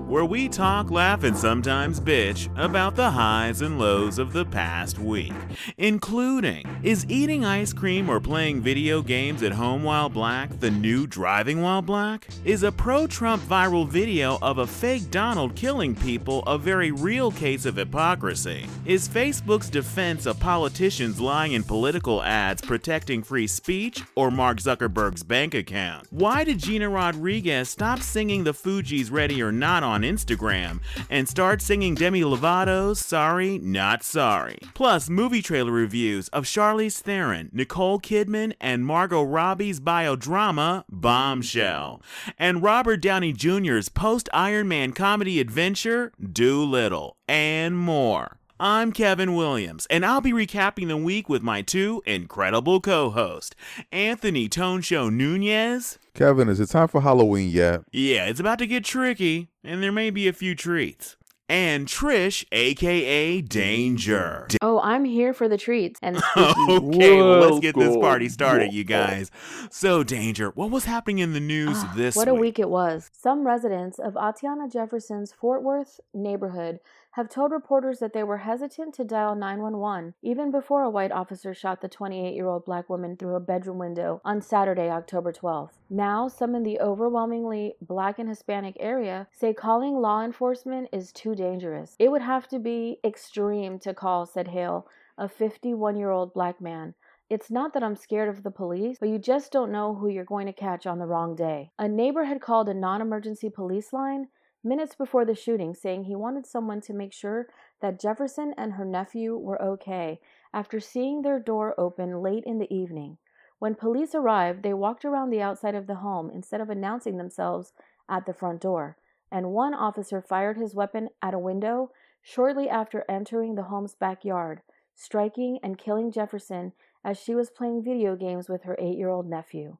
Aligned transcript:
Where 0.00 0.24
we 0.24 0.48
talk, 0.48 0.90
laugh, 0.90 1.24
and 1.24 1.36
sometimes 1.36 2.00
bitch 2.00 2.48
about 2.58 2.96
the 2.96 3.10
highs 3.10 3.60
and 3.60 3.78
lows 3.78 4.18
of 4.18 4.32
the 4.32 4.44
past 4.44 4.98
week, 4.98 5.32
including 5.78 6.64
is 6.82 7.06
eating 7.08 7.44
ice 7.44 7.72
cream 7.72 8.08
or 8.08 8.20
playing 8.20 8.60
video 8.60 9.02
games 9.02 9.42
at 9.42 9.52
home 9.52 9.82
while 9.82 10.08
black 10.08 10.60
the 10.60 10.70
new 10.70 11.06
driving 11.06 11.62
while 11.62 11.82
black? 11.82 12.28
Is 12.44 12.62
a 12.62 12.72
pro 12.72 13.06
Trump 13.06 13.42
viral 13.42 13.86
video 13.86 14.38
of 14.42 14.58
a 14.58 14.66
fake 14.66 15.10
Donald 15.10 15.54
killing 15.54 15.94
people 15.94 16.42
a 16.44 16.58
very 16.58 16.90
real 16.90 17.30
case 17.30 17.66
of 17.66 17.76
hypocrisy? 17.76 18.66
Is 18.84 19.08
Facebook's 19.08 19.70
defense 19.70 20.26
of 20.26 20.40
politicians 20.40 21.20
lying 21.20 21.52
in 21.52 21.62
political 21.62 22.22
ads 22.22 22.62
protecting 22.62 23.22
free 23.22 23.46
speech 23.46 24.02
or 24.14 24.30
Mark 24.30 24.58
Zuckerberg's 24.58 25.22
bank 25.22 25.54
account? 25.54 26.06
Why 26.10 26.44
did 26.44 26.58
Gina 26.58 26.88
Rodriguez 26.88 27.68
stop 27.68 28.00
singing 28.00 28.44
the 28.44 28.54
Fugees 28.54 29.10
Ready 29.10 29.42
or 29.42 29.52
Not 29.52 29.81
on 29.82 30.02
Instagram 30.02 30.80
and 31.10 31.28
start 31.28 31.62
singing 31.62 31.94
Demi 31.94 32.22
Lovato's 32.22 33.00
Sorry, 33.00 33.58
Not 33.58 34.02
Sorry? 34.02 34.58
Plus, 34.74 35.08
movie 35.08 35.42
trailer 35.42 35.72
reviews 35.72 36.28
of 36.28 36.44
Charlize 36.44 37.00
Theron, 37.00 37.50
Nicole 37.52 38.00
Kidman, 38.00 38.52
and 38.60 38.86
Margot 38.86 39.22
Robbie's 39.22 39.80
biodrama 39.80 40.84
Bombshell, 40.88 42.02
and 42.38 42.62
Robert 42.62 43.00
Downey 43.00 43.32
Jr.'s 43.32 43.88
post 43.88 44.28
Iron 44.32 44.68
Man 44.68 44.92
comedy 44.92 45.40
adventure 45.40 46.12
Dolittle, 46.20 47.16
and 47.26 47.76
more. 47.78 48.38
I'm 48.64 48.92
Kevin 48.92 49.34
Williams, 49.34 49.88
and 49.90 50.06
I'll 50.06 50.20
be 50.20 50.30
recapping 50.30 50.86
the 50.86 50.96
week 50.96 51.28
with 51.28 51.42
my 51.42 51.62
two 51.62 52.00
incredible 52.06 52.80
co 52.80 53.10
hosts, 53.10 53.56
Anthony 53.90 54.48
Tone 54.48 54.82
Show 54.82 55.08
Nunez. 55.10 55.98
Kevin, 56.14 56.48
is 56.48 56.60
it 56.60 56.68
time 56.68 56.86
for 56.86 57.00
Halloween 57.00 57.48
yet? 57.48 57.80
Yeah, 57.90 58.26
it's 58.26 58.38
about 58.38 58.60
to 58.60 58.68
get 58.68 58.84
tricky, 58.84 59.48
and 59.64 59.82
there 59.82 59.90
may 59.90 60.10
be 60.10 60.28
a 60.28 60.32
few 60.32 60.54
treats. 60.54 61.16
And 61.48 61.88
Trish, 61.88 62.44
aka 62.52 63.40
Danger. 63.40 64.46
Oh, 64.62 64.80
I'm 64.80 65.04
here 65.04 65.34
for 65.34 65.48
the 65.48 65.58
treats 65.58 65.98
and 66.00 66.16
okay, 66.36 67.20
well, 67.20 67.40
let's 67.40 67.58
get 67.58 67.74
this 67.74 67.96
party 67.96 68.28
started, 68.28 68.72
you 68.72 68.84
guys. 68.84 69.30
So, 69.70 70.04
Danger, 70.04 70.50
what 70.50 70.70
was 70.70 70.84
happening 70.84 71.18
in 71.18 71.32
the 71.32 71.40
news 71.40 71.78
Ah, 71.78 71.92
this 71.96 72.14
what 72.14 72.28
a 72.28 72.32
week? 72.32 72.40
week 72.40 72.58
it 72.60 72.70
was. 72.70 73.10
Some 73.12 73.44
residents 73.44 73.98
of 73.98 74.14
Atatiana 74.14 74.72
Jefferson's 74.72 75.32
Fort 75.32 75.64
Worth 75.64 75.98
neighborhood 76.14 76.78
have 77.12 77.28
told 77.28 77.52
reporters 77.52 77.98
that 77.98 78.14
they 78.14 78.22
were 78.22 78.38
hesitant 78.38 78.94
to 78.94 79.04
dial 79.04 79.34
911 79.34 80.14
even 80.22 80.50
before 80.50 80.82
a 80.82 80.90
white 80.90 81.12
officer 81.12 81.52
shot 81.52 81.80
the 81.82 81.88
28 81.88 82.34
year 82.34 82.46
old 82.46 82.64
black 82.64 82.88
woman 82.88 83.16
through 83.16 83.34
a 83.34 83.40
bedroom 83.40 83.78
window 83.78 84.20
on 84.24 84.40
Saturday, 84.40 84.88
October 84.88 85.30
12th. 85.30 85.72
Now, 85.90 86.28
some 86.28 86.54
in 86.54 86.62
the 86.62 86.80
overwhelmingly 86.80 87.74
black 87.82 88.18
and 88.18 88.28
Hispanic 88.28 88.76
area 88.80 89.28
say 89.30 89.52
calling 89.52 89.94
law 89.96 90.24
enforcement 90.24 90.88
is 90.90 91.12
too 91.12 91.34
dangerous. 91.34 91.96
It 91.98 92.10
would 92.10 92.22
have 92.22 92.48
to 92.48 92.58
be 92.58 92.98
extreme 93.04 93.78
to 93.80 93.92
call, 93.92 94.24
said 94.24 94.48
Hale, 94.48 94.86
a 95.18 95.28
51 95.28 95.96
year 95.96 96.10
old 96.10 96.32
black 96.32 96.60
man. 96.62 96.94
It's 97.28 97.50
not 97.50 97.74
that 97.74 97.82
I'm 97.82 97.96
scared 97.96 98.28
of 98.28 98.42
the 98.42 98.50
police, 98.50 98.98
but 98.98 99.08
you 99.08 99.18
just 99.18 99.52
don't 99.52 99.72
know 99.72 99.94
who 99.94 100.08
you're 100.08 100.24
going 100.24 100.46
to 100.46 100.52
catch 100.52 100.86
on 100.86 100.98
the 100.98 101.06
wrong 101.06 101.34
day. 101.34 101.70
A 101.78 101.88
neighbor 101.88 102.24
had 102.24 102.40
called 102.40 102.68
a 102.68 102.74
non 102.74 103.02
emergency 103.02 103.50
police 103.50 103.92
line 103.92 104.28
minutes 104.64 104.94
before 104.94 105.24
the 105.24 105.34
shooting, 105.34 105.74
saying 105.74 106.04
he 106.04 106.14
wanted 106.14 106.46
someone 106.46 106.80
to 106.82 106.92
make 106.92 107.12
sure 107.12 107.48
that 107.80 108.00
Jefferson 108.00 108.54
and 108.56 108.74
her 108.74 108.84
nephew 108.84 109.36
were 109.36 109.60
okay 109.60 110.20
after 110.52 110.80
seeing 110.80 111.22
their 111.22 111.38
door 111.38 111.74
open 111.78 112.22
late 112.22 112.44
in 112.44 112.58
the 112.58 112.72
evening. 112.72 113.18
When 113.58 113.74
police 113.74 114.14
arrived, 114.14 114.62
they 114.62 114.74
walked 114.74 115.04
around 115.04 115.30
the 115.30 115.42
outside 115.42 115.74
of 115.74 115.86
the 115.86 115.96
home 115.96 116.30
instead 116.30 116.60
of 116.60 116.70
announcing 116.70 117.16
themselves 117.16 117.72
at 118.08 118.26
the 118.26 118.34
front 118.34 118.60
door, 118.60 118.96
and 119.30 119.52
one 119.52 119.74
officer 119.74 120.20
fired 120.20 120.56
his 120.56 120.74
weapon 120.74 121.08
at 121.22 121.34
a 121.34 121.38
window 121.38 121.90
shortly 122.20 122.68
after 122.68 123.04
entering 123.08 123.54
the 123.54 123.64
home's 123.64 123.94
backyard, 123.94 124.62
striking 124.94 125.58
and 125.62 125.78
killing 125.78 126.10
Jefferson 126.10 126.72
as 127.04 127.18
she 127.18 127.34
was 127.34 127.50
playing 127.50 127.82
video 127.82 128.16
games 128.16 128.48
with 128.48 128.64
her 128.64 128.76
eight 128.78 128.98
year 128.98 129.08
old 129.08 129.28
nephew. 129.28 129.76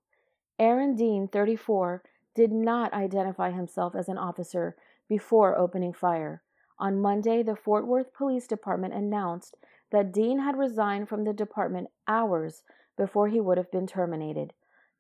Aaron 0.58 0.94
Dean, 0.94 1.28
34, 1.28 2.02
did 2.34 2.52
not 2.52 2.92
identify 2.92 3.50
himself 3.50 3.94
as 3.94 4.08
an 4.08 4.18
officer 4.18 4.76
before 5.08 5.56
opening 5.56 5.92
fire. 5.92 6.42
On 6.78 7.00
Monday, 7.00 7.42
the 7.42 7.56
Fort 7.56 7.86
Worth 7.86 8.12
Police 8.12 8.46
Department 8.46 8.94
announced 8.94 9.56
that 9.90 10.12
Dean 10.12 10.38
had 10.38 10.56
resigned 10.56 11.08
from 11.08 11.24
the 11.24 11.32
department 11.32 11.88
hours 12.08 12.62
before 12.96 13.28
he 13.28 13.40
would 13.40 13.58
have 13.58 13.70
been 13.70 13.86
terminated. 13.86 14.52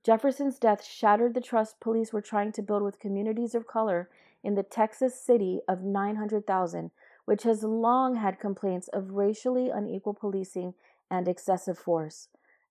Jefferson's 0.04 0.58
death 0.58 0.84
shattered 0.84 1.34
the 1.34 1.40
trust 1.40 1.80
police 1.80 2.12
were 2.12 2.20
trying 2.20 2.52
to 2.52 2.62
build 2.62 2.82
with 2.82 2.98
communities 2.98 3.54
of 3.54 3.66
color 3.66 4.10
in 4.42 4.54
the 4.54 4.62
Texas 4.62 5.20
city 5.20 5.60
of 5.68 5.82
900,000, 5.82 6.90
which 7.24 7.44
has 7.44 7.62
long 7.62 8.16
had 8.16 8.40
complaints 8.40 8.88
of 8.88 9.12
racially 9.12 9.70
unequal 9.70 10.14
policing 10.14 10.74
and 11.10 11.28
excessive 11.28 11.78
force. 11.78 12.28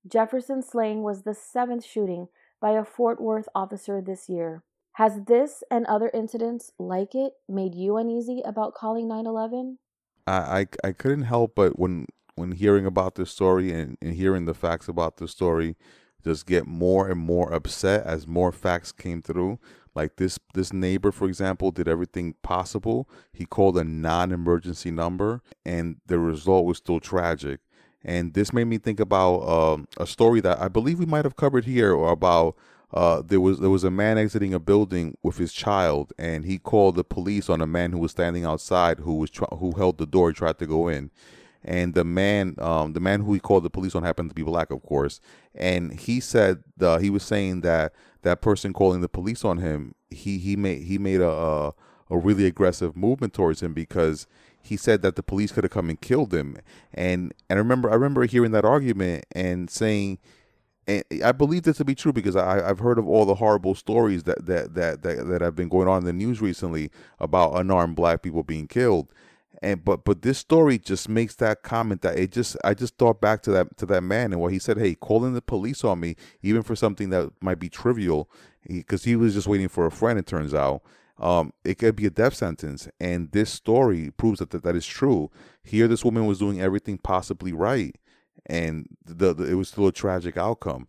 Jefferson's 0.08 0.68
slaying 0.68 1.04
was 1.04 1.22
the 1.22 1.34
seventh 1.34 1.86
shooting 1.86 2.28
by 2.62 2.72
a 2.72 2.86
Fort 2.86 3.20
Worth 3.20 3.50
officer 3.56 4.02
this 4.02 4.30
year. 4.30 4.64
Has 4.94 5.22
this 5.26 5.64
and 5.72 5.86
other 5.88 6.12
incidents 6.14 6.72
like 6.78 7.16
it 7.16 7.34
made 7.50 7.76
you 7.76 7.98
uneasy 7.98 8.42
about 8.46 8.76
calling 8.76 9.08
911? 9.08 9.80
I, 10.28 10.32
I, 10.32 10.68
I 10.84 10.92
couldn't 10.92 11.24
help 11.24 11.56
but 11.56 11.80
when 11.80 12.06
when 12.36 12.54
hearing 12.54 12.86
about 12.86 13.16
this 13.16 13.30
story 13.30 13.72
and, 13.72 13.98
and 14.02 14.14
hearing 14.14 14.46
the 14.46 14.54
facts 14.54 14.88
about 14.88 15.18
the 15.18 15.28
story, 15.28 15.76
just 16.24 16.46
get 16.46 16.66
more 16.66 17.10
and 17.10 17.20
more 17.20 17.52
upset 17.52 18.06
as 18.06 18.28
more 18.28 18.52
facts 18.52 18.92
came 18.92 19.22
through. 19.22 19.60
Like 19.94 20.16
this 20.16 20.40
this 20.54 20.72
neighbor, 20.72 21.12
for 21.12 21.28
example, 21.28 21.72
did 21.72 21.88
everything 21.88 22.36
possible. 22.42 23.10
He 23.34 23.46
called 23.46 23.78
a 23.78 23.84
non-emergency 23.84 24.92
number, 24.92 25.42
and 25.66 25.98
the 26.06 26.20
result 26.20 26.66
was 26.66 26.78
still 26.78 27.00
tragic. 27.00 27.60
And 28.04 28.34
this 28.34 28.52
made 28.52 28.66
me 28.66 28.78
think 28.78 29.00
about 29.00 29.42
um, 29.48 29.88
a 29.98 30.08
story 30.08 30.40
that 30.42 30.60
I 30.60 30.68
believe 30.68 31.00
we 31.00 31.06
might 31.06 31.26
have 31.26 31.36
covered 31.36 31.66
here, 31.66 31.94
or 31.94 32.12
about 32.12 32.56
uh, 32.94 33.22
there 33.26 33.40
was 33.40 33.60
there 33.60 33.70
was 33.70 33.84
a 33.84 33.92
man 33.92 34.18
exiting 34.18 34.54
a 34.54 34.60
building 34.60 35.18
with 35.24 35.38
his 35.38 35.54
child, 35.54 36.12
and 36.18 36.46
he 36.46 36.58
called 36.58 36.96
the 36.96 37.04
police 37.04 37.50
on 37.50 37.62
a 37.62 37.68
man 37.68 37.92
who 37.92 38.00
was 38.00 38.12
standing 38.12 38.44
outside, 38.44 39.00
who 39.00 39.16
was 39.16 39.30
try- 39.30 39.48
who 39.58 39.72
held 39.72 39.98
the 39.98 40.06
door, 40.06 40.32
tried 40.34 40.58
to 40.60 40.66
go 40.66 40.88
in, 40.88 41.12
and 41.64 41.94
the 41.94 42.04
man 42.04 42.56
um, 42.58 42.94
the 42.94 43.00
man 43.00 43.22
who 43.22 43.34
he 43.34 43.40
called 43.40 43.64
the 43.64 43.70
police 43.70 43.96
on 43.96 44.04
happened 44.04 44.30
to 44.30 44.36
be 44.36 44.44
black, 44.44 44.72
of 44.72 44.82
course, 44.82 45.22
and 45.56 45.94
he 46.00 46.20
said 46.20 46.64
uh, 46.82 46.98
he 46.98 47.10
was 47.10 47.24
saying 47.24 47.62
that 47.62 47.94
that 48.24 48.42
person 48.42 48.74
calling 48.74 49.02
the 49.02 49.10
police 49.10 49.46
on 49.46 49.60
him, 49.60 49.96
he 50.10 50.38
he 50.38 50.56
made 50.56 50.82
he 50.84 50.98
made 50.98 51.22
a 51.22 51.30
a, 51.30 51.74
a 52.10 52.18
really 52.18 52.46
aggressive 52.46 52.98
movement 52.98 53.34
towards 53.34 53.62
him 53.62 53.74
because 53.74 54.28
he 54.62 54.78
said 54.78 55.02
that 55.02 55.16
the 55.16 55.24
police 55.24 55.52
could 55.52 55.64
have 55.64 55.72
come 55.72 55.90
and 55.90 56.02
killed 56.02 56.34
him 56.34 56.58
and 56.94 57.34
and 57.50 57.58
I 57.58 57.62
remember 57.62 57.90
I 57.90 57.96
remember 57.96 58.26
hearing 58.26 58.52
that 58.52 58.66
argument 58.66 59.26
and 59.34 59.70
saying 59.70 60.20
and 60.88 61.04
I 61.24 61.32
believe 61.32 61.64
this 61.64 61.78
to 61.78 61.86
be 61.86 61.96
true 61.96 62.12
because 62.12 62.36
I, 62.36 62.68
I've 62.68 62.80
heard 62.80 62.98
of 62.98 63.08
all 63.08 63.26
the 63.26 63.36
horrible 63.36 63.76
stories 63.76 64.24
that 64.24 64.46
that, 64.46 64.74
that 64.74 65.04
that 65.04 65.28
that 65.28 65.42
have 65.42 65.56
been 65.56 65.70
going 65.70 65.88
on 65.88 66.00
in 66.00 66.06
the 66.06 66.14
news 66.14 66.42
recently 66.42 66.92
about 67.20 67.56
unarmed 67.56 67.96
black 67.96 68.22
people 68.24 68.44
being 68.44 68.68
killed, 68.68 69.12
and 69.62 69.86
but 69.86 70.04
but 70.04 70.24
this 70.24 70.40
story 70.40 70.80
just 70.80 71.08
makes 71.08 71.36
that 71.36 71.62
comment 71.62 72.02
that 72.02 72.18
it 72.18 72.32
just 72.32 72.58
I 72.64 72.74
just 72.74 72.98
thought 72.98 73.22
back 73.22 73.44
to 73.44 73.52
that 73.52 73.78
to 73.78 73.86
that 73.88 74.02
man 74.02 74.34
and 74.34 74.42
what 74.42 74.52
he 74.52 74.60
said. 74.60 74.78
Hey, 74.78 74.96
calling 74.96 75.34
the 75.34 75.42
police 75.42 75.84
on 75.84 76.00
me 76.00 76.16
even 76.42 76.64
for 76.64 76.76
something 76.76 77.10
that 77.12 77.32
might 77.42 77.60
be 77.60 77.70
trivial, 77.70 78.30
because 78.68 79.04
he, 79.04 79.16
was 79.16 79.36
just 79.36 79.48
waiting 79.48 79.70
for 79.70 79.86
a 79.86 79.92
friend. 79.92 80.18
It 80.18 80.26
turns 80.26 80.54
out. 80.54 80.82
Um, 81.22 81.54
it 81.64 81.78
could 81.78 81.96
be 81.96 82.08
a 82.08 82.10
death 82.10 82.34
sentence, 82.34 82.90
and 83.00 83.32
this 83.32 83.52
story 83.52 84.12
proves 84.18 84.40
that, 84.40 84.50
that 84.50 84.64
that 84.64 84.76
is 84.76 84.88
true. 84.88 85.32
Here, 85.64 85.88
this 85.88 86.04
woman 86.04 86.26
was 86.26 86.40
doing 86.40 86.60
everything 86.60 86.98
possibly 86.98 87.54
right, 87.54 87.96
and 88.48 88.88
the, 89.06 89.34
the 89.34 89.44
it 89.46 89.54
was 89.54 89.70
still 89.70 89.88
a 89.88 89.92
tragic 89.94 90.36
outcome. 90.38 90.88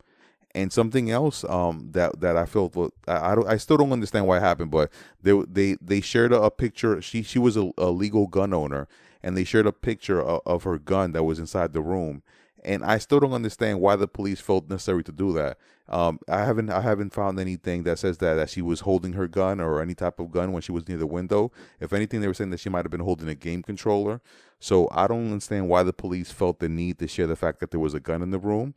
And 0.55 0.73
something 0.73 1.11
else 1.11 1.45
um, 1.45 1.91
that 1.93 2.21
that 2.21 2.37
I 2.37 2.47
felt 2.47 2.77
wa- 2.77 2.91
I 3.07 3.33
I, 3.33 3.35
don't, 3.35 3.49
I 3.49 3.59
still 3.59 3.77
don't 3.79 3.93
understand 3.93 4.27
why 4.27 4.39
it 4.39 4.43
happened, 4.43 4.71
but 4.71 4.91
they 5.23 5.33
they 5.49 5.77
they 5.83 6.01
shared 6.01 6.33
a, 6.33 6.43
a 6.43 6.51
picture. 6.51 7.01
She 7.03 7.23
she 7.23 7.39
was 7.39 7.57
a, 7.57 7.71
a 7.79 7.91
legal 7.91 8.27
gun 8.27 8.55
owner, 8.55 8.89
and 9.23 9.37
they 9.37 9.45
shared 9.45 9.67
a 9.67 9.73
picture 9.73 10.21
of, 10.23 10.41
of 10.47 10.65
her 10.65 10.79
gun 10.79 11.13
that 11.13 11.25
was 11.25 11.39
inside 11.39 11.73
the 11.75 11.83
room. 11.83 12.23
And 12.65 12.85
I 12.85 12.99
still 12.99 13.21
don't 13.21 13.33
understand 13.33 13.81
why 13.81 13.97
the 13.97 14.07
police 14.07 14.41
felt 14.41 14.69
necessary 14.69 15.03
to 15.05 15.13
do 15.13 15.33
that. 15.33 15.59
Um, 15.89 16.21
I 16.29 16.45
haven't 16.45 16.71
I 16.71 16.81
haven't 16.81 17.13
found 17.13 17.41
anything 17.41 17.83
that 17.83 17.99
says 17.99 18.19
that 18.19 18.35
that 18.35 18.51
she 18.51 18.63
was 18.63 18.81
holding 18.81 19.15
her 19.15 19.27
gun 19.27 19.61
or 19.61 19.83
any 19.83 19.95
type 19.95 20.21
of 20.21 20.31
gun 20.31 20.53
when 20.53 20.63
she 20.63 20.73
was 20.73 20.89
near 20.89 20.97
the 20.97 21.07
window. 21.07 21.51
If 21.81 21.93
anything, 21.93 22.21
they 22.21 22.29
were 22.29 22.35
saying 22.35 22.51
that 22.51 22.61
she 22.61 22.69
might 22.69 22.85
have 22.85 22.91
been 22.91 23.01
holding 23.01 23.29
a 23.29 23.35
game 23.35 23.63
controller. 23.63 24.21
So 24.61 24.89
I 24.93 25.09
don't 25.09 25.27
understand 25.27 25.69
why 25.69 25.83
the 25.83 25.93
police 25.93 26.31
felt 26.31 26.61
the 26.61 26.69
need 26.69 26.99
to 27.01 27.09
share 27.09 27.27
the 27.27 27.37
fact 27.37 27.59
that 27.61 27.73
there 27.73 27.81
was 27.81 27.95
a 27.95 28.01
gun 28.01 28.23
in 28.23 28.31
the 28.31 28.39
room. 28.39 28.75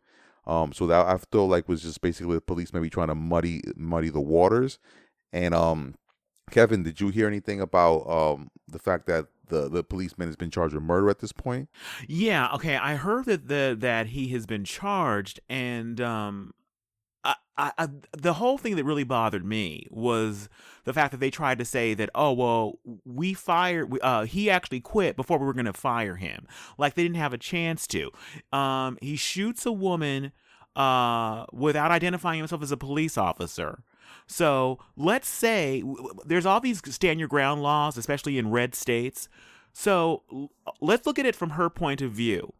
Um, 0.47 0.73
so 0.73 0.87
that 0.87 1.05
I 1.05 1.17
feel 1.17 1.47
like 1.47 1.69
was 1.69 1.81
just 1.83 2.01
basically 2.01 2.35
the 2.35 2.41
police 2.41 2.73
maybe 2.73 2.89
trying 2.89 3.07
to 3.07 3.15
muddy 3.15 3.61
muddy 3.75 4.09
the 4.09 4.21
waters. 4.21 4.79
And 5.31 5.53
um, 5.53 5.95
Kevin, 6.51 6.83
did 6.83 7.01
you 7.01 7.09
hear 7.09 7.27
anything 7.27 7.59
about 7.61 8.07
um 8.09 8.49
the 8.67 8.79
fact 8.79 9.07
that 9.07 9.27
the 9.47 9.69
the 9.69 9.83
policeman 9.83 10.27
has 10.27 10.35
been 10.35 10.51
charged 10.51 10.73
with 10.73 10.83
murder 10.83 11.09
at 11.09 11.19
this 11.19 11.31
point? 11.31 11.69
Yeah, 12.07 12.49
okay. 12.53 12.75
I 12.75 12.95
heard 12.95 13.25
that 13.25 13.47
the 13.47 13.75
that 13.79 14.07
he 14.07 14.29
has 14.29 14.45
been 14.45 14.63
charged, 14.63 15.39
and 15.49 15.99
um, 16.01 16.53
I 17.23 17.35
I, 17.57 17.71
I, 17.77 17.87
the 18.17 18.33
whole 18.33 18.57
thing 18.57 18.75
that 18.75 18.83
really 18.83 19.03
bothered 19.03 19.45
me 19.45 19.87
was 19.89 20.49
the 20.83 20.93
fact 20.93 21.11
that 21.11 21.19
they 21.19 21.31
tried 21.31 21.59
to 21.59 21.65
say 21.65 21.93
that 21.93 22.09
oh 22.15 22.33
well 22.33 22.79
we 23.05 23.33
fired 23.33 23.97
uh, 24.01 24.23
he 24.25 24.49
actually 24.49 24.81
quit 24.81 25.15
before 25.15 25.37
we 25.37 25.45
were 25.45 25.53
going 25.53 25.65
to 25.65 25.73
fire 25.73 26.15
him 26.15 26.47
like 26.77 26.95
they 26.95 27.03
didn't 27.03 27.17
have 27.17 27.33
a 27.33 27.37
chance 27.37 27.87
to 27.87 28.11
um, 28.51 28.97
he 29.01 29.15
shoots 29.15 29.65
a 29.65 29.71
woman 29.71 30.31
uh, 30.75 31.45
without 31.53 31.91
identifying 31.91 32.39
himself 32.39 32.61
as 32.61 32.71
a 32.71 32.77
police 32.77 33.17
officer 33.17 33.83
so 34.27 34.79
let's 34.95 35.27
say 35.27 35.83
there's 36.25 36.45
all 36.45 36.59
these 36.59 36.81
stand 36.93 37.19
your 37.19 37.29
ground 37.29 37.61
laws 37.61 37.97
especially 37.97 38.37
in 38.37 38.51
red 38.51 38.75
states. 38.75 39.29
So 39.73 40.23
let's 40.79 41.05
look 41.05 41.19
at 41.19 41.25
it 41.25 41.35
from 41.35 41.51
her 41.51 41.69
point 41.69 42.01
of 42.01 42.11
view. 42.11 42.53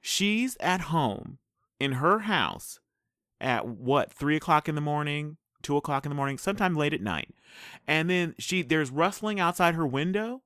She's 0.00 0.56
at 0.58 0.82
home 0.82 1.38
in 1.78 1.92
her 1.92 2.20
house 2.20 2.80
at 3.40 3.66
what 3.66 4.12
three 4.12 4.36
o'clock 4.36 4.68
in 4.68 4.74
the 4.74 4.80
morning 4.80 5.36
two 5.62 5.76
o'clock 5.76 6.04
in 6.04 6.10
the 6.10 6.16
morning 6.16 6.38
sometime 6.38 6.74
late 6.74 6.92
at 6.92 7.00
night. 7.00 7.34
And 7.86 8.10
then 8.10 8.34
she 8.38 8.62
there's 8.62 8.90
rustling 8.90 9.40
outside 9.40 9.74
her 9.74 9.86
window. 9.86 10.42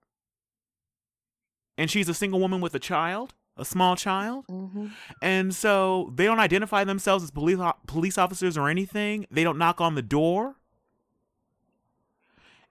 And 1.79 1.91
she's 1.91 2.09
a 2.09 2.15
single 2.15 2.41
woman 2.41 2.61
with 2.61 2.75
a 2.75 2.79
child 2.79 3.35
a 3.57 3.65
small 3.65 3.97
child 3.97 4.45
Mm-hmm. 4.49 4.87
and 5.23 5.55
so 5.55 6.13
they 6.15 6.25
don't 6.25 6.41
identify 6.41 6.85
themselves 6.85 7.25
as 7.25 7.31
police 7.31 7.59
police 7.87 8.19
officers 8.19 8.57
or 8.59 8.69
anything 8.69 9.27
they 9.31 9.45
don't 9.45 9.59
knock 9.59 9.81
on 9.81 9.95
the 9.95 10.03
door 10.03 10.57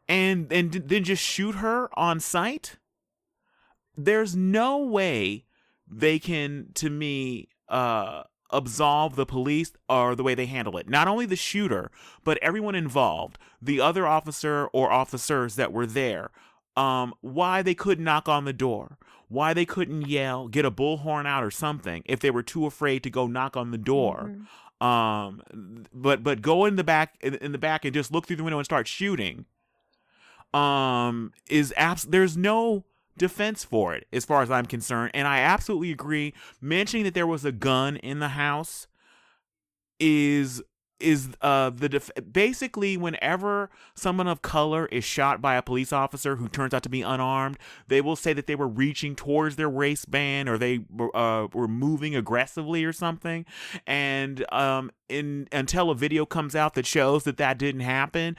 and 0.08 0.52
and 0.52 0.72
then 0.74 1.04
just 1.04 1.24
shoot 1.24 1.56
her 1.56 1.90
on 1.98 2.20
sight 2.20 2.78
there's 3.98 4.36
no 4.36 4.78
way 4.78 5.46
they 5.90 6.20
can 6.20 6.68
to 6.76 6.90
me 6.90 7.48
uh 7.70 8.24
absolve 8.52 9.16
the 9.16 9.26
police 9.26 9.74
or 9.90 10.16
the 10.16 10.22
way 10.24 10.36
they 10.36 10.46
handle 10.46 10.78
it. 10.78 10.88
Not 10.88 11.08
only 11.08 11.26
the 11.26 11.36
shooter, 11.36 11.90
but 12.24 12.38
everyone 12.44 12.76
involved, 12.76 13.40
the 13.60 13.82
other 13.82 14.06
officer 14.06 14.68
or 14.68 14.92
officers 14.92 15.56
that 15.56 15.74
were 15.74 15.88
there. 15.88 16.30
Um, 16.78 17.14
why 17.22 17.62
they 17.62 17.74
couldn't 17.74 18.04
knock 18.04 18.28
on 18.28 18.44
the 18.44 18.54
door, 18.54 18.98
why 19.30 19.54
they 19.54 19.66
couldn't 19.66 20.08
yell, 20.08 20.50
get 20.50 20.66
a 20.66 20.72
bullhorn 20.72 21.26
out 21.26 21.44
or 21.44 21.52
something 21.52 22.04
if 22.06 22.20
they 22.20 22.30
were 22.30 22.44
too 22.44 22.66
afraid 22.66 23.02
to 23.04 23.10
go 23.10 23.28
knock 23.28 23.56
on 23.56 23.72
the 23.72 23.78
door. 23.78 24.32
Mm-hmm. 24.32 24.86
Um, 24.86 25.42
but 25.94 26.22
but 26.22 26.42
go 26.42 26.66
in 26.66 26.76
the 26.76 26.84
back 26.84 27.16
in, 27.22 27.36
in 27.36 27.54
the 27.54 27.58
back 27.58 27.86
and 27.86 27.94
just 27.94 28.12
look 28.12 28.28
through 28.28 28.36
the 28.36 28.44
window 28.44 28.58
and 28.60 28.66
start 28.66 28.88
shooting. 28.88 29.46
Um, 30.54 31.32
is 31.50 31.74
abs- 31.78 32.04
there's 32.04 32.36
no 32.36 32.84
defense 33.18 33.64
for 33.64 33.94
it 33.94 34.08
as 34.12 34.26
far 34.26 34.42
as 34.42 34.52
I'm 34.52 34.66
concerned. 34.66 35.12
And 35.14 35.28
I 35.28 35.40
absolutely 35.40 35.92
agree. 35.92 36.34
Mentioning 36.62 37.04
that 37.06 37.14
there 37.14 37.28
was 37.28 37.46
a 37.46 37.52
gun 37.52 37.98
in 37.98 38.20
the 38.20 38.30
house 38.30 38.88
is 40.00 40.62
is 41.00 41.30
uh 41.42 41.70
the 41.70 41.90
def- 41.90 42.12
basically 42.32 42.96
whenever 42.96 43.70
someone 43.96 44.28
of 44.28 44.42
color 44.42 44.86
is 44.88 45.04
shot 45.04 45.42
by 45.42 45.56
a 45.56 45.62
police 45.62 45.92
officer 45.92 46.38
who 46.38 46.48
turns 46.48 46.74
out 46.74 46.84
to 46.84 46.90
be 46.90 47.02
unarmed 47.02 47.58
they 47.88 48.00
will 48.00 48.16
say 48.16 48.32
that 48.32 48.48
they 48.48 48.56
were 48.56 48.68
reaching 48.68 49.16
towards 49.16 49.56
their 49.56 49.70
waistband 49.70 50.48
or 50.48 50.58
they 50.58 50.80
uh, 51.14 51.48
were 51.54 51.68
moving 51.68 52.16
aggressively 52.16 52.84
or 52.84 52.94
something. 52.94 53.46
And 53.86 54.46
um 54.54 54.92
in 55.10 55.48
until 55.52 55.90
a 55.90 55.96
video 55.96 56.26
comes 56.26 56.56
out 56.56 56.74
that 56.74 56.86
shows 56.86 57.24
that 57.24 57.38
that 57.38 57.58
didn't 57.58 57.82
happen 57.82 58.36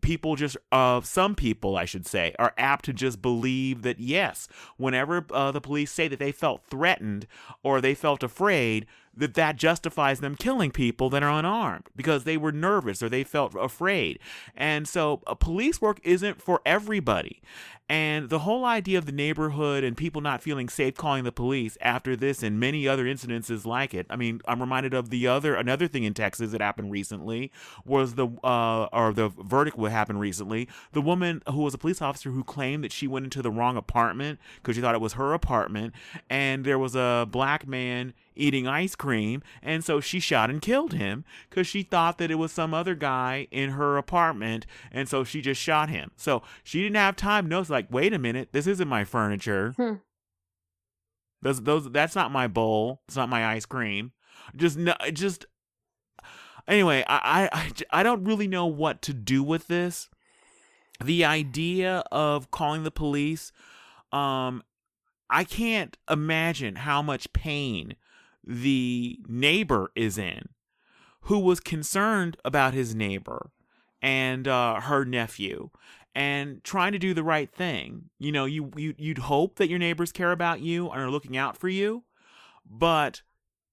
people 0.00 0.36
just 0.36 0.56
uh 0.70 1.00
some 1.00 1.34
people 1.34 1.76
i 1.76 1.84
should 1.84 2.06
say 2.06 2.32
are 2.38 2.54
apt 2.56 2.84
to 2.84 2.92
just 2.92 3.20
believe 3.20 3.82
that 3.82 3.98
yes 3.98 4.46
whenever 4.76 5.26
uh, 5.32 5.50
the 5.50 5.60
police 5.60 5.90
say 5.90 6.06
that 6.06 6.20
they 6.20 6.30
felt 6.30 6.62
threatened 6.70 7.26
or 7.64 7.80
they 7.80 7.94
felt 7.94 8.22
afraid 8.22 8.86
that 9.18 9.34
that 9.34 9.56
justifies 9.56 10.20
them 10.20 10.34
killing 10.36 10.70
people 10.70 11.10
that 11.10 11.22
are 11.22 11.38
unarmed 11.38 11.84
because 11.96 12.24
they 12.24 12.36
were 12.36 12.52
nervous 12.52 13.02
or 13.02 13.08
they 13.08 13.24
felt 13.24 13.54
afraid 13.58 14.18
and 14.56 14.88
so 14.88 15.20
uh, 15.26 15.34
police 15.34 15.80
work 15.80 16.00
isn't 16.02 16.40
for 16.40 16.60
everybody 16.64 17.40
and 17.90 18.28
the 18.28 18.40
whole 18.40 18.66
idea 18.66 18.98
of 18.98 19.06
the 19.06 19.12
neighborhood 19.12 19.82
and 19.82 19.96
people 19.96 20.20
not 20.20 20.42
feeling 20.42 20.68
safe 20.68 20.94
calling 20.94 21.24
the 21.24 21.32
police 21.32 21.78
after 21.80 22.14
this 22.16 22.42
and 22.42 22.60
many 22.60 22.86
other 22.86 23.04
incidences 23.04 23.64
like 23.64 23.94
it. 23.94 24.06
I 24.10 24.16
mean, 24.16 24.42
I'm 24.46 24.60
reminded 24.60 24.92
of 24.92 25.08
the 25.08 25.26
other 25.26 25.54
another 25.54 25.88
thing 25.88 26.04
in 26.04 26.12
Texas 26.12 26.50
that 26.50 26.60
happened 26.60 26.90
recently 26.90 27.50
was 27.86 28.14
the 28.14 28.28
uh 28.44 28.84
or 28.92 29.14
the 29.14 29.30
verdict 29.30 29.78
what 29.78 29.90
happened 29.90 30.20
recently. 30.20 30.68
The 30.92 31.00
woman 31.00 31.42
who 31.48 31.62
was 31.62 31.72
a 31.72 31.78
police 31.78 32.02
officer 32.02 32.30
who 32.30 32.44
claimed 32.44 32.84
that 32.84 32.92
she 32.92 33.06
went 33.06 33.24
into 33.24 33.40
the 33.40 33.50
wrong 33.50 33.78
apartment 33.78 34.38
because 34.56 34.76
she 34.76 34.82
thought 34.82 34.94
it 34.94 35.00
was 35.00 35.14
her 35.14 35.32
apartment 35.32 35.94
and 36.28 36.66
there 36.66 36.78
was 36.78 36.94
a 36.94 37.26
black 37.30 37.66
man 37.66 38.12
eating 38.38 38.66
ice 38.66 38.94
cream 38.94 39.42
and 39.62 39.84
so 39.84 40.00
she 40.00 40.20
shot 40.20 40.48
and 40.48 40.62
killed 40.62 40.92
him 40.94 41.24
because 41.50 41.66
she 41.66 41.82
thought 41.82 42.18
that 42.18 42.30
it 42.30 42.36
was 42.36 42.52
some 42.52 42.72
other 42.72 42.94
guy 42.94 43.48
in 43.50 43.70
her 43.70 43.98
apartment 43.98 44.64
and 44.90 45.08
so 45.08 45.24
she 45.24 45.40
just 45.40 45.60
shot 45.60 45.88
him. 45.90 46.12
So 46.16 46.42
she 46.62 46.82
didn't 46.82 46.96
have 46.96 47.16
time 47.16 47.44
to 47.44 47.50
notice 47.50 47.70
like 47.70 47.88
wait 47.90 48.12
a 48.12 48.18
minute 48.18 48.50
this 48.52 48.66
isn't 48.66 48.88
my 48.88 49.04
furniture. 49.04 49.74
Hmm. 49.76 49.94
those 51.42 51.62
those 51.62 51.90
that's 51.90 52.14
not 52.14 52.30
my 52.30 52.46
bowl 52.46 53.02
it's 53.08 53.16
not 53.16 53.28
my 53.28 53.46
ice 53.46 53.66
cream. 53.66 54.12
Just 54.56 54.78
no 54.78 54.94
just 55.12 55.46
anyway 56.66 57.04
I, 57.06 57.48
I 57.52 57.72
i 58.00 58.02
don't 58.02 58.24
really 58.24 58.48
know 58.48 58.66
what 58.66 59.02
to 59.02 59.12
do 59.12 59.42
with 59.42 59.66
this. 59.66 60.08
The 61.04 61.24
idea 61.24 62.02
of 62.10 62.50
calling 62.50 62.84
the 62.84 62.90
police 62.90 63.52
um 64.12 64.62
i 65.28 65.44
can't 65.44 65.98
imagine 66.08 66.76
how 66.76 67.02
much 67.02 67.32
pain 67.34 67.94
the 68.48 69.18
neighbor 69.28 69.90
is 69.94 70.16
in 70.16 70.48
who 71.22 71.38
was 71.38 71.60
concerned 71.60 72.38
about 72.44 72.72
his 72.72 72.94
neighbor 72.94 73.50
and 74.00 74.48
uh, 74.48 74.80
her 74.80 75.04
nephew 75.04 75.68
and 76.14 76.64
trying 76.64 76.92
to 76.92 76.98
do 76.98 77.12
the 77.12 77.22
right 77.22 77.52
thing. 77.52 78.10
You 78.18 78.32
know, 78.32 78.46
you, 78.46 78.72
you 78.74 78.94
you'd 78.96 79.18
hope 79.18 79.56
that 79.56 79.68
your 79.68 79.78
neighbors 79.78 80.12
care 80.12 80.32
about 80.32 80.60
you 80.60 80.88
and 80.88 81.00
are 81.00 81.10
looking 81.10 81.36
out 81.36 81.58
for 81.58 81.68
you, 81.68 82.04
but 82.68 83.20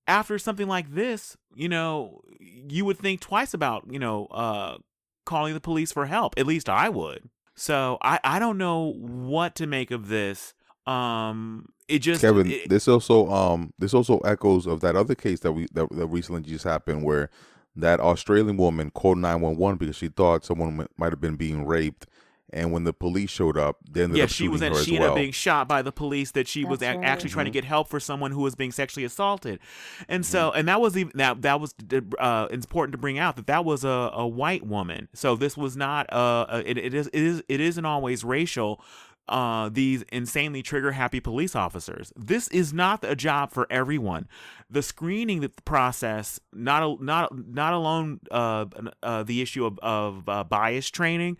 after 0.08 0.38
something 0.38 0.68
like 0.68 0.94
this, 0.94 1.38
you 1.56 1.70
know, 1.70 2.22
you 2.40 2.84
would 2.84 2.98
think 2.98 3.22
twice 3.22 3.54
about 3.54 3.86
you 3.90 4.00
know 4.00 4.26
uh, 4.28 4.78
calling 5.26 5.54
the 5.54 5.62
police 5.62 5.94
for 5.94 6.08
help. 6.08 6.34
At 6.38 6.46
least 6.46 6.68
I 6.68 6.90
would. 6.90 7.30
So 7.56 7.98
I 8.02 8.20
I 8.24 8.40
don't 8.40 8.58
know 8.58 8.94
what 8.98 9.56
to 9.56 9.66
make 9.66 9.92
of 9.92 10.10
this. 10.10 10.54
Um, 10.88 11.68
it 11.88 12.00
just 12.00 12.22
Kevin, 12.22 12.50
it- 12.52 12.70
this 12.70 12.88
also 12.88 13.30
um 13.30 13.74
this 13.80 13.94
also 13.94 14.20
echoes 14.20 14.66
of 14.68 14.82
that 14.82 14.96
other 14.96 15.16
case 15.16 15.40
that 15.42 15.52
we 15.52 15.68
that, 15.74 15.88
that 15.92 16.08
recently 16.08 16.42
just 16.42 16.64
happened 16.64 17.04
where 17.04 17.30
that 17.76 18.00
Australian 18.00 18.58
woman 18.58 18.90
called 18.92 19.18
nine 19.18 19.42
one 19.42 19.58
one 19.58 19.76
because 19.76 19.96
she 19.96 20.08
thought 20.08 20.46
someone 20.46 20.78
mi- 20.78 20.86
might 20.98 21.12
have 21.12 21.20
been 21.22 21.36
being 21.36 21.66
raped, 21.66 22.08
and 22.54 22.72
when 22.72 22.86
the 22.86 22.94
police 22.94 23.30
showed 23.30 23.58
up, 23.58 23.78
they 23.90 24.04
ended 24.04 24.18
yeah, 24.18 24.24
up 24.24 24.30
she 24.30 24.48
was 24.48 24.62
shooting 24.62 24.74
in, 24.74 24.78
her 24.78 24.84
she 24.84 24.92
as 24.92 24.96
ended 24.96 25.02
well. 25.02 25.12
up 25.12 25.16
being 25.18 25.32
shot 25.32 25.68
by 25.68 25.82
the 25.82 25.92
police 25.92 26.32
that 26.32 26.48
she 26.48 26.64
was 26.64 26.80
That's 26.80 26.92
ac- 26.92 27.00
right. 27.00 27.08
actually 27.08 27.30
trying 27.32 27.46
to 27.46 27.52
get 27.52 27.66
help 27.66 27.88
for 27.90 28.00
someone 28.00 28.32
who 28.32 28.42
was 28.42 28.56
being 28.56 28.72
sexually 28.72 29.04
assaulted, 29.06 29.60
and 30.08 30.26
so 30.26 30.50
Mm-hmm. 30.50 30.60
and 30.60 30.68
that 30.70 30.82
was 30.82 30.98
even 30.98 31.12
that 31.16 31.42
that 31.44 31.60
was 31.60 31.76
uh, 32.18 32.48
important 32.50 32.94
to 32.94 32.98
bring 32.98 33.20
out 33.20 33.36
that 33.36 33.48
that 33.48 33.66
was 33.66 33.84
a, 33.84 34.10
a 34.14 34.26
white 34.28 34.66
woman. 34.66 35.08
So 35.14 35.36
this 35.36 35.58
was 35.58 35.76
not 35.76 36.12
uh 36.14 36.46
a- 36.50 36.70
it, 36.70 36.78
it 36.78 36.94
is 36.94 37.08
it 37.08 37.22
is 37.22 37.44
it 37.50 37.60
isn't 37.60 37.86
always 37.86 38.24
racial. 38.24 38.82
Uh, 39.28 39.70
these 39.70 40.04
insanely 40.12 40.62
trigger 40.62 40.92
happy 40.92 41.20
police 41.20 41.56
officers. 41.56 42.14
This 42.16 42.48
is 42.50 42.72
not 42.74 43.04
a 43.04 43.16
job 43.16 43.52
for 43.52 43.66
everyone. 43.72 44.28
The 44.70 44.84
screening 44.84 45.50
process, 45.66 46.40
not 46.54 47.02
not 47.02 47.36
not 47.48 47.74
alone 47.74 48.20
uh, 48.30 48.66
uh, 49.02 49.24
the 49.24 49.42
issue 49.42 49.66
of, 49.66 49.80
of 49.80 50.30
uh, 50.30 50.44
bias 50.44 50.92
training, 50.92 51.38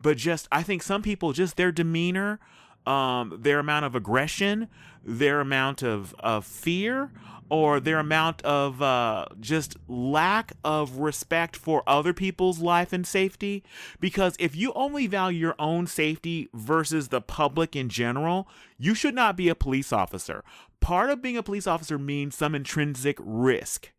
but 0.00 0.16
just 0.16 0.48
I 0.50 0.64
think 0.64 0.82
some 0.82 1.00
people 1.02 1.32
just 1.32 1.56
their 1.56 1.70
demeanor, 1.70 2.40
um, 2.86 3.36
their 3.40 3.58
amount 3.58 3.84
of 3.84 3.94
aggression, 3.94 4.68
their 5.04 5.40
amount 5.40 5.82
of, 5.82 6.14
of 6.18 6.44
fear, 6.44 7.12
or 7.50 7.80
their 7.80 7.98
amount 7.98 8.42
of 8.42 8.82
uh, 8.82 9.26
just 9.40 9.76
lack 9.88 10.52
of 10.64 10.98
respect 10.98 11.56
for 11.56 11.82
other 11.86 12.12
people's 12.12 12.58
life 12.58 12.92
and 12.92 13.06
safety. 13.06 13.62
Because 14.00 14.36
if 14.38 14.54
you 14.54 14.72
only 14.74 15.06
value 15.06 15.38
your 15.38 15.54
own 15.58 15.86
safety 15.86 16.48
versus 16.52 17.08
the 17.08 17.20
public 17.20 17.74
in 17.74 17.88
general, 17.88 18.48
you 18.78 18.94
should 18.94 19.14
not 19.14 19.36
be 19.36 19.48
a 19.48 19.54
police 19.54 19.92
officer. 19.92 20.44
Part 20.80 21.10
of 21.10 21.22
being 21.22 21.36
a 21.36 21.42
police 21.42 21.66
officer 21.66 21.98
means 21.98 22.36
some 22.36 22.54
intrinsic 22.54 23.16
risk. 23.20 23.92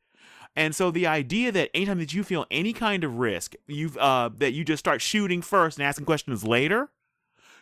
And 0.56 0.76
so 0.76 0.92
the 0.92 1.08
idea 1.08 1.52
that 1.52 1.70
anytime 1.74 2.00
that 2.00 2.14
you 2.14 2.24
feel 2.24 2.46
any 2.50 2.74
kind 2.74 3.04
of 3.04 3.18
risk, 3.18 3.56
you've 3.68 3.98
uh, 3.98 4.30
that 4.38 4.54
you 4.54 4.66
just 4.66 4.80
start 4.80 5.02
shooting 5.02 5.42
first 5.42 5.78
and 5.78 5.86
asking 5.86 6.06
questions 6.06 6.44
later, 6.44 6.90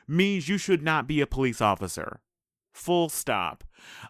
means 0.08 0.48
you 0.48 0.58
should 0.58 0.82
not 0.82 1.08
be 1.08 1.22
a 1.22 1.28
police 1.28 1.62
officer. 1.62 2.22
Full 2.78 3.10
stop. 3.10 3.64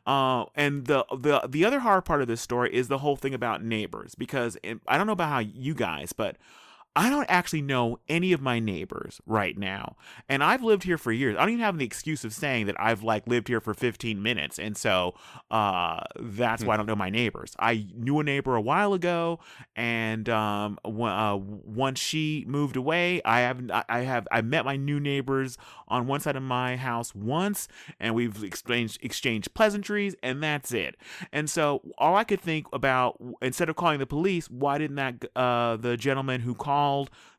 Uh, 0.05 0.45
and 0.53 0.87
the 0.87 1.05
the 1.17 1.39
the 1.47 1.63
other 1.63 1.79
hard 1.79 2.03
part 2.03 2.21
of 2.21 2.27
this 2.27 2.41
story 2.41 2.73
is 2.75 2.89
the 2.89 2.97
whole 2.97 3.15
thing 3.15 3.33
about 3.33 3.63
neighbors 3.63 4.13
because 4.13 4.57
it, 4.61 4.79
I 4.87 4.97
don't 4.97 5.07
know 5.07 5.13
about 5.13 5.29
how 5.29 5.39
you 5.39 5.73
guys, 5.73 6.11
but 6.11 6.35
I 6.97 7.11
don't 7.11 7.27
actually 7.29 7.61
know 7.61 7.99
any 8.09 8.33
of 8.33 8.41
my 8.41 8.57
neighbors 8.59 9.21
right 9.27 9.55
now. 9.55 9.97
And 10.27 10.43
I've 10.43 10.63
lived 10.63 10.81
here 10.81 10.97
for 10.97 11.11
years. 11.11 11.35
I 11.37 11.41
don't 11.41 11.49
even 11.49 11.63
have 11.63 11.77
the 11.77 11.85
excuse 11.85 12.25
of 12.25 12.33
saying 12.33 12.65
that 12.65 12.75
I've 12.79 13.03
like 13.03 13.27
lived 13.27 13.49
here 13.49 13.61
for 13.61 13.75
15 13.75 14.19
minutes. 14.19 14.57
And 14.57 14.75
so 14.75 15.13
uh, 15.51 15.99
that's 16.19 16.63
why 16.63 16.73
I 16.73 16.77
don't 16.77 16.87
know 16.87 16.95
my 16.95 17.11
neighbors. 17.11 17.55
I 17.59 17.85
knew 17.95 18.19
a 18.19 18.23
neighbor 18.23 18.55
a 18.55 18.61
while 18.61 18.93
ago. 18.93 19.39
And 19.75 20.27
um, 20.27 20.79
uh, 20.83 21.37
once 21.39 21.99
she 21.99 22.45
moved 22.47 22.75
away, 22.75 23.21
I 23.23 23.41
have, 23.41 23.61
I 23.87 23.99
have, 23.99 24.27
I 24.31 24.41
met 24.41 24.65
my 24.65 24.75
new 24.75 24.99
neighbors 24.99 25.59
on 25.87 26.07
one 26.07 26.19
side 26.19 26.35
of 26.35 26.41
my 26.41 26.77
house 26.77 27.13
once 27.13 27.67
and 27.99 28.15
we've 28.15 28.43
exchanged, 28.43 28.97
exchanged 29.03 29.53
pleasantries 29.53 30.15
and 30.23 30.41
that's 30.41 30.71
it. 30.71 30.95
And 31.31 31.47
so 31.47 31.83
all 31.99 32.15
I 32.15 32.23
could 32.23 32.41
think 32.41 32.65
about, 32.73 33.21
instead 33.39 33.69
of 33.69 33.75
calling 33.75 33.99
the 33.99 34.07
police, 34.07 34.49
why 34.49 34.79
didn't 34.79 34.95
that, 34.95 35.23
uh, 35.35 35.77
the 35.77 35.95
gentleman 35.95 36.41
who 36.41 36.55
called 36.55 36.86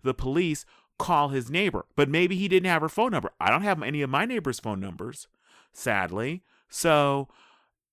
the 0.02 0.14
police 0.14 0.64
call 0.98 1.28
his 1.28 1.50
neighbor. 1.50 1.86
But 1.96 2.08
maybe 2.08 2.36
he 2.36 2.48
didn't 2.48 2.68
have 2.70 2.82
her 2.82 2.88
phone 2.88 3.12
number. 3.12 3.32
I 3.40 3.50
don't 3.50 3.62
have 3.62 3.82
any 3.82 4.02
of 4.02 4.10
my 4.10 4.24
neighbors' 4.24 4.60
phone 4.60 4.80
numbers, 4.80 5.28
sadly. 5.72 6.42
So 6.68 7.28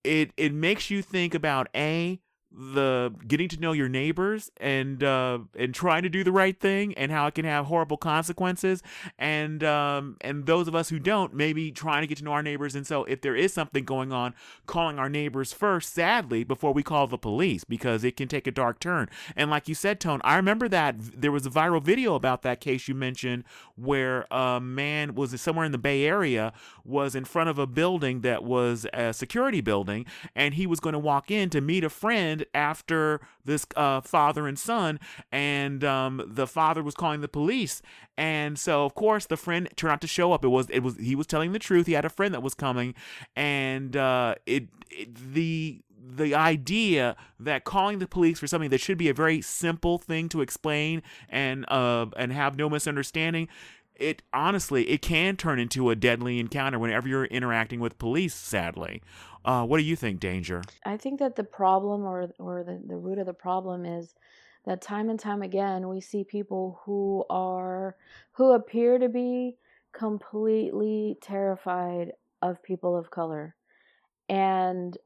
it 0.04 0.32
it 0.38 0.54
makes 0.54 0.90
you 0.90 1.02
think 1.02 1.34
about 1.34 1.68
a 1.76 2.20
the 2.58 3.14
getting 3.28 3.50
to 3.50 3.60
know 3.60 3.74
your 3.74 3.90
neighbors 3.90 4.52
and 4.58 5.04
uh, 5.04 5.40
and 5.58 5.74
trying 5.74 6.04
to 6.04 6.10
do 6.10 6.24
the 6.24 6.32
right 6.32 6.60
thing 6.60 6.94
and 6.96 7.12
how 7.12 7.28
it 7.28 7.36
can 7.36 7.46
have 7.46 7.66
horrible 7.66 7.98
consequences. 7.98 8.82
And 9.20 9.64
um, 9.64 10.18
and 10.22 10.46
those 10.46 10.68
of 10.68 10.76
us 10.76 10.90
who 10.90 11.00
don't 11.00 11.34
maybe 11.34 11.72
trying 11.72 12.02
to 12.02 12.08
get 12.08 12.20
to 12.20 12.24
know 12.24 12.32
our 12.32 12.44
neighbors. 12.44 12.76
And 12.76 12.88
so 12.88 13.04
if 13.06 13.22
there 13.22 13.36
is 13.36 13.54
something 13.54 13.84
going 13.84 14.12
on 14.14 14.34
calling 14.66 14.98
our 14.98 15.10
neighbors 15.10 15.54
first 15.54 15.94
sadly 15.94 16.44
before 16.44 16.72
we 16.74 16.84
call 16.84 17.08
the 17.08 17.18
police 17.18 17.64
because 17.64 18.04
it 18.04 18.16
can 18.16 18.28
take 18.28 18.48
a 18.48 18.52
dark 18.52 18.80
turn. 18.80 19.10
And 19.36 19.50
like 19.52 19.68
you 19.68 19.76
said 19.76 20.00
tone 20.00 20.22
i 20.24 20.36
remember 20.36 20.68
that 20.68 20.96
there 21.00 21.32
was 21.32 21.46
a 21.46 21.50
viral 21.50 21.82
video 21.82 22.16
about 22.16 22.42
that 22.44 22.60
case 22.60 22.88
you 22.88 22.96
mentioned 22.96 23.44
where 23.76 24.26
a 24.32 24.60
man 24.62 25.16
was 25.16 25.40
somewhere 25.42 25.66
in 25.66 25.72
the 25.72 25.78
bay 25.78 26.06
area 26.06 26.54
was 26.84 27.16
in 27.16 27.26
front 27.26 27.50
of 27.50 27.58
a 27.58 27.68
building 27.68 28.22
that 28.22 28.44
was 28.44 28.86
a 28.94 29.14
security 29.14 29.62
building 29.62 30.06
and 30.36 30.54
he 30.54 30.68
was 30.68 30.80
going 30.80 30.94
to 30.94 31.00
walk 31.00 31.32
in 31.32 31.50
to 31.50 31.62
meet 31.62 31.84
a 31.84 31.90
friend 31.90 32.45
after 32.54 33.22
this 33.44 33.66
uh, 33.76 34.02
father 34.02 34.48
and 34.48 34.58
son, 34.58 35.00
and 35.32 35.84
um, 35.84 36.24
the 36.26 36.48
father 36.48 36.84
was 36.84 36.96
calling 36.96 37.22
the 37.22 37.28
police. 37.28 37.82
And 38.18 38.58
so, 38.58 38.86
of 38.86 38.96
course, 38.96 39.26
the 39.26 39.38
friend 39.38 39.70
turned 39.76 39.92
out 39.92 40.02
to 40.02 40.08
show 40.08 40.34
up. 40.34 40.46
It 40.46 40.50
was 40.50 40.70
it 40.70 40.80
was 40.80 40.98
he 40.98 41.16
was 41.16 41.28
telling 41.28 41.52
the 41.52 41.60
truth. 41.60 41.88
He 41.88 41.94
had 41.94 42.06
a 42.06 42.10
friend 42.10 42.34
that 42.34 42.44
was 42.44 42.54
coming, 42.54 42.96
and 43.36 43.96
uh, 43.96 44.36
it, 44.46 44.68
it 44.90 45.34
the 45.34 45.82
the 46.08 46.36
idea 46.36 47.16
that 47.40 47.64
calling 47.64 48.00
the 48.00 48.08
police 48.08 48.40
for 48.40 48.48
something 48.48 48.70
that 48.70 48.82
should 48.82 48.98
be 48.98 49.10
a 49.10 49.14
very 49.14 49.42
simple 49.42 49.98
thing 49.98 50.30
to 50.30 50.42
explain 50.42 51.02
and 51.30 51.66
uh 51.70 52.06
and 52.16 52.32
have 52.32 52.56
no 52.56 52.70
misunderstanding 52.70 53.48
it 53.96 54.22
honestly 54.34 54.88
it 54.90 55.02
can 55.02 55.36
turn 55.36 55.60
into 55.60 55.90
a 55.90 55.96
deadly 55.96 56.40
encounter 56.40 56.78
whenever 56.78 57.08
you're 57.08 57.26
interacting 57.26 57.80
with 57.80 57.98
police 57.98 58.36
sadly 58.36 59.02
uh, 59.46 59.64
what 59.64 59.78
do 59.78 59.84
you 59.84 59.96
think 59.96 60.20
danger? 60.20 60.64
I 60.86 60.98
think 60.98 61.20
that 61.20 61.36
the 61.36 61.44
problem 61.44 62.04
or 62.04 62.30
or 62.40 62.64
the, 62.64 62.82
the 62.86 62.98
root 62.98 63.20
of 63.20 63.28
the 63.28 63.34
problem 63.34 63.86
is 63.86 64.16
that 64.66 64.82
time 64.82 65.10
and 65.10 65.20
time 65.20 65.44
again 65.44 65.88
we 65.88 66.02
see 66.02 66.24
people 66.24 66.82
who 66.84 67.24
are 67.30 67.96
who 68.34 68.54
appear 68.54 68.98
to 68.98 69.08
be 69.08 69.56
completely 69.94 71.18
terrified 71.22 72.12
of 72.42 72.62
people 72.64 72.98
of 72.98 73.12
color. 73.12 73.56
And 74.28 74.98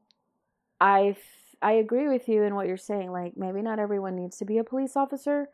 i 0.80 1.14
i 1.60 1.72
agree 1.72 2.08
with 2.08 2.26
you 2.26 2.42
in 2.42 2.54
what 2.54 2.66
you're 2.66 2.78
saying 2.78 3.12
like 3.12 3.36
maybe 3.36 3.60
not 3.60 3.78
everyone 3.78 4.16
needs 4.16 4.38
to 4.38 4.46
be 4.46 4.58
a 4.58 4.64
police 4.64 4.96
officer. 4.96 5.48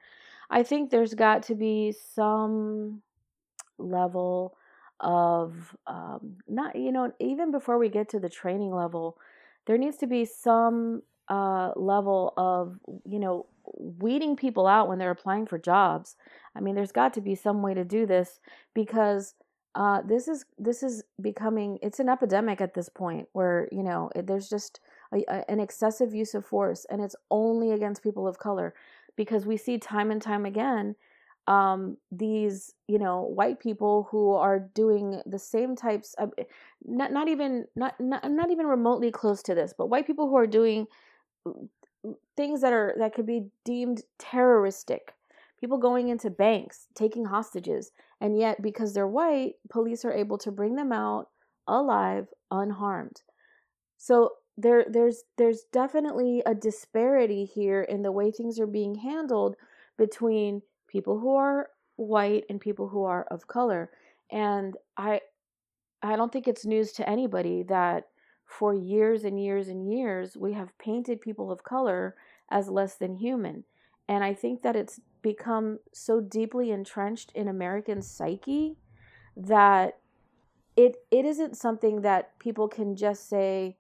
I 0.48 0.62
think 0.62 0.90
there's 0.90 1.14
got 1.14 1.42
to 1.44 1.56
be 1.56 1.92
some 2.14 3.02
level 3.78 4.56
of 5.00 5.76
um, 5.86 6.36
not 6.48 6.74
you 6.76 6.92
know 6.92 7.12
even 7.20 7.50
before 7.50 7.78
we 7.78 7.88
get 7.88 8.08
to 8.08 8.18
the 8.18 8.28
training 8.28 8.74
level 8.74 9.18
there 9.66 9.78
needs 9.78 9.96
to 9.98 10.06
be 10.06 10.24
some 10.24 11.02
uh, 11.28 11.72
level 11.76 12.32
of 12.36 12.78
you 13.04 13.18
know 13.18 13.46
weeding 13.78 14.36
people 14.36 14.66
out 14.66 14.88
when 14.88 14.98
they're 14.98 15.10
applying 15.10 15.46
for 15.46 15.58
jobs. 15.58 16.16
I 16.54 16.60
mean 16.60 16.74
there's 16.74 16.92
got 16.92 17.12
to 17.14 17.20
be 17.20 17.34
some 17.34 17.62
way 17.62 17.74
to 17.74 17.84
do 17.84 18.06
this 18.06 18.40
because 18.74 19.34
uh, 19.74 20.00
this 20.02 20.28
is 20.28 20.44
this 20.58 20.82
is 20.82 21.02
becoming 21.20 21.78
it's 21.82 22.00
an 22.00 22.08
epidemic 22.08 22.60
at 22.60 22.74
this 22.74 22.88
point 22.88 23.28
where 23.32 23.68
you 23.70 23.82
know 23.82 24.10
it, 24.14 24.26
there's 24.26 24.48
just 24.48 24.80
a, 25.12 25.24
a, 25.28 25.50
an 25.50 25.60
excessive 25.60 26.14
use 26.14 26.34
of 26.34 26.46
force 26.46 26.86
and 26.88 27.02
it's 27.02 27.16
only 27.30 27.72
against 27.72 28.02
people 28.02 28.26
of 28.26 28.38
color 28.38 28.72
because 29.16 29.44
we 29.44 29.56
see 29.56 29.78
time 29.78 30.10
and 30.10 30.22
time 30.22 30.46
again 30.46 30.94
um, 31.46 31.96
these 32.10 32.74
you 32.88 32.98
know 32.98 33.22
white 33.22 33.60
people 33.60 34.08
who 34.10 34.32
are 34.32 34.58
doing 34.58 35.20
the 35.26 35.38
same 35.38 35.76
types 35.76 36.14
of 36.14 36.32
not 36.84 37.12
not 37.12 37.28
even 37.28 37.66
not, 37.76 37.98
not 38.00 38.30
not 38.30 38.50
even 38.50 38.66
remotely 38.66 39.10
close 39.10 39.42
to 39.42 39.54
this 39.54 39.74
but 39.76 39.88
white 39.88 40.06
people 40.06 40.28
who 40.28 40.36
are 40.36 40.46
doing 40.46 40.86
things 42.36 42.60
that 42.60 42.72
are 42.72 42.94
that 42.98 43.14
could 43.14 43.26
be 43.26 43.46
deemed 43.64 44.02
terroristic 44.18 45.14
people 45.60 45.78
going 45.78 46.08
into 46.08 46.30
banks 46.30 46.86
taking 46.94 47.24
hostages 47.24 47.92
and 48.20 48.38
yet 48.38 48.60
because 48.60 48.92
they're 48.92 49.06
white 49.06 49.54
police 49.70 50.04
are 50.04 50.12
able 50.12 50.38
to 50.38 50.50
bring 50.50 50.74
them 50.74 50.92
out 50.92 51.28
alive 51.66 52.28
unharmed. 52.50 53.22
So 53.98 54.32
there 54.56 54.86
there's 54.88 55.24
there's 55.36 55.64
definitely 55.72 56.42
a 56.46 56.54
disparity 56.54 57.44
here 57.44 57.82
in 57.82 58.02
the 58.02 58.12
way 58.12 58.30
things 58.30 58.58
are 58.58 58.66
being 58.66 58.94
handled 58.96 59.56
between 59.98 60.62
people 60.96 61.20
who 61.20 61.34
are 61.34 61.68
white 61.96 62.44
and 62.48 62.58
people 62.58 62.88
who 62.88 63.04
are 63.04 63.24
of 63.24 63.46
color. 63.46 63.90
And 64.32 64.76
I 64.96 65.20
I 66.02 66.16
don't 66.16 66.32
think 66.32 66.48
it's 66.48 66.64
news 66.64 66.92
to 66.92 67.08
anybody 67.08 67.64
that 67.64 68.08
for 68.46 68.72
years 68.72 69.24
and 69.24 69.42
years 69.42 69.68
and 69.68 69.92
years 69.92 70.36
we 70.36 70.54
have 70.54 70.78
painted 70.78 71.20
people 71.20 71.50
of 71.50 71.64
color 71.64 72.14
as 72.50 72.68
less 72.68 72.94
than 72.94 73.16
human. 73.16 73.64
And 74.08 74.24
I 74.24 74.32
think 74.32 74.62
that 74.62 74.76
it's 74.76 75.00
become 75.20 75.80
so 75.92 76.20
deeply 76.20 76.70
entrenched 76.70 77.30
in 77.34 77.48
American 77.48 78.00
psyche 78.00 78.76
that 79.36 79.98
it 80.76 80.96
it 81.10 81.26
isn't 81.26 81.58
something 81.58 82.00
that 82.02 82.38
people 82.38 82.68
can 82.68 82.96
just 82.96 83.28
say 83.28 83.76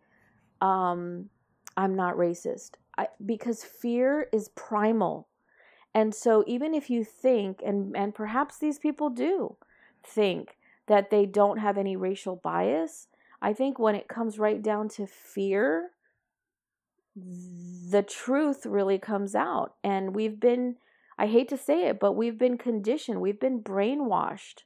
um, 0.60 1.30
I'm 1.78 1.94
not 1.94 2.16
racist. 2.16 2.72
I, 2.98 3.08
because 3.24 3.62
fear 3.64 4.28
is 4.32 4.50
primal 4.54 5.28
and 5.96 6.14
so 6.14 6.44
even 6.46 6.74
if 6.74 6.90
you 6.90 7.04
think 7.04 7.62
and 7.64 7.96
and 7.96 8.14
perhaps 8.14 8.58
these 8.58 8.78
people 8.78 9.08
do 9.08 9.56
think 10.04 10.58
that 10.88 11.08
they 11.08 11.24
don't 11.24 11.56
have 11.56 11.78
any 11.78 11.96
racial 11.96 12.36
bias, 12.36 13.08
I 13.40 13.54
think 13.54 13.78
when 13.78 13.94
it 13.94 14.06
comes 14.06 14.38
right 14.38 14.62
down 14.62 14.90
to 14.90 15.06
fear, 15.06 15.92
the 17.16 18.02
truth 18.06 18.66
really 18.66 18.98
comes 18.98 19.34
out. 19.34 19.76
And 19.82 20.14
we've 20.14 20.38
been 20.38 20.76
I 21.18 21.28
hate 21.28 21.48
to 21.48 21.56
say 21.56 21.86
it, 21.86 21.98
but 21.98 22.12
we've 22.12 22.36
been 22.36 22.58
conditioned, 22.58 23.22
we've 23.22 23.40
been 23.40 23.62
brainwashed. 23.62 24.64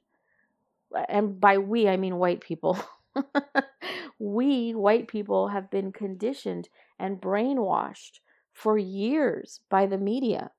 Uh, 0.92 1.04
and 1.08 1.40
by 1.40 1.58
we, 1.58 1.86
I 1.88 1.96
mean 1.96 2.16
white 2.16 2.40
people. 2.40 2.76
we, 4.18 4.74
white 4.74 5.06
people, 5.06 5.48
have 5.48 5.70
been 5.70 5.92
conditioned 5.92 6.68
and 6.98 7.20
brainwashed 7.20 8.18
for 8.52 8.76
years 8.76 9.60
by 9.70 9.86
the 9.86 9.96
media 9.96 10.50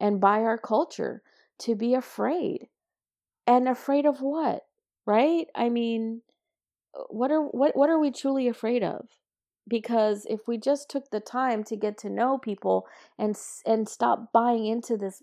and 0.00 0.20
by 0.20 0.40
our 0.40 0.58
culture 0.58 1.22
to 1.58 1.74
be 1.74 1.94
afraid. 1.94 2.68
And 3.46 3.68
afraid 3.68 4.06
of 4.06 4.20
what? 4.20 4.66
Right? 5.06 5.48
I 5.54 5.68
mean, 5.68 6.22
uh, 6.94 7.04
what 7.10 7.30
are 7.30 7.42
what 7.42 7.76
what 7.76 7.90
are 7.90 7.98
we 7.98 8.10
truly 8.10 8.48
afraid 8.48 8.82
of? 8.82 9.08
Because 9.68 10.26
if 10.28 10.46
we 10.46 10.58
just 10.58 10.90
took 10.90 11.10
the 11.10 11.20
time 11.20 11.64
to 11.64 11.76
get 11.76 11.98
to 11.98 12.10
know 12.10 12.38
people 12.38 12.86
and 13.18 13.36
and 13.66 13.88
stop 13.88 14.32
buying 14.32 14.66
into 14.66 14.96
this 14.96 15.22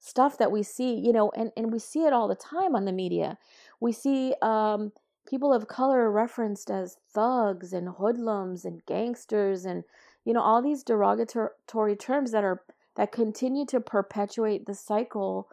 stuff 0.00 0.38
that 0.38 0.52
we 0.52 0.62
see, 0.62 0.94
you 0.94 1.12
know, 1.12 1.30
and 1.36 1.52
and 1.56 1.72
we 1.72 1.78
see 1.78 2.04
it 2.04 2.12
all 2.12 2.28
the 2.28 2.34
time 2.34 2.74
on 2.74 2.84
the 2.84 2.92
media. 2.92 3.38
We 3.80 3.92
see 3.92 4.34
um 4.42 4.92
people 5.28 5.52
of 5.52 5.68
color 5.68 6.10
referenced 6.10 6.70
as 6.70 6.96
thugs 7.12 7.72
and 7.72 7.88
hoodlums 7.88 8.64
and 8.64 8.84
gangsters 8.86 9.64
and 9.66 9.84
you 10.24 10.32
know 10.32 10.40
all 10.40 10.62
these 10.62 10.82
derogatory 10.82 11.96
terms 11.96 12.30
that 12.32 12.44
are 12.44 12.62
that 12.98 13.12
continue 13.12 13.64
to 13.64 13.80
perpetuate 13.80 14.66
the 14.66 14.74
cycle 14.74 15.48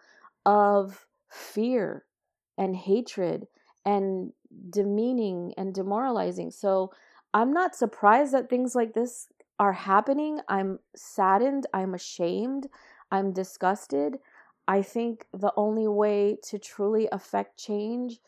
of 0.48 1.06
fear 1.30 2.04
and 2.58 2.76
hatred 2.76 3.46
and 3.86 4.34
demeaning 4.72 5.54
and 5.56 5.74
demoralizing. 5.74 6.50
So 6.50 6.92
I'm 7.36 7.54
not 7.54 7.76
surprised 7.76 8.34
that 8.34 8.50
things 8.50 8.74
like 8.74 8.94
this 8.94 9.28
are 9.60 9.74
happening. 9.74 10.40
I'm 10.50 10.80
saddened. 10.96 11.68
I'm 11.72 11.94
ashamed. 11.94 12.68
I'm 13.12 13.32
disgusted. 13.32 14.18
I 14.68 14.82
think 14.82 15.28
the 15.32 15.54
only 15.56 15.88
way 15.88 16.40
to 16.46 16.58
truly 16.58 17.08
affect 17.12 17.60
change 17.60 18.22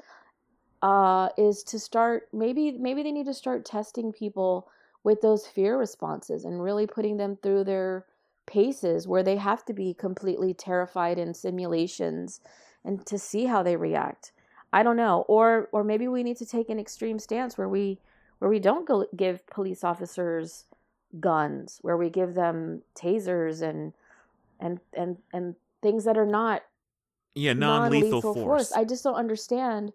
uh, 0.83 1.29
is 1.39 1.63
to 1.63 1.79
start 1.79 2.29
maybe 2.31 2.71
maybe 2.73 3.01
they 3.01 3.11
need 3.11 3.25
to 3.25 3.33
start 3.33 3.65
testing 3.65 4.11
people 4.11 4.67
with 5.03 5.21
those 5.21 5.47
fear 5.47 5.75
responses 5.75 6.45
and 6.45 6.61
really 6.61 6.85
putting 6.85 7.17
them 7.17 7.35
through 7.41 7.63
their 7.63 8.05
paces 8.47 9.07
where 9.07 9.21
they 9.21 9.35
have 9.35 9.63
to 9.65 9.73
be 9.73 9.93
completely 9.93 10.53
terrified 10.53 11.19
in 11.19 11.33
simulations 11.33 12.41
and 12.83 13.05
to 13.05 13.19
see 13.19 13.45
how 13.45 13.61
they 13.61 13.75
react. 13.75 14.31
I 14.73 14.81
don't 14.81 14.97
know. 14.97 15.25
Or 15.27 15.69
or 15.71 15.83
maybe 15.83 16.07
we 16.07 16.23
need 16.23 16.37
to 16.37 16.45
take 16.45 16.69
an 16.69 16.79
extreme 16.79 17.19
stance 17.19 17.57
where 17.57 17.69
we 17.69 17.99
where 18.39 18.49
we 18.49 18.59
don't 18.59 18.87
go, 18.87 19.05
give 19.15 19.45
police 19.47 19.83
officers 19.83 20.65
guns, 21.19 21.79
where 21.81 21.97
we 21.97 22.09
give 22.09 22.33
them 22.33 22.81
tasers 22.95 23.61
and 23.61 23.93
and 24.59 24.79
and 24.93 25.17
and 25.33 25.55
things 25.81 26.05
that 26.05 26.17
are 26.17 26.25
not 26.25 26.63
yeah 27.35 27.53
non-lethal, 27.53 28.09
non-lethal 28.09 28.33
force. 28.33 28.69
force. 28.69 28.71
I 28.71 28.83
just 28.83 29.03
don't 29.03 29.15
understand 29.15 29.93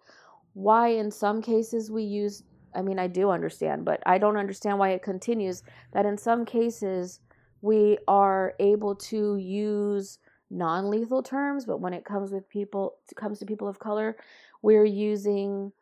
why 0.55 0.89
in 0.89 1.11
some 1.11 1.43
cases 1.43 1.91
we 1.91 2.03
use 2.03 2.43
I 2.75 2.83
mean 2.83 2.99
I 2.99 3.09
do 3.09 3.31
understand, 3.31 3.85
but 3.85 4.03
I 4.07 4.19
don't 4.19 4.37
understand 4.37 4.79
why 4.79 4.91
it 4.91 5.03
continues 5.03 5.63
that 5.93 6.07
in 6.07 6.17
some 6.17 6.45
cases 6.45 7.21
we 7.63 7.97
are 8.07 8.55
able 8.59 8.95
to 8.97 9.37
use 9.37 10.19
non-lethal 10.51 11.23
terms, 11.23 11.65
but 11.65 11.81
when 11.81 11.95
it 11.95 12.05
comes 12.05 12.31
with 12.31 12.49
people 12.49 12.97
comes 13.17 13.39
to 13.39 13.47
people 13.47 13.69
of 13.69 13.79
color, 13.79 14.17
we're 14.61 14.85
using 14.85 15.73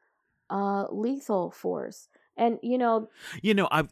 uh, 0.51 0.87
lethal 0.91 1.51
force 1.51 2.09
and 2.37 2.59
you 2.63 2.79
know 2.79 3.09
you 3.43 3.55
know 3.55 3.69
i 3.71 3.83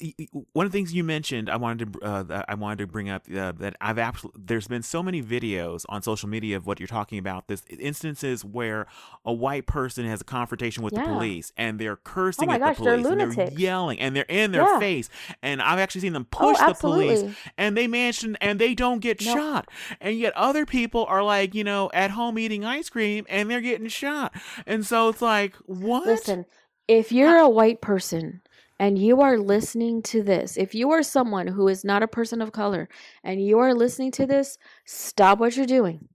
one 0.53 0.67
of 0.67 0.73
the 0.73 0.79
things 0.79 0.93
you 0.95 1.05
mentioned 1.05 1.51
i 1.51 1.57
wanted 1.57 1.93
to 1.93 2.01
uh, 2.03 2.43
i 2.49 2.55
wanted 2.55 2.79
to 2.79 2.87
bring 2.87 3.09
up 3.09 3.25
uh, 3.35 3.53
that 3.53 3.77
i've 3.81 3.99
absolutely 3.99 4.43
there's 4.45 4.67
been 4.69 4.83
so 4.83 5.03
many 5.03 5.23
videos 5.23 5.85
on 5.89 6.03
social 6.03 6.29
media 6.29 6.57
of 6.57 6.67
what 6.67 6.81
you're 6.81 6.87
talking 6.87 7.19
about 7.19 7.49
this 7.49 7.63
instances 7.79 8.45
where 8.45 8.87
a 9.25 9.33
white 9.33 9.67
person 9.67 10.07
has 10.07 10.21
a 10.21 10.25
confrontation 10.25 10.83
with 10.83 10.93
yeah. 10.95 11.03
the 11.03 11.13
police 11.13 11.53
and 11.57 11.79
they're 11.79 11.97
cursing 11.97 12.51
oh 12.51 12.55
at 12.55 12.61
gosh, 12.61 12.77
the 12.77 12.85
police 12.85 13.05
they're 13.05 13.19
and 13.19 13.33
they're 13.33 13.53
yelling 13.53 14.01
and 14.01 14.17
they're 14.17 14.25
in 14.29 14.53
their 14.53 14.63
yeah. 14.63 14.79
face 14.79 15.09
and 15.43 15.61
i've 15.61 15.79
actually 15.79 16.01
seen 16.01 16.13
them 16.13 16.27
oh, 16.35 16.39
push 16.39 16.57
oh, 16.61 16.69
the 16.69 16.75
police 16.75 17.35
and 17.57 17.77
they 17.77 17.87
to, 17.87 18.35
and 18.41 18.59
they 18.59 18.75
don't 18.75 19.01
get 19.01 19.21
nope. 19.25 19.37
shot 19.37 19.69
and 20.01 20.19
yet 20.19 20.33
other 20.35 20.65
people 20.65 21.05
are 21.07 21.23
like 21.23 21.55
you 21.55 21.65
know 21.65 21.91
at 21.93 22.13
home 22.13 22.39
eating 22.39 22.65
ice 22.65 22.89
cream 22.89 23.27
and 23.29 23.51
they're 23.51 23.61
getting 23.61 23.89
shot 23.89 24.33
and 24.67 24.87
so 24.87 25.09
it's 25.09 25.23
like 25.23 25.55
what 25.67 26.07
listen 26.07 26.47
if 26.89 27.13
you're 27.13 27.37
a 27.37 27.49
white 27.49 27.83
person 27.83 28.41
and 28.81 28.99
you 28.99 29.21
are 29.21 29.39
listening 29.39 30.03
to 30.03 30.23
this, 30.23 30.57
if 30.57 30.75
you 30.75 30.91
are 30.91 31.03
someone 31.03 31.47
who 31.47 31.69
is 31.69 31.85
not 31.85 32.03
a 32.03 32.09
person 32.09 32.41
of 32.41 32.53
color 32.53 32.89
and 33.23 33.45
you 33.45 33.59
are 33.59 33.75
listening 33.75 34.11
to 34.13 34.27
this, 34.27 34.57
stop 34.87 35.39
what 35.39 35.57
you're 35.57 35.67
doing. 35.67 36.09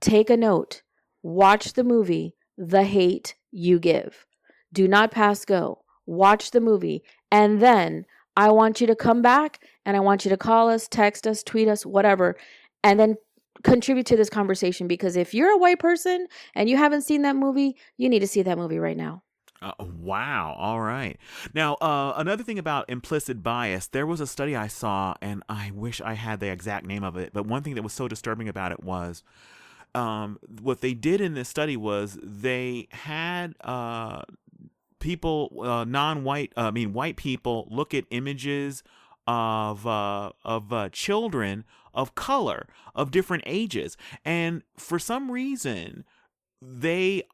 Take 0.00 0.28
a 0.28 0.36
note. 0.36 0.82
Watch 1.22 1.72
the 1.72 1.84
movie, 1.84 2.34
The 2.58 2.84
Hate 2.84 3.34
You 3.50 3.78
Give. 3.78 4.26
Do 4.72 4.86
not 4.86 5.10
pass 5.10 5.46
go. 5.46 5.82
Watch 6.04 6.50
the 6.50 6.60
movie. 6.60 7.02
And 7.32 7.60
then 7.60 8.04
I 8.36 8.50
want 8.50 8.80
you 8.80 8.86
to 8.86 8.94
come 8.94 9.22
back 9.22 9.64
and 9.86 9.96
I 9.96 10.00
want 10.00 10.24
you 10.24 10.28
to 10.28 10.36
call 10.36 10.68
us, 10.68 10.86
text 10.86 11.26
us, 11.26 11.42
tweet 11.42 11.66
us, 11.66 11.86
whatever, 11.86 12.36
and 12.84 13.00
then 13.00 13.16
contribute 13.64 14.06
to 14.06 14.16
this 14.16 14.30
conversation 14.30 14.86
because 14.86 15.16
if 15.16 15.32
you're 15.32 15.50
a 15.50 15.58
white 15.58 15.78
person 15.78 16.26
and 16.54 16.68
you 16.68 16.76
haven't 16.76 17.02
seen 17.02 17.22
that 17.22 17.34
movie, 17.34 17.76
you 17.96 18.08
need 18.08 18.20
to 18.20 18.28
see 18.28 18.42
that 18.42 18.58
movie 18.58 18.78
right 18.78 18.96
now. 18.96 19.22
Uh, 19.60 19.72
wow. 20.00 20.54
All 20.56 20.80
right. 20.80 21.18
Now, 21.52 21.74
uh, 21.74 22.14
another 22.16 22.44
thing 22.44 22.58
about 22.58 22.88
implicit 22.88 23.42
bias, 23.42 23.88
there 23.88 24.06
was 24.06 24.20
a 24.20 24.26
study 24.26 24.54
I 24.54 24.68
saw, 24.68 25.14
and 25.20 25.42
I 25.48 25.72
wish 25.74 26.00
I 26.00 26.14
had 26.14 26.40
the 26.40 26.50
exact 26.50 26.86
name 26.86 27.02
of 27.02 27.16
it, 27.16 27.32
but 27.32 27.46
one 27.46 27.62
thing 27.62 27.74
that 27.74 27.82
was 27.82 27.92
so 27.92 28.06
disturbing 28.06 28.48
about 28.48 28.70
it 28.72 28.82
was 28.84 29.24
um, 29.94 30.38
what 30.60 30.80
they 30.80 30.94
did 30.94 31.20
in 31.20 31.34
this 31.34 31.48
study 31.48 31.76
was 31.76 32.18
they 32.22 32.86
had 32.92 33.54
uh, 33.62 34.22
people, 35.00 35.52
uh, 35.60 35.84
non 35.84 36.22
white, 36.22 36.52
uh, 36.56 36.62
I 36.62 36.70
mean, 36.70 36.92
white 36.92 37.16
people, 37.16 37.66
look 37.70 37.94
at 37.94 38.04
images 38.10 38.84
of, 39.26 39.86
uh, 39.86 40.30
of 40.44 40.92
children 40.92 41.64
of 41.98 42.14
color, 42.14 42.68
of 42.94 43.10
different 43.10 43.42
ages. 43.44 43.96
And 44.24 44.62
for 44.76 45.00
some 45.00 45.32
reason, 45.32 46.04
they 46.62 47.24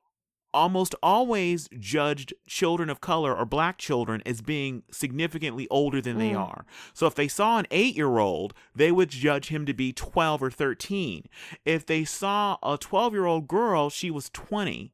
almost 0.55 0.95
always 1.03 1.69
judged 1.79 2.33
children 2.47 2.89
of 2.89 3.01
color 3.01 3.35
or 3.35 3.45
black 3.45 3.77
children 3.77 4.23
as 4.25 4.41
being 4.41 4.85
significantly 4.91 5.69
older 5.71 6.01
than 6.01 6.17
mm. 6.17 6.21
they 6.21 6.35
are. 6.35 6.65
So 6.95 7.07
if 7.07 7.15
they 7.15 7.29
saw 7.29 7.59
an 7.59 7.67
eight 7.71 7.97
year 7.97 8.19
old, 8.19 8.55
they 8.75 8.91
would 8.93 9.11
judge 9.11 9.49
him 9.49 9.67
to 9.67 9.75
be 9.75 9.93
12 9.93 10.43
or 10.43 10.51
13. 10.51 11.25
If 11.65 11.85
they 11.85 12.05
saw 12.05 12.57
a 12.63 12.79
12 12.79 13.13
year 13.13 13.27
old 13.27 13.49
girl, 13.49 13.91
she 13.91 14.11
was 14.11 14.31
20 14.31 14.93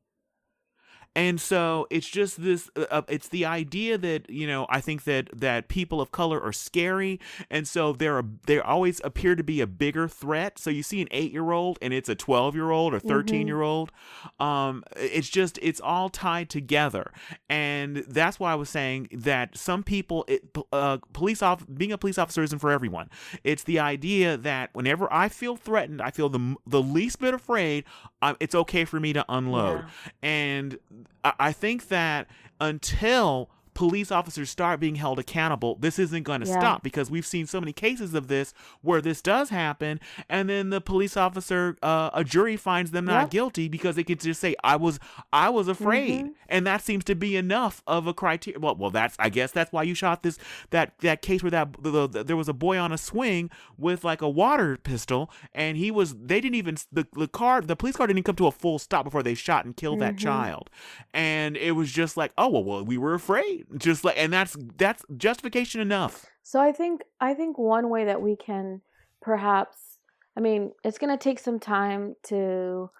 and 1.17 1.41
so 1.41 1.87
it's 1.91 2.09
just 2.09 2.43
this 2.43 2.71
uh, 2.77 2.87
uh, 2.91 3.03
it's 3.09 3.29
the 3.29 3.45
idea 3.45 3.99
that 3.99 4.29
you 4.31 4.47
know 4.47 4.67
i 4.69 4.81
think 4.81 5.05
that 5.05 5.29
that 5.33 5.69
people 5.69 6.01
of 6.01 6.11
color 6.11 6.41
are 6.41 6.53
scary. 6.53 7.21
And 7.51 7.67
so 7.67 7.93
they're 7.93 8.19
a, 8.19 8.25
they 8.47 8.61
always 8.61 9.01
appear 9.05 9.35
to 9.35 9.43
be 9.43 9.61
a 9.61 9.67
bigger 9.67 10.09
threat. 10.09 10.59
So 10.59 10.71
you 10.71 10.83
see 10.83 11.01
an 11.01 11.09
8 11.11 11.33
year 11.33 11.51
old 11.51 11.79
and 11.83 11.93
it's 11.93 12.09
a 12.09 12.15
12 12.15 12.55
year 12.55 12.71
old 12.71 12.95
or 12.95 13.01
13 13.01 13.47
year 13.47 13.63
old 13.63 13.91
mm-hmm. 13.93 14.43
um 14.43 14.85
it's 14.97 15.29
just 15.29 15.59
it's 15.63 15.81
all 15.81 16.09
tied 16.09 16.51
together. 16.51 17.13
And 17.49 17.99
that's 18.09 18.39
why 18.39 18.53
i 18.53 18.55
was 18.55 18.69
saying 18.69 19.09
that 19.13 19.57
some 19.57 19.83
people 19.83 20.25
it, 20.29 20.57
uh, 20.73 20.99
police 21.13 21.43
off 21.43 21.65
being 21.73 21.93
a 21.93 21.99
police 21.99 22.19
officer 22.19 22.43
isn't 22.43 22.59
for 22.59 22.71
everyone. 22.71 23.09
It's 23.45 23.65
the 23.65 23.79
idea 23.79 24.37
that 24.37 24.71
whenever 24.73 25.13
i 25.13 25.29
feel 25.29 25.57
threatened 25.57 26.01
i 26.03 26.11
feel 26.11 26.29
the 26.29 26.57
the 26.67 26.83
least 26.83 27.19
bit 27.21 27.35
afraid 27.35 27.85
um, 28.23 28.37
it's 28.41 28.55
okay 28.55 28.85
for 28.85 29.01
me 29.01 29.13
to 29.13 29.25
unload. 29.29 29.81
Yeah. 29.81 30.29
and 30.29 30.79
I 31.25 31.53
think 31.53 31.89
that 31.89 32.27
until 32.61 33.51
police 33.81 34.13
officers 34.13 34.51
start 34.51 34.79
being 34.79 34.97
held 34.97 35.19
accountable, 35.19 35.75
this 35.77 35.99
isn't 35.99 36.23
going 36.25 36.43
to 36.43 36.47
yeah. 36.47 36.61
stop 36.61 36.83
because 36.83 37.11
we've 37.11 37.25
seen 37.25 37.47
so 37.47 37.59
many 37.59 37.73
cases 37.73 38.13
of 38.13 38.29
this 38.29 38.53
where 38.83 39.01
this 39.01 39.23
does 39.23 39.49
happen, 39.49 39.99
and 40.29 40.51
then 40.51 40.69
the 40.69 40.83
police 40.83 41.17
officer, 41.17 41.79
uh, 41.83 42.11
a 42.13 42.23
jury 42.23 42.59
finds 42.59 42.91
them 42.91 43.07
not 43.07 43.23
yep. 43.23 43.31
guilty 43.31 43.69
because 43.69 43.97
they 43.97 44.05
can 44.05 44.19
just 44.19 44.39
say, 44.39 44.55
"I 44.63 44.77
was, 44.77 45.01
I 45.33 45.49
was 45.49 45.67
afraid," 45.67 46.27
mm-hmm. 46.27 46.33
and 46.51 46.67
that 46.67 46.83
seems 46.83 47.05
to 47.05 47.15
be 47.15 47.39
enough 47.39 47.83
of 47.87 48.07
a 48.07 48.13
criteria. 48.13 48.61
Well, 48.61 48.77
well, 48.77 48.91
that's 48.91 49.17
I 49.19 49.31
guess 49.31 49.51
that's 49.51 49.73
why 49.73 49.85
you 49.85 49.95
shot 49.95 50.23
this 50.23 50.39
that 50.69 50.99
that 50.99 51.23
case 51.23 51.43
where 51.43 51.51
that 51.51 51.75
the, 51.81 52.07
the, 52.07 52.23
there 52.23 52.37
was 52.37 52.51
a 52.51 52.53
boy 52.53 52.77
on 52.77 52.93
a 52.93 52.99
swing 52.99 53.49
with 53.79 54.05
like 54.05 54.21
a 54.21 54.29
water 54.29 54.77
pistol, 54.77 55.31
and 55.55 55.79
he 55.79 55.91
was 55.91 56.15
they 56.17 56.43
didn't 56.43 56.57
even 56.57 56.77
the 56.93 57.07
the 57.15 57.29
car 57.29 57.63
the 57.63 57.77
police 57.77 57.97
car 57.97 58.07
didn't 58.07 58.25
come 58.25 58.37
to 58.37 58.47
a 58.47 58.53
full 58.53 58.79
stop 58.79 59.05
before 59.05 59.23
they 59.23 59.33
shot 59.33 59.65
and 59.65 59.75
killed 59.75 60.01
mm-hmm. 60.01 60.17
that 60.17 60.19
child, 60.19 60.69
and 61.15 61.57
it 61.57 61.73
was 61.73 61.91
just 61.91 62.19
like, 62.19 62.33
oh 62.37 62.49
well, 62.49 62.63
well 62.63 62.85
we 62.85 62.99
were 62.99 63.15
afraid 63.15 63.65
just 63.77 64.05
like 64.05 64.17
and 64.19 64.33
that's 64.33 64.57
that's 64.77 65.05
justification 65.17 65.81
enough. 65.81 66.27
So 66.43 66.61
i 66.61 66.73
think 66.73 67.03
i 67.21 67.35
think 67.35 67.59
one 67.59 67.89
way 67.91 68.05
that 68.05 68.23
we 68.23 68.37
can 68.37 68.81
perhaps 69.21 69.99
i 70.37 70.41
mean 70.41 70.73
it's 70.85 70.99
going 70.99 71.17
to 71.17 71.23
take 71.23 71.39
some 71.39 71.61
time 71.61 72.17
to 72.25 72.91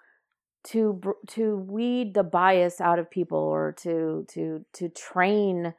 to 0.63 1.01
to 1.27 1.57
weed 1.57 2.13
the 2.13 2.23
bias 2.23 2.79
out 2.79 2.99
of 2.99 3.09
people 3.09 3.37
or 3.37 3.73
to 3.79 4.25
to 4.29 4.63
to 4.73 4.89
train 4.89 5.73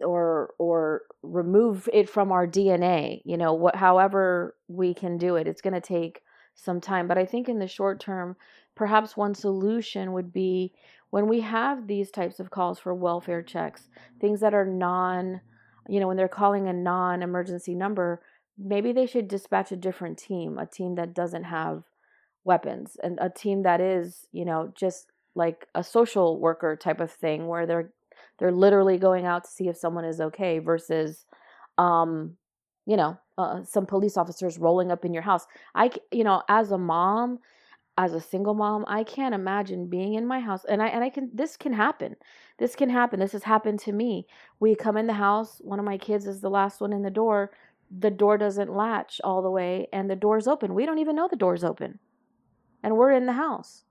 or 0.00 0.52
or 0.58 1.02
remove 1.22 1.88
it 1.92 2.10
from 2.10 2.32
our 2.32 2.46
DNA 2.46 3.22
you 3.24 3.36
know 3.36 3.54
what 3.54 3.76
however 3.76 4.56
we 4.68 4.92
can 4.94 5.16
do 5.16 5.36
it. 5.36 5.46
It's 5.46 5.62
going 5.62 5.74
to 5.74 5.80
take 5.80 6.22
some 6.56 6.80
time 6.80 7.06
but 7.06 7.18
i 7.18 7.24
think 7.26 7.48
in 7.48 7.58
the 7.58 7.68
short 7.68 8.00
term 8.00 8.34
perhaps 8.74 9.16
one 9.16 9.34
solution 9.34 10.12
would 10.12 10.32
be 10.32 10.72
when 11.10 11.28
we 11.28 11.40
have 11.40 11.86
these 11.86 12.10
types 12.10 12.40
of 12.40 12.50
calls 12.50 12.78
for 12.78 12.94
welfare 12.94 13.42
checks, 13.42 13.88
things 14.20 14.40
that 14.40 14.54
are 14.54 14.66
non, 14.66 15.40
you 15.88 16.00
know, 16.00 16.08
when 16.08 16.16
they're 16.16 16.28
calling 16.28 16.68
a 16.68 16.72
non 16.72 17.22
emergency 17.22 17.74
number, 17.74 18.20
maybe 18.58 18.92
they 18.92 19.06
should 19.06 19.28
dispatch 19.28 19.72
a 19.72 19.76
different 19.76 20.18
team, 20.18 20.58
a 20.58 20.66
team 20.66 20.94
that 20.96 21.14
doesn't 21.14 21.44
have 21.44 21.84
weapons, 22.44 22.96
and 23.02 23.18
a 23.20 23.30
team 23.30 23.62
that 23.62 23.80
is, 23.80 24.26
you 24.32 24.44
know, 24.44 24.72
just 24.76 25.06
like 25.34 25.66
a 25.74 25.84
social 25.84 26.40
worker 26.40 26.76
type 26.76 27.00
of 27.00 27.12
thing 27.12 27.46
where 27.46 27.66
they're 27.66 27.92
they're 28.38 28.52
literally 28.52 28.98
going 28.98 29.26
out 29.26 29.44
to 29.44 29.50
see 29.50 29.68
if 29.68 29.76
someone 29.76 30.04
is 30.04 30.20
okay 30.20 30.58
versus 30.58 31.26
um 31.78 32.36
you 32.86 32.96
know 32.96 33.18
uh, 33.38 33.62
some 33.64 33.84
police 33.84 34.16
officers 34.16 34.58
rolling 34.58 34.90
up 34.90 35.04
in 35.04 35.12
your 35.12 35.22
house. 35.22 35.46
I 35.74 35.90
you 36.10 36.24
know 36.24 36.42
as 36.48 36.72
a 36.72 36.78
mom 36.78 37.38
as 37.98 38.12
a 38.12 38.20
single 38.20 38.54
mom, 38.54 38.84
I 38.86 39.04
can't 39.04 39.34
imagine 39.34 39.88
being 39.88 40.14
in 40.14 40.26
my 40.26 40.40
house 40.40 40.64
and 40.68 40.82
I 40.82 40.88
and 40.88 41.02
I 41.02 41.10
can 41.10 41.30
this 41.32 41.56
can 41.56 41.72
happen. 41.72 42.16
This 42.58 42.76
can 42.76 42.90
happen. 42.90 43.20
This 43.20 43.32
has 43.32 43.44
happened 43.44 43.80
to 43.80 43.92
me. 43.92 44.26
We 44.60 44.74
come 44.74 44.96
in 44.96 45.06
the 45.06 45.14
house, 45.14 45.60
one 45.62 45.78
of 45.78 45.84
my 45.84 45.98
kids 45.98 46.26
is 46.26 46.40
the 46.40 46.50
last 46.50 46.80
one 46.80 46.92
in 46.92 47.02
the 47.02 47.10
door. 47.10 47.52
The 47.98 48.10
door 48.10 48.36
doesn't 48.36 48.74
latch 48.74 49.20
all 49.24 49.42
the 49.42 49.50
way 49.50 49.88
and 49.92 50.10
the 50.10 50.16
door's 50.16 50.46
open. 50.46 50.74
We 50.74 50.86
don't 50.86 50.98
even 50.98 51.16
know 51.16 51.28
the 51.30 51.36
door's 51.36 51.64
open. 51.64 51.98
And 52.82 52.96
we're 52.96 53.12
in 53.12 53.26
the 53.26 53.32
house. 53.32 53.84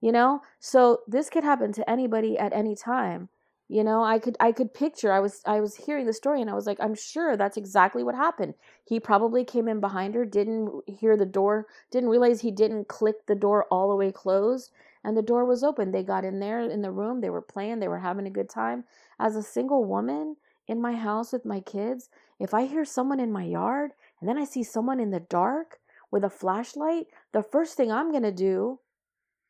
You 0.00 0.12
know? 0.12 0.42
So 0.58 1.00
this 1.06 1.30
could 1.30 1.44
happen 1.44 1.72
to 1.72 1.90
anybody 1.90 2.38
at 2.38 2.52
any 2.52 2.74
time 2.74 3.28
you 3.68 3.84
know 3.84 4.02
i 4.02 4.18
could 4.18 4.36
i 4.40 4.50
could 4.50 4.72
picture 4.72 5.12
i 5.12 5.20
was 5.20 5.42
i 5.46 5.60
was 5.60 5.76
hearing 5.76 6.06
the 6.06 6.12
story 6.12 6.40
and 6.40 6.50
i 6.50 6.54
was 6.54 6.66
like 6.66 6.78
i'm 6.80 6.94
sure 6.94 7.36
that's 7.36 7.56
exactly 7.56 8.02
what 8.02 8.14
happened 8.14 8.54
he 8.84 8.98
probably 8.98 9.44
came 9.44 9.68
in 9.68 9.80
behind 9.80 10.14
her 10.14 10.24
didn't 10.24 10.70
hear 10.86 11.16
the 11.16 11.26
door 11.26 11.66
didn't 11.90 12.08
realize 12.08 12.40
he 12.40 12.50
didn't 12.50 12.88
click 12.88 13.26
the 13.26 13.34
door 13.34 13.66
all 13.70 13.88
the 13.88 13.96
way 13.96 14.10
closed 14.10 14.70
and 15.04 15.16
the 15.16 15.22
door 15.22 15.44
was 15.44 15.62
open 15.62 15.90
they 15.90 16.02
got 16.02 16.24
in 16.24 16.40
there 16.40 16.60
in 16.60 16.82
the 16.82 16.90
room 16.90 17.20
they 17.20 17.30
were 17.30 17.42
playing 17.42 17.78
they 17.78 17.88
were 17.88 17.98
having 17.98 18.26
a 18.26 18.30
good 18.30 18.48
time 18.48 18.84
as 19.20 19.36
a 19.36 19.42
single 19.42 19.84
woman 19.84 20.36
in 20.66 20.80
my 20.80 20.94
house 20.94 21.32
with 21.32 21.44
my 21.44 21.60
kids 21.60 22.08
if 22.40 22.54
i 22.54 22.64
hear 22.64 22.84
someone 22.84 23.20
in 23.20 23.30
my 23.30 23.44
yard 23.44 23.92
and 24.20 24.28
then 24.28 24.38
I 24.38 24.44
see 24.44 24.62
someone 24.62 25.00
in 25.00 25.10
the 25.10 25.20
dark 25.20 25.78
with 26.10 26.24
a 26.24 26.30
flashlight, 26.30 27.06
the 27.32 27.42
first 27.42 27.76
thing 27.76 27.92
I'm 27.92 28.10
going 28.10 28.22
to 28.22 28.32
do 28.32 28.80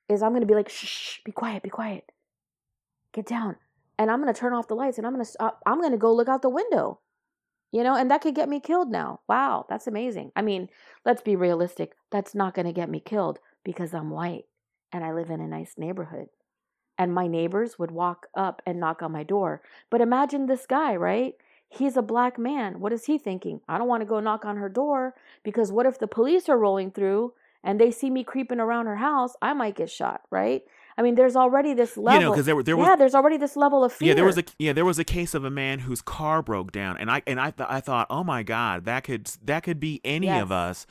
is 0.08 0.22
I'm 0.22 0.32
going 0.32 0.42
to 0.42 0.46
be 0.46 0.54
like, 0.54 0.68
shh, 0.68 0.86
shh, 0.86 1.18
be 1.24 1.32
quiet, 1.32 1.62
be 1.62 1.70
quiet. 1.70 2.10
Get 3.12 3.26
down. 3.26 3.56
And 3.98 4.10
I'm 4.10 4.22
going 4.22 4.32
to 4.32 4.38
turn 4.38 4.52
off 4.52 4.68
the 4.68 4.74
lights 4.74 4.98
and 4.98 5.06
I'm 5.06 5.14
going 5.14 5.24
to. 5.24 5.52
I'm 5.66 5.80
going 5.80 5.92
to 5.92 5.98
go 5.98 6.14
look 6.14 6.28
out 6.28 6.42
the 6.42 6.48
window. 6.48 7.00
You 7.70 7.82
know, 7.82 7.94
and 7.96 8.10
that 8.10 8.22
could 8.22 8.34
get 8.34 8.48
me 8.48 8.60
killed 8.60 8.90
now. 8.90 9.20
Wow, 9.28 9.66
that's 9.68 9.86
amazing. 9.86 10.32
I 10.34 10.40
mean, 10.40 10.68
let's 11.04 11.20
be 11.20 11.36
realistic. 11.36 11.92
That's 12.10 12.34
not 12.34 12.54
going 12.54 12.64
to 12.64 12.72
get 12.72 12.88
me 12.88 12.98
killed 12.98 13.40
because 13.62 13.92
I'm 13.92 14.08
white 14.08 14.44
and 14.90 15.04
I 15.04 15.12
live 15.12 15.28
in 15.28 15.40
a 15.40 15.46
nice 15.46 15.74
neighborhood. 15.76 16.28
And 16.96 17.12
my 17.12 17.26
neighbors 17.26 17.78
would 17.78 17.90
walk 17.90 18.26
up 18.34 18.62
and 18.64 18.80
knock 18.80 19.02
on 19.02 19.12
my 19.12 19.22
door. 19.22 19.60
But 19.90 20.00
imagine 20.00 20.46
this 20.46 20.66
guy, 20.66 20.96
right? 20.96 21.34
He's 21.68 21.96
a 21.96 22.02
black 22.02 22.38
man. 22.38 22.80
What 22.80 22.94
is 22.94 23.04
he 23.04 23.18
thinking? 23.18 23.60
I 23.68 23.76
don't 23.76 23.88
want 23.88 24.00
to 24.00 24.08
go 24.08 24.20
knock 24.20 24.46
on 24.46 24.56
her 24.56 24.70
door 24.70 25.14
because 25.44 25.70
what 25.70 25.86
if 25.86 25.98
the 25.98 26.08
police 26.08 26.48
are 26.48 26.58
rolling 26.58 26.90
through 26.90 27.34
and 27.62 27.78
they 27.78 27.90
see 27.90 28.08
me 28.08 28.24
creeping 28.24 28.60
around 28.60 28.86
her 28.86 28.96
house? 28.96 29.34
I 29.42 29.52
might 29.52 29.76
get 29.76 29.90
shot, 29.90 30.22
right? 30.30 30.62
I 30.98 31.02
mean, 31.02 31.14
there's 31.14 31.36
already 31.36 31.74
this 31.74 31.96
level. 31.96 32.20
You 32.20 32.26
know, 32.26 32.32
because 32.32 32.46
there, 32.46 32.60
there 32.60 32.76
was 32.76 32.88
yeah, 32.88 32.96
there's 32.96 33.14
already 33.14 33.36
this 33.36 33.56
level 33.56 33.84
of 33.84 33.92
fear. 33.92 34.08
Yeah, 34.08 34.14
there 34.14 34.24
was 34.24 34.36
a 34.36 34.44
yeah, 34.58 34.72
there 34.72 34.84
was 34.84 34.98
a 34.98 35.04
case 35.04 35.32
of 35.32 35.44
a 35.44 35.50
man 35.50 35.78
whose 35.78 36.02
car 36.02 36.42
broke 36.42 36.72
down, 36.72 36.98
and 36.98 37.08
I 37.08 37.22
and 37.24 37.40
I 37.40 37.52
th- 37.52 37.68
I 37.70 37.80
thought, 37.80 38.08
oh 38.10 38.24
my 38.24 38.42
god, 38.42 38.84
that 38.86 39.04
could 39.04 39.30
that 39.44 39.62
could 39.62 39.78
be 39.78 40.00
any 40.04 40.26
Yes. 40.26 40.42
of 40.42 40.50
us. 40.50 40.86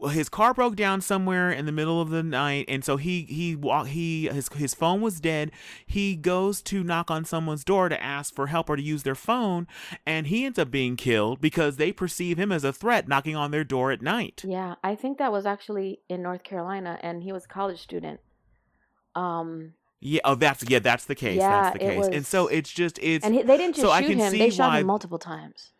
Well, 0.00 0.10
his 0.12 0.28
car 0.28 0.54
broke 0.54 0.76
down 0.76 1.00
somewhere 1.00 1.50
in 1.50 1.66
the 1.66 1.72
middle 1.72 2.00
of 2.00 2.10
the 2.10 2.22
night, 2.22 2.66
and 2.68 2.84
so 2.84 2.98
he 2.98 3.22
he 3.24 3.56
walk 3.56 3.88
he 3.88 4.28
his 4.28 4.48
his 4.50 4.74
phone 4.74 5.00
was 5.00 5.18
dead. 5.18 5.50
He 5.84 6.14
goes 6.14 6.62
to 6.62 6.84
knock 6.84 7.10
on 7.10 7.24
someone's 7.24 7.64
door 7.64 7.88
to 7.88 8.00
ask 8.00 8.32
for 8.32 8.46
help 8.46 8.70
or 8.70 8.76
to 8.76 8.82
use 8.82 9.02
their 9.02 9.16
phone, 9.16 9.66
and 10.06 10.28
he 10.28 10.44
ends 10.44 10.56
up 10.56 10.70
being 10.70 10.94
killed 10.94 11.40
because 11.40 11.78
they 11.78 11.90
perceive 11.90 12.38
him 12.38 12.52
as 12.52 12.62
a 12.62 12.72
threat 12.72 13.08
knocking 13.08 13.34
on 13.34 13.50
their 13.50 13.64
door 13.64 13.90
at 13.90 14.00
night. 14.00 14.44
Yeah, 14.46 14.76
I 14.84 14.94
think 14.94 15.18
that 15.18 15.32
was 15.32 15.46
actually 15.46 15.98
in 16.08 16.22
North 16.22 16.44
Carolina, 16.44 17.00
and 17.02 17.24
he 17.24 17.32
was 17.32 17.46
a 17.46 17.48
college 17.48 17.82
student. 17.82 18.20
Um, 19.18 19.74
Yeah, 20.00 20.20
oh, 20.24 20.34
that's 20.36 20.62
yeah, 20.68 20.78
that's 20.78 21.06
the 21.06 21.14
case. 21.14 21.38
Yeah, 21.38 21.48
that's 21.62 21.72
the 21.74 21.78
case. 21.80 22.06
And 22.12 22.24
so 22.26 22.46
it's 22.46 22.70
just 22.70 22.98
it's 23.02 23.24
and 23.24 23.34
he, 23.34 23.42
they 23.42 23.56
didn't 23.56 23.74
just 23.76 23.86
so 23.86 23.90
I 23.90 24.00
shoot 24.02 24.10
can 24.10 24.18
him; 24.18 24.30
see 24.32 24.38
they 24.38 24.50
shot 24.50 24.70
why- 24.70 24.80
him 24.80 24.86
multiple 24.86 25.18
times. 25.18 25.72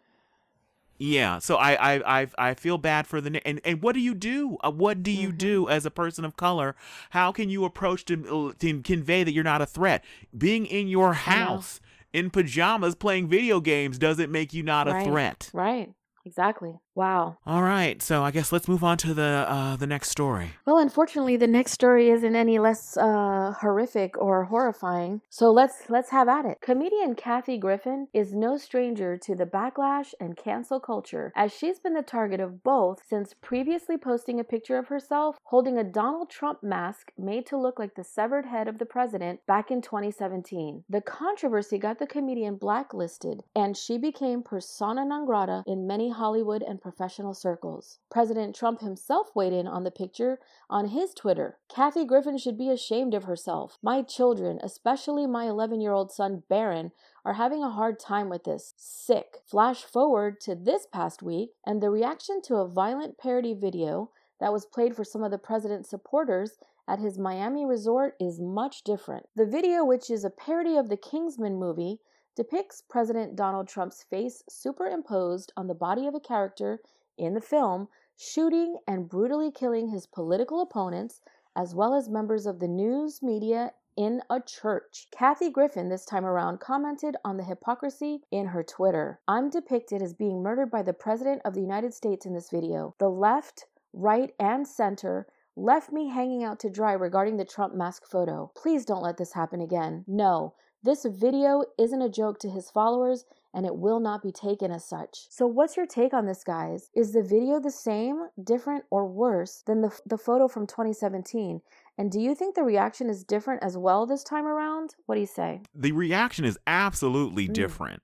Yeah, 1.01 1.39
so 1.39 1.55
I 1.57 1.95
I 1.95 2.21
I, 2.23 2.27
I 2.39 2.55
feel 2.55 2.77
bad 2.77 3.07
for 3.07 3.21
the 3.21 3.41
and 3.47 3.61
and 3.65 3.81
what 3.81 3.95
do 3.95 4.01
you 4.01 4.15
do? 4.15 4.57
Uh, 4.65 4.73
what 4.73 5.05
do 5.05 5.13
you 5.13 5.29
Mm-hmm. 5.29 5.37
do 5.37 5.69
as 5.69 5.87
a 5.87 5.93
person 5.93 6.25
of 6.25 6.37
color? 6.37 6.75
How 7.11 7.31
can 7.31 7.49
you 7.51 7.65
approach 7.65 8.05
to 8.07 8.53
to 8.59 8.81
convey 8.83 9.23
that 9.23 9.33
you're 9.33 9.45
not 9.45 9.63
a 9.63 9.67
threat? 9.67 10.03
Being 10.37 10.67
in 10.67 10.89
your 10.89 11.13
house 11.13 11.81
in 12.13 12.31
pajamas 12.31 12.97
playing 12.97 13.29
video 13.29 13.61
games 13.61 13.97
doesn't 13.97 14.33
make 14.33 14.53
you 14.53 14.65
not 14.65 14.89
a 14.89 14.93
Right. 14.93 15.05
threat. 15.07 15.51
Right. 15.53 15.91
Exactly. 16.25 16.75
Wow. 16.99 17.39
All 17.47 17.63
right, 17.63 18.03
so 18.03 18.25
I 18.25 18.33
guess 18.33 18.51
let's 18.51 18.67
move 18.67 18.83
on 18.83 18.99
to 18.99 19.15
the 19.15 19.47
uh 19.49 19.77
the 19.77 19.87
next 19.87 20.11
story. 20.11 20.49
Well, 20.67 20.79
unfortunately, 20.79 21.37
the 21.37 21.47
next 21.47 21.71
story 21.71 22.11
isn't 22.11 22.35
any 22.35 22.59
less 22.59 22.97
uh, 22.97 23.55
horrific 23.61 24.19
or 24.19 24.47
horrifying. 24.47 25.21
So 25.31 25.53
let's 25.53 25.89
let's 25.89 26.11
have 26.11 26.29
at 26.29 26.45
it. 26.45 26.59
Comedian 26.61 27.15
Kathy 27.15 27.57
Griffin 27.57 28.09
is 28.13 28.35
no 28.35 28.57
stranger 28.57 29.17
to 29.17 29.37
the 29.37 29.47
backlash 29.47 30.13
and 30.19 30.37
cancel 30.37 30.81
culture, 30.81 31.33
as 31.37 31.53
she's 31.53 31.79
been 31.79 31.95
the 31.95 32.03
target 32.03 32.41
of 32.41 32.65
both 32.65 33.01
since 33.09 33.33
previously 33.33 33.97
posting 33.97 34.41
a 34.41 34.51
picture 34.53 34.77
of 34.77 34.89
herself 34.89 35.37
holding 35.45 35.79
a 35.79 35.85
Donald 35.85 36.29
Trump 36.31 36.65
mask 36.65 37.13
made 37.17 37.47
to 37.47 37.57
look 37.57 37.79
like 37.79 37.95
the 37.95 38.03
severed 38.03 38.47
head 38.47 38.67
of 38.67 38.79
the 38.79 38.93
president 38.97 39.39
back 39.47 39.71
in 39.71 39.81
2017. 39.81 40.83
The 40.91 41.01
controversy 41.01 41.79
got 41.79 42.01
the 42.01 42.09
comedian 42.09 42.57
blacklisted, 42.57 43.45
and 43.55 43.77
she 43.77 43.99
became 43.99 44.43
persona 44.43 45.05
non 45.05 45.27
grata 45.27 45.63
in 45.65 45.87
many 45.87 46.11
Hollywood 46.11 46.65
and 46.65 46.83
professional 46.89 47.35
circles. 47.35 47.99
President 48.11 48.57
Trump 48.57 48.81
himself 48.81 49.29
weighed 49.35 49.53
in 49.53 49.67
on 49.67 49.85
the 49.85 49.91
picture 49.91 50.39
on 50.71 50.89
his 50.89 51.13
Twitter. 51.13 51.59
Kathy 51.69 52.07
Griffin 52.07 52.39
should 52.39 52.57
be 52.57 52.71
ashamed 52.71 53.13
of 53.13 53.25
herself. 53.25 53.79
My 53.83 54.01
children, 54.01 54.59
especially 54.63 55.27
my 55.27 55.45
11 55.45 55.83
year 55.83 55.93
old 55.93 56.11
son 56.11 56.45
Barron, 56.49 56.93
are 57.27 57.35
having 57.35 57.63
a 57.63 57.69
hard 57.69 58.01
time 58.01 58.31
with 58.31 58.45
this. 58.45 58.73
Sick. 58.79 59.43
Flash 59.45 59.85
forward 59.85 60.41
to 60.41 60.55
this 60.55 60.87
past 60.91 61.23
week, 61.23 61.51
and 61.67 61.83
the 61.83 61.91
reaction 61.91 62.41
to 62.45 62.57
a 62.57 62.67
violent 62.67 63.19
parody 63.19 63.53
video 63.53 64.11
that 64.41 64.53
was 64.53 64.65
played 64.65 64.97
for 64.97 65.05
some 65.05 65.23
of 65.23 65.31
the 65.31 65.37
president's 65.37 65.91
supporters 65.91 66.53
at 66.89 67.01
his 67.01 67.19
Miami 67.19 67.67
resort 67.67 68.15
is 68.19 68.41
much 68.41 68.83
different. 68.83 69.27
The 69.37 69.45
video, 69.45 69.85
which 69.85 70.09
is 70.09 70.25
a 70.25 70.31
parody 70.31 70.79
of 70.79 70.89
the 70.89 70.97
Kingsman 70.97 71.59
movie, 71.59 72.01
depicts 72.39 72.85
President 72.89 73.35
Donald 73.35 73.67
Trump's 73.67 74.05
face 74.05 74.45
superimposed 74.49 75.53
on 75.57 75.67
the 75.67 75.75
body 75.75 76.07
of 76.07 76.15
a 76.15 76.21
character 76.21 76.79
in 77.17 77.35
the 77.35 77.41
film, 77.41 77.89
shooting 78.17 78.77
and 78.87 79.09
brutally 79.09 79.51
killing 79.51 79.89
his 79.89 80.07
political 80.07 80.63
opponents, 80.63 81.21
as 81.57 81.75
well 81.75 81.95
as 81.95 82.09
members 82.09 82.47
of 82.47 82.61
the 82.61 82.69
news 82.69 83.25
media 83.25 83.73
in 83.97 84.23
a 84.31 84.41
church. 84.41 85.09
Kathy 85.11 85.51
Griffin, 85.51 85.89
this 85.89 86.05
time 86.05 86.25
around, 86.25 86.61
commented 86.61 87.17
on 87.25 87.39
the 87.39 87.43
hypocrisy 87.43 88.21
in 88.31 88.47
her 88.47 88.63
Twitter. 88.63 89.19
I'm 89.27 89.51
depicted 89.51 90.01
as 90.01 90.15
being 90.15 90.41
murdered 90.41 90.71
by 90.71 90.83
the 90.83 90.93
President 90.93 91.43
of 91.45 91.55
the 91.55 91.61
United 91.61 91.93
States 91.93 92.25
in 92.25 92.35
this 92.35 92.51
video. 92.51 92.95
The 93.01 93.11
left, 93.11 93.67
right, 93.93 94.31
and 94.39 94.65
center 94.65 95.27
left 95.57 95.91
me 95.91 96.07
hanging 96.07 96.45
out 96.45 96.61
to 96.61 96.71
dry 96.71 96.93
regarding 96.93 97.37
the 97.37 97.45
Trump 97.45 97.75
mask 97.75 98.07
photo. 98.07 98.53
Please 98.55 98.85
don't 98.85 99.03
let 99.03 99.17
this 99.17 99.33
happen 99.33 99.61
again. 99.61 100.05
No, 100.07 100.55
this 100.83 101.05
video 101.05 101.65
isn't 101.79 102.03
a 102.03 102.09
joke 102.09 102.39
to 102.41 102.51
his 102.51 102.71
followers 102.71 103.25
and 103.55 103.65
it 103.67 103.77
will 103.77 103.99
not 103.99 104.23
be 104.23 104.31
taken 104.31 104.71
as 104.71 104.85
such. 104.85 105.27
So, 105.31 105.47
what's 105.47 105.77
your 105.77 105.87
take 105.87 106.13
on 106.13 106.27
this, 106.27 106.45
guys? 106.45 106.91
Is 106.95 107.13
the 107.13 107.23
video 107.23 107.59
the 107.59 107.71
same, 107.71 108.29
different, 108.43 108.85
or 108.91 109.07
worse 109.07 109.63
than 109.67 109.81
the, 109.81 109.91
the 110.07 110.19
photo 110.19 110.49
from 110.49 110.67
2017? 110.67 111.63
And 111.97 112.13
do 112.13 112.21
you 112.21 112.35
think 112.35 112.55
the 112.55 112.63
reaction 112.63 113.09
is 113.09 113.25
different 113.25 113.63
as 113.65 113.77
well 113.77 114.07
this 114.07 114.23
time 114.23 114.47
around? 114.47 114.95
What 115.07 115.15
do 115.17 115.21
you 115.21 115.27
say? 115.27 115.63
the 115.75 115.93
reaction 115.93 116.45
is 116.45 116.59
absolutely 116.67 117.49
Mm. 117.49 117.55
different. 117.55 118.03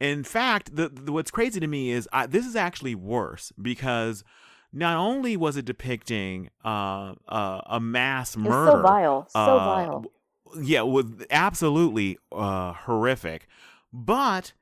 In 0.00 0.24
fact, 0.24 0.74
the, 0.76 0.88
the 0.88 1.12
what's 1.12 1.30
crazy 1.30 1.60
to 1.60 1.66
me 1.66 1.90
is 1.90 2.08
I, 2.12 2.26
this 2.26 2.46
is 2.46 2.56
actually 2.56 2.94
worse 2.94 3.52
because 3.60 4.22
not 4.72 4.96
only 4.96 5.36
was 5.36 5.56
it 5.56 5.64
depicting 5.64 6.50
uh, 6.64 7.14
uh, 7.28 7.60
a 7.66 7.80
mass 7.80 8.30
It's 8.30 8.36
murder, 8.38 8.70
so 8.78 8.82
vile. 8.82 9.28
So 9.30 9.38
uh, 9.40 9.64
vile. 9.64 10.04
Yeah, 10.60 10.82
was 10.82 11.06
absolutely 11.30 12.18
uh, 12.32 12.72
horrific, 12.72 13.46
but 13.92 14.52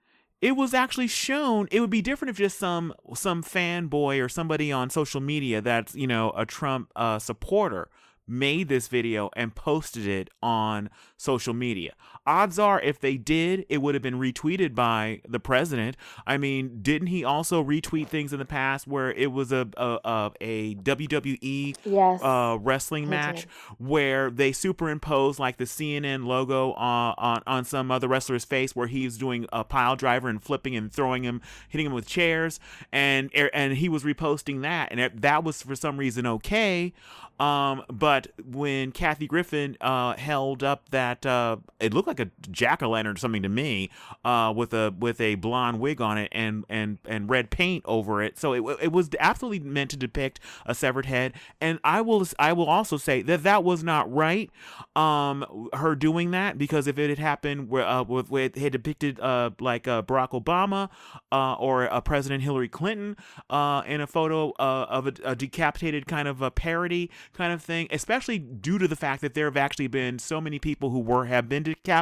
it 0.41 0.53
was 0.53 0.75
actually 0.75 1.07
shown. 1.07 1.69
It 1.71 1.81
would 1.81 1.91
be 1.91 2.03
different 2.03 2.31
if 2.31 2.37
just 2.37 2.59
some 2.59 2.93
some 3.15 3.43
fanboy 3.43 4.23
or 4.23 4.29
somebody 4.29 4.73
on 4.73 4.91
social 4.91 5.21
media 5.21 5.61
that's 5.61 5.95
you 5.95 6.07
know 6.07 6.33
a 6.37 6.45
Trump 6.45 6.91
uh, 6.97 7.19
supporter 7.19 7.89
made 8.27 8.69
this 8.69 8.89
video 8.89 9.31
and 9.37 9.55
posted 9.55 10.07
it 10.07 10.31
on 10.43 10.89
social 11.17 11.55
media. 11.55 11.95
Odds 12.27 12.59
are, 12.59 12.81
if 12.81 13.01
they 13.01 13.17
did, 13.17 13.67
it 13.69 13.79
would 13.79 13.95
have 13.95 14.03
been 14.03 14.19
retweeted 14.19 14.75
by 14.75 15.21
the 15.29 15.41
president. 15.41 15.97
I 16.27 16.37
mean, 16.39 16.79
didn't 16.81 17.09
he 17.09 17.25
also 17.25 17.65
retweet 17.65 18.09
things 18.09 18.33
in 18.33 18.39
the 18.39 18.45
past 18.45 18.87
where 18.87 19.11
it 19.13 19.33
was 19.33 19.51
a 19.51 19.69
a, 19.77 19.99
a, 20.05 20.31
a 20.41 20.75
WWE 20.77 21.77
Yes. 21.85 22.23
uh, 22.23 22.59
wrestling 22.61 23.09
match 23.09 23.47
where 23.79 24.31
they 24.31 24.53
superimpose 24.53 25.39
like 25.39 25.57
the 25.57 25.65
CNN 25.65 26.27
logo 26.27 26.73
on, 26.75 27.15
on 27.19 27.43
on 27.47 27.65
some 27.65 27.91
other 27.91 28.07
wrestler's 28.09 28.45
face 28.45 28.77
where 28.77 28.87
he's 28.87 29.19
doing 29.19 29.47
a 29.53 29.65
pile 29.65 29.97
driver 29.97 30.29
and 30.29 30.43
flipping 30.43 30.77
and 30.77 30.93
throwing 30.93 31.25
him, 31.25 31.41
hitting 31.69 31.87
him 31.87 31.93
with 31.93 32.07
chairs, 32.07 32.61
and 32.93 33.31
er, 33.37 33.51
and 33.53 33.75
he 33.79 33.89
was 33.89 34.05
reposting 34.05 34.63
that, 34.63 34.91
and 34.93 35.01
it, 35.01 35.21
that 35.23 35.43
was 35.43 35.63
for 35.63 35.75
some 35.75 35.97
reason 35.97 36.27
okay. 36.27 36.93
Um, 37.41 37.83
but 37.89 38.29
when 38.45 38.93
Kathy 38.93 39.27
Griffin 39.27 39.77
uh, 39.81 40.15
held 40.17 40.63
up 40.63 40.91
that 40.91 41.27
uh, 41.27 41.57
it 41.81 41.93
looked 41.93 42.07
like 42.07 42.12
a 42.21 42.31
jack 42.51 42.83
o' 42.83 42.91
lantern 42.91 43.15
or 43.15 43.19
something 43.19 43.43
to 43.43 43.49
me, 43.49 43.91
uh, 44.25 44.53
with 44.55 44.73
a 44.73 44.95
with 44.99 45.21
a 45.21 45.37
blonde 45.37 45.81
wig 45.81 46.01
on 46.01 46.19
it 46.19 46.29
and 46.33 46.65
and 46.69 46.99
and 47.05 47.29
red 47.29 47.51
paint 47.51 47.85
over 47.87 48.23
it, 48.23 48.39
so 48.39 48.53
it 48.53 48.79
it 48.83 48.93
was 48.93 49.11
absolutely 49.21 49.61
meant 49.61 49.91
to 49.91 49.97
depict 49.97 50.41
a 50.67 50.75
severed 50.75 51.07
head. 51.07 51.33
And 51.61 51.79
I 51.85 52.01
will 52.01 52.27
I 52.39 52.53
will 52.53 52.67
also 52.67 52.97
say 52.97 53.23
that 53.23 53.43
that 53.43 53.65
was 53.65 53.83
not 53.83 54.13
right. 54.13 54.51
Um, 54.97 55.69
her 55.73 55.95
doing 55.95 56.31
that 56.33 56.59
because 56.59 56.87
if 56.87 56.99
it 56.99 57.09
had 57.09 57.19
happened 57.19 57.69
where 57.69 57.87
uh, 57.87 58.03
with, 58.03 58.31
with 58.31 58.57
had 58.57 58.73
depicted 58.73 59.21
uh 59.21 59.51
like 59.61 59.89
uh, 59.89 60.03
Barack 60.03 60.31
Obama, 60.31 60.91
uh, 61.31 61.55
or 61.55 61.93
uh, 61.93 62.01
President 62.01 62.43
Hillary 62.43 62.69
Clinton, 62.69 63.17
uh, 63.51 63.83
in 63.87 64.01
a 64.01 64.07
photo 64.07 64.51
uh, 64.59 64.87
of 64.89 65.07
a, 65.07 65.13
a 65.25 65.37
decapitated 65.37 66.07
kind 66.07 66.29
of 66.29 66.43
a 66.43 66.51
parody 66.51 67.11
kind 67.33 67.53
of 67.53 67.63
thing, 67.63 67.89
especially 67.91 68.39
due 68.39 68.79
to 68.79 68.89
the 68.89 68.97
fact 68.97 69.23
that 69.23 69.35
there 69.35 69.47
have 69.47 69.57
actually 69.57 69.87
been 69.87 70.19
so 70.19 70.41
many 70.41 70.59
people 70.59 70.91
who 70.91 70.99
were 70.99 71.27
have 71.27 71.49
been 71.49 71.63
decapitated 71.63 72.02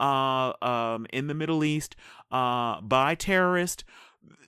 uh, 0.00 0.52
um, 0.62 1.06
in 1.12 1.26
the 1.26 1.34
Middle 1.34 1.64
East 1.64 1.96
uh, 2.30 2.80
by 2.80 3.14
terrorists 3.14 3.84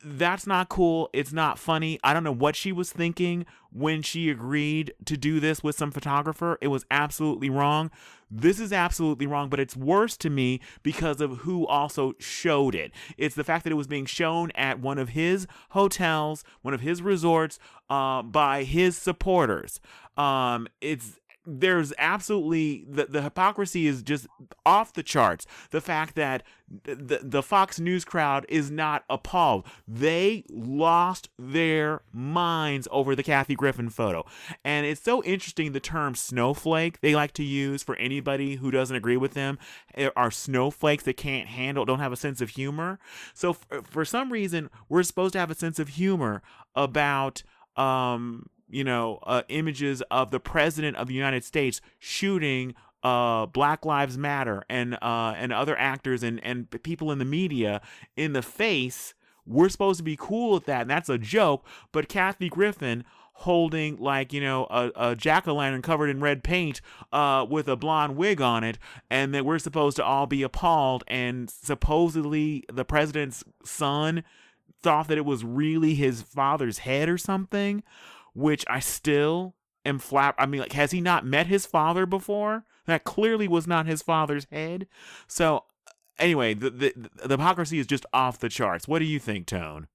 that's 0.08 0.46
not 0.46 0.68
cool. 0.68 1.10
It's 1.12 1.32
not 1.32 1.58
funny. 1.58 1.98
I 2.04 2.14
don't 2.14 2.22
know 2.22 2.30
what 2.30 2.54
she 2.54 2.70
was 2.70 2.92
thinking 2.92 3.44
when 3.72 4.02
she 4.02 4.30
agreed 4.30 4.94
to 5.04 5.16
do 5.16 5.40
this 5.40 5.64
with 5.64 5.76
some 5.76 5.90
photographer. 5.90 6.58
It 6.60 6.68
was 6.68 6.84
absolutely 6.92 7.50
wrong. 7.50 7.90
This 8.30 8.60
is 8.60 8.72
absolutely 8.72 9.26
wrong, 9.26 9.48
but 9.48 9.58
it's 9.58 9.76
worse 9.76 10.16
to 10.18 10.30
me 10.30 10.60
because 10.84 11.20
of 11.20 11.38
who 11.38 11.66
also 11.66 12.14
showed 12.18 12.74
it. 12.74 12.92
It's 13.16 13.34
the 13.34 13.44
fact 13.44 13.64
that 13.64 13.72
it 13.72 13.76
was 13.76 13.88
being 13.88 14.06
shown 14.06 14.52
at 14.54 14.80
one 14.80 14.98
of 14.98 15.10
his 15.10 15.46
hotels, 15.70 16.44
one 16.62 16.74
of 16.74 16.80
his 16.80 17.02
resorts, 17.02 17.58
uh, 17.90 18.22
by 18.22 18.62
his 18.62 18.96
supporters. 18.96 19.80
Um, 20.16 20.68
it's 20.80 21.18
there's 21.46 21.92
absolutely 21.96 22.84
the, 22.88 23.06
the 23.06 23.22
hypocrisy 23.22 23.86
is 23.86 24.02
just 24.02 24.26
off 24.64 24.92
the 24.92 25.02
charts. 25.02 25.46
The 25.70 25.80
fact 25.80 26.16
that 26.16 26.42
the, 26.84 27.20
the 27.22 27.42
Fox 27.42 27.78
News 27.78 28.04
crowd 28.04 28.44
is 28.48 28.70
not 28.70 29.04
appalled. 29.08 29.64
They 29.86 30.44
lost 30.50 31.28
their 31.38 32.02
minds 32.12 32.88
over 32.90 33.14
the 33.14 33.22
Kathy 33.22 33.54
Griffin 33.54 33.88
photo. 33.88 34.26
And 34.64 34.84
it's 34.84 35.00
so 35.00 35.22
interesting 35.22 35.72
the 35.72 35.80
term 35.80 36.16
snowflake 36.16 37.00
they 37.00 37.14
like 37.14 37.32
to 37.34 37.44
use 37.44 37.84
for 37.84 37.94
anybody 37.96 38.56
who 38.56 38.72
doesn't 38.72 38.96
agree 38.96 39.16
with 39.16 39.34
them 39.34 39.58
are 40.16 40.32
snowflakes 40.32 41.04
that 41.04 41.16
can't 41.16 41.48
handle, 41.48 41.84
don't 41.84 42.00
have 42.00 42.12
a 42.12 42.16
sense 42.16 42.40
of 42.40 42.50
humor. 42.50 42.98
So 43.32 43.52
for, 43.52 43.82
for 43.82 44.04
some 44.04 44.32
reason, 44.32 44.68
we're 44.88 45.04
supposed 45.04 45.34
to 45.34 45.38
have 45.38 45.50
a 45.50 45.54
sense 45.54 45.78
of 45.78 45.88
humor 45.90 46.42
about 46.74 47.44
um 47.76 48.48
you 48.68 48.84
know, 48.84 49.20
uh, 49.22 49.42
images 49.48 50.02
of 50.10 50.30
the 50.30 50.40
president 50.40 50.96
of 50.96 51.08
the 51.08 51.14
United 51.14 51.44
States 51.44 51.80
shooting 51.98 52.74
uh, 53.02 53.46
Black 53.46 53.84
Lives 53.84 54.18
Matter 54.18 54.64
and 54.68 54.94
uh, 55.00 55.34
and 55.36 55.52
other 55.52 55.78
actors 55.78 56.22
and 56.22 56.42
and 56.42 56.70
people 56.82 57.12
in 57.12 57.18
the 57.18 57.24
media 57.24 57.80
in 58.16 58.32
the 58.32 58.42
face. 58.42 59.14
We're 59.46 59.68
supposed 59.68 59.98
to 59.98 60.04
be 60.04 60.16
cool 60.18 60.54
with 60.54 60.66
that, 60.66 60.82
and 60.82 60.90
that's 60.90 61.08
a 61.08 61.18
joke. 61.18 61.64
But 61.92 62.08
Kathy 62.08 62.48
Griffin 62.48 63.04
holding 63.40 63.96
like 63.98 64.32
you 64.32 64.40
know 64.40 64.66
a, 64.70 64.90
a 64.96 65.14
jack 65.14 65.46
o' 65.46 65.54
lantern 65.54 65.82
covered 65.82 66.08
in 66.08 66.20
red 66.20 66.42
paint 66.42 66.80
uh, 67.12 67.46
with 67.48 67.68
a 67.68 67.76
blonde 67.76 68.16
wig 68.16 68.40
on 68.40 68.64
it, 68.64 68.78
and 69.08 69.32
that 69.34 69.44
we're 69.44 69.60
supposed 69.60 69.96
to 69.96 70.04
all 70.04 70.26
be 70.26 70.42
appalled. 70.42 71.04
And 71.06 71.48
supposedly 71.48 72.64
the 72.72 72.84
president's 72.84 73.44
son 73.64 74.24
thought 74.82 75.06
that 75.08 75.18
it 75.18 75.24
was 75.24 75.44
really 75.44 75.94
his 75.94 76.22
father's 76.22 76.78
head 76.78 77.08
or 77.08 77.18
something 77.18 77.82
which 78.36 78.64
I 78.68 78.80
still 78.80 79.54
am 79.84 79.98
flap. 79.98 80.34
I 80.38 80.46
mean, 80.46 80.60
like, 80.60 80.72
has 80.72 80.90
he 80.90 81.00
not 81.00 81.24
met 81.24 81.46
his 81.46 81.66
father 81.66 82.06
before? 82.06 82.64
That 82.86 83.04
clearly 83.04 83.48
was 83.48 83.66
not 83.66 83.86
his 83.86 84.02
father's 84.02 84.46
head. 84.52 84.86
So, 85.26 85.64
anyway, 86.18 86.54
the 86.54 86.70
the, 86.70 86.94
the 87.24 87.36
hypocrisy 87.36 87.78
is 87.78 87.86
just 87.86 88.06
off 88.12 88.38
the 88.38 88.48
charts. 88.48 88.86
What 88.86 89.00
do 89.00 89.06
you 89.06 89.18
think, 89.18 89.46
Tone? 89.46 89.88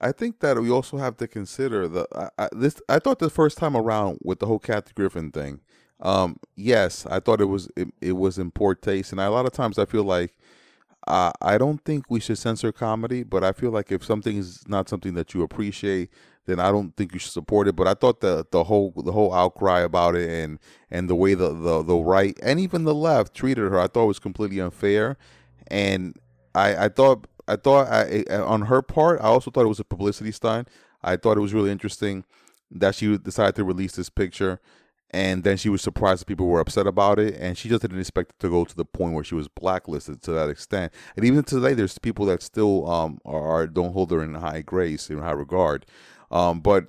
I 0.00 0.12
think 0.12 0.40
that 0.40 0.60
we 0.60 0.70
also 0.70 0.98
have 0.98 1.16
to 1.16 1.26
consider 1.26 1.88
the 1.88 2.06
I, 2.14 2.44
I, 2.44 2.48
this. 2.52 2.80
I 2.88 2.98
thought 2.98 3.18
the 3.18 3.30
first 3.30 3.58
time 3.58 3.76
around 3.76 4.18
with 4.22 4.38
the 4.38 4.46
whole 4.46 4.58
Kathy 4.58 4.92
Griffin 4.94 5.30
thing. 5.32 5.60
Um, 5.98 6.36
yes, 6.54 7.06
I 7.06 7.20
thought 7.20 7.40
it 7.40 7.46
was 7.46 7.70
it, 7.76 7.88
it 8.02 8.12
was 8.12 8.38
in 8.38 8.50
poor 8.50 8.74
taste, 8.74 9.10
and 9.12 9.20
I, 9.20 9.24
a 9.24 9.30
lot 9.30 9.46
of 9.46 9.52
times 9.52 9.78
I 9.78 9.86
feel 9.86 10.04
like 10.04 10.36
uh, 11.06 11.32
I 11.40 11.56
don't 11.56 11.82
think 11.84 12.04
we 12.10 12.20
should 12.20 12.38
censor 12.38 12.72
comedy, 12.72 13.22
but 13.22 13.42
I 13.42 13.52
feel 13.52 13.70
like 13.70 13.90
if 13.90 14.04
something 14.04 14.36
is 14.36 14.68
not 14.68 14.88
something 14.88 15.14
that 15.14 15.32
you 15.32 15.42
appreciate, 15.42 16.10
then 16.46 16.60
I 16.60 16.70
don't 16.70 16.96
think 16.96 17.12
you 17.12 17.18
should 17.18 17.32
support 17.32 17.68
it. 17.68 17.76
But 17.76 17.88
I 17.88 17.94
thought 17.94 18.20
the 18.20 18.46
the 18.50 18.64
whole 18.64 18.92
the 18.96 19.12
whole 19.12 19.32
outcry 19.32 19.80
about 19.80 20.14
it 20.16 20.28
and 20.28 20.58
and 20.90 21.10
the 21.10 21.14
way 21.14 21.34
the 21.34 21.52
the, 21.52 21.82
the 21.82 21.96
right 21.96 22.38
and 22.42 22.58
even 22.60 22.84
the 22.84 22.94
left 22.94 23.34
treated 23.34 23.70
her, 23.70 23.78
I 23.78 23.88
thought 23.88 24.06
was 24.06 24.18
completely 24.18 24.60
unfair. 24.60 25.16
And 25.68 26.16
I 26.54 26.86
I 26.86 26.88
thought 26.88 27.26
I 27.48 27.56
thought 27.56 27.88
I, 27.88 28.24
on 28.30 28.62
her 28.62 28.82
part, 28.82 29.20
I 29.20 29.24
also 29.24 29.50
thought 29.50 29.64
it 29.64 29.68
was 29.68 29.80
a 29.80 29.84
publicity 29.84 30.32
stunt. 30.32 30.68
I 31.02 31.16
thought 31.16 31.36
it 31.36 31.40
was 31.40 31.54
really 31.54 31.70
interesting 31.70 32.24
that 32.70 32.94
she 32.94 33.16
decided 33.18 33.54
to 33.56 33.64
release 33.64 33.92
this 33.92 34.10
picture 34.10 34.60
and 35.10 35.44
then 35.44 35.56
she 35.56 35.68
was 35.68 35.82
surprised 35.82 36.20
that 36.20 36.26
people 36.26 36.46
were 36.46 36.60
upset 36.60 36.86
about 36.86 37.18
it 37.18 37.36
and 37.38 37.56
she 37.56 37.68
just 37.68 37.82
didn't 37.82 38.00
expect 38.00 38.32
it 38.32 38.38
to 38.40 38.50
go 38.50 38.64
to 38.64 38.76
the 38.76 38.84
point 38.84 39.14
where 39.14 39.24
she 39.24 39.34
was 39.34 39.48
blacklisted 39.48 40.20
to 40.22 40.32
that 40.32 40.48
extent 40.48 40.92
and 41.16 41.24
even 41.24 41.44
today 41.44 41.74
there's 41.74 41.98
people 41.98 42.26
that 42.26 42.42
still 42.42 42.88
um 42.90 43.18
are 43.24 43.66
don't 43.66 43.92
hold 43.92 44.10
her 44.10 44.22
in 44.22 44.34
high 44.34 44.62
grace 44.62 45.08
in 45.08 45.18
high 45.18 45.32
regard 45.32 45.86
um, 46.30 46.60
but 46.60 46.86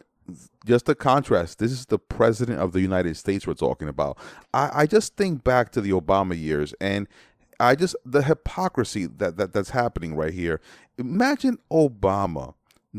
just 0.66 0.86
the 0.86 0.96
contrast, 0.96 1.60
this 1.60 1.72
is 1.72 1.86
the 1.86 2.00
president 2.00 2.60
of 2.60 2.74
the 2.74 2.82
United 2.82 3.16
States 3.16 3.48
we're 3.48 3.54
talking 3.54 3.88
about. 3.88 4.18
I, 4.54 4.72
I 4.74 4.86
just 4.86 5.16
think 5.16 5.44
back 5.44 5.72
to 5.72 5.82
the 5.82 5.92
Obama 5.92 6.40
years 6.40 6.74
and 6.82 7.08
I 7.60 7.76
just 7.76 7.96
the 8.06 8.24
hypocrisy 8.24 9.08
that, 9.08 9.38
that 9.38 9.54
that's 9.54 9.72
happening 9.72 10.16
right 10.16 10.34
here. 10.34 10.62
Imagine 10.98 11.58
Obama 11.72 12.54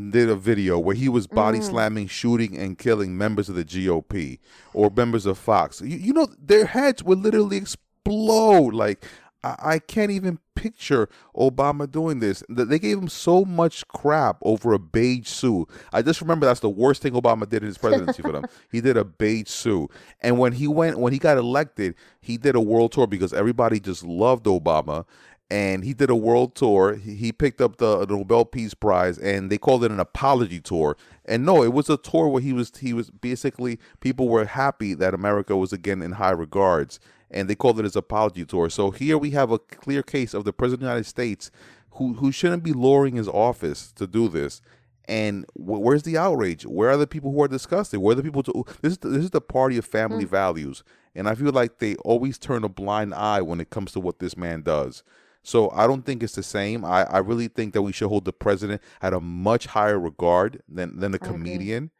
did 0.09 0.29
a 0.29 0.35
video 0.35 0.79
where 0.79 0.95
he 0.95 1.09
was 1.09 1.27
body 1.27 1.59
mm. 1.59 1.63
slamming, 1.63 2.07
shooting, 2.07 2.57
and 2.57 2.77
killing 2.77 3.17
members 3.17 3.49
of 3.49 3.55
the 3.55 3.65
GOP 3.65 4.39
or 4.73 4.89
members 4.89 5.25
of 5.25 5.37
Fox. 5.37 5.81
You, 5.81 5.97
you 5.97 6.13
know, 6.13 6.27
their 6.37 6.65
heads 6.65 7.03
would 7.03 7.19
literally 7.19 7.57
explode. 7.57 8.73
Like 8.73 9.05
I, 9.43 9.79
can't 9.79 10.11
even 10.11 10.39
picture 10.55 11.07
Obama 11.35 11.89
doing 11.89 12.19
this. 12.19 12.43
They 12.49 12.79
gave 12.79 12.97
him 12.97 13.07
so 13.07 13.45
much 13.45 13.87
crap 13.87 14.37
over 14.41 14.73
a 14.73 14.79
beige 14.79 15.27
suit. 15.27 15.69
I 15.93 16.01
just 16.01 16.21
remember 16.21 16.45
that's 16.45 16.59
the 16.59 16.69
worst 16.69 17.01
thing 17.01 17.13
Obama 17.13 17.47
did 17.47 17.63
in 17.63 17.67
his 17.67 17.77
presidency 17.77 18.21
for 18.21 18.31
them. 18.31 18.45
He 18.71 18.81
did 18.81 18.97
a 18.97 19.05
beige 19.05 19.47
suit. 19.47 19.89
And 20.21 20.37
when 20.37 20.53
he 20.53 20.67
went 20.67 20.99
when 20.99 21.13
he 21.13 21.19
got 21.19 21.37
elected, 21.37 21.95
he 22.21 22.37
did 22.37 22.55
a 22.55 22.61
world 22.61 22.91
tour 22.91 23.07
because 23.07 23.33
everybody 23.33 23.79
just 23.79 24.03
loved 24.03 24.45
Obama 24.45 25.05
and 25.51 25.83
he 25.83 25.93
did 25.93 26.09
a 26.09 26.15
world 26.15 26.55
tour. 26.55 26.95
He 26.95 27.31
picked 27.31 27.59
up 27.61 27.77
the 27.77 28.05
Nobel 28.07 28.45
Peace 28.45 28.73
Prize, 28.73 29.17
and 29.17 29.51
they 29.51 29.57
called 29.57 29.83
it 29.83 29.91
an 29.91 29.99
apology 29.99 30.59
tour. 30.59 30.95
And 31.25 31.45
no, 31.45 31.63
it 31.63 31.73
was 31.73 31.89
a 31.89 31.97
tour 31.97 32.27
where 32.27 32.41
he 32.41 32.53
was 32.53 32.71
he 32.79 32.93
was 32.93 33.09
basically 33.09 33.79
people 33.99 34.29
were 34.29 34.45
happy 34.45 34.93
that 34.95 35.13
America 35.13 35.55
was 35.57 35.73
again 35.73 36.01
in 36.01 36.13
high 36.13 36.31
regards, 36.31 36.99
and 37.31 37.49
they 37.49 37.55
called 37.55 37.79
it 37.79 37.83
his 37.83 37.95
apology 37.95 38.45
tour. 38.45 38.69
So 38.69 38.91
here 38.91 39.17
we 39.17 39.31
have 39.31 39.51
a 39.51 39.59
clear 39.59 40.03
case 40.03 40.33
of 40.33 40.45
the 40.45 40.53
president 40.53 40.83
of 40.83 40.87
the 40.87 40.91
United 40.91 41.09
States 41.09 41.51
who 41.91 42.13
who 42.13 42.31
shouldn't 42.31 42.63
be 42.63 42.73
lowering 42.73 43.15
his 43.15 43.27
office 43.27 43.91
to 43.93 44.07
do 44.07 44.27
this. 44.27 44.61
And 45.07 45.45
wh- 45.53 45.81
where's 45.81 46.03
the 46.03 46.17
outrage? 46.17 46.65
Where 46.65 46.91
are 46.91 46.97
the 46.97 47.07
people 47.07 47.31
who 47.31 47.41
are 47.41 47.47
disgusted? 47.47 47.99
Where 47.99 48.13
are 48.13 48.15
the 48.15 48.23
people 48.23 48.43
to 48.43 48.65
this 48.81 48.93
is 48.93 48.97
the, 48.99 49.09
this 49.09 49.23
is 49.23 49.31
the 49.31 49.41
party 49.41 49.77
of 49.77 49.85
family 49.85 50.25
mm. 50.25 50.29
values, 50.29 50.83
and 51.15 51.27
I 51.27 51.35
feel 51.35 51.51
like 51.51 51.79
they 51.79 51.95
always 51.97 52.37
turn 52.37 52.63
a 52.63 52.69
blind 52.69 53.13
eye 53.13 53.41
when 53.41 53.59
it 53.59 53.69
comes 53.69 53.91
to 53.93 53.99
what 53.99 54.19
this 54.19 54.37
man 54.37 54.61
does. 54.61 55.03
So 55.41 55.71
I 55.71 55.87
don't 55.87 56.05
think 56.05 56.21
it's 56.21 56.35
the 56.35 56.43
same. 56.43 56.83
I, 56.83 57.05
I 57.05 57.17
really 57.19 57.47
think 57.47 57.73
that 57.73 57.81
we 57.81 57.91
should 57.91 58.09
hold 58.09 58.25
the 58.25 58.33
president 58.33 58.81
at 59.01 59.13
a 59.13 59.19
much 59.19 59.67
higher 59.67 59.99
regard 59.99 60.61
than 60.67 60.99
than 60.99 61.13
a 61.13 61.19
comedian. 61.19 61.91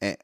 And 0.00 0.16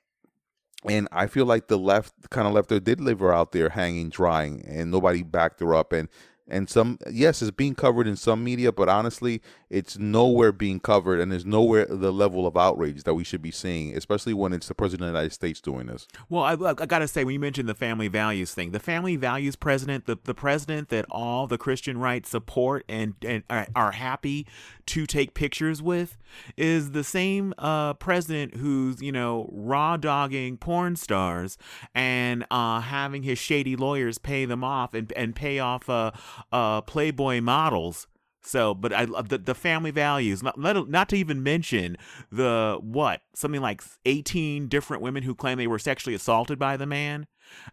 and 0.88 1.08
I 1.12 1.26
feel 1.26 1.46
like 1.46 1.68
the 1.68 1.78
left 1.78 2.12
kind 2.30 2.46
of 2.46 2.54
left 2.54 2.70
her 2.70 2.80
did 2.80 3.00
leave 3.00 3.20
her 3.20 3.32
out 3.32 3.52
there 3.52 3.70
hanging, 3.70 4.08
drying, 4.08 4.64
and 4.66 4.90
nobody 4.90 5.22
backed 5.22 5.60
her 5.60 5.74
up. 5.74 5.92
And 5.92 6.08
and 6.48 6.68
some 6.68 6.98
yes 7.10 7.40
it's 7.40 7.50
being 7.52 7.74
covered 7.74 8.06
in 8.06 8.16
some 8.16 8.42
media 8.42 8.72
but 8.72 8.88
honestly 8.88 9.40
it's 9.72 9.98
nowhere 9.98 10.52
being 10.52 10.78
covered 10.78 11.18
and 11.18 11.32
there's 11.32 11.46
nowhere 11.46 11.86
the 11.86 12.12
level 12.12 12.46
of 12.46 12.56
outrage 12.56 13.02
that 13.04 13.14
we 13.14 13.24
should 13.24 13.42
be 13.42 13.50
seeing 13.50 13.96
especially 13.96 14.34
when 14.34 14.52
it's 14.52 14.68
the 14.68 14.74
president 14.74 15.08
of 15.08 15.12
the 15.12 15.18
united 15.18 15.32
states 15.32 15.60
doing 15.60 15.86
this 15.86 16.06
well 16.28 16.44
i, 16.44 16.52
I 16.52 16.86
gotta 16.86 17.08
say 17.08 17.24
when 17.24 17.32
you 17.32 17.40
mentioned 17.40 17.68
the 17.68 17.74
family 17.74 18.08
values 18.08 18.54
thing 18.54 18.70
the 18.70 18.80
family 18.80 19.16
values 19.16 19.56
president 19.56 20.06
the, 20.06 20.18
the 20.22 20.34
president 20.34 20.90
that 20.90 21.06
all 21.10 21.46
the 21.46 21.58
christian 21.58 21.98
rights 21.98 22.28
support 22.28 22.84
and, 22.88 23.14
and 23.26 23.42
are, 23.48 23.66
are 23.74 23.92
happy 23.92 24.46
to 24.86 25.06
take 25.06 25.34
pictures 25.34 25.80
with 25.80 26.18
is 26.56 26.90
the 26.90 27.04
same 27.04 27.54
uh, 27.58 27.94
president 27.94 28.56
who's 28.56 29.00
you 29.00 29.12
know 29.12 29.48
raw 29.52 29.96
dogging 29.96 30.56
porn 30.56 30.96
stars 30.96 31.56
and 31.94 32.44
uh, 32.50 32.80
having 32.80 33.22
his 33.22 33.38
shady 33.38 33.76
lawyers 33.76 34.18
pay 34.18 34.44
them 34.44 34.64
off 34.64 34.94
and, 34.94 35.12
and 35.14 35.34
pay 35.34 35.58
off 35.58 35.88
uh, 35.88 36.10
uh, 36.52 36.80
Playboy 36.82 37.40
models. 37.40 38.06
So, 38.42 38.74
but 38.74 38.92
I 38.92 39.04
love 39.04 39.28
the, 39.28 39.38
the 39.38 39.54
family 39.54 39.90
values. 39.90 40.42
Not, 40.42 40.58
not 40.58 40.88
not 40.88 41.08
to 41.10 41.16
even 41.16 41.42
mention 41.42 41.96
the 42.30 42.78
what 42.80 43.22
something 43.34 43.60
like 43.60 43.82
eighteen 44.04 44.68
different 44.68 45.02
women 45.02 45.22
who 45.22 45.34
claim 45.34 45.58
they 45.58 45.66
were 45.66 45.78
sexually 45.78 46.14
assaulted 46.14 46.58
by 46.58 46.76
the 46.76 46.86
man. 46.86 47.26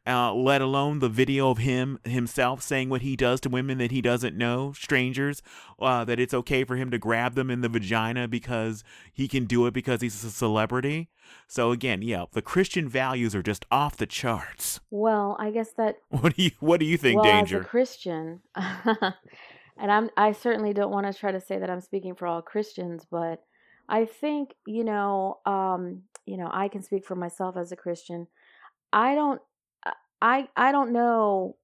Uh, 0.06 0.34
let 0.34 0.62
alone 0.62 1.00
the 1.00 1.10
video 1.10 1.50
of 1.50 1.60
him 1.60 2.00
himself 2.04 2.62
saying 2.62 2.90
what 2.90 3.02
he 3.02 3.16
does 3.16 3.40
to 3.40 3.50
women 3.50 3.78
that 3.78 3.92
he 3.92 4.02
doesn't 4.02 4.38
know, 4.38 4.74
strangers, 4.74 5.42
uh, 5.80 6.04
that 6.04 6.20
it's 6.20 6.34
okay 6.34 6.64
for 6.64 6.76
him 6.76 6.92
to 6.92 6.98
grab 6.98 7.36
them 7.36 7.50
in 7.50 7.62
the 7.62 7.70
vagina 7.70 8.28
because 8.28 8.84
he 9.14 9.28
can 9.28 9.46
do 9.46 9.66
it 9.68 9.74
because 9.74 10.02
he's 10.02 10.22
a 10.24 10.32
celebrity. 10.32 11.10
So 11.48 11.72
again, 11.72 12.02
yeah, 12.02 12.26
the 12.32 12.42
Christian 12.42 12.90
values 12.90 13.36
are 13.36 13.44
just 13.44 13.66
off 13.72 13.98
the 13.98 14.06
charts. 14.06 14.80
Well, 14.90 15.36
I 15.40 15.52
guess 15.52 15.72
that. 15.78 15.98
What 16.10 16.36
do 16.36 16.44
you 16.44 16.52
What 16.60 16.80
do 16.80 16.86
you 16.86 16.98
think, 16.98 17.22
well, 17.22 17.32
Danger? 17.32 17.60
As 17.60 17.66
a 17.66 17.70
Christian, 17.70 18.42
and 19.80 19.92
I'm 19.92 20.10
I 20.18 20.32
certainly 20.34 20.74
don't 20.74 20.92
want 20.92 21.08
to 21.08 21.18
try 21.18 21.32
to 21.32 21.42
say 21.42 21.60
that 21.60 21.70
I'm 21.70 21.82
speaking 21.82 22.16
for 22.16 22.28
all 22.28 22.42
Christians, 22.42 23.06
but 23.10 23.42
I 23.88 24.06
think 24.06 24.54
you 24.68 24.84
know, 24.84 25.40
um, 25.46 26.04
you 26.26 26.38
know, 26.38 26.50
I 26.52 26.68
can 26.68 26.84
speak 26.84 27.06
for 27.06 27.16
myself 27.16 27.58
as 27.58 27.72
a 27.72 27.78
Christian. 27.78 28.28
I 28.92 29.16
don't, 29.16 29.42
I 30.22 30.48
I 30.56 30.72
don't 30.72 30.92
know 30.92 31.56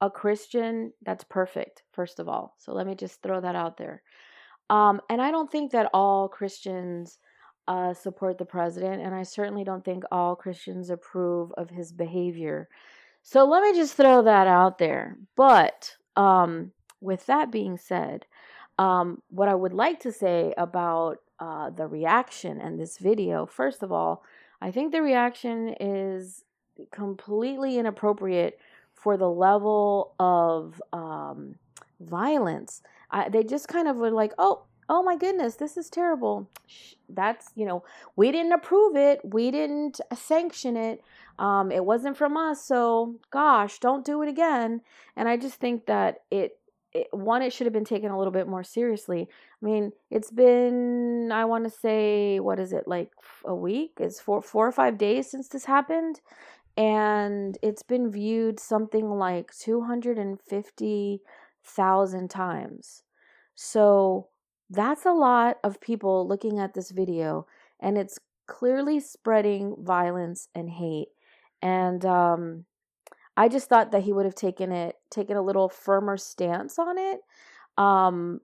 a 0.00 0.10
Christian 0.10 0.92
that's 1.02 1.24
perfect. 1.24 1.82
First 1.92 2.18
of 2.18 2.28
all, 2.28 2.54
so 2.58 2.72
let 2.72 2.86
me 2.86 2.94
just 2.94 3.22
throw 3.22 3.40
that 3.40 3.56
out 3.56 3.76
there. 3.76 4.02
Um, 4.68 5.00
and 5.10 5.20
I 5.20 5.30
don't 5.30 5.50
think 5.50 5.72
that 5.72 5.90
all 5.92 6.28
Christians 6.28 7.18
uh, 7.68 7.94
support 7.94 8.38
the 8.38 8.44
president, 8.44 9.02
and 9.02 9.14
I 9.14 9.22
certainly 9.22 9.64
don't 9.64 9.84
think 9.84 10.04
all 10.10 10.34
Christians 10.34 10.90
approve 10.90 11.52
of 11.56 11.70
his 11.70 11.92
behavior. 11.92 12.68
So 13.22 13.44
let 13.44 13.62
me 13.62 13.74
just 13.74 13.94
throw 13.96 14.22
that 14.22 14.46
out 14.46 14.78
there. 14.78 15.16
But 15.36 15.94
um, 16.16 16.72
with 17.02 17.26
that 17.26 17.50
being 17.50 17.76
said, 17.76 18.24
um, 18.78 19.22
what 19.28 19.48
I 19.48 19.54
would 19.54 19.74
like 19.74 20.00
to 20.00 20.12
say 20.12 20.54
about 20.56 21.18
uh, 21.38 21.70
the 21.70 21.86
reaction 21.86 22.60
and 22.60 22.78
this 22.78 22.98
video, 22.98 23.46
first 23.46 23.82
of 23.82 23.92
all, 23.92 24.22
I 24.60 24.70
think 24.70 24.92
the 24.92 25.02
reaction 25.02 25.74
is 25.80 26.44
completely 26.90 27.78
inappropriate 27.78 28.58
for 28.94 29.16
the 29.16 29.28
level 29.28 30.14
of 30.20 30.80
um, 30.92 31.56
violence. 32.00 32.82
I, 33.10 33.28
they 33.28 33.42
just 33.42 33.68
kind 33.68 33.88
of 33.88 33.96
were 33.96 34.10
like, 34.10 34.32
oh, 34.38 34.62
oh 34.88 35.02
my 35.02 35.16
goodness, 35.16 35.56
this 35.56 35.76
is 35.76 35.90
terrible. 35.90 36.48
That's, 37.08 37.50
you 37.54 37.66
know, 37.66 37.84
we 38.14 38.30
didn't 38.30 38.52
approve 38.52 38.96
it, 38.96 39.20
we 39.24 39.50
didn't 39.50 40.00
sanction 40.14 40.76
it. 40.76 41.02
Um, 41.38 41.72
it 41.72 41.84
wasn't 41.84 42.16
from 42.16 42.36
us, 42.36 42.64
so 42.64 43.16
gosh, 43.30 43.78
don't 43.78 44.04
do 44.04 44.22
it 44.22 44.28
again. 44.28 44.82
And 45.16 45.28
I 45.28 45.36
just 45.36 45.56
think 45.56 45.86
that 45.86 46.22
it, 46.30 46.58
it 46.94 47.08
one, 47.12 47.42
it 47.42 47.52
should 47.52 47.66
have 47.66 47.72
been 47.72 47.84
taken 47.84 48.10
a 48.10 48.18
little 48.18 48.32
bit 48.32 48.48
more 48.48 48.64
seriously. 48.64 49.28
I 49.30 49.64
mean, 49.64 49.92
it's 50.10 50.30
been, 50.30 51.30
I 51.32 51.44
want 51.46 51.64
to 51.64 51.70
say, 51.70 52.40
what 52.40 52.60
is 52.60 52.72
it, 52.72 52.86
like 52.86 53.10
a 53.44 53.54
week? 53.54 53.92
It's 53.98 54.20
four, 54.20 54.42
four 54.42 54.66
or 54.66 54.72
five 54.72 54.98
days 54.98 55.30
since 55.30 55.48
this 55.48 55.64
happened. 55.64 56.20
And 56.76 57.56
it's 57.62 57.82
been 57.82 58.10
viewed 58.10 58.58
something 58.58 59.10
like 59.10 59.54
250,000 59.56 62.30
times. 62.30 63.02
So 63.54 64.28
that's 64.70 65.04
a 65.04 65.12
lot 65.12 65.58
of 65.62 65.80
people 65.80 66.26
looking 66.26 66.58
at 66.58 66.72
this 66.72 66.90
video, 66.90 67.46
and 67.78 67.98
it's 67.98 68.18
clearly 68.46 69.00
spreading 69.00 69.76
violence 69.78 70.48
and 70.54 70.70
hate. 70.70 71.08
And 71.60 72.06
um, 72.06 72.64
I 73.36 73.48
just 73.48 73.68
thought 73.68 73.92
that 73.92 74.02
he 74.02 74.12
would 74.12 74.26
have 74.26 74.34
taken 74.34 74.72
it, 74.72 74.96
taken 75.10 75.36
a 75.36 75.42
little 75.42 75.68
firmer 75.68 76.16
stance 76.16 76.78
on 76.78 76.98
it. 76.98 77.20
Um, 77.78 78.40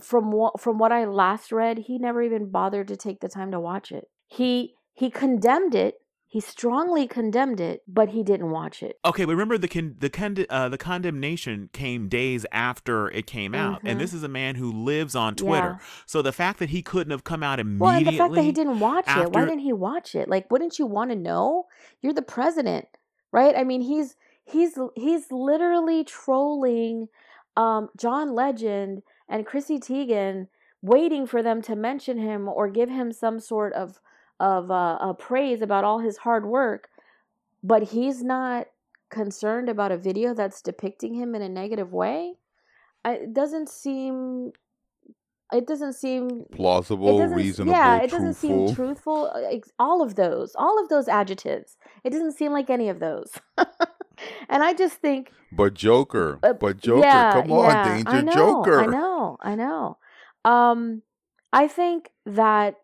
from 0.00 0.30
what 0.30 0.60
from 0.60 0.78
what 0.78 0.92
I 0.92 1.06
last 1.06 1.52
read, 1.52 1.78
he 1.78 1.98
never 1.98 2.22
even 2.22 2.50
bothered 2.50 2.88
to 2.88 2.96
take 2.96 3.20
the 3.20 3.28
time 3.28 3.50
to 3.52 3.60
watch 3.60 3.92
it. 3.92 4.08
He 4.26 4.74
he 4.92 5.10
condemned 5.10 5.74
it 5.74 6.00
he 6.30 6.38
strongly 6.38 7.08
condemned 7.08 7.58
it, 7.58 7.82
but 7.88 8.10
he 8.10 8.22
didn't 8.22 8.52
watch 8.52 8.84
it. 8.84 9.00
Okay, 9.04 9.24
but 9.24 9.32
remember 9.32 9.58
the 9.58 9.66
con- 9.66 9.96
the 9.98 10.08
con- 10.08 10.46
uh, 10.48 10.68
the 10.68 10.78
condemnation 10.78 11.70
came 11.72 12.08
days 12.08 12.46
after 12.52 13.10
it 13.10 13.26
came 13.26 13.52
out, 13.52 13.78
mm-hmm. 13.78 13.88
and 13.88 14.00
this 14.00 14.12
is 14.12 14.22
a 14.22 14.28
man 14.28 14.54
who 14.54 14.70
lives 14.70 15.16
on 15.16 15.34
Twitter. 15.34 15.78
Yeah. 15.80 15.86
So 16.06 16.22
the 16.22 16.30
fact 16.30 16.60
that 16.60 16.70
he 16.70 16.82
couldn't 16.82 17.10
have 17.10 17.24
come 17.24 17.42
out 17.42 17.58
immediately, 17.58 17.84
well, 17.84 17.96
and 17.96 18.06
the 18.06 18.12
fact 18.12 18.34
that 18.34 18.44
he 18.44 18.52
didn't 18.52 18.78
watch 18.78 19.08
after... 19.08 19.24
it, 19.24 19.32
why 19.32 19.44
didn't 19.44 19.58
he 19.58 19.72
watch 19.72 20.14
it? 20.14 20.28
Like, 20.28 20.48
wouldn't 20.52 20.78
you 20.78 20.86
want 20.86 21.10
to 21.10 21.16
know? 21.16 21.64
You're 22.00 22.12
the 22.12 22.22
president, 22.22 22.86
right? 23.32 23.54
I 23.56 23.64
mean, 23.64 23.82
he's 23.82 24.16
he's 24.44 24.78
he's 24.94 25.30
literally 25.30 26.04
trolling 26.04 27.08
um, 27.56 27.88
John 27.96 28.34
Legend 28.34 29.02
and 29.28 29.46
Chrissy 29.46 29.78
Teigen, 29.78 30.48
waiting 30.82 31.26
for 31.26 31.42
them 31.42 31.62
to 31.62 31.76
mention 31.76 32.18
him 32.18 32.48
or 32.48 32.68
give 32.68 32.88
him 32.88 33.12
some 33.12 33.40
sort 33.40 33.72
of 33.74 34.00
of 34.38 34.70
uh, 34.70 35.12
praise 35.14 35.60
about 35.60 35.84
all 35.84 35.98
his 35.98 36.18
hard 36.18 36.46
work, 36.46 36.88
but 37.62 37.82
he's 37.84 38.22
not 38.22 38.68
concerned 39.10 39.68
about 39.68 39.92
a 39.92 39.98
video 39.98 40.32
that's 40.32 40.62
depicting 40.62 41.14
him 41.14 41.34
in 41.34 41.42
a 41.42 41.48
negative 41.48 41.92
way. 41.92 42.34
it 43.04 43.34
doesn't 43.34 43.68
seem. 43.68 44.52
It 45.52 45.66
doesn't 45.66 45.94
seem 45.94 46.44
plausible, 46.52 47.18
doesn't, 47.18 47.36
reasonable. 47.36 47.72
Yeah, 47.72 48.02
it 48.02 48.10
doesn't 48.10 48.34
seem 48.34 48.74
truthful. 48.74 49.32
All 49.78 50.02
of 50.02 50.14
those, 50.14 50.54
all 50.56 50.82
of 50.82 50.88
those 50.88 51.08
adjectives. 51.08 51.76
It 52.04 52.10
doesn't 52.10 52.32
seem 52.32 52.52
like 52.52 52.70
any 52.70 52.88
of 52.88 53.00
those. 53.00 53.32
and 54.48 54.62
I 54.62 54.72
just 54.74 54.96
think. 54.96 55.32
But 55.52 55.74
Joker, 55.74 56.38
uh, 56.42 56.52
but 56.52 56.76
Joker, 56.78 57.06
yeah, 57.06 57.32
come 57.32 57.50
on, 57.52 57.70
yeah, 57.70 57.94
Danger 57.94 58.10
I 58.10 58.20
know, 58.20 58.32
Joker. 58.32 58.80
I 58.80 58.86
know, 58.86 59.36
I 59.42 59.54
know. 59.56 59.98
Um, 60.44 61.02
I 61.52 61.66
think 61.66 62.10
that 62.24 62.76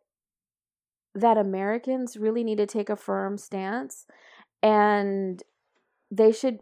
that 1.15 1.39
Americans 1.39 2.17
really 2.17 2.45
need 2.45 2.59
to 2.59 2.67
take 2.67 2.91
a 2.91 2.97
firm 2.97 3.39
stance 3.39 4.07
and 4.63 5.43
they 6.11 6.33
should 6.33 6.61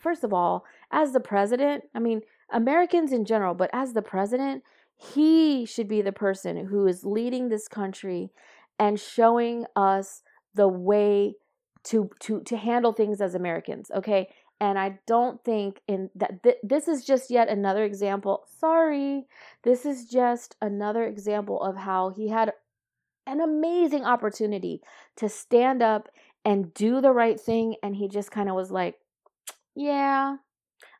first 0.00 0.24
of 0.24 0.32
all 0.32 0.64
as 0.90 1.12
the 1.12 1.20
president 1.20 1.84
i 1.94 1.98
mean 1.98 2.20
americans 2.52 3.12
in 3.12 3.24
general 3.24 3.54
but 3.54 3.70
as 3.72 3.92
the 3.92 4.02
president 4.02 4.62
he 4.96 5.64
should 5.64 5.88
be 5.88 6.02
the 6.02 6.12
person 6.12 6.66
who 6.66 6.86
is 6.86 7.04
leading 7.04 7.48
this 7.48 7.68
country 7.68 8.30
and 8.78 8.98
showing 8.98 9.66
us 9.76 10.22
the 10.54 10.68
way 10.68 11.34
to 11.84 12.10
to 12.20 12.40
to 12.42 12.56
handle 12.56 12.92
things 12.92 13.20
as 13.20 13.34
americans 13.34 13.90
okay 13.94 14.28
and 14.60 14.78
i 14.78 14.98
don't 15.06 15.44
think 15.44 15.80
in 15.86 16.08
that 16.14 16.42
th- 16.42 16.56
this 16.62 16.88
is 16.88 17.04
just 17.04 17.30
yet 17.30 17.48
another 17.48 17.84
example 17.84 18.44
sorry 18.58 19.26
this 19.64 19.84
is 19.84 20.06
just 20.06 20.56
another 20.62 21.04
example 21.04 21.60
of 21.60 21.76
how 21.76 22.10
he 22.10 22.28
had 22.28 22.52
an 23.26 23.40
amazing 23.40 24.04
opportunity 24.04 24.80
to 25.16 25.28
stand 25.28 25.82
up 25.82 26.08
and 26.44 26.74
do 26.74 27.00
the 27.00 27.12
right 27.12 27.40
thing. 27.40 27.76
And 27.82 27.96
he 27.96 28.08
just 28.08 28.30
kind 28.30 28.48
of 28.48 28.54
was 28.54 28.70
like, 28.70 28.96
Yeah, 29.74 30.36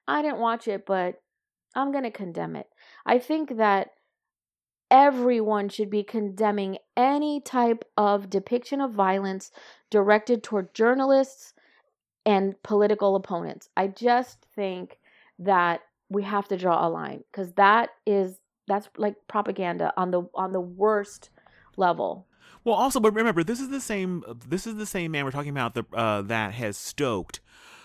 I 0.08 0.22
didn't 0.22 0.38
watch 0.38 0.68
it, 0.68 0.86
but 0.86 1.20
I'm 1.74 1.92
going 1.92 2.04
to 2.04 2.10
condemn 2.10 2.56
it. 2.56 2.66
I 3.06 3.18
think 3.18 3.56
that 3.56 3.90
everyone 4.90 5.68
should 5.68 5.90
be 5.90 6.02
condemning 6.02 6.78
any 6.96 7.40
type 7.40 7.84
of 7.96 8.30
depiction 8.30 8.80
of 8.80 8.92
violence 8.92 9.50
directed 9.90 10.42
toward 10.42 10.74
journalists 10.74 11.52
and 12.26 12.60
political 12.62 13.16
opponents. 13.16 13.68
I 13.76 13.88
just 13.88 14.46
think 14.54 14.98
that 15.38 15.80
we 16.08 16.22
have 16.22 16.48
to 16.48 16.56
draw 16.56 16.86
a 16.86 16.88
line 16.88 17.24
because 17.30 17.52
that 17.54 17.90
is 18.06 18.38
that's 18.66 18.88
like 18.96 19.16
propaganda 19.28 19.92
on 19.96 20.10
the 20.10 20.22
on 20.34 20.52
the 20.52 20.60
worst 20.60 21.30
level. 21.76 22.26
Well, 22.64 22.76
also, 22.76 22.98
but 22.98 23.14
remember, 23.14 23.44
this 23.44 23.60
is 23.60 23.68
the 23.68 23.80
same. 23.80 24.22
This 24.46 24.66
is 24.66 24.76
the 24.76 24.86
same 24.86 25.10
man 25.10 25.24
we're 25.24 25.32
talking 25.32 25.50
about 25.50 25.74
the, 25.74 25.84
uh, 25.92 26.22
that 26.22 26.54
has 26.54 26.76
stoked 26.76 27.40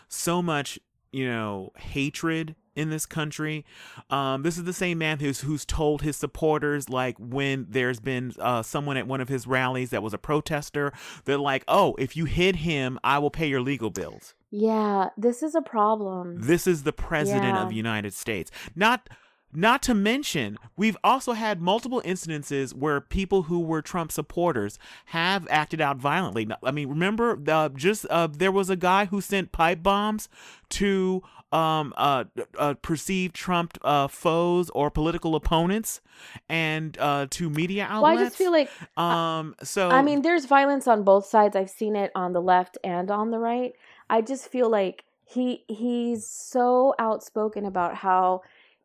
so 0.08 0.42
much, 0.42 0.80
you 1.12 1.28
know, 1.28 1.72
hatred 1.78 2.56
in 2.76 2.90
this 2.90 3.06
country. 3.06 3.66
Um, 4.10 4.44
this 4.44 4.58
is 4.58 4.64
the 4.64 4.74
same 4.74 4.98
man 4.98 5.20
who's 5.20 5.42
who's 5.42 5.66
told 5.66 6.02
his 6.02 6.16
supporters, 6.16 6.90
like 6.90 7.18
when 7.20 7.68
there's 7.70 8.00
been 8.00 8.34
uh, 8.40 8.64
someone 8.64 8.98
at 8.98 9.08
one 9.08 9.22
of 9.22 9.28
his 9.28 9.46
rallies 9.46 9.90
that 9.90 10.02
was 10.02 10.14
a 10.14 10.18
protester, 10.18 10.94
they're 11.26 11.38
like, 11.38 11.64
"Oh, 11.68 11.96
if 12.00 12.16
you 12.16 12.26
hit 12.26 12.58
him, 12.58 13.00
I 13.04 13.20
will 13.20 13.32
pay 13.32 13.48
your 13.48 13.62
legal 13.62 13.90
bills." 13.90 14.34
Yeah, 14.52 15.10
this 15.18 15.44
is 15.44 15.56
a 15.56 15.62
problem. 15.62 16.42
This 16.42 16.66
is 16.66 16.84
the 16.84 16.94
president 16.94 17.56
yeah. 17.56 17.64
of 17.64 17.70
the 17.70 17.76
United 17.76 18.14
States, 18.14 18.50
not 18.76 19.10
not 19.54 19.82
to 19.84 19.94
mention, 19.94 20.58
we've 20.78 20.98
also 21.04 21.34
had 21.34 21.62
multiple 21.62 22.02
incidences 22.06 22.74
where 22.74 23.02
people 23.02 23.44
who 23.44 23.60
were 23.60 23.82
Trump 23.82 24.12
supporters 24.12 24.78
have 25.06 25.48
acted 25.50 25.82
out 25.82 25.98
violently. 25.98 26.48
I 26.64 26.72
mean, 26.72 26.90
remember, 26.90 27.40
uh, 27.48 27.70
just 27.70 28.06
uh, 28.10 28.28
there 28.28 28.52
was 28.52 28.70
a 28.70 28.76
guy 28.76 29.06
who 29.06 29.22
sent 29.22 29.52
pipe 29.52 29.82
bombs 29.82 30.30
to 30.70 31.24
um, 31.52 31.96
uh, 31.98 32.26
uh 32.60 32.76
perceived 32.76 33.34
Trump 33.34 33.78
uh, 33.82 34.08
foes 34.08 34.70
or 34.70 34.92
political 34.92 35.36
opponents, 35.36 36.00
and 36.48 36.96
uh, 37.00 37.26
to 37.32 37.50
media 37.50 37.88
outlets. 37.90 38.04
Well, 38.04 38.20
I 38.20 38.24
just 38.24 38.38
feel 38.38 38.52
like, 38.52 38.70
um, 38.98 39.56
so 39.64 39.90
I 39.90 40.04
mean, 40.04 40.22
there's 40.22 40.46
violence 40.46 40.88
on 40.88 41.04
both 41.04 41.26
sides. 41.26 41.56
I've 41.56 41.72
seen 41.72 41.96
it 41.96 42.12
on 42.14 42.34
the 42.34 42.42
left 42.42 42.78
and 42.84 43.10
on 43.10 43.32
the 43.32 43.40
right. 43.40 43.74
I 44.12 44.22
just 44.22 44.48
feel 44.48 44.70
like 44.70 45.06
he 45.26 45.64
he's 45.68 46.28
so 46.28 46.94
outspoken 47.00 47.66
about 47.66 47.96
how 47.96 48.42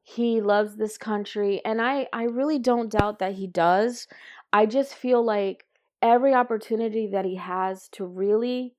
he 0.07 0.43
loves 0.43 0.77
this 0.77 0.99
country 0.99 1.63
and 1.65 1.81
I 1.81 2.07
I 2.13 2.25
really 2.25 2.59
don't 2.59 2.93
doubt 2.93 3.19
that 3.21 3.33
he 3.33 3.47
does. 3.47 4.07
I 4.53 4.67
just 4.67 4.95
feel 4.95 5.25
like 5.25 5.65
every 6.03 6.35
opportunity 6.35 7.09
that 7.09 7.25
he 7.25 7.37
has 7.37 7.89
to 7.93 8.05
really 8.05 8.75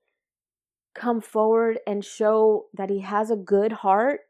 come 0.94 1.20
forward 1.20 1.80
and 1.88 2.06
show 2.06 2.68
that 2.76 2.92
he 2.92 3.00
has 3.00 3.32
a 3.32 3.36
good 3.36 3.72
heart, 3.72 4.22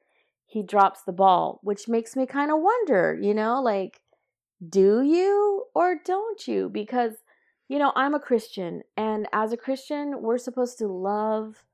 he 0.46 0.64
drops 0.64 1.02
the 1.04 1.12
ball, 1.12 1.60
which 1.62 1.90
makes 1.90 2.16
me 2.16 2.26
kind 2.26 2.50
of 2.50 2.62
wonder, 2.62 3.20
you 3.22 3.34
know, 3.34 3.62
like 3.62 4.00
do 4.68 5.04
you 5.04 5.66
or 5.76 5.98
don't 6.04 6.48
you? 6.48 6.70
Because 6.70 7.16
you 7.68 7.78
know, 7.78 7.92
I'm 7.96 8.14
a 8.14 8.20
Christian 8.22 8.84
and 8.96 9.28
as 9.34 9.52
a 9.52 9.58
Christian, 9.58 10.22
we're 10.22 10.38
supposed 10.38 10.78
to 10.78 10.88
love 10.88 11.66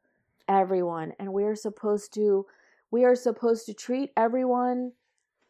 everyone 0.47 1.13
and 1.19 1.31
we're 1.31 1.55
supposed 1.55 2.11
to 2.15 2.47
we 2.89 3.05
are 3.05 3.15
supposed 3.15 3.67
to 3.67 3.73
treat 3.75 4.09
everyone 4.17 4.93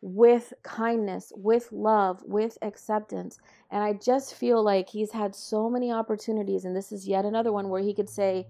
with 0.01 0.53
kindness, 0.63 1.31
with 1.35 1.71
love, 1.71 2.21
with 2.25 2.57
acceptance. 2.61 3.39
And 3.69 3.83
I 3.83 3.93
just 3.93 4.33
feel 4.33 4.63
like 4.63 4.89
he's 4.89 5.11
had 5.11 5.35
so 5.35 5.69
many 5.69 5.91
opportunities, 5.91 6.65
and 6.65 6.75
this 6.75 6.91
is 6.91 7.07
yet 7.07 7.25
another 7.25 7.51
one 7.51 7.69
where 7.69 7.81
he 7.81 7.93
could 7.93 8.09
say, 8.09 8.47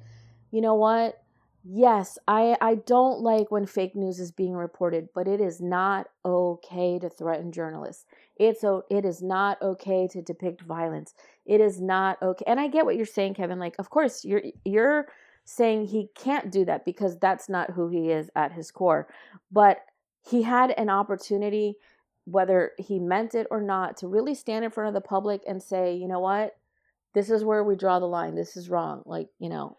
you 0.51 0.61
know 0.61 0.75
what? 0.75 1.21
Yes, 1.63 2.17
I 2.27 2.57
I 2.59 2.75
don't 2.75 3.19
like 3.19 3.51
when 3.51 3.67
fake 3.67 3.95
news 3.95 4.19
is 4.19 4.31
being 4.31 4.55
reported, 4.55 5.09
but 5.13 5.27
it 5.27 5.39
is 5.39 5.61
not 5.61 6.07
okay 6.25 6.97
to 6.97 7.07
threaten 7.07 7.51
journalists. 7.51 8.05
It's 8.35 8.63
it 8.89 9.05
is 9.05 9.21
not 9.21 9.61
okay 9.61 10.07
to 10.07 10.23
depict 10.23 10.61
violence. 10.61 11.13
It 11.45 11.61
is 11.61 11.79
not 11.79 12.19
okay. 12.23 12.43
And 12.47 12.59
I 12.59 12.67
get 12.67 12.85
what 12.85 12.95
you're 12.95 13.05
saying, 13.05 13.35
Kevin. 13.35 13.59
Like, 13.59 13.75
of 13.77 13.91
course, 13.91 14.25
you're 14.25 14.41
you're 14.65 15.07
saying 15.45 15.85
he 15.85 16.09
can't 16.15 16.51
do 16.51 16.65
that 16.65 16.83
because 16.83 17.19
that's 17.19 17.47
not 17.47 17.71
who 17.71 17.89
he 17.89 18.09
is 18.09 18.31
at 18.35 18.53
his 18.53 18.71
core. 18.71 19.07
But 19.51 19.81
he 20.21 20.43
had 20.43 20.71
an 20.71 20.89
opportunity 20.89 21.75
whether 22.25 22.71
he 22.77 22.99
meant 22.99 23.33
it 23.33 23.47
or 23.49 23.61
not 23.61 23.97
to 23.97 24.07
really 24.07 24.35
stand 24.35 24.63
in 24.63 24.71
front 24.71 24.87
of 24.87 24.93
the 24.93 25.01
public 25.01 25.41
and 25.47 25.61
say, 25.61 25.95
"You 25.95 26.07
know 26.07 26.19
what? 26.19 26.55
This 27.13 27.29
is 27.29 27.43
where 27.43 27.63
we 27.63 27.75
draw 27.75 27.99
the 27.99 28.07
line. 28.07 28.35
This 28.35 28.55
is 28.55 28.69
wrong." 28.69 29.01
Like, 29.05 29.29
you 29.39 29.49
know, 29.49 29.77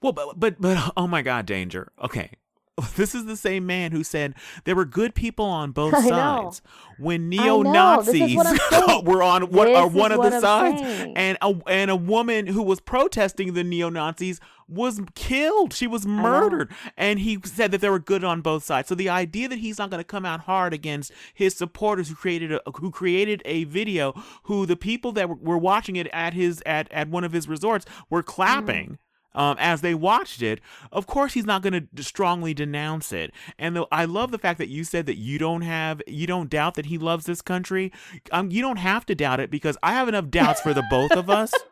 Well, 0.00 0.12
but 0.12 0.38
but 0.40 0.60
but 0.60 0.92
oh 0.96 1.06
my 1.06 1.22
God, 1.22 1.46
danger. 1.46 1.92
Okay. 2.02 2.30
This 2.96 3.14
is 3.14 3.26
the 3.26 3.36
same 3.36 3.66
man 3.66 3.92
who 3.92 4.02
said 4.04 4.34
there 4.64 4.76
were 4.76 4.84
good 4.84 5.14
people 5.14 5.44
on 5.44 5.72
both 5.72 5.94
I 5.94 6.00
know. 6.00 6.08
sides 6.08 6.62
when 6.98 7.28
neo 7.28 7.62
Nazis 7.62 8.36
what 8.36 9.04
were 9.04 9.22
on 9.22 9.50
one, 9.50 9.66
This 9.66 9.76
are 9.76 9.88
one 9.88 10.12
of 10.12 10.22
the 10.22 10.34
I'm 10.36 10.40
sides, 10.40 10.80
saying. 10.80 11.16
and 11.16 11.38
a 11.40 11.54
and 11.68 11.90
a 11.90 11.96
woman 11.96 12.46
who 12.46 12.62
was 12.62 12.80
protesting 12.80 13.54
the 13.54 13.64
neo 13.64 13.88
Nazis 13.90 14.40
was 14.68 15.00
killed. 15.14 15.72
She 15.74 15.86
was 15.86 16.06
murdered, 16.06 16.72
and 16.96 17.18
he 17.18 17.38
said 17.44 17.70
that 17.72 17.80
there 17.80 17.92
were 17.92 17.98
good 17.98 18.24
on 18.24 18.40
both 18.40 18.64
sides. 18.64 18.88
So 18.88 18.94
the 18.94 19.08
idea 19.08 19.48
that 19.48 19.58
he's 19.58 19.78
not 19.78 19.90
going 19.90 20.00
to 20.00 20.04
come 20.04 20.24
out 20.24 20.40
hard 20.40 20.72
against 20.72 21.12
his 21.34 21.54
supporters 21.54 22.08
who 22.08 22.14
created 22.14 22.52
a 22.52 22.60
who 22.80 22.90
created 22.90 23.42
a 23.44 23.64
video, 23.64 24.14
who 24.44 24.66
the 24.66 24.76
people 24.76 25.12
that 25.12 25.28
were, 25.28 25.36
were 25.36 25.58
watching 25.58 25.96
it 25.96 26.08
at 26.12 26.34
his 26.34 26.62
at 26.64 26.90
at 26.92 27.08
one 27.08 27.24
of 27.24 27.32
his 27.32 27.48
resorts 27.48 27.84
were 28.08 28.22
mm-hmm. 28.22 28.30
clapping 28.30 28.98
um, 29.34 29.56
as 29.58 29.80
they 29.80 29.94
watched 29.94 30.42
it, 30.42 30.60
of 30.92 31.06
course 31.06 31.34
he's 31.34 31.46
not 31.46 31.62
going 31.62 31.88
to 31.94 32.02
strongly 32.02 32.54
denounce 32.54 33.12
it. 33.12 33.32
And 33.58 33.76
the, 33.76 33.86
I 33.90 34.04
love 34.04 34.30
the 34.30 34.38
fact 34.38 34.58
that 34.58 34.68
you 34.68 34.84
said 34.84 35.06
that 35.06 35.16
you 35.16 35.38
don't 35.38 35.62
have, 35.62 36.02
you 36.06 36.26
don't 36.26 36.50
doubt 36.50 36.74
that 36.74 36.86
he 36.86 36.98
loves 36.98 37.26
this 37.26 37.42
country. 37.42 37.92
Um, 38.32 38.50
you 38.50 38.62
don't 38.62 38.78
have 38.78 39.06
to 39.06 39.14
doubt 39.14 39.40
it 39.40 39.50
because 39.50 39.76
I 39.82 39.92
have 39.92 40.08
enough 40.08 40.30
doubts 40.30 40.60
for 40.60 40.74
the 40.74 40.84
both 40.90 41.12
of 41.12 41.30
us. 41.30 41.52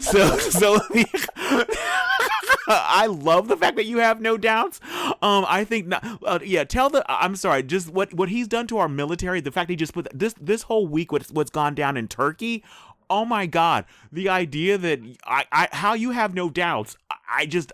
So, 0.00 0.36
so 0.38 0.80
I 2.68 3.06
love 3.06 3.48
the 3.48 3.56
fact 3.56 3.76
that 3.76 3.86
you 3.86 3.98
have 3.98 4.20
no 4.20 4.36
doubts. 4.36 4.80
Um, 5.22 5.44
I 5.48 5.64
think, 5.64 5.86
not, 5.86 6.04
uh, 6.24 6.38
yeah. 6.44 6.64
Tell 6.64 6.90
the, 6.90 7.04
I'm 7.08 7.36
sorry, 7.36 7.62
just 7.62 7.88
what 7.90 8.12
what 8.12 8.28
he's 8.28 8.48
done 8.48 8.66
to 8.68 8.78
our 8.78 8.88
military. 8.88 9.40
The 9.40 9.50
fact 9.50 9.70
he 9.70 9.76
just 9.76 9.94
put 9.94 10.08
this 10.12 10.34
this 10.40 10.62
whole 10.62 10.86
week 10.86 11.12
what's 11.12 11.30
what's 11.30 11.50
gone 11.50 11.74
down 11.74 11.96
in 11.96 12.08
Turkey. 12.08 12.62
Oh 13.10 13.24
my 13.24 13.46
God! 13.46 13.86
The 14.12 14.28
idea 14.28 14.76
that 14.76 15.00
I, 15.24 15.46
I 15.50 15.68
how 15.72 15.94
you 15.94 16.10
have 16.10 16.34
no 16.34 16.50
doubts. 16.50 16.96
I, 17.30 17.46
just 17.46 17.72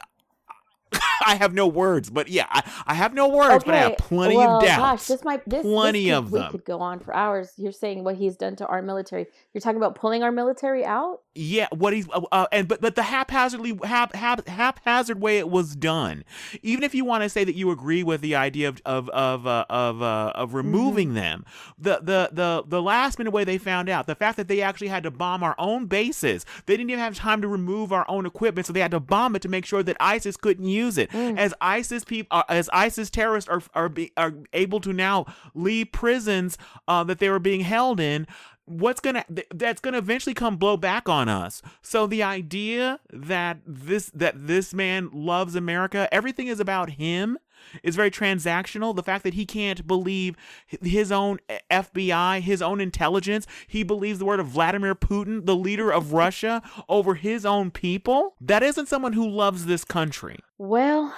I 1.26 1.36
have 1.36 1.54
no 1.54 1.66
words. 1.66 2.10
But 2.10 2.28
yeah, 2.28 2.46
I, 2.50 2.62
I 2.86 2.94
have 2.94 3.14
no 3.14 3.28
words, 3.28 3.64
but 3.64 3.74
I 3.74 3.78
have 3.78 3.96
plenty 3.98 4.36
well, 4.36 4.56
of 4.58 4.62
Gosh, 4.62 4.76
doubts. 4.76 5.08
this 5.08 5.24
might 5.24 5.48
this 5.48 5.62
Plenty 5.62 6.06
this 6.06 6.16
of 6.16 6.24
could, 6.24 6.32
we 6.32 6.38
them. 6.40 6.50
could 6.50 6.64
go 6.64 6.80
on 6.80 7.00
for 7.00 7.14
hours. 7.14 7.52
You're 7.56 7.72
saying 7.72 8.04
what 8.04 8.16
he's 8.16 8.36
done 8.36 8.56
to 8.56 8.66
our 8.66 8.82
military. 8.82 9.26
You're 9.52 9.60
talking 9.60 9.76
about 9.76 9.94
pulling 9.94 10.22
our 10.22 10.32
military 10.32 10.84
out. 10.84 11.20
Yeah, 11.34 11.68
what 11.72 11.92
he's 11.92 12.08
uh, 12.10 12.22
uh, 12.30 12.46
and 12.52 12.68
but 12.68 12.80
but 12.80 12.94
the 12.94 13.02
haphazardly 13.02 13.78
hap, 13.84 14.14
hap, 14.14 14.46
haphazard 14.48 15.20
way 15.20 15.38
it 15.38 15.48
was 15.48 15.74
done. 15.74 16.24
Even 16.62 16.84
if 16.84 16.94
you 16.94 17.04
want 17.04 17.22
to 17.24 17.28
say 17.28 17.44
that 17.44 17.54
you 17.54 17.70
agree 17.70 18.02
with 18.02 18.20
the 18.20 18.34
idea 18.34 18.68
of 18.68 18.80
of 18.84 19.08
of 19.10 19.46
uh, 19.46 19.64
of, 19.68 20.02
uh, 20.02 20.32
of 20.34 20.54
removing 20.54 21.14
them, 21.14 21.44
the, 21.78 22.00
the 22.02 22.30
the 22.32 22.64
the 22.66 22.82
last 22.82 23.18
minute 23.18 23.32
way 23.32 23.44
they 23.44 23.58
found 23.58 23.88
out 23.88 24.06
the 24.06 24.14
fact 24.14 24.36
that 24.36 24.48
they 24.48 24.60
actually 24.60 24.88
had 24.88 25.02
to 25.02 25.10
bomb 25.10 25.42
our 25.42 25.54
own 25.58 25.86
bases. 25.86 26.46
They 26.66 26.76
didn't 26.76 26.90
even 26.90 27.00
have 27.00 27.16
time 27.16 27.42
to 27.42 27.48
remove 27.48 27.92
our 27.92 28.08
own 28.08 28.26
equipment, 28.26 28.66
so 28.66 28.72
they 28.72 28.80
had 28.80 28.92
to 28.92 29.00
bomb 29.00 29.34
it 29.36 29.42
to 29.42 29.48
make 29.48 29.66
sure 29.66 29.82
that 29.82 29.96
ISIS 30.00 30.36
couldn't 30.36 30.66
use 30.66 30.98
it. 30.98 31.03
As 31.12 31.54
ISIS 31.60 32.04
people, 32.04 32.38
uh, 32.38 32.44
as 32.48 32.68
ISIS 32.72 33.10
terrorists 33.10 33.48
are 33.48 33.62
are 33.74 33.88
be, 33.88 34.12
are 34.16 34.34
able 34.52 34.80
to 34.80 34.92
now 34.92 35.26
leave 35.54 35.92
prisons 35.92 36.56
uh, 36.88 37.04
that 37.04 37.18
they 37.18 37.28
were 37.28 37.38
being 37.38 37.60
held 37.60 38.00
in 38.00 38.26
what's 38.66 39.00
gonna 39.00 39.24
th- 39.34 39.46
that's 39.54 39.80
gonna 39.80 39.98
eventually 39.98 40.34
come 40.34 40.56
blow 40.56 40.76
back 40.76 41.08
on 41.08 41.28
us. 41.28 41.60
So 41.82 42.06
the 42.06 42.22
idea 42.22 43.00
that 43.12 43.58
this 43.66 44.10
that 44.14 44.46
this 44.46 44.72
man 44.74 45.10
loves 45.12 45.54
america 45.54 46.08
everything 46.12 46.46
is 46.48 46.60
about 46.60 46.90
him 46.90 47.38
is 47.82 47.96
very 47.96 48.10
transactional 48.10 48.94
the 48.94 49.02
fact 49.02 49.24
that 49.24 49.34
he 49.34 49.46
can't 49.46 49.86
believe 49.86 50.36
his 50.82 51.10
own 51.10 51.38
fbi 51.70 52.40
his 52.40 52.62
own 52.62 52.80
intelligence 52.80 53.46
he 53.66 53.82
believes 53.82 54.18
the 54.18 54.24
word 54.24 54.40
of 54.40 54.46
vladimir 54.46 54.94
putin 54.94 55.44
the 55.46 55.56
leader 55.56 55.92
of 55.92 56.12
russia 56.12 56.62
over 56.88 57.14
his 57.14 57.44
own 57.44 57.70
people 57.70 58.34
that 58.40 58.62
isn't 58.62 58.86
someone 58.86 59.12
who 59.12 59.28
loves 59.28 59.66
this 59.66 59.84
country 59.84 60.38
Well, 60.58 61.14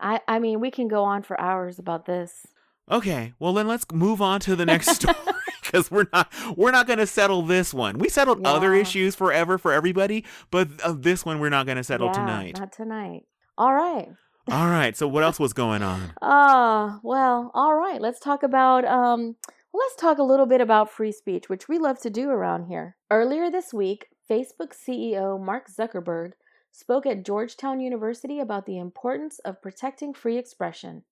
I 0.00 0.20
I 0.26 0.38
mean 0.38 0.60
we 0.60 0.70
can 0.70 0.88
go 0.88 1.04
on 1.04 1.22
for 1.22 1.40
hours 1.40 1.78
about 1.78 2.06
this. 2.06 2.46
Okay, 2.90 3.34
well 3.38 3.52
then 3.52 3.68
let's 3.68 3.84
move 3.92 4.20
on 4.20 4.40
to 4.40 4.56
the 4.56 4.66
next 4.66 4.90
story 4.96 5.14
because 5.62 5.90
we're 5.90 6.06
not 6.12 6.32
we're 6.56 6.70
not 6.70 6.86
going 6.86 6.98
to 6.98 7.06
settle 7.06 7.42
this 7.42 7.72
one. 7.72 7.98
We 7.98 8.08
settled 8.08 8.46
other 8.46 8.74
issues 8.74 9.14
forever 9.14 9.58
for 9.58 9.72
everybody, 9.72 10.24
but 10.50 10.68
uh, 10.82 10.94
this 10.98 11.24
one 11.24 11.38
we're 11.40 11.50
not 11.50 11.66
going 11.66 11.76
to 11.76 11.84
settle 11.84 12.08
yeah, 12.08 12.12
tonight. 12.12 12.58
Not 12.58 12.72
tonight. 12.72 13.22
All 13.58 13.74
right. 13.74 14.08
All 14.50 14.68
right. 14.68 14.96
So 14.96 15.06
what 15.06 15.22
else 15.22 15.38
was 15.38 15.52
going 15.52 15.82
on? 15.82 16.12
Ah, 16.20 16.98
well, 17.02 17.50
all 17.54 17.76
right. 17.76 18.00
Let's 18.00 18.18
talk 18.18 18.42
about 18.42 18.84
um 18.84 19.36
let's 19.72 19.96
talk 19.96 20.18
a 20.18 20.24
little 20.24 20.46
bit 20.46 20.60
about 20.60 20.90
free 20.90 21.12
speech, 21.12 21.48
which 21.48 21.68
we 21.68 21.78
love 21.78 22.00
to 22.00 22.10
do 22.10 22.30
around 22.30 22.64
here. 22.64 22.96
Earlier 23.10 23.50
this 23.50 23.72
week, 23.72 24.08
Facebook 24.28 24.72
CEO 24.74 25.40
Mark 25.40 25.68
Zuckerberg 25.70 26.32
spoke 26.72 27.06
at 27.06 27.24
Georgetown 27.24 27.80
University 27.80 28.40
about 28.40 28.66
the 28.66 28.78
importance 28.78 29.38
of 29.40 29.62
protecting 29.62 30.14
free 30.14 30.38
expression. 30.38 31.04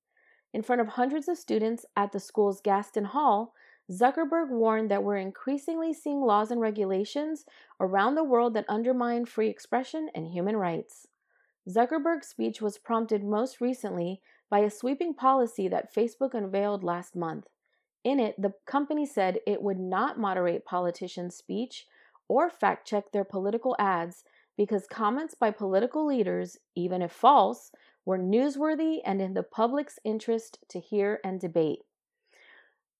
In 0.53 0.63
front 0.63 0.81
of 0.81 0.89
hundreds 0.89 1.29
of 1.29 1.37
students 1.37 1.85
at 1.97 2.13
the 2.13 2.21
school's 2.21 2.61
Gaston 2.61 3.05
Hall, 3.05 3.55
Zuckerberg 3.91 4.51
warned 4.51 4.91
that 4.91 5.03
we're 5.03 5.17
increasingly 5.17 5.93
seeing 5.93 6.21
laws 6.21 6.51
and 6.51 6.61
regulations 6.61 7.45
around 7.81 8.15
the 8.15 8.25
world 8.25 8.55
that 8.55 8.67
undermine 8.69 9.25
free 9.25 9.49
expression 9.49 10.09
and 10.15 10.29
human 10.29 10.57
rights. 10.57 11.08
Zuckerberg's 11.69 12.29
speech 12.29 12.63
was 12.63 12.79
prompted 12.79 13.23
most 13.23 13.61
recently 13.61 14.21
by 14.49 14.61
a 14.61 14.71
sweeping 14.71 15.13
policy 15.13 15.69
that 15.69 15.95
Facebook 15.95 16.33
unveiled 16.33 16.83
last 16.83 17.15
month. 17.15 17.47
In 18.05 18.19
it, 18.19 18.41
the 18.41 18.55
company 18.65 19.05
said 19.05 19.41
it 19.47 19.63
would 19.63 19.79
not 19.79 20.19
moderate 20.19 20.65
politicians' 20.65 21.37
speech 21.37 21.87
or 22.29 22.49
fact 22.49 22.87
check 22.87 23.13
their 23.13 23.25
political 23.25 23.77
ads 23.79 24.25
because 24.57 24.87
comments 24.87 25.35
by 25.35 25.51
political 25.51 26.07
leaders, 26.07 26.59
even 26.75 27.03
if 27.03 27.13
false, 27.13 27.71
were 28.05 28.19
newsworthy 28.19 29.01
and 29.05 29.21
in 29.21 29.35
the 29.35 29.43
public's 29.43 29.99
interest 30.05 30.59
to 30.69 30.81
hear 30.81 31.21
and 31.23 31.41
debate. 31.41 31.81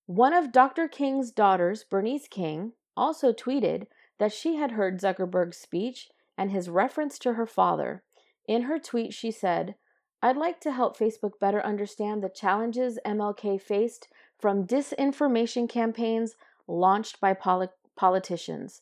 One 0.07 0.35
of 0.35 0.53
Dr. 0.53 0.89
King's 0.89 1.31
daughters, 1.31 1.85
Bernice 1.85 2.29
King, 2.29 2.73
also 2.97 3.33
tweeted 3.33 3.87
that 4.19 4.33
she 4.33 4.57
had 4.57 4.73
heard 4.73 5.01
Zuckerberg's 5.01 5.57
speech 5.57 6.11
and 6.37 6.51
his 6.51 6.69
reference 6.69 7.19
to 7.21 7.35
her 7.35 7.47
father. 7.47 8.03
In 8.49 8.63
her 8.63 8.79
tweet, 8.79 9.13
she 9.13 9.31
said, 9.31 9.75
I'd 10.23 10.39
like 10.39 10.61
to 10.63 10.73
help 10.73 10.99
Facebook 10.99 11.39
better 11.39 11.65
understand 11.65 12.23
the 12.23 12.31
challenges 12.31 12.99
MLK 13.07 13.61
faced 13.61 14.09
from 14.39 14.67
disinformation 14.67 15.69
campaigns 15.69 16.35
launched 16.67 17.21
by 17.21 17.35
poli- 17.35 17.69
politicians. 17.95 18.81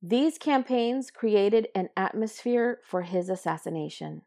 These 0.00 0.38
campaigns 0.38 1.10
created 1.10 1.68
an 1.74 1.90
atmosphere 1.96 2.80
for 2.84 3.02
his 3.02 3.28
assassination. 3.28 4.22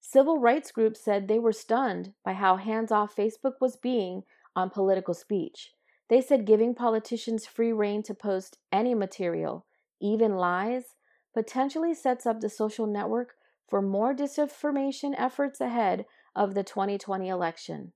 Civil 0.00 0.38
rights 0.38 0.70
groups 0.70 1.00
said 1.02 1.26
they 1.26 1.38
were 1.38 1.52
stunned 1.52 2.12
by 2.24 2.34
how 2.34 2.56
hands 2.56 2.92
off 2.92 3.16
Facebook 3.16 3.54
was 3.60 3.76
being 3.76 4.22
on 4.54 4.68
political 4.68 5.14
speech. 5.14 5.72
They 6.08 6.20
said 6.20 6.44
giving 6.44 6.74
politicians 6.74 7.46
free 7.46 7.72
rein 7.72 8.02
to 8.02 8.14
post 8.14 8.58
any 8.70 8.94
material, 8.94 9.64
even 10.00 10.36
lies, 10.36 10.94
potentially 11.32 11.94
sets 11.94 12.26
up 12.26 12.40
the 12.40 12.50
social 12.50 12.86
network 12.86 13.34
for 13.72 13.80
more 13.80 14.14
disinformation 14.14 15.14
efforts 15.16 15.58
ahead 15.58 16.04
of 16.36 16.52
the 16.52 16.62
2020 16.62 17.26
election. 17.26 17.90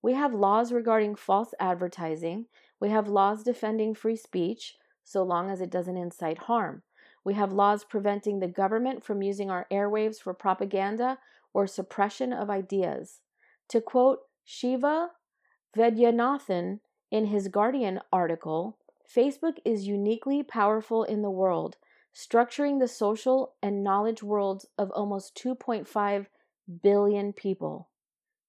We 0.00 0.12
have 0.12 0.32
laws 0.32 0.70
regarding 0.70 1.16
false 1.16 1.52
advertising. 1.58 2.46
We 2.78 2.90
have 2.90 3.08
laws 3.08 3.42
defending 3.42 3.96
free 3.96 4.14
speech, 4.14 4.76
so 5.02 5.24
long 5.24 5.50
as 5.50 5.60
it 5.60 5.68
doesn't 5.68 5.96
incite 5.96 6.38
harm. 6.38 6.84
We 7.24 7.34
have 7.34 7.52
laws 7.52 7.82
preventing 7.82 8.38
the 8.38 8.46
government 8.46 9.02
from 9.02 9.20
using 9.20 9.50
our 9.50 9.66
airwaves 9.68 10.18
for 10.18 10.32
propaganda 10.32 11.18
or 11.52 11.66
suppression 11.66 12.32
of 12.32 12.48
ideas. 12.48 13.18
To 13.70 13.80
quote 13.80 14.20
Shiva 14.44 15.08
Vaidhyanathan 15.76 16.78
in 17.10 17.26
his 17.26 17.48
Guardian 17.48 17.98
article, 18.12 18.78
Facebook 19.12 19.58
is 19.64 19.88
uniquely 19.88 20.44
powerful 20.44 21.02
in 21.02 21.22
the 21.22 21.30
world, 21.30 21.78
structuring 22.16 22.80
the 22.80 22.88
social 22.88 23.54
and 23.62 23.84
knowledge 23.84 24.22
worlds 24.22 24.66
of 24.78 24.90
almost 24.92 25.36
2.5 25.36 26.26
billion 26.82 27.32
people. 27.32 27.90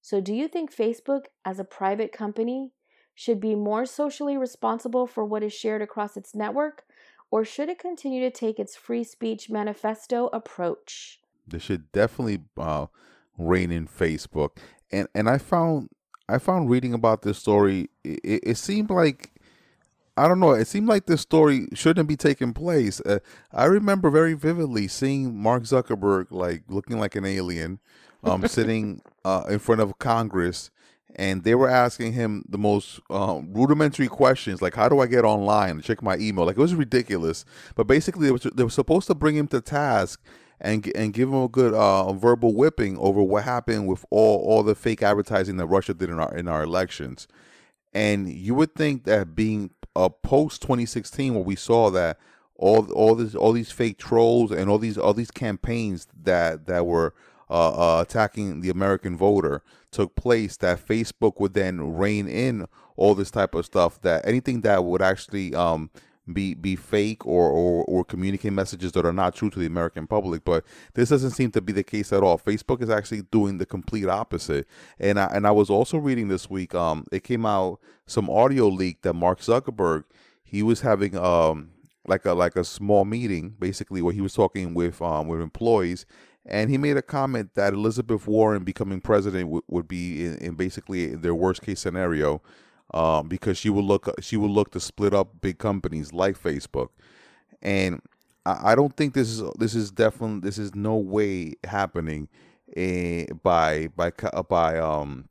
So, 0.02 0.22
do 0.22 0.34
you 0.34 0.48
think 0.48 0.74
Facebook, 0.74 1.26
as 1.44 1.60
a 1.60 1.66
private 1.66 2.14
company, 2.14 2.72
should 3.14 3.42
be 3.42 3.56
more 3.56 3.86
socially 3.86 4.38
responsible 4.38 5.06
for 5.06 5.26
what 5.26 5.44
is 5.44 5.52
shared 5.52 5.82
across 5.82 6.16
its 6.16 6.34
network, 6.34 6.84
or 7.30 7.44
should 7.44 7.68
it 7.68 7.80
continue 7.80 8.22
to 8.22 8.32
take 8.32 8.58
its 8.58 8.76
free 8.78 9.04
speech 9.04 9.50
manifesto 9.50 10.28
approach? 10.28 11.20
They 11.46 11.60
should 11.60 11.92
definitely 11.92 12.44
uh, 12.56 12.88
rein 13.38 13.72
in 13.72 13.88
Facebook. 13.88 14.58
And 14.92 15.10
and 15.14 15.30
I 15.30 15.40
found 15.40 15.90
I 16.30 16.38
found 16.38 16.70
reading 16.70 16.94
about 16.94 17.24
this 17.24 17.38
story. 17.38 17.90
It, 18.06 18.42
it 18.44 18.58
seemed 18.58 18.90
like 18.90 19.32
I 20.18 20.28
don't 20.28 20.40
know. 20.40 20.52
It 20.52 20.68
seemed 20.68 20.88
like 20.88 21.06
this 21.06 21.22
story 21.22 21.68
shouldn't 21.74 22.10
be 22.10 22.16
taking 22.18 22.54
place. 22.54 23.00
Uh, 23.02 23.20
I 23.54 23.66
remember 23.66 24.10
very 24.10 24.34
vividly 24.34 24.88
seeing 24.88 25.38
Mark 25.38 25.64
Zuckerberg 25.64 26.28
like 26.32 26.64
looking 26.68 27.00
like 27.00 27.16
an 27.16 27.26
alien, 27.26 27.80
um, 28.24 28.48
sitting 28.48 29.02
uh, 29.24 29.44
in 29.48 29.60
front 29.60 29.82
of 29.82 30.00
Congress, 30.00 30.72
and 31.16 31.44
they 31.44 31.56
were 31.56 31.70
asking 31.70 32.14
him 32.14 32.44
the 32.50 32.58
most 32.58 33.00
um, 33.10 33.54
rudimentary 33.54 34.08
questions, 34.08 34.62
like 34.62 34.76
"How 34.76 34.90
do 34.90 35.00
I 35.00 35.08
get 35.08 35.24
online?" 35.24 35.72
and 35.72 35.84
check 35.84 36.02
my 36.02 36.18
email. 36.18 36.46
Like 36.46 36.58
it 36.58 36.62
was 36.62 36.76
ridiculous. 36.76 37.46
But 37.76 37.86
basically, 37.86 38.26
they 38.26 38.32
were, 38.32 38.40
they 38.40 38.64
were 38.64 38.70
supposed 38.70 39.08
to 39.08 39.16
bring 39.16 39.36
him 39.36 39.48
to 39.50 39.62
task 39.62 40.22
and 40.60 40.92
and 40.96 41.14
give 41.14 41.30
him 41.30 41.36
a 41.36 41.48
good 41.48 41.74
uh, 41.74 42.12
verbal 42.14 42.56
whipping 42.56 42.98
over 42.98 43.22
what 43.22 43.44
happened 43.44 43.88
with 43.88 44.04
all 44.10 44.40
all 44.40 44.64
the 44.64 44.76
fake 44.76 45.04
advertising 45.04 45.58
that 45.58 45.68
Russia 45.68 45.94
did 45.94 46.10
in 46.10 46.20
our 46.20 46.36
in 46.36 46.48
our 46.48 46.64
elections. 46.64 47.28
And 47.94 48.32
you 48.32 48.54
would 48.54 48.76
think 48.76 49.06
that 49.06 49.36
being 49.36 49.72
a 50.06 50.10
post 50.10 50.62
2016, 50.62 51.34
where 51.34 51.44
we 51.44 51.56
saw 51.56 51.90
that 51.90 52.18
all 52.56 52.90
all 52.92 53.16
this 53.16 53.36
all 53.36 53.52
these 53.52 53.72
fake 53.72 53.98
trolls 53.98 54.52
and 54.52 54.70
all 54.70 54.78
these 54.80 54.98
all 54.98 55.14
these 55.14 55.32
campaigns 55.32 56.08
that 56.24 56.66
that 56.66 56.86
were 56.86 57.14
uh, 57.50 57.98
uh, 57.98 58.02
attacking 58.02 58.62
the 58.62 58.70
American 58.70 59.16
voter 59.18 59.64
took 59.92 60.16
place, 60.16 60.58
that 60.58 60.86
Facebook 60.86 61.40
would 61.40 61.54
then 61.54 61.96
rein 61.96 62.28
in 62.28 62.68
all 62.96 63.16
this 63.16 63.32
type 63.32 63.56
of 63.56 63.66
stuff. 63.66 64.02
That 64.02 64.28
anything 64.28 64.62
that 64.62 64.84
would 64.84 65.02
actually 65.02 65.56
um, 65.56 65.90
be 66.32 66.54
be 66.54 66.76
fake 66.76 67.26
or, 67.26 67.50
or 67.50 67.84
or 67.86 68.06
communicate 68.06 68.54
messages 68.54 68.92
that 68.94 69.06
are 69.06 69.14
not 69.14 69.36
true 69.36 69.50
to 69.50 69.60
the 69.60 69.66
American 69.66 70.08
public. 70.08 70.44
But 70.46 70.66
this 70.94 71.10
doesn't 71.10 71.32
seem 71.32 71.52
to 71.52 71.62
be 71.62 71.74
the 71.74 71.84
case 71.84 72.14
at 72.14 72.24
all. 72.24 72.38
Facebook 72.38 72.82
is 72.82 72.90
actually 72.90 73.24
doing 73.32 73.58
the 73.58 73.66
complete 73.66 74.08
opposite. 74.08 74.68
And 75.00 75.20
I 75.20 75.26
and 75.28 75.48
I 75.48 75.52
was 75.52 75.70
also 75.70 75.98
reading 75.98 76.28
this 76.28 76.50
week. 76.50 76.76
Um, 76.76 77.06
it 77.12 77.24
came 77.24 77.46
out 77.46 77.80
some 78.06 78.30
audio 78.30 78.68
leak 78.68 79.02
that 79.04 79.14
Mark 79.14 79.40
Zuckerberg 79.40 80.04
he 80.48 80.64
was 80.64 80.82
having 80.82 81.16
um 81.18 81.72
like 82.08 82.26
a 82.26 82.34
like 82.34 82.56
a 82.56 82.64
small 82.64 83.04
meeting 83.06 83.56
basically 83.60 84.02
where 84.02 84.14
he 84.14 84.22
was 84.22 84.34
talking 84.34 84.74
with 84.74 85.02
um 85.02 85.28
with 85.28 85.42
employees 85.42 86.06
and 86.46 86.70
he 86.70 86.78
made 86.78 86.96
a 86.96 87.02
comment 87.02 87.54
that 87.56 87.74
Elizabeth 87.74 88.26
Warren 88.26 88.64
becoming 88.64 89.02
president 89.02 89.44
w- 89.44 89.62
would 89.68 89.88
be 89.88 90.26
in, 90.26 90.38
in 90.38 90.56
basically 90.56 91.08
their 91.14 91.36
worst 91.36 91.62
case 91.62 91.82
scenario 91.82 92.42
um, 92.94 93.28
because 93.28 93.58
she 93.58 93.70
will 93.70 93.84
look 93.84 94.10
she 94.22 94.38
will 94.38 94.50
look 94.50 94.72
to 94.72 94.80
split 94.80 95.14
up 95.14 95.42
big 95.42 95.58
companies 95.58 96.14
like 96.14 96.38
Facebook, 96.42 96.90
and 97.62 98.02
I, 98.46 98.72
I 98.72 98.76
don't 98.76 98.96
think 98.96 99.14
this 99.14 99.30
is 99.30 99.44
this 99.58 99.76
is 99.76 99.92
definitely 99.92 100.42
this 100.42 100.58
is 100.58 100.74
no 100.76 100.96
way 100.96 101.56
happening 101.66 102.30
uh, 102.76 103.34
by 103.44 103.90
by 103.96 104.12
by 104.50 104.80
um 104.80 105.30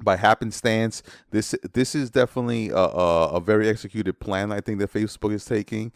by 0.00 0.16
happenstance. 0.16 1.02
This 1.30 1.54
this 1.72 1.94
is 1.94 2.10
definitely 2.10 2.70
a, 2.70 2.76
a, 2.76 3.28
a 3.34 3.40
very 3.40 3.68
executed 3.68 4.20
plan. 4.20 4.52
I 4.52 4.60
think 4.60 4.78
that 4.80 4.92
Facebook 4.92 5.32
is 5.32 5.44
taking, 5.44 5.92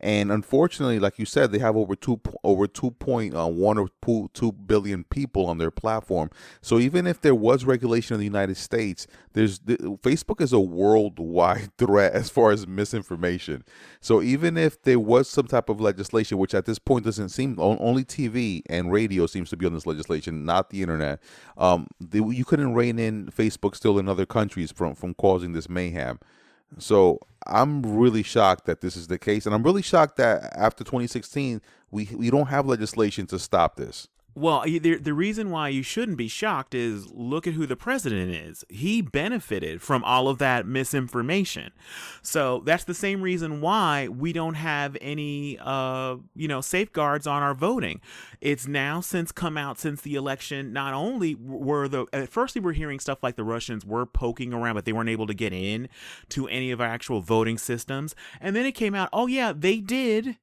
and 0.00 0.30
unfortunately, 0.30 0.98
like 0.98 1.18
you 1.18 1.24
said, 1.24 1.52
they 1.52 1.58
have 1.58 1.76
over 1.76 1.96
two 1.96 2.20
over 2.44 2.66
two 2.66 2.90
point 2.92 3.34
uh, 3.34 3.46
one 3.46 3.78
or 3.78 3.88
two, 4.32 4.52
billion 4.52 5.04
people 5.04 5.46
on 5.46 5.58
their 5.58 5.70
platform. 5.70 6.30
So 6.60 6.78
even 6.78 7.06
if 7.06 7.20
there 7.20 7.34
was 7.34 7.64
regulation 7.64 8.14
in 8.14 8.20
the 8.20 8.26
United 8.26 8.56
States, 8.56 9.06
there's 9.32 9.60
the, 9.60 9.76
Facebook 10.02 10.40
is 10.40 10.52
a 10.52 10.60
worldwide 10.60 11.70
threat 11.78 12.12
as 12.12 12.30
far 12.30 12.50
as 12.50 12.66
misinformation. 12.66 13.64
So 14.00 14.22
even 14.22 14.56
if 14.56 14.82
there 14.82 15.00
was 15.00 15.28
some 15.28 15.46
type 15.46 15.68
of 15.68 15.80
legislation, 15.80 16.38
which 16.38 16.54
at 16.54 16.66
this 16.66 16.78
point 16.78 17.04
doesn't 17.04 17.30
seem 17.30 17.56
only 17.58 18.04
TV 18.04 18.62
and 18.66 18.92
radio 18.92 19.26
seems 19.26 19.50
to 19.50 19.56
be 19.56 19.66
on 19.66 19.74
this 19.74 19.86
legislation, 19.86 20.44
not 20.44 20.70
the 20.70 20.82
internet, 20.82 21.20
um, 21.56 21.86
they, 22.00 22.18
you 22.18 22.44
couldn't 22.44 22.74
rein 22.74 22.98
in 22.98 23.26
Facebook 23.26 23.74
still 23.74 23.98
in 23.98 24.08
other 24.08 24.26
countries 24.26 24.72
from 24.72 24.94
from 24.94 25.14
causing 25.14 25.52
this 25.52 25.68
mayhem. 25.68 26.18
So 26.78 27.20
I'm 27.46 27.82
really 27.82 28.22
shocked 28.22 28.66
that 28.66 28.80
this 28.80 28.96
is 28.96 29.06
the 29.06 29.18
case, 29.18 29.46
and 29.46 29.54
I'm 29.54 29.62
really 29.62 29.82
shocked 29.82 30.16
that 30.16 30.52
after 30.56 30.84
2016 30.84 31.60
we 31.90 32.08
we 32.14 32.30
don't 32.30 32.48
have 32.48 32.66
legislation 32.66 33.26
to 33.28 33.38
stop 33.38 33.76
this. 33.76 34.08
Well, 34.38 34.64
the, 34.66 34.96
the 34.96 35.14
reason 35.14 35.50
why 35.50 35.70
you 35.70 35.82
shouldn't 35.82 36.18
be 36.18 36.28
shocked 36.28 36.74
is 36.74 37.10
look 37.10 37.46
at 37.46 37.54
who 37.54 37.64
the 37.64 37.74
president 37.74 38.30
is. 38.32 38.66
He 38.68 39.00
benefited 39.00 39.80
from 39.80 40.04
all 40.04 40.28
of 40.28 40.36
that 40.36 40.66
misinformation. 40.66 41.72
So 42.20 42.62
that's 42.66 42.84
the 42.84 42.92
same 42.92 43.22
reason 43.22 43.62
why 43.62 44.08
we 44.08 44.34
don't 44.34 44.56
have 44.56 44.94
any, 45.00 45.58
uh, 45.58 46.16
you 46.34 46.48
know, 46.48 46.60
safeguards 46.60 47.26
on 47.26 47.42
our 47.42 47.54
voting. 47.54 48.02
It's 48.42 48.68
now 48.68 49.00
since 49.00 49.32
come 49.32 49.56
out 49.56 49.78
since 49.78 50.02
the 50.02 50.16
election. 50.16 50.70
Not 50.70 50.92
only 50.92 51.34
were 51.34 51.88
the 51.88 52.04
at 52.12 52.28
first 52.28 52.54
we 52.56 52.60
were 52.60 52.74
hearing 52.74 53.00
stuff 53.00 53.22
like 53.22 53.36
the 53.36 53.44
Russians 53.44 53.86
were 53.86 54.04
poking 54.04 54.52
around, 54.52 54.74
but 54.74 54.84
they 54.84 54.92
weren't 54.92 55.08
able 55.08 55.26
to 55.28 55.34
get 55.34 55.54
in 55.54 55.88
to 56.28 56.46
any 56.48 56.70
of 56.70 56.80
our 56.82 56.86
actual 56.86 57.22
voting 57.22 57.56
systems. 57.56 58.14
And 58.38 58.54
then 58.54 58.66
it 58.66 58.72
came 58.72 58.94
out, 58.94 59.08
oh 59.14 59.28
yeah, 59.28 59.54
they 59.56 59.80
did 59.80 60.36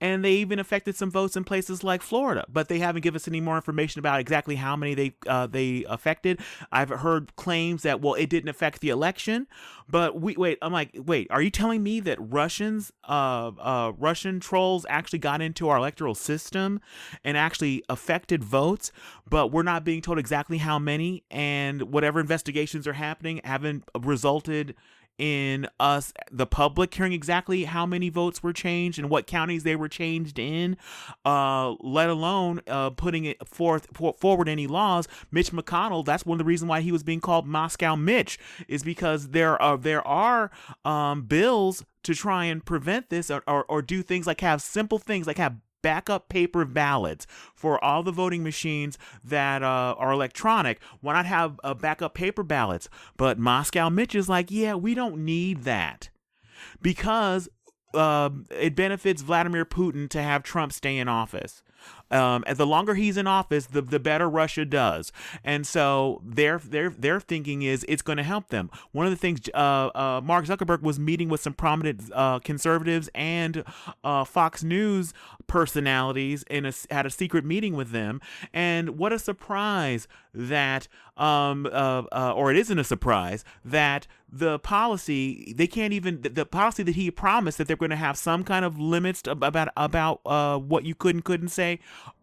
and 0.00 0.24
they 0.24 0.32
even 0.34 0.58
affected 0.58 0.96
some 0.96 1.10
votes 1.10 1.36
in 1.36 1.44
places 1.44 1.82
like 1.82 2.02
Florida, 2.02 2.44
but 2.48 2.68
they 2.68 2.78
haven't 2.78 3.02
given 3.02 3.16
us 3.16 3.26
any 3.26 3.40
more 3.40 3.56
information 3.56 3.98
about 3.98 4.20
exactly 4.20 4.56
how 4.56 4.76
many 4.76 4.94
they 4.94 5.14
uh, 5.26 5.46
they 5.46 5.84
affected. 5.88 6.40
I've 6.70 6.90
heard 6.90 7.34
claims 7.36 7.82
that 7.82 8.00
well, 8.00 8.14
it 8.14 8.30
didn't 8.30 8.48
affect 8.48 8.80
the 8.80 8.90
election, 8.90 9.46
but 9.88 10.20
we 10.20 10.36
wait. 10.36 10.58
I'm 10.62 10.72
like, 10.72 10.90
wait, 10.94 11.26
are 11.30 11.42
you 11.42 11.50
telling 11.50 11.82
me 11.82 12.00
that 12.00 12.18
Russians, 12.20 12.92
uh, 13.08 13.52
uh, 13.58 13.92
Russian 13.98 14.40
trolls 14.40 14.86
actually 14.88 15.18
got 15.18 15.40
into 15.40 15.68
our 15.68 15.76
electoral 15.78 16.14
system 16.14 16.80
and 17.24 17.36
actually 17.36 17.82
affected 17.88 18.44
votes, 18.44 18.92
but 19.28 19.48
we're 19.48 19.62
not 19.62 19.84
being 19.84 20.02
told 20.02 20.18
exactly 20.18 20.58
how 20.58 20.78
many, 20.78 21.24
and 21.30 21.82
whatever 21.82 22.20
investigations 22.20 22.86
are 22.86 22.92
happening 22.92 23.40
haven't 23.44 23.84
resulted 23.98 24.74
in 25.18 25.66
us, 25.78 26.12
the 26.30 26.46
public, 26.46 26.94
hearing 26.94 27.12
exactly 27.12 27.64
how 27.64 27.84
many 27.84 28.08
votes 28.08 28.42
were 28.42 28.52
changed 28.52 28.98
and 28.98 29.10
what 29.10 29.26
counties 29.26 29.64
they 29.64 29.76
were 29.76 29.88
changed 29.88 30.38
in, 30.38 30.76
uh, 31.24 31.74
let 31.80 32.08
alone 32.08 32.60
uh, 32.68 32.90
putting 32.90 33.24
it 33.24 33.46
forth 33.46 33.88
for, 33.92 34.14
forward 34.14 34.48
any 34.48 34.66
laws. 34.66 35.08
Mitch 35.30 35.50
McConnell, 35.50 36.04
that's 36.04 36.24
one 36.24 36.36
of 36.36 36.38
the 36.38 36.44
reasons 36.44 36.68
why 36.68 36.80
he 36.80 36.92
was 36.92 37.02
being 37.02 37.20
called 37.20 37.46
Moscow 37.46 37.96
Mitch, 37.96 38.38
is 38.68 38.82
because 38.82 39.28
there 39.28 39.60
are 39.60 39.76
there 39.76 40.06
are 40.06 40.50
um, 40.84 41.22
bills 41.22 41.84
to 42.04 42.14
try 42.14 42.44
and 42.44 42.64
prevent 42.64 43.10
this 43.10 43.30
or, 43.30 43.42
or, 43.46 43.64
or 43.64 43.82
do 43.82 44.02
things 44.02 44.26
like 44.26 44.40
have 44.40 44.62
simple 44.62 44.98
things 44.98 45.26
like 45.26 45.38
have 45.38 45.56
backup 45.88 46.28
paper 46.28 46.66
ballots 46.66 47.26
for 47.54 47.82
all 47.82 48.02
the 48.02 48.12
voting 48.12 48.42
machines 48.42 48.98
that 49.24 49.62
uh, 49.62 49.94
are 49.96 50.12
electronic. 50.12 50.82
Why 51.00 51.14
not 51.14 51.24
have 51.24 51.58
uh, 51.64 51.72
backup 51.72 52.12
paper 52.12 52.42
ballots? 52.42 52.90
But 53.16 53.38
Moscow 53.38 53.88
Mitch 53.88 54.14
is 54.14 54.28
like, 54.28 54.50
yeah, 54.50 54.74
we 54.74 54.92
don't 54.92 55.24
need 55.24 55.62
that 55.62 56.10
because 56.82 57.48
uh, 57.94 58.28
it 58.50 58.76
benefits 58.76 59.22
Vladimir 59.22 59.64
Putin 59.64 60.10
to 60.10 60.20
have 60.20 60.42
Trump 60.42 60.74
stay 60.74 60.98
in 60.98 61.08
office. 61.08 61.62
Um, 62.10 62.44
and 62.46 62.56
the 62.56 62.66
longer 62.66 62.94
he's 62.94 63.16
in 63.16 63.26
office, 63.26 63.66
the, 63.66 63.82
the 63.82 64.00
better 64.00 64.28
Russia 64.28 64.64
does. 64.64 65.12
And 65.44 65.66
so 65.66 66.22
their 66.24 66.58
their 66.58 66.90
their 66.90 67.20
thinking 67.20 67.62
is 67.62 67.84
it's 67.88 68.02
going 68.02 68.18
to 68.18 68.22
help 68.22 68.48
them. 68.48 68.70
One 68.92 69.06
of 69.06 69.12
the 69.12 69.16
things 69.16 69.40
uh, 69.54 69.90
uh, 69.94 70.20
Mark 70.24 70.46
Zuckerberg 70.46 70.82
was 70.82 70.98
meeting 70.98 71.28
with 71.28 71.40
some 71.40 71.54
prominent 71.54 72.02
uh, 72.14 72.38
conservatives 72.40 73.10
and 73.14 73.64
uh, 74.04 74.24
Fox 74.24 74.62
News 74.62 75.12
personalities 75.46 76.44
and 76.50 76.66
had 76.90 77.06
a 77.06 77.10
secret 77.10 77.44
meeting 77.44 77.74
with 77.74 77.90
them. 77.90 78.20
And 78.52 78.98
what 78.98 79.12
a 79.12 79.18
surprise 79.18 80.08
that, 80.34 80.88
um, 81.16 81.66
uh, 81.66 82.02
uh, 82.12 82.32
or 82.34 82.50
it 82.50 82.56
isn't 82.56 82.78
a 82.78 82.84
surprise 82.84 83.44
that 83.64 84.06
the 84.30 84.58
policy 84.58 85.54
they 85.56 85.66
can't 85.66 85.92
even 85.92 86.20
the, 86.20 86.28
the 86.28 86.46
policy 86.46 86.82
that 86.82 86.94
he 86.94 87.10
promised 87.10 87.56
that 87.56 87.66
they're 87.66 87.76
going 87.76 87.90
to 87.90 87.96
have 87.96 88.16
some 88.16 88.44
kind 88.44 88.64
of 88.64 88.78
limits 88.78 89.22
about 89.26 89.68
about 89.76 90.20
uh, 90.26 90.58
what 90.58 90.84
you 90.84 90.94
could 90.94 91.14
and 91.14 91.24
couldn't 91.24 91.48
say 91.48 91.78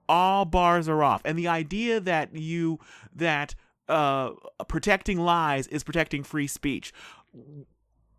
all 0.07 0.45
bars 0.45 0.87
are 0.87 1.03
off. 1.03 1.21
And 1.25 1.37
the 1.37 1.47
idea 1.47 1.99
that 1.99 2.35
you 2.35 2.79
that 3.15 3.55
uh, 3.87 4.31
protecting 4.67 5.19
lies 5.19 5.67
is 5.67 5.83
protecting 5.83 6.23
free 6.23 6.47
speech 6.47 6.93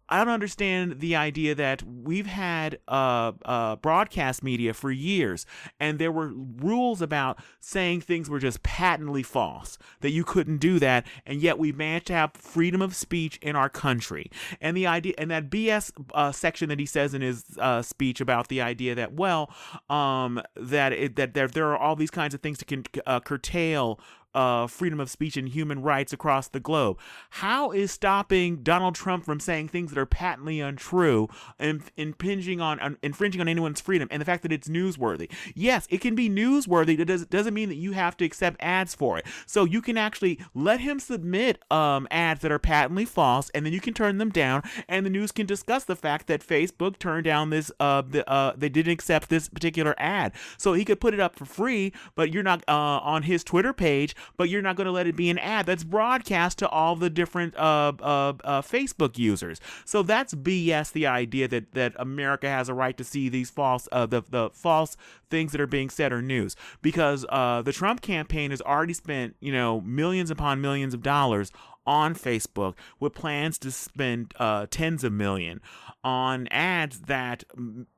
I 0.08 0.18
don't 0.18 0.32
understand 0.32 1.00
the 1.00 1.16
idea 1.16 1.54
that 1.54 1.82
we've 1.82 2.26
had 2.26 2.78
uh, 2.86 3.32
uh, 3.44 3.76
broadcast 3.76 4.42
media 4.42 4.72
for 4.72 4.90
years, 4.90 5.46
and 5.80 5.98
there 5.98 6.12
were 6.12 6.32
rules 6.34 7.02
about 7.02 7.38
saying 7.60 8.02
things 8.02 8.30
were 8.30 8.38
just 8.38 8.62
patently 8.62 9.22
false, 9.22 9.78
that 10.00 10.10
you 10.10 10.24
couldn't 10.24 10.58
do 10.58 10.78
that, 10.78 11.06
and 11.24 11.40
yet 11.40 11.58
we 11.58 11.72
managed 11.72 12.06
to 12.06 12.12
have 12.12 12.32
freedom 12.34 12.80
of 12.82 12.94
speech 12.94 13.38
in 13.42 13.56
our 13.56 13.68
country. 13.68 14.30
And 14.60 14.76
the 14.76 14.86
idea, 14.86 15.14
and 15.18 15.30
that 15.30 15.50
BS 15.50 15.90
uh, 16.14 16.32
section 16.32 16.68
that 16.68 16.78
he 16.78 16.86
says 16.86 17.14
in 17.14 17.22
his 17.22 17.44
uh, 17.58 17.82
speech 17.82 18.20
about 18.20 18.48
the 18.48 18.60
idea 18.60 18.94
that, 18.94 19.14
well, 19.14 19.50
um, 19.90 20.40
that 20.56 20.92
it, 20.92 21.16
that 21.16 21.34
there 21.34 21.48
there 21.48 21.68
are 21.72 21.78
all 21.78 21.96
these 21.96 22.10
kinds 22.10 22.34
of 22.34 22.40
things 22.40 22.58
to 22.58 22.64
can, 22.64 22.84
uh, 23.06 23.20
curtail 23.20 23.98
uh, 24.36 24.66
freedom 24.66 25.00
of 25.00 25.10
speech 25.10 25.36
and 25.36 25.48
human 25.48 25.82
rights 25.82 26.12
across 26.12 26.48
the 26.48 26.60
globe. 26.60 26.98
How 27.30 27.72
is 27.72 27.90
stopping 27.90 28.62
Donald 28.62 28.94
Trump 28.94 29.24
from 29.24 29.40
saying 29.40 29.68
things 29.68 29.90
that 29.92 29.98
are 29.98 30.06
patently 30.06 30.60
untrue 30.60 31.28
and 31.58 31.82
impinging 31.96 32.60
on, 32.60 32.78
on 32.80 32.98
infringing 33.02 33.40
on 33.40 33.48
anyone's 33.48 33.80
freedom 33.80 34.08
and 34.10 34.20
the 34.20 34.26
fact 34.26 34.42
that 34.42 34.52
it's 34.52 34.68
newsworthy? 34.68 35.32
Yes, 35.54 35.86
it 35.90 36.00
can 36.00 36.14
be 36.14 36.28
newsworthy. 36.28 36.98
It 36.98 37.06
does, 37.06 37.26
doesn't 37.26 37.54
mean 37.54 37.70
that 37.70 37.76
you 37.76 37.92
have 37.92 38.16
to 38.18 38.24
accept 38.24 38.58
ads 38.60 38.94
for 38.94 39.18
it. 39.18 39.26
So 39.46 39.64
you 39.64 39.80
can 39.80 39.96
actually 39.96 40.38
let 40.54 40.80
him 40.80 41.00
submit 41.00 41.62
um, 41.70 42.06
ads 42.10 42.42
that 42.42 42.52
are 42.52 42.58
patently 42.58 43.06
false, 43.06 43.50
and 43.50 43.64
then 43.64 43.72
you 43.72 43.80
can 43.80 43.94
turn 43.94 44.18
them 44.18 44.30
down, 44.30 44.62
and 44.88 45.06
the 45.06 45.10
news 45.10 45.32
can 45.32 45.46
discuss 45.46 45.84
the 45.84 45.96
fact 45.96 46.26
that 46.26 46.46
Facebook 46.46 46.98
turned 46.98 47.24
down 47.24 47.50
this. 47.50 47.72
Uh, 47.80 48.02
the, 48.02 48.28
uh, 48.30 48.52
they 48.56 48.68
didn't 48.68 48.92
accept 48.92 49.28
this 49.28 49.48
particular 49.48 49.94
ad, 49.98 50.32
so 50.58 50.74
he 50.74 50.84
could 50.84 51.00
put 51.00 51.14
it 51.14 51.20
up 51.20 51.36
for 51.36 51.44
free, 51.44 51.92
but 52.14 52.32
you're 52.32 52.42
not 52.42 52.62
uh, 52.68 52.98
on 53.02 53.22
his 53.22 53.42
Twitter 53.42 53.72
page, 53.72 54.14
but 54.36 54.48
you're 54.48 54.62
not 54.62 54.76
going 54.76 54.86
to 54.86 54.92
let 54.92 55.06
it 55.06 55.16
be 55.16 55.30
an 55.30 55.38
ad 55.38 55.66
that's 55.66 55.84
broadcast 55.84 56.58
to 56.58 56.68
all 56.68 56.96
the 56.96 57.10
different 57.10 57.56
uh, 57.56 57.92
uh, 58.00 58.32
uh, 58.44 58.62
Facebook 58.62 59.18
users. 59.18 59.60
So 59.84 60.02
that's 60.02 60.34
BS. 60.34 60.92
The 60.92 61.06
idea 61.06 61.48
that 61.48 61.72
that 61.72 61.94
America 61.96 62.48
has 62.48 62.68
a 62.68 62.74
right 62.74 62.96
to 62.96 63.04
see 63.04 63.28
these 63.28 63.50
false 63.50 63.88
uh, 63.92 64.06
the 64.06 64.22
the 64.28 64.50
false 64.50 64.96
things 65.30 65.52
that 65.52 65.60
are 65.60 65.66
being 65.66 65.90
said 65.90 66.12
are 66.12 66.22
news 66.22 66.56
because 66.82 67.24
uh, 67.28 67.62
the 67.62 67.72
Trump 67.72 68.00
campaign 68.00 68.50
has 68.50 68.60
already 68.62 68.94
spent 68.94 69.36
you 69.40 69.52
know 69.52 69.80
millions 69.80 70.30
upon 70.30 70.60
millions 70.60 70.94
of 70.94 71.02
dollars 71.02 71.52
on 71.86 72.14
Facebook 72.14 72.74
with 72.98 73.14
plans 73.14 73.58
to 73.58 73.70
spend 73.70 74.34
uh, 74.38 74.66
tens 74.70 75.04
of 75.04 75.12
million 75.12 75.60
on 76.02 76.48
ads 76.48 77.00
that 77.02 77.44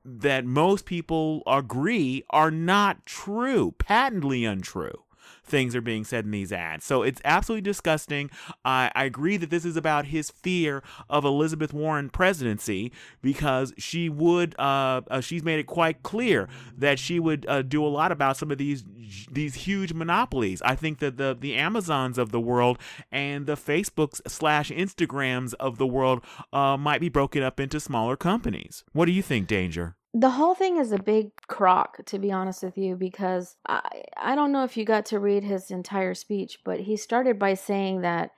that 0.04 0.44
most 0.44 0.84
people 0.84 1.42
agree 1.46 2.24
are 2.30 2.50
not 2.50 3.04
true, 3.06 3.72
patently 3.78 4.44
untrue 4.44 5.04
things 5.48 5.74
are 5.74 5.80
being 5.80 6.04
said 6.04 6.24
in 6.24 6.30
these 6.30 6.52
ads. 6.52 6.84
So 6.84 7.02
it's 7.02 7.20
absolutely 7.24 7.62
disgusting. 7.62 8.30
I, 8.64 8.90
I 8.94 9.04
agree 9.04 9.36
that 9.36 9.50
this 9.50 9.64
is 9.64 9.76
about 9.76 10.06
his 10.06 10.30
fear 10.30 10.82
of 11.08 11.24
Elizabeth 11.24 11.72
Warren 11.72 12.10
presidency 12.10 12.92
because 13.22 13.72
she 13.78 14.08
would, 14.08 14.54
uh, 14.58 15.02
uh, 15.10 15.20
she's 15.20 15.42
made 15.42 15.58
it 15.58 15.66
quite 15.66 16.02
clear 16.02 16.48
that 16.76 16.98
she 16.98 17.18
would 17.18 17.46
uh, 17.48 17.62
do 17.62 17.84
a 17.84 17.88
lot 17.88 18.12
about 18.12 18.36
some 18.36 18.50
of 18.50 18.58
these 18.58 18.84
these 19.30 19.54
huge 19.54 19.92
monopolies. 19.92 20.60
I 20.62 20.74
think 20.74 20.98
that 20.98 21.16
the 21.16 21.36
the 21.38 21.54
Amazons 21.54 22.18
of 22.18 22.30
the 22.30 22.40
world 22.40 22.78
and 23.10 23.46
the 23.46 23.56
Facebooks 23.56 24.20
slash 24.28 24.70
Instagrams 24.70 25.54
of 25.54 25.78
the 25.78 25.86
world 25.86 26.24
uh, 26.52 26.76
might 26.76 27.00
be 27.00 27.08
broken 27.08 27.42
up 27.42 27.58
into 27.58 27.80
smaller 27.80 28.16
companies. 28.16 28.84
What 28.92 29.06
do 29.06 29.12
you 29.12 29.22
think, 29.22 29.46
Danger? 29.46 29.97
The 30.14 30.30
whole 30.30 30.54
thing 30.54 30.78
is 30.78 30.92
a 30.92 30.98
big 30.98 31.30
crock 31.48 32.04
to 32.06 32.18
be 32.18 32.32
honest 32.32 32.62
with 32.62 32.78
you 32.78 32.96
because 32.96 33.56
I 33.66 34.04
I 34.16 34.34
don't 34.34 34.52
know 34.52 34.64
if 34.64 34.76
you 34.76 34.84
got 34.84 35.06
to 35.06 35.18
read 35.18 35.44
his 35.44 35.70
entire 35.70 36.14
speech 36.14 36.60
but 36.64 36.80
he 36.80 36.96
started 36.96 37.38
by 37.38 37.54
saying 37.54 38.00
that 38.02 38.32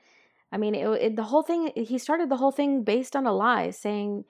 I 0.53 0.59
mean 0.59 0.75
it, 0.75 0.87
it, 0.87 1.17
the 1.17 1.25
whole 1.25 1.43
thing 1.43 1.71
he 1.77 1.99
started 1.99 2.29
the 2.29 2.37
whole 2.37 2.51
thing 2.51 2.83
based 2.83 3.15
on 3.15 3.27
a 3.27 3.33
lie 3.33 3.71
saying 3.71 4.25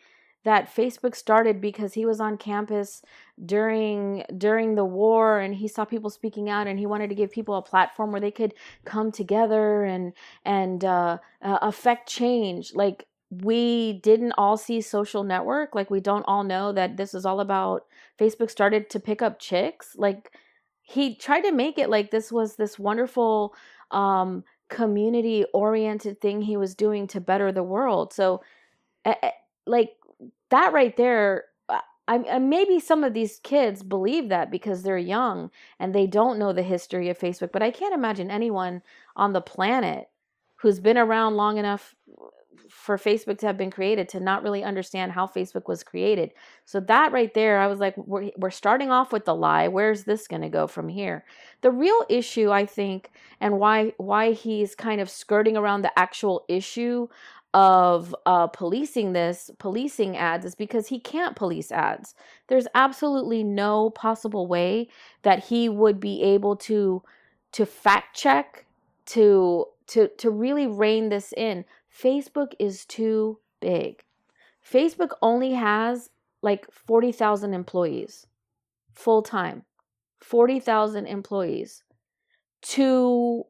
that 0.44 0.74
Facebook 0.74 1.14
started 1.14 1.60
because 1.60 1.92
he 1.92 2.06
was 2.06 2.20
on 2.20 2.38
campus 2.38 3.02
during 3.44 4.24
during 4.38 4.74
the 4.74 4.84
war 4.84 5.38
and 5.38 5.54
he 5.54 5.68
saw 5.68 5.84
people 5.84 6.10
speaking 6.10 6.48
out 6.48 6.66
and 6.66 6.78
he 6.78 6.86
wanted 6.86 7.08
to 7.08 7.14
give 7.14 7.30
people 7.30 7.56
a 7.56 7.62
platform 7.62 8.10
where 8.10 8.20
they 8.20 8.30
could 8.30 8.54
come 8.84 9.12
together 9.12 9.84
and 9.84 10.12
and 10.44 10.84
uh, 10.84 11.18
uh, 11.42 11.58
affect 11.62 12.08
change. 12.08 12.74
Like 12.74 13.06
we 13.30 13.94
didn't 14.02 14.32
all 14.32 14.56
see 14.56 14.80
social 14.80 15.22
network 15.22 15.74
like 15.74 15.90
we 15.90 16.00
don't 16.00 16.24
all 16.24 16.42
know 16.42 16.72
that 16.72 16.96
this 16.96 17.14
is 17.14 17.24
all 17.24 17.40
about 17.40 17.86
facebook 18.18 18.50
started 18.50 18.90
to 18.90 18.98
pick 18.98 19.22
up 19.22 19.38
chicks 19.38 19.94
like 19.96 20.32
he 20.82 21.14
tried 21.14 21.42
to 21.42 21.52
make 21.52 21.78
it 21.78 21.88
like 21.88 22.10
this 22.10 22.32
was 22.32 22.56
this 22.56 22.78
wonderful 22.78 23.54
um 23.92 24.42
community 24.70 25.44
oriented 25.52 26.20
thing 26.20 26.40
he 26.40 26.56
was 26.56 26.74
doing 26.74 27.06
to 27.08 27.20
better 27.20 27.52
the 27.52 27.62
world. 27.62 28.14
So 28.14 28.40
uh, 29.04 29.14
like 29.66 29.90
that 30.48 30.72
right 30.72 30.96
there 30.96 31.44
I, 32.08 32.40
maybe 32.40 32.80
some 32.80 33.04
of 33.04 33.14
these 33.14 33.38
kids 33.44 33.84
believe 33.84 34.30
that 34.30 34.50
because 34.50 34.82
they're 34.82 34.98
young 34.98 35.48
and 35.78 35.94
they 35.94 36.08
don't 36.08 36.40
know 36.40 36.52
the 36.52 36.64
history 36.64 37.08
of 37.08 37.16
Facebook, 37.16 37.52
but 37.52 37.62
I 37.62 37.70
can't 37.70 37.94
imagine 37.94 38.32
anyone 38.32 38.82
on 39.14 39.32
the 39.32 39.40
planet 39.40 40.08
who's 40.56 40.80
been 40.80 40.98
around 40.98 41.36
long 41.36 41.56
enough 41.56 41.94
for 42.68 42.96
Facebook 42.96 43.38
to 43.38 43.46
have 43.46 43.56
been 43.56 43.70
created 43.70 44.08
to 44.08 44.20
not 44.20 44.42
really 44.42 44.62
understand 44.62 45.12
how 45.12 45.26
Facebook 45.26 45.66
was 45.66 45.82
created. 45.82 46.32
So 46.64 46.80
that 46.80 47.12
right 47.12 47.32
there, 47.34 47.58
I 47.58 47.66
was 47.66 47.80
like, 47.80 47.96
we're, 47.96 48.30
we're 48.36 48.50
starting 48.50 48.90
off 48.90 49.12
with 49.12 49.24
the 49.24 49.34
lie. 49.34 49.68
Where's 49.68 50.04
this 50.04 50.28
going 50.28 50.42
to 50.42 50.48
go 50.48 50.66
from 50.66 50.88
here? 50.88 51.24
The 51.62 51.70
real 51.70 52.04
issue, 52.08 52.50
I 52.50 52.66
think, 52.66 53.10
and 53.40 53.58
why 53.58 53.92
why 53.96 54.32
he's 54.32 54.74
kind 54.74 55.00
of 55.00 55.10
skirting 55.10 55.56
around 55.56 55.82
the 55.82 55.98
actual 55.98 56.44
issue 56.48 57.08
of 57.52 58.14
uh, 58.26 58.46
policing 58.46 59.12
this, 59.12 59.50
policing 59.58 60.16
ads, 60.16 60.46
is 60.46 60.54
because 60.54 60.86
he 60.86 61.00
can't 61.00 61.34
police 61.34 61.72
ads. 61.72 62.14
There's 62.46 62.68
absolutely 62.74 63.42
no 63.42 63.90
possible 63.90 64.46
way 64.46 64.88
that 65.22 65.44
he 65.44 65.68
would 65.68 65.98
be 65.98 66.22
able 66.22 66.56
to 66.56 67.02
to 67.52 67.66
fact 67.66 68.16
check 68.16 68.66
to 69.06 69.66
to 69.88 70.08
to 70.18 70.30
really 70.30 70.68
rein 70.68 71.08
this 71.08 71.34
in 71.36 71.64
Facebook 72.02 72.54
is 72.58 72.84
too 72.86 73.38
big. 73.60 74.04
Facebook 74.64 75.10
only 75.20 75.52
has 75.52 76.10
like 76.42 76.66
40,000 76.72 77.52
employees 77.54 78.26
full 78.94 79.22
time. 79.22 79.64
40,000 80.20 81.06
employees 81.06 81.82
to 82.62 83.44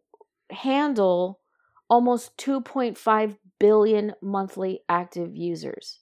handle 0.51 1.41
almost 1.89 2.37
2.5 2.39 3.37
billion 3.59 4.15
monthly 4.21 4.81
active 4.89 5.37
users. 5.37 6.01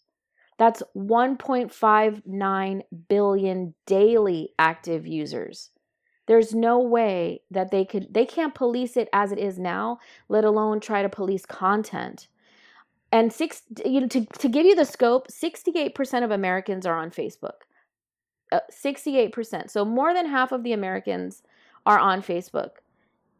That's 0.59 0.83
1.59 0.97 2.83
billion 3.09 3.75
daily 3.87 4.51
active 4.59 5.07
users. 5.07 5.71
There's 6.27 6.55
no 6.55 6.79
way 6.81 7.41
that 7.51 7.71
they 7.71 7.87
could 7.87 8.13
they 8.13 8.27
can't 8.27 8.55
police 8.55 8.99
it 8.99 9.09
as 9.15 9.33
it 9.33 9.39
is 9.39 9.59
now, 9.59 9.99
let 10.29 10.45
alone 10.45 10.79
try 10.81 11.03
to 11.03 11.09
police 11.09 11.47
content. 11.47 12.29
And 13.11 13.33
six 13.33 13.63
you 13.85 14.01
know 14.03 14.07
to 14.09 14.27
to 14.27 14.49
give 14.49 14.67
you 14.67 14.75
the 14.75 14.85
scope, 14.85 15.29
68% 15.29 16.25
of 16.25 16.31
Americans 16.31 16.87
are 16.87 16.99
on 16.99 17.11
Facebook. 17.11 17.65
Uh, 18.51 18.61
68%. 18.73 19.71
So 19.71 19.85
more 19.85 20.15
than 20.15 20.27
half 20.27 20.53
of 20.53 20.63
the 20.63 20.73
Americans 20.73 21.43
are 21.85 21.99
on 21.99 22.23
Facebook. 22.23 22.71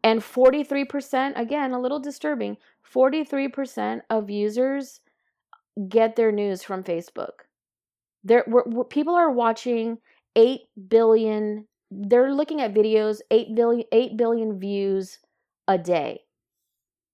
And 0.03 0.21
43%, 0.21 1.37
again, 1.37 1.71
a 1.71 1.79
little 1.79 1.99
disturbing, 1.99 2.57
43% 2.93 4.01
of 4.09 4.29
users 4.29 5.01
get 5.87 6.15
their 6.15 6.31
news 6.31 6.63
from 6.63 6.83
Facebook. 6.83 7.45
There, 8.23 8.45
people 8.89 9.15
are 9.15 9.31
watching 9.31 9.97
8 10.35 10.61
billion 10.87 11.65
they're 11.91 12.33
looking 12.33 12.61
at 12.61 12.73
videos 12.73 13.19
8 13.31 13.55
billion 13.55 13.85
8 13.91 14.17
billion 14.17 14.59
views 14.59 15.19
a 15.67 15.77
day. 15.77 16.21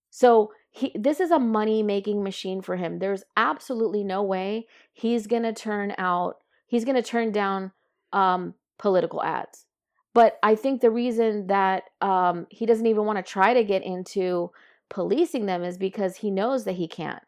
So 0.09 0.51
he 0.75 0.91
this 0.93 1.21
is 1.21 1.31
a 1.31 1.39
money 1.39 1.81
making 1.81 2.21
machine 2.21 2.61
for 2.61 2.75
him. 2.75 2.99
There's 2.99 3.23
absolutely 3.37 4.03
no 4.03 4.21
way 4.21 4.67
he's 4.91 5.25
going 5.25 5.43
to 5.43 5.53
turn 5.53 5.95
out 5.97 6.35
he's 6.67 6.83
going 6.83 6.95
to 6.95 7.01
turn 7.01 7.31
down 7.31 7.71
um, 8.11 8.55
political 8.77 9.23
ads. 9.23 9.65
But 10.13 10.37
I 10.43 10.55
think 10.55 10.81
the 10.81 10.91
reason 10.91 11.47
that 11.47 11.83
um, 12.01 12.47
he 12.49 12.65
doesn't 12.65 12.85
even 12.85 13.05
want 13.05 13.17
to 13.17 13.23
try 13.23 13.53
to 13.53 13.63
get 13.63 13.83
into 13.83 14.51
policing 14.89 15.45
them 15.45 15.63
is 15.63 15.77
because 15.77 16.17
he 16.17 16.29
knows 16.29 16.65
that 16.65 16.75
he 16.75 16.87
can't. 16.87 17.23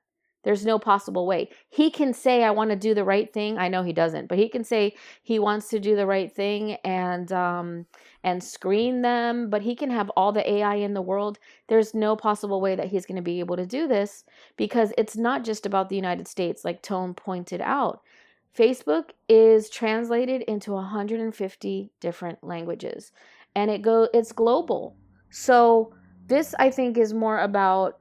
There's 0.48 0.66
no 0.66 0.80
possible 0.80 1.28
way. 1.28 1.50
He 1.68 1.92
can 1.92 2.14
say, 2.14 2.42
I 2.42 2.52
want 2.52 2.70
to 2.70 2.78
do 2.78 2.94
the 2.94 3.04
right 3.04 3.34
thing. 3.34 3.58
I 3.58 3.68
know 3.68 3.84
he 3.84 3.92
doesn't, 3.92 4.30
but 4.30 4.38
he 4.38 4.48
can 4.48 4.64
say 4.64 4.96
he 5.22 5.40
wants 5.40 5.68
to 5.72 5.78
do 5.78 5.94
the 5.98 6.06
right 6.06 6.34
thing 6.34 6.76
and 6.86 7.30
um, 7.34 7.86
and 8.24 8.42
screen 8.42 9.02
them, 9.02 9.50
but 9.50 9.62
he 9.62 9.76
can 9.76 9.90
have 9.90 10.10
all 10.12 10.32
the 10.32 10.50
AI 10.50 10.76
in 10.76 10.94
the 10.94 11.02
world. 11.02 11.38
There's 11.68 11.94
no 11.94 12.16
possible 12.16 12.62
way 12.62 12.76
that 12.76 12.88
he's 12.88 13.06
going 13.06 13.18
to 13.18 13.22
be 13.22 13.42
able 13.42 13.58
to 13.58 13.66
do 13.66 13.90
this 13.90 14.24
because 14.56 14.94
it's 14.98 15.18
not 15.18 15.44
just 15.44 15.66
about 15.66 15.90
the 15.90 15.98
United 15.98 16.30
States, 16.30 16.64
like 16.64 16.82
Tone 16.82 17.14
pointed 17.14 17.60
out. 17.60 18.00
Facebook 18.58 19.10
is 19.28 19.70
translated 19.70 20.44
into 20.44 20.72
150 20.72 21.92
different 22.00 22.42
languages 22.42 23.12
and 23.54 23.70
it 23.70 23.82
go 23.82 24.08
it's 24.14 24.32
global. 24.32 24.96
So 25.30 25.94
this 26.26 26.56
I 26.58 26.72
think 26.72 26.98
is 26.98 27.14
more 27.14 27.40
about 27.40 28.00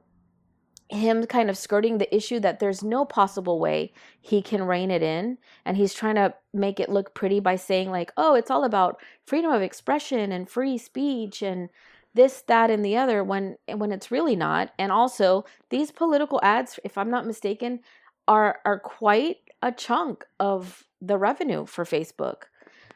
him 0.89 1.25
kind 1.25 1.49
of 1.49 1.57
skirting 1.57 1.97
the 1.97 2.15
issue 2.15 2.39
that 2.39 2.59
there's 2.59 2.83
no 2.83 3.03
possible 3.03 3.59
way 3.59 3.91
he 4.21 4.41
can 4.41 4.63
rein 4.63 4.89
it 4.89 5.03
in. 5.03 5.37
And 5.65 5.75
he's 5.75 5.93
trying 5.93 6.15
to 6.15 6.33
make 6.53 6.79
it 6.79 6.89
look 6.89 7.13
pretty 7.13 7.39
by 7.39 7.55
saying 7.55 7.91
like 7.91 8.11
oh 8.17 8.35
it's 8.35 8.51
all 8.51 8.63
about 8.63 8.99
freedom 9.25 9.51
of 9.51 9.61
expression 9.61 10.31
and 10.31 10.49
free 10.49 10.77
speech 10.77 11.41
and 11.41 11.69
this 12.13 12.41
that 12.47 12.71
and 12.71 12.83
the 12.83 12.97
other 12.97 13.23
when 13.23 13.57
when 13.75 13.91
it's 13.91 14.11
really 14.11 14.35
not. 14.35 14.71
And 14.79 14.91
also 14.91 15.45
these 15.69 15.91
political 15.91 16.39
ads 16.41 16.79
if 16.83 16.97
i'm 16.97 17.09
not 17.09 17.27
mistaken 17.27 17.81
are 18.27 18.59
are 18.65 18.79
quite 18.79 19.37
a 19.61 19.71
chunk 19.71 20.25
of 20.39 20.83
the 21.01 21.17
revenue 21.17 21.65
for 21.65 21.83
facebook. 21.83 22.43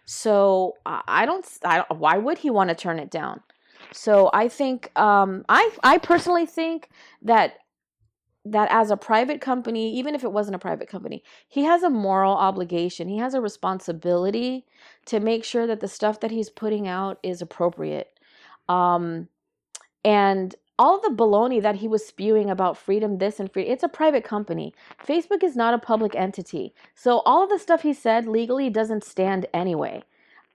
So 0.05 0.75
i 0.85 1.25
don't, 1.25 1.45
I 1.65 1.77
don't 1.77 1.99
why 1.99 2.17
would 2.17 2.37
he 2.39 2.49
want 2.49 2.69
to 2.69 2.75
turn 2.75 2.99
it 2.99 3.11
down? 3.11 3.41
So 3.93 4.29
I 4.33 4.47
think 4.47 4.97
um, 4.97 5.45
I 5.49 5.69
I 5.83 5.97
personally 5.97 6.45
think 6.45 6.89
that 7.23 7.55
that 8.43 8.69
as 8.71 8.89
a 8.89 8.97
private 8.97 9.39
company, 9.41 9.93
even 9.95 10.15
if 10.15 10.23
it 10.23 10.31
wasn't 10.31 10.55
a 10.55 10.59
private 10.59 10.89
company, 10.89 11.23
he 11.47 11.63
has 11.63 11.83
a 11.83 11.89
moral 11.89 12.33
obligation. 12.33 13.07
He 13.07 13.17
has 13.17 13.33
a 13.33 13.41
responsibility 13.41 14.65
to 15.05 15.19
make 15.19 15.43
sure 15.43 15.67
that 15.67 15.79
the 15.79 15.87
stuff 15.87 16.19
that 16.21 16.31
he's 16.31 16.49
putting 16.49 16.87
out 16.87 17.19
is 17.23 17.41
appropriate. 17.41 18.19
Um, 18.67 19.27
and 20.03 20.55
all 20.79 20.99
the 20.99 21.15
baloney 21.15 21.61
that 21.61 21.75
he 21.75 21.87
was 21.87 22.05
spewing 22.05 22.49
about 22.49 22.77
freedom, 22.77 23.19
this 23.19 23.39
and 23.39 23.51
free, 23.51 23.67
it's 23.67 23.83
a 23.83 23.87
private 23.87 24.23
company. 24.23 24.73
Facebook 25.05 25.43
is 25.43 25.55
not 25.55 25.75
a 25.75 25.79
public 25.79 26.15
entity. 26.15 26.73
So 26.95 27.19
all 27.19 27.43
of 27.43 27.49
the 27.49 27.59
stuff 27.59 27.83
he 27.83 27.93
said 27.93 28.27
legally 28.27 28.69
doesn't 28.71 29.03
stand 29.03 29.45
anyway. 29.53 30.03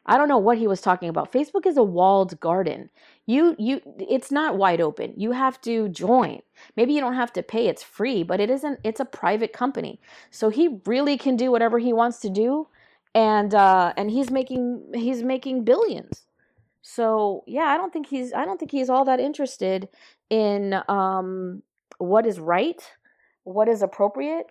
I 0.07 0.19
don't 0.19 0.29
know 0.29 0.39
what 0.39 0.59
he 0.59 0.69
was 0.69 0.81
talking 0.81 1.09
about. 1.11 1.33
Facebook 1.33 1.67
is 1.67 1.77
a 1.77 1.83
walled 1.85 2.41
garden. 2.41 2.91
You 3.27 3.57
you 3.59 3.83
it's 3.99 4.33
not 4.33 4.57
wide 4.59 4.81
open. 4.81 5.15
You 5.17 5.33
have 5.33 5.61
to 5.63 5.89
join. 5.91 6.41
Maybe 6.77 6.95
you 6.95 7.01
don't 7.01 7.15
have 7.15 7.33
to 7.35 7.43
pay. 7.45 7.69
It's 7.69 7.83
free, 7.85 8.23
but 8.25 8.41
it 8.41 8.51
isn't 8.51 8.81
it's 8.85 9.01
a 9.01 9.07
private 9.07 9.53
company. 9.53 10.01
So 10.31 10.51
he 10.51 10.81
really 10.87 11.19
can 11.19 11.37
do 11.37 11.51
whatever 11.53 11.79
he 11.81 11.93
wants 11.93 12.21
to 12.21 12.31
do 12.31 12.69
and 13.15 13.55
uh 13.55 13.93
and 13.97 14.11
he's 14.11 14.31
making 14.31 14.85
he's 14.95 15.23
making 15.23 15.65
billions. 15.65 16.25
So, 16.83 17.45
yeah, 17.47 17.65
I 17.67 17.77
don't 17.77 17.93
think 17.93 18.07
he's 18.09 18.33
I 18.33 18.45
don't 18.45 18.59
think 18.59 18.71
he's 18.71 18.91
all 18.91 19.05
that 19.07 19.21
interested 19.21 19.89
in 20.31 20.81
um 20.89 21.63
what 21.99 22.27
is 22.27 22.41
right, 22.41 22.81
what 23.45 23.69
is 23.69 23.83
appropriate, 23.83 24.47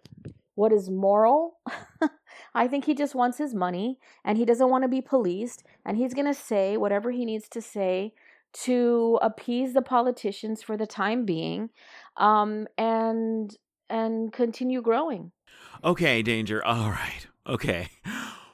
what 0.56 0.74
is 0.74 0.90
moral. 0.90 1.58
I 2.56 2.70
think 2.70 2.86
he 2.86 2.96
just 2.96 3.14
wants 3.14 3.38
his 3.38 3.54
money 3.54 4.00
and 4.24 4.38
he 4.38 4.46
doesn't 4.46 4.70
want 4.70 4.84
to 4.84 4.88
be 4.88 5.02
policed 5.02 5.64
and 5.86 5.98
he's 5.98 6.14
going 6.14 6.26
to 6.26 6.34
say 6.34 6.78
whatever 6.78 7.12
he 7.12 7.26
needs 7.26 7.50
to 7.50 7.62
say 7.62 8.14
to 8.64 9.20
appease 9.22 9.74
the 9.74 9.82
politicians 9.82 10.64
for 10.64 10.78
the 10.78 10.88
time 10.88 11.26
being 11.26 11.70
um, 12.16 12.68
and 12.78 13.58
and 13.90 14.32
continue 14.32 14.82
growing. 14.82 15.32
Okay, 15.84 16.22
danger. 16.22 16.66
All 16.66 16.90
right. 16.90 17.28
Okay. 17.46 17.90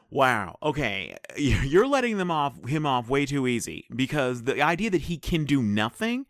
Wow. 0.10 0.58
Okay. 0.62 1.16
You're 1.38 1.88
letting 1.88 2.18
them 2.18 2.32
off 2.32 2.68
him 2.68 2.86
off 2.86 3.08
way 3.08 3.26
too 3.26 3.48
easy 3.48 3.86
because 3.96 4.44
the 4.44 4.62
idea 4.62 4.90
that 4.90 5.02
he 5.02 5.18
can 5.18 5.46
do 5.46 5.62
nothing 5.62 6.26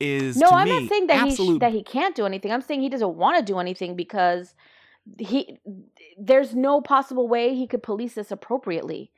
is 0.00 0.36
No, 0.36 0.48
I'm 0.48 0.68
me, 0.68 0.80
not 0.80 0.88
saying 0.88 1.06
that 1.08 1.18
absolute... 1.18 1.52
he 1.52 1.56
sh- 1.56 1.60
that 1.60 1.72
he 1.72 1.82
can't 1.82 2.16
do 2.16 2.24
anything. 2.24 2.50
I'm 2.50 2.62
saying 2.62 2.80
he 2.80 2.88
doesn't 2.88 3.14
want 3.14 3.36
to 3.36 3.44
do 3.44 3.58
anything 3.58 3.94
because 3.94 4.54
he 5.18 5.58
there's 6.18 6.54
no 6.54 6.80
possible 6.80 7.28
way 7.28 7.54
he 7.54 7.66
could 7.66 7.82
police 7.82 8.14
this 8.14 8.30
appropriately. 8.30 9.10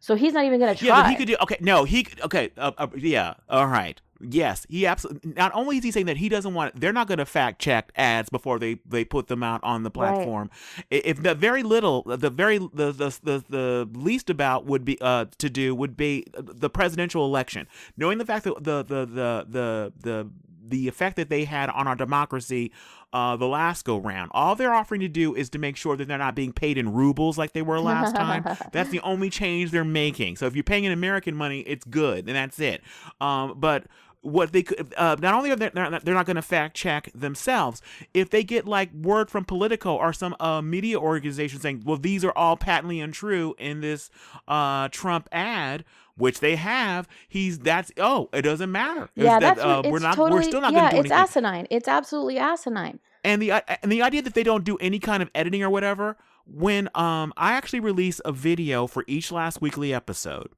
So 0.00 0.14
he's 0.14 0.32
not 0.32 0.44
even 0.44 0.60
going 0.60 0.74
to 0.74 0.78
try. 0.78 0.88
Yeah, 0.88 1.08
he 1.08 1.16
could 1.16 1.26
do. 1.26 1.36
Okay, 1.42 1.56
no, 1.60 1.84
he. 1.84 2.06
Okay, 2.22 2.50
uh, 2.56 2.70
uh, 2.78 2.86
yeah, 2.96 3.34
all 3.48 3.66
right. 3.66 4.00
Yes, 4.20 4.66
he 4.68 4.86
absolutely. 4.86 5.32
Not 5.32 5.52
only 5.54 5.78
is 5.78 5.84
he 5.84 5.92
saying 5.92 6.06
that 6.06 6.16
he 6.16 6.28
doesn't 6.28 6.52
want, 6.52 6.78
they're 6.80 6.92
not 6.92 7.06
going 7.06 7.18
to 7.18 7.26
fact 7.26 7.60
check 7.60 7.92
ads 7.94 8.28
before 8.30 8.58
they 8.58 8.78
they 8.86 9.04
put 9.04 9.28
them 9.28 9.42
out 9.42 9.60
on 9.62 9.84
the 9.84 9.90
platform. 9.90 10.50
Right. 10.90 11.02
If 11.04 11.22
the 11.22 11.34
very 11.34 11.62
little, 11.62 12.02
the 12.02 12.30
very 12.30 12.58
the 12.58 12.92
the 12.92 13.18
the, 13.22 13.44
the 13.48 13.88
least 13.92 14.28
about 14.28 14.66
would 14.66 14.84
be 14.84 14.98
uh 15.00 15.26
to 15.38 15.48
do 15.48 15.74
would 15.74 15.96
be 15.96 16.26
the 16.34 16.68
presidential 16.68 17.24
election, 17.24 17.68
knowing 17.96 18.18
the 18.18 18.26
fact 18.26 18.44
that 18.44 18.54
the 18.62 18.82
the 18.82 19.06
the 19.06 19.46
the 19.48 19.92
the 20.00 20.30
the 20.68 20.88
effect 20.88 21.16
that 21.16 21.28
they 21.28 21.44
had 21.44 21.70
on 21.70 21.86
our 21.86 21.96
democracy 21.96 22.72
uh, 23.12 23.36
the 23.36 23.46
last 23.46 23.84
go 23.84 23.98
round. 23.98 24.30
All 24.34 24.54
they're 24.54 24.74
offering 24.74 25.00
to 25.00 25.08
do 25.08 25.34
is 25.34 25.48
to 25.50 25.58
make 25.58 25.76
sure 25.76 25.96
that 25.96 26.08
they're 26.08 26.18
not 26.18 26.34
being 26.34 26.52
paid 26.52 26.76
in 26.76 26.92
rubles 26.92 27.38
like 27.38 27.52
they 27.52 27.62
were 27.62 27.80
last 27.80 28.14
time. 28.16 28.44
that's 28.72 28.90
the 28.90 29.00
only 29.00 29.30
change 29.30 29.70
they're 29.70 29.84
making. 29.84 30.36
So 30.36 30.46
if 30.46 30.54
you're 30.54 30.64
paying 30.64 30.84
in 30.84 30.92
American 30.92 31.34
money, 31.34 31.60
it's 31.60 31.84
good, 31.84 32.26
and 32.26 32.36
that's 32.36 32.60
it. 32.60 32.82
Um, 33.20 33.54
but 33.56 33.84
what 34.20 34.52
they 34.52 34.62
could 34.62 34.92
uh, 34.96 35.16
not 35.20 35.34
only 35.34 35.50
are 35.50 35.56
they 35.56 35.68
they're 35.68 35.90
not, 35.90 36.04
not 36.04 36.26
going 36.26 36.36
to 36.36 36.42
fact 36.42 36.76
check 36.76 37.10
themselves 37.14 37.80
if 38.12 38.30
they 38.30 38.42
get 38.42 38.66
like 38.66 38.92
word 38.92 39.30
from 39.30 39.44
politico 39.44 39.94
or 39.94 40.12
some 40.12 40.34
uh, 40.40 40.60
media 40.60 40.98
organization 40.98 41.60
saying 41.60 41.82
well 41.84 41.96
these 41.96 42.24
are 42.24 42.32
all 42.36 42.56
patently 42.56 43.00
untrue 43.00 43.54
in 43.58 43.80
this 43.80 44.10
uh, 44.48 44.88
trump 44.88 45.28
ad 45.30 45.84
which 46.18 46.40
they 46.40 46.56
have 46.56 47.08
he's 47.28 47.58
that's 47.58 47.90
oh 47.98 48.28
it 48.32 48.42
doesn't 48.42 48.70
matter 48.70 49.08
yeah 49.14 49.38
that, 49.38 49.56
that's 49.56 49.60
uh, 49.60 49.82
we're 49.88 49.98
not 49.98 50.14
totally, 50.14 50.40
we're 50.40 50.42
still 50.42 50.60
not 50.60 50.72
yeah, 50.72 50.80
going 50.80 50.90
to 50.90 50.96
do 50.96 51.00
it's 51.00 51.10
anything. 51.10 51.44
asinine 51.44 51.66
it's 51.70 51.88
absolutely 51.88 52.38
asinine 52.38 52.98
and 53.24 53.40
the 53.40 53.52
uh, 53.52 53.60
and 53.82 53.90
the 53.90 54.02
idea 54.02 54.22
that 54.22 54.34
they 54.34 54.42
don't 54.42 54.64
do 54.64 54.76
any 54.78 54.98
kind 54.98 55.22
of 55.22 55.30
editing 55.34 55.62
or 55.62 55.70
whatever 55.70 56.16
when 56.46 56.88
um 56.94 57.32
i 57.36 57.52
actually 57.52 57.80
release 57.80 58.20
a 58.24 58.32
video 58.32 58.86
for 58.86 59.04
each 59.06 59.32
last 59.32 59.60
weekly 59.60 59.94
episode 59.94 60.50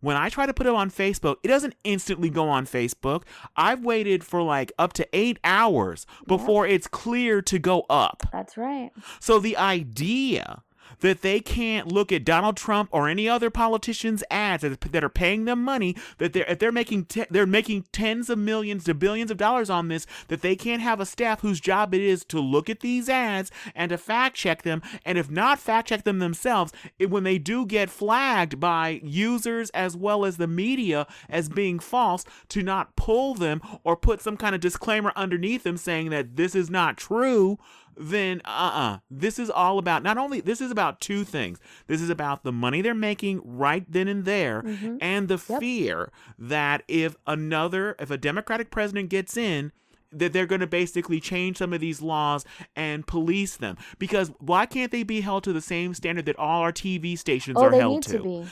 when 0.00 0.16
I 0.16 0.28
try 0.28 0.46
to 0.46 0.54
put 0.54 0.66
it 0.66 0.74
on 0.74 0.90
Facebook, 0.90 1.36
it 1.42 1.48
doesn't 1.48 1.74
instantly 1.84 2.30
go 2.30 2.48
on 2.48 2.66
Facebook. 2.66 3.22
I've 3.56 3.84
waited 3.84 4.24
for 4.24 4.42
like 4.42 4.72
up 4.78 4.92
to 4.94 5.08
eight 5.12 5.38
hours 5.42 6.06
before 6.26 6.66
it's 6.66 6.86
clear 6.86 7.42
to 7.42 7.58
go 7.58 7.86
up. 7.88 8.22
That's 8.32 8.56
right. 8.56 8.90
So 9.20 9.38
the 9.38 9.56
idea 9.56 10.62
that 11.00 11.22
they 11.22 11.40
can't 11.40 11.88
look 11.88 12.12
at 12.12 12.24
Donald 12.24 12.56
Trump 12.56 12.88
or 12.92 13.08
any 13.08 13.28
other 13.28 13.50
politician's 13.50 14.24
ads 14.30 14.62
that 14.62 15.04
are 15.04 15.08
paying 15.08 15.44
them 15.44 15.62
money 15.62 15.96
that 16.18 16.32
they're 16.32 16.44
if 16.44 16.58
they're 16.58 16.72
making 16.72 17.04
te- 17.04 17.26
they're 17.30 17.46
making 17.46 17.84
tens 17.92 18.30
of 18.30 18.38
millions 18.38 18.84
to 18.84 18.94
billions 18.94 19.30
of 19.30 19.36
dollars 19.36 19.68
on 19.68 19.88
this 19.88 20.06
that 20.28 20.40
they 20.40 20.56
can't 20.56 20.82
have 20.82 21.00
a 21.00 21.06
staff 21.06 21.40
whose 21.40 21.60
job 21.60 21.94
it 21.94 22.00
is 22.00 22.24
to 22.24 22.40
look 22.40 22.70
at 22.70 22.80
these 22.80 23.08
ads 23.08 23.50
and 23.74 23.90
to 23.90 23.98
fact 23.98 24.36
check 24.36 24.62
them. 24.62 24.82
And 25.04 25.18
if 25.18 25.30
not 25.30 25.58
fact 25.58 25.88
check 25.88 26.04
them 26.04 26.18
themselves 26.18 26.72
it, 26.98 27.10
when 27.10 27.24
they 27.24 27.38
do 27.38 27.66
get 27.66 27.90
flagged 27.90 28.58
by 28.58 29.00
users 29.02 29.70
as 29.70 29.96
well 29.96 30.24
as 30.24 30.38
the 30.38 30.46
media 30.46 31.06
as 31.28 31.48
being 31.48 31.78
false 31.78 32.24
to 32.48 32.62
not 32.62 32.96
pull 32.96 33.34
them 33.34 33.60
or 33.84 33.96
put 33.96 34.22
some 34.22 34.36
kind 34.36 34.54
of 34.54 34.60
disclaimer 34.60 35.12
underneath 35.14 35.62
them 35.62 35.76
saying 35.76 36.10
that 36.10 36.36
this 36.36 36.54
is 36.54 36.70
not 36.70 36.96
true 36.96 37.58
then 37.96 38.40
uh-uh 38.44 38.98
this 39.10 39.38
is 39.38 39.50
all 39.50 39.78
about 39.78 40.02
not 40.02 40.18
only 40.18 40.40
this 40.40 40.60
is 40.60 40.70
about 40.70 41.00
two 41.00 41.24
things 41.24 41.58
this 41.86 42.00
is 42.00 42.10
about 42.10 42.42
the 42.42 42.52
money 42.52 42.82
they're 42.82 42.94
making 42.94 43.40
right 43.44 43.84
then 43.90 44.08
and 44.08 44.24
there 44.24 44.62
mm-hmm. 44.62 44.96
and 45.00 45.28
the 45.28 45.42
yep. 45.48 45.60
fear 45.60 46.12
that 46.38 46.82
if 46.88 47.16
another 47.26 47.96
if 47.98 48.10
a 48.10 48.18
democratic 48.18 48.70
president 48.70 49.08
gets 49.08 49.36
in 49.36 49.72
that 50.12 50.32
they're 50.32 50.46
going 50.46 50.60
to 50.60 50.66
basically 50.66 51.20
change 51.20 51.56
some 51.56 51.72
of 51.72 51.80
these 51.80 52.00
laws 52.00 52.44
and 52.74 53.06
police 53.06 53.56
them 53.56 53.76
because 53.98 54.30
why 54.38 54.66
can't 54.66 54.92
they 54.92 55.02
be 55.02 55.20
held 55.20 55.44
to 55.44 55.52
the 55.52 55.60
same 55.60 55.94
standard 55.94 56.26
that 56.26 56.38
all 56.38 56.62
our 56.62 56.72
TV 56.72 57.18
stations 57.18 57.56
oh, 57.58 57.64
are 57.64 57.70
they 57.70 57.78
held 57.78 57.94
need 57.94 58.02
to? 58.04 58.18
to 58.18 58.22
be 58.22 58.44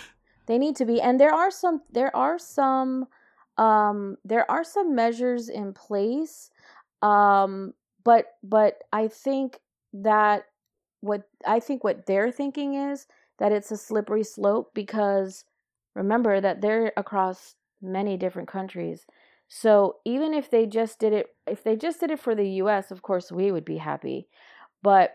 they 0.46 0.58
need 0.58 0.76
to 0.76 0.84
be 0.84 1.00
and 1.00 1.20
there 1.20 1.32
are 1.32 1.50
some 1.50 1.82
there 1.92 2.14
are 2.14 2.38
some 2.38 3.06
um 3.56 4.16
there 4.24 4.50
are 4.50 4.64
some 4.64 4.94
measures 4.94 5.48
in 5.48 5.72
place 5.72 6.50
um 7.02 7.72
but 8.04 8.26
but 8.42 8.82
I 8.92 9.08
think 9.08 9.60
that 9.92 10.44
what 11.00 11.22
I 11.46 11.60
think 11.60 11.84
what 11.84 12.06
they're 12.06 12.32
thinking 12.32 12.74
is 12.74 13.06
that 13.38 13.52
it's 13.52 13.70
a 13.70 13.76
slippery 13.76 14.24
slope 14.24 14.70
because 14.74 15.44
remember 15.94 16.40
that 16.40 16.60
they're 16.60 16.92
across 16.96 17.54
many 17.82 18.16
different 18.16 18.48
countries. 18.48 19.06
So 19.48 19.96
even 20.04 20.34
if 20.34 20.50
they 20.50 20.66
just 20.66 20.98
did 20.98 21.12
it 21.12 21.28
if 21.46 21.62
they 21.64 21.76
just 21.76 22.00
did 22.00 22.10
it 22.10 22.20
for 22.20 22.34
the 22.34 22.48
US, 22.62 22.90
of 22.90 23.02
course 23.02 23.30
we 23.32 23.52
would 23.52 23.64
be 23.64 23.78
happy. 23.78 24.28
But 24.82 25.14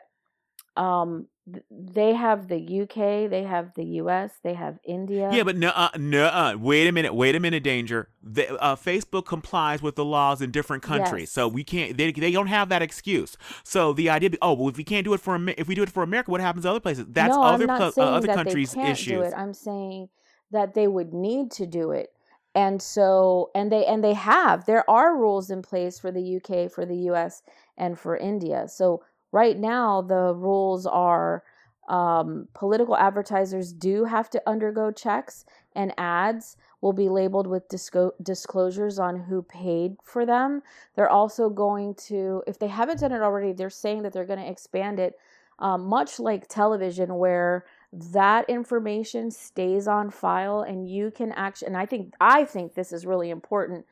um 0.77 1.27
they 1.69 2.13
have 2.13 2.47
the 2.47 2.81
UK, 2.81 3.29
they 3.29 3.43
have 3.43 3.73
the 3.75 3.83
US, 4.01 4.31
they 4.43 4.53
have 4.53 4.79
India. 4.83 5.29
Yeah, 5.31 5.43
but 5.43 5.55
no, 5.55 5.69
uh, 5.69 5.89
no. 5.97 6.25
Uh, 6.25 6.55
wait 6.59 6.87
a 6.87 6.91
minute, 6.91 7.13
wait 7.13 7.35
a 7.35 7.39
minute, 7.39 7.63
danger. 7.63 8.09
The, 8.21 8.55
uh, 8.61 8.75
Facebook 8.75 9.25
complies 9.25 9.81
with 9.81 9.95
the 9.95 10.05
laws 10.05 10.41
in 10.41 10.51
different 10.51 10.83
countries, 10.83 11.23
yes. 11.23 11.31
so 11.31 11.47
we 11.47 11.63
can't. 11.63 11.97
They, 11.97 12.11
they 12.11 12.31
don't 12.31 12.47
have 12.47 12.69
that 12.69 12.81
excuse. 12.81 13.37
So 13.63 13.93
the 13.93 14.09
idea, 14.09 14.31
oh, 14.41 14.53
well, 14.53 14.69
if 14.69 14.77
we 14.77 14.83
can't 14.83 15.05
do 15.05 15.13
it 15.13 15.21
for 15.21 15.39
if 15.57 15.67
we 15.67 15.75
do 15.75 15.83
it 15.83 15.89
for 15.89 16.03
America, 16.03 16.31
what 16.31 16.41
happens 16.41 16.63
to 16.63 16.69
other 16.69 16.79
places? 16.79 17.05
That's 17.09 17.35
no, 17.35 17.43
other 17.43 17.69
I'm 17.69 17.79
not 17.79 17.97
uh, 17.97 18.01
other 18.01 18.27
that 18.27 18.35
countries' 18.35 18.71
they 18.71 18.81
can't 18.81 18.91
issues. 18.91 19.13
Do 19.13 19.21
it. 19.21 19.33
I'm 19.35 19.53
saying 19.53 20.09
that 20.51 20.73
they 20.73 20.87
would 20.87 21.13
need 21.13 21.51
to 21.51 21.65
do 21.65 21.91
it 21.91 22.11
and 22.55 22.81
so 22.81 23.51
and 23.53 23.71
they 23.71 23.85
and 23.85 24.03
they 24.03 24.13
have 24.13 24.65
there 24.65 24.89
are 24.89 25.15
rules 25.15 25.49
in 25.49 25.61
place 25.61 25.99
for 25.99 26.11
the 26.11 26.37
UK 26.37 26.71
for 26.71 26.85
the 26.85 26.95
US 27.11 27.43
and 27.77 27.97
for 27.97 28.17
India 28.17 28.67
so 28.67 29.03
right 29.31 29.57
now 29.57 30.01
the 30.01 30.33
rules 30.35 30.85
are 30.85 31.43
um, 31.89 32.47
political 32.53 32.95
advertisers 32.95 33.73
do 33.73 34.05
have 34.05 34.29
to 34.29 34.41
undergo 34.45 34.91
checks 34.91 35.43
and 35.75 35.91
ads 35.97 36.55
will 36.81 36.93
be 36.93 37.09
labeled 37.09 37.47
with 37.47 37.67
disco- 37.67 38.13
disclosures 38.21 38.99
on 38.99 39.19
who 39.19 39.41
paid 39.41 39.95
for 40.03 40.23
them. 40.23 40.61
They're 40.95 41.09
also 41.09 41.49
going 41.49 41.95
to 42.07 42.43
if 42.45 42.59
they 42.59 42.67
haven't 42.67 42.99
done 42.99 43.11
it 43.11 43.21
already 43.21 43.53
they're 43.53 43.71
saying 43.71 44.03
that 44.03 44.13
they're 44.13 44.25
going 44.25 44.39
to 44.39 44.49
expand 44.49 44.99
it 44.99 45.15
um, 45.57 45.85
much 45.87 46.19
like 46.19 46.47
television 46.47 47.15
where 47.15 47.65
that 47.91 48.47
information 48.49 49.31
stays 49.31 49.87
on 49.87 50.09
file 50.11 50.61
and 50.61 50.87
you 50.87 51.11
can 51.11 51.31
actually 51.33 51.67
and 51.67 51.77
i 51.77 51.85
think 51.85 52.13
i 52.21 52.45
think 52.45 52.75
this 52.75 52.93
is 52.93 53.05
really 53.05 53.29
important. 53.31 53.85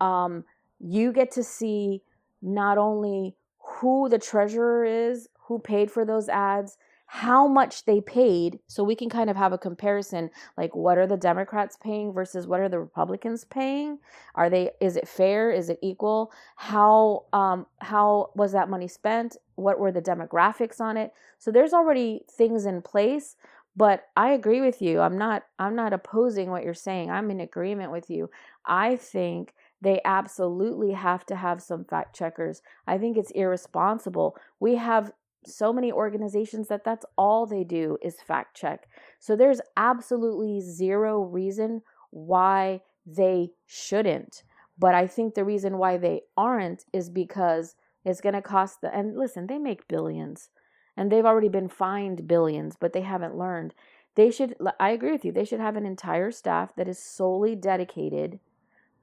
Um, 0.00 0.44
you 0.78 1.12
get 1.12 1.32
to 1.32 1.42
see 1.42 2.02
not 2.40 2.78
only 2.78 3.34
who 3.80 4.08
the 4.08 4.18
treasurer 4.18 4.84
is, 4.84 5.28
who 5.46 5.58
paid 5.58 5.90
for 5.90 6.04
those 6.04 6.28
ads, 6.28 6.76
how 7.06 7.48
much 7.48 7.86
they 7.86 8.00
paid 8.00 8.60
so 8.68 8.84
we 8.84 8.94
can 8.94 9.08
kind 9.10 9.28
of 9.28 9.36
have 9.36 9.52
a 9.52 9.58
comparison 9.58 10.30
like 10.56 10.76
what 10.76 10.96
are 10.96 11.08
the 11.08 11.16
democrats 11.16 11.76
paying 11.82 12.12
versus 12.12 12.46
what 12.46 12.60
are 12.60 12.68
the 12.68 12.78
republicans 12.78 13.42
paying? 13.42 13.98
Are 14.36 14.48
they 14.48 14.70
is 14.80 14.96
it 14.96 15.08
fair? 15.08 15.50
Is 15.50 15.70
it 15.70 15.80
equal? 15.82 16.30
How 16.54 17.24
um 17.32 17.66
how 17.80 18.30
was 18.36 18.52
that 18.52 18.70
money 18.70 18.86
spent? 18.86 19.36
What 19.56 19.80
were 19.80 19.90
the 19.90 20.00
demographics 20.00 20.80
on 20.80 20.96
it? 20.96 21.12
So 21.38 21.50
there's 21.50 21.72
already 21.72 22.22
things 22.30 22.64
in 22.64 22.82
place 22.82 23.34
but 23.76 24.08
i 24.16 24.30
agree 24.30 24.60
with 24.60 24.82
you. 24.82 25.00
I'm 25.00 25.18
not 25.18 25.44
i'm 25.58 25.74
not 25.74 25.92
opposing 25.92 26.50
what 26.50 26.64
you're 26.64 26.74
saying. 26.74 27.10
I'm 27.10 27.30
in 27.30 27.40
agreement 27.40 27.90
with 27.90 28.10
you. 28.10 28.30
I 28.64 28.96
think 28.96 29.54
they 29.80 30.00
absolutely 30.04 30.92
have 30.92 31.24
to 31.26 31.36
have 31.36 31.62
some 31.62 31.84
fact 31.84 32.14
checkers. 32.14 32.62
I 32.86 32.98
think 32.98 33.16
it's 33.16 33.30
irresponsible. 33.30 34.36
We 34.58 34.76
have 34.76 35.12
so 35.46 35.72
many 35.72 35.90
organizations 35.90 36.68
that 36.68 36.84
that's 36.84 37.06
all 37.16 37.46
they 37.46 37.64
do 37.64 37.96
is 38.02 38.20
fact 38.20 38.56
check. 38.56 38.88
So 39.18 39.36
there's 39.36 39.60
absolutely 39.76 40.60
zero 40.60 41.22
reason 41.22 41.82
why 42.10 42.82
they 43.06 43.50
shouldn't. 43.66 44.42
But 44.78 44.94
I 44.94 45.06
think 45.06 45.34
the 45.34 45.44
reason 45.44 45.78
why 45.78 45.96
they 45.96 46.22
aren't 46.36 46.84
is 46.92 47.10
because 47.10 47.74
it's 48.04 48.20
going 48.20 48.34
to 48.34 48.42
cost 48.42 48.80
the 48.80 48.94
and 48.94 49.16
listen, 49.16 49.46
they 49.46 49.58
make 49.58 49.88
billions 49.88 50.50
and 50.96 51.10
they've 51.10 51.26
already 51.26 51.48
been 51.48 51.68
fined 51.68 52.26
billions, 52.26 52.76
but 52.78 52.92
they 52.92 53.02
haven't 53.02 53.36
learned. 53.36 53.74
They 54.16 54.30
should 54.30 54.56
I 54.78 54.90
agree 54.90 55.12
with 55.12 55.24
you. 55.24 55.32
They 55.32 55.44
should 55.44 55.60
have 55.60 55.76
an 55.76 55.86
entire 55.86 56.30
staff 56.30 56.74
that 56.76 56.88
is 56.88 56.98
solely 56.98 57.54
dedicated 57.54 58.40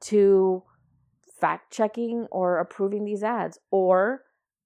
to 0.02 0.64
fact 1.40 1.72
checking 1.72 2.28
or 2.32 2.58
approving 2.58 3.06
these 3.06 3.24
ads 3.24 3.60
or 3.72 4.24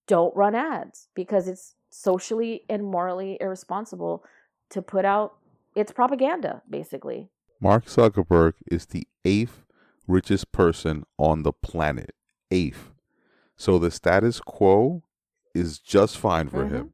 don't 0.08 0.36
run 0.36 0.56
ads 0.56 1.10
because 1.16 1.48
it's 1.48 1.76
socially 1.90 2.64
and 2.70 2.84
morally 2.84 3.38
irresponsible 3.42 4.24
to 4.70 4.82
put 4.82 5.06
out 5.06 5.36
its 5.76 5.92
propaganda 5.92 6.62
basically. 6.70 7.30
Mark 7.60 7.86
Zuckerberg 7.86 8.54
is 8.72 8.88
the 8.88 9.08
eighth 9.26 9.66
richest 10.08 10.52
person 10.52 11.04
on 11.18 11.44
the 11.44 11.54
planet. 11.54 12.16
Eighth. 12.50 12.92
So 13.56 13.78
the 13.78 13.92
status 13.92 14.40
quo 14.40 15.04
is 15.54 15.80
just 15.80 16.18
fine 16.18 16.50
for 16.50 16.66
mm-hmm. 16.66 16.76
him. 16.76 16.94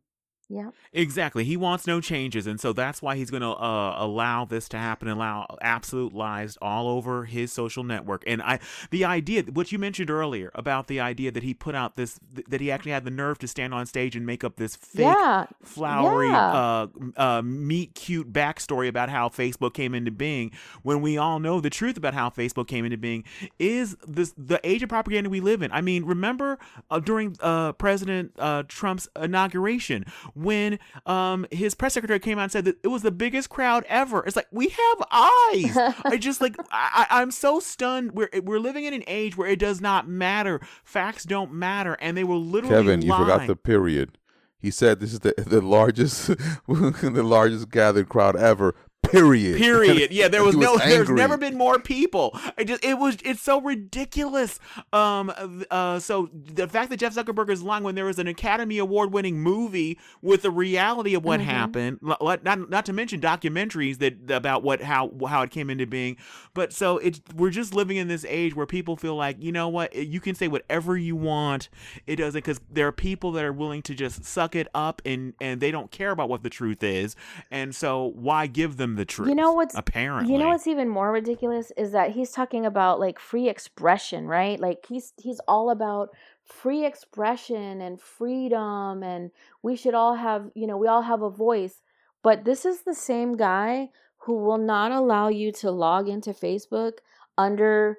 Yeah. 0.50 0.70
Exactly. 0.94 1.44
He 1.44 1.58
wants 1.58 1.86
no 1.86 2.00
changes, 2.00 2.48
and 2.48 2.58
so 2.58 2.72
that's 2.72 3.02
why 3.02 3.18
he's 3.18 3.30
going 3.30 3.42
to 3.42 3.50
uh, 3.50 3.96
allow 3.98 4.46
this 4.46 4.70
to 4.70 4.78
happen, 4.78 5.10
allow 5.10 5.58
absolute 5.62 6.14
lies 6.14 6.58
all 6.62 6.88
over 6.88 7.26
his 7.26 7.52
social 7.52 7.84
network. 7.84 8.24
And 8.26 8.42
I, 8.42 8.60
the 8.90 9.04
idea, 9.04 9.44
what 9.52 9.74
you 9.74 9.78
mentioned 9.80 10.10
earlier 10.10 10.50
about 10.56 10.88
the 10.88 11.02
idea 11.02 11.32
that 11.32 11.44
he 11.44 11.54
put 11.54 11.76
out 11.76 11.98
this, 11.98 12.18
that 12.48 12.62
he 12.62 12.72
actually 12.72 12.94
had 12.94 13.04
the 13.04 13.12
nerve 13.12 13.40
to 13.40 13.48
stand 13.48 13.74
on 13.74 13.86
stage 13.86 14.16
and 14.16 14.26
make 14.26 14.46
up 14.46 14.56
this 14.56 14.78
fake, 14.78 15.06
yeah. 15.06 15.48
flowery, 15.64 16.30
yeah. 16.30 16.54
Uh, 16.54 16.88
uh, 17.18 17.42
meet 17.42 17.94
cute 17.94 18.32
backstory 18.32 18.88
about 18.88 19.10
how 19.10 19.28
Facebook 19.28 19.74
came 19.74 19.94
into 19.94 20.12
being, 20.12 20.52
when 20.82 21.02
we 21.02 21.18
all 21.18 21.40
know 21.40 21.60
the 21.60 21.70
truth 21.70 21.98
about 21.98 22.14
how 22.14 22.30
Facebook 22.30 22.68
came 22.68 22.86
into 22.86 22.98
being 22.98 23.26
is 23.60 23.98
this 24.08 24.34
the 24.38 24.62
age 24.64 24.82
of 24.82 24.88
propaganda 24.88 25.30
we 25.30 25.42
live 25.42 25.62
in. 25.62 25.74
I 25.74 25.82
mean, 25.82 26.06
remember 26.06 26.58
uh, 26.90 27.02
during 27.02 27.36
uh, 27.42 27.74
President 27.74 28.32
uh, 28.40 28.64
Trump's 28.68 29.10
inauguration 29.22 30.06
when 30.44 30.80
um 31.06 31.46
his 31.52 31.76
press 31.76 31.94
secretary 31.94 32.20
came 32.20 32.38
out 32.40 32.44
and 32.44 32.52
said 32.52 32.66
that 32.66 32.78
it 32.84 32.88
was 32.88 33.02
the 33.02 33.12
biggest 33.12 33.50
crowd 33.50 33.86
ever. 33.88 34.24
It's 34.26 34.36
like 34.36 34.48
we 34.52 34.70
have 34.70 35.08
eyes. 35.12 35.96
I 36.06 36.18
just 36.20 36.42
like 36.42 36.56
I, 36.72 37.08
I'm 37.10 37.32
so 37.32 37.60
stunned. 37.60 38.12
We're 38.12 38.30
we're 38.44 38.60
living 38.60 38.86
in 38.86 38.94
an 38.94 39.04
age 39.08 39.38
where 39.38 39.50
it 39.50 39.60
does 39.60 39.82
not 39.82 40.08
matter. 40.08 40.62
Facts 40.84 41.24
don't 41.24 41.54
matter, 41.54 41.98
and 42.00 42.16
they 42.18 42.24
will 42.24 42.44
literally. 42.44 42.76
Kevin, 42.76 43.02
lie. 43.02 43.18
you 43.18 43.24
forgot 43.24 43.48
the 43.48 43.56
period. 43.56 44.18
He 44.60 44.72
said 44.72 45.00
this 45.00 45.14
is 45.14 45.20
the 45.20 45.34
the 45.38 45.62
largest 45.62 46.28
the 46.68 47.24
largest 47.24 47.70
gathered 47.70 48.10
crowd 48.10 48.36
ever. 48.36 48.76
Period. 49.12 49.58
Period. 49.62 50.12
Yeah, 50.12 50.28
there 50.28 50.44
was, 50.44 50.56
was 50.56 50.66
no 50.66 50.74
angry. 50.74 50.90
there's 50.90 51.10
never 51.10 51.38
been 51.38 51.58
more 51.58 51.80
people. 51.80 52.38
I 52.58 52.64
just 52.64 52.84
it 52.84 52.98
was 52.98 53.18
it's 53.24 53.42
so 53.42 53.62
ridiculous. 53.62 54.60
Um 54.94 55.34
uh 55.72 56.00
so 56.00 56.30
the 56.34 56.68
fact 56.68 56.90
that 56.90 56.98
Jeff 56.98 57.16
Zuckerberg 57.16 57.50
is 57.50 57.64
lying 57.64 57.84
when 57.84 57.96
there 57.96 58.06
was 58.06 58.20
an 58.20 58.28
Academy 58.28 58.78
Award 58.78 59.14
winning 59.14 59.40
movie 59.40 59.98
with 60.22 60.42
the 60.42 60.52
reality 60.52 61.14
of 61.14 61.24
what 61.24 61.40
mm-hmm. 61.40 61.50
happened, 61.50 62.00
not 62.02 62.70
not 62.70 62.86
to 62.86 62.94
mention 62.94 63.22
documentaries 63.22 64.00
that 64.00 64.36
about 64.36 64.64
what 64.64 64.82
how 64.82 65.12
how 65.28 65.42
it 65.42 65.52
came 65.52 65.70
into 65.70 65.86
being. 65.86 66.18
But 66.54 66.74
so 66.74 66.98
it's 66.98 67.22
we're 67.36 67.50
just 67.50 67.74
living 67.74 67.98
in 67.98 68.08
this 68.08 68.26
age 68.28 68.56
where 68.56 68.66
people 68.66 68.96
feel 68.96 69.16
like, 69.16 69.38
you 69.40 69.52
know 69.52 69.70
what, 69.70 69.96
you 69.96 70.20
can 70.20 70.36
say 70.36 70.48
whatever 70.48 70.98
you 70.98 71.16
want. 71.16 71.70
It 72.06 72.18
doesn't 72.18 72.42
cuz 72.42 72.60
there 72.70 72.88
are 72.88 72.92
people 72.92 73.32
that 73.34 73.44
are 73.44 73.54
willing 73.54 73.82
to 73.84 73.96
just 73.96 74.26
suck 74.26 74.56
it 74.56 74.68
up 74.74 75.02
and 75.06 75.34
and 75.40 75.62
they 75.62 75.72
don't 75.72 75.92
care 75.92 76.12
about 76.12 76.30
what 76.30 76.44
the 76.44 76.50
truth 76.50 76.84
is. 76.84 77.16
And 77.52 77.76
so 77.76 78.12
why 78.16 78.48
give 78.48 78.78
them 78.78 78.97
the 78.98 79.06
truth. 79.06 79.30
You 79.30 79.36
know 79.36 79.54
what's 79.54 79.76
apparently. 79.76 80.34
You 80.34 80.40
know 80.40 80.50
what's 80.50 80.68
even 80.68 80.90
more 80.90 81.12
ridiculous 81.12 81.72
is 81.78 81.92
that 81.92 82.12
he's 82.12 82.32
talking 82.32 82.66
about 82.66 83.00
like 83.00 83.20
free 83.20 83.48
expression, 83.48 84.28
right? 84.28 84.60
Like 84.60 84.86
he's 84.88 85.14
he's 85.18 85.40
all 85.48 85.70
about 85.70 86.10
free 86.44 86.86
expression 86.86 87.82
and 87.82 88.02
freedom 88.02 89.04
and 89.04 89.32
we 89.64 89.76
should 89.76 89.94
all 89.94 90.16
have, 90.16 90.50
you 90.56 90.68
know, 90.68 90.78
we 90.78 90.88
all 90.88 91.02
have 91.02 91.22
a 91.22 91.30
voice. 91.30 91.82
But 92.24 92.46
this 92.46 92.66
is 92.66 92.82
the 92.82 92.96
same 92.96 93.38
guy 93.38 93.90
who 94.20 94.38
will 94.38 94.58
not 94.58 94.92
allow 94.92 95.30
you 95.30 95.52
to 95.54 95.72
log 95.72 96.10
into 96.10 96.32
Facebook 96.32 96.94
under 97.38 97.98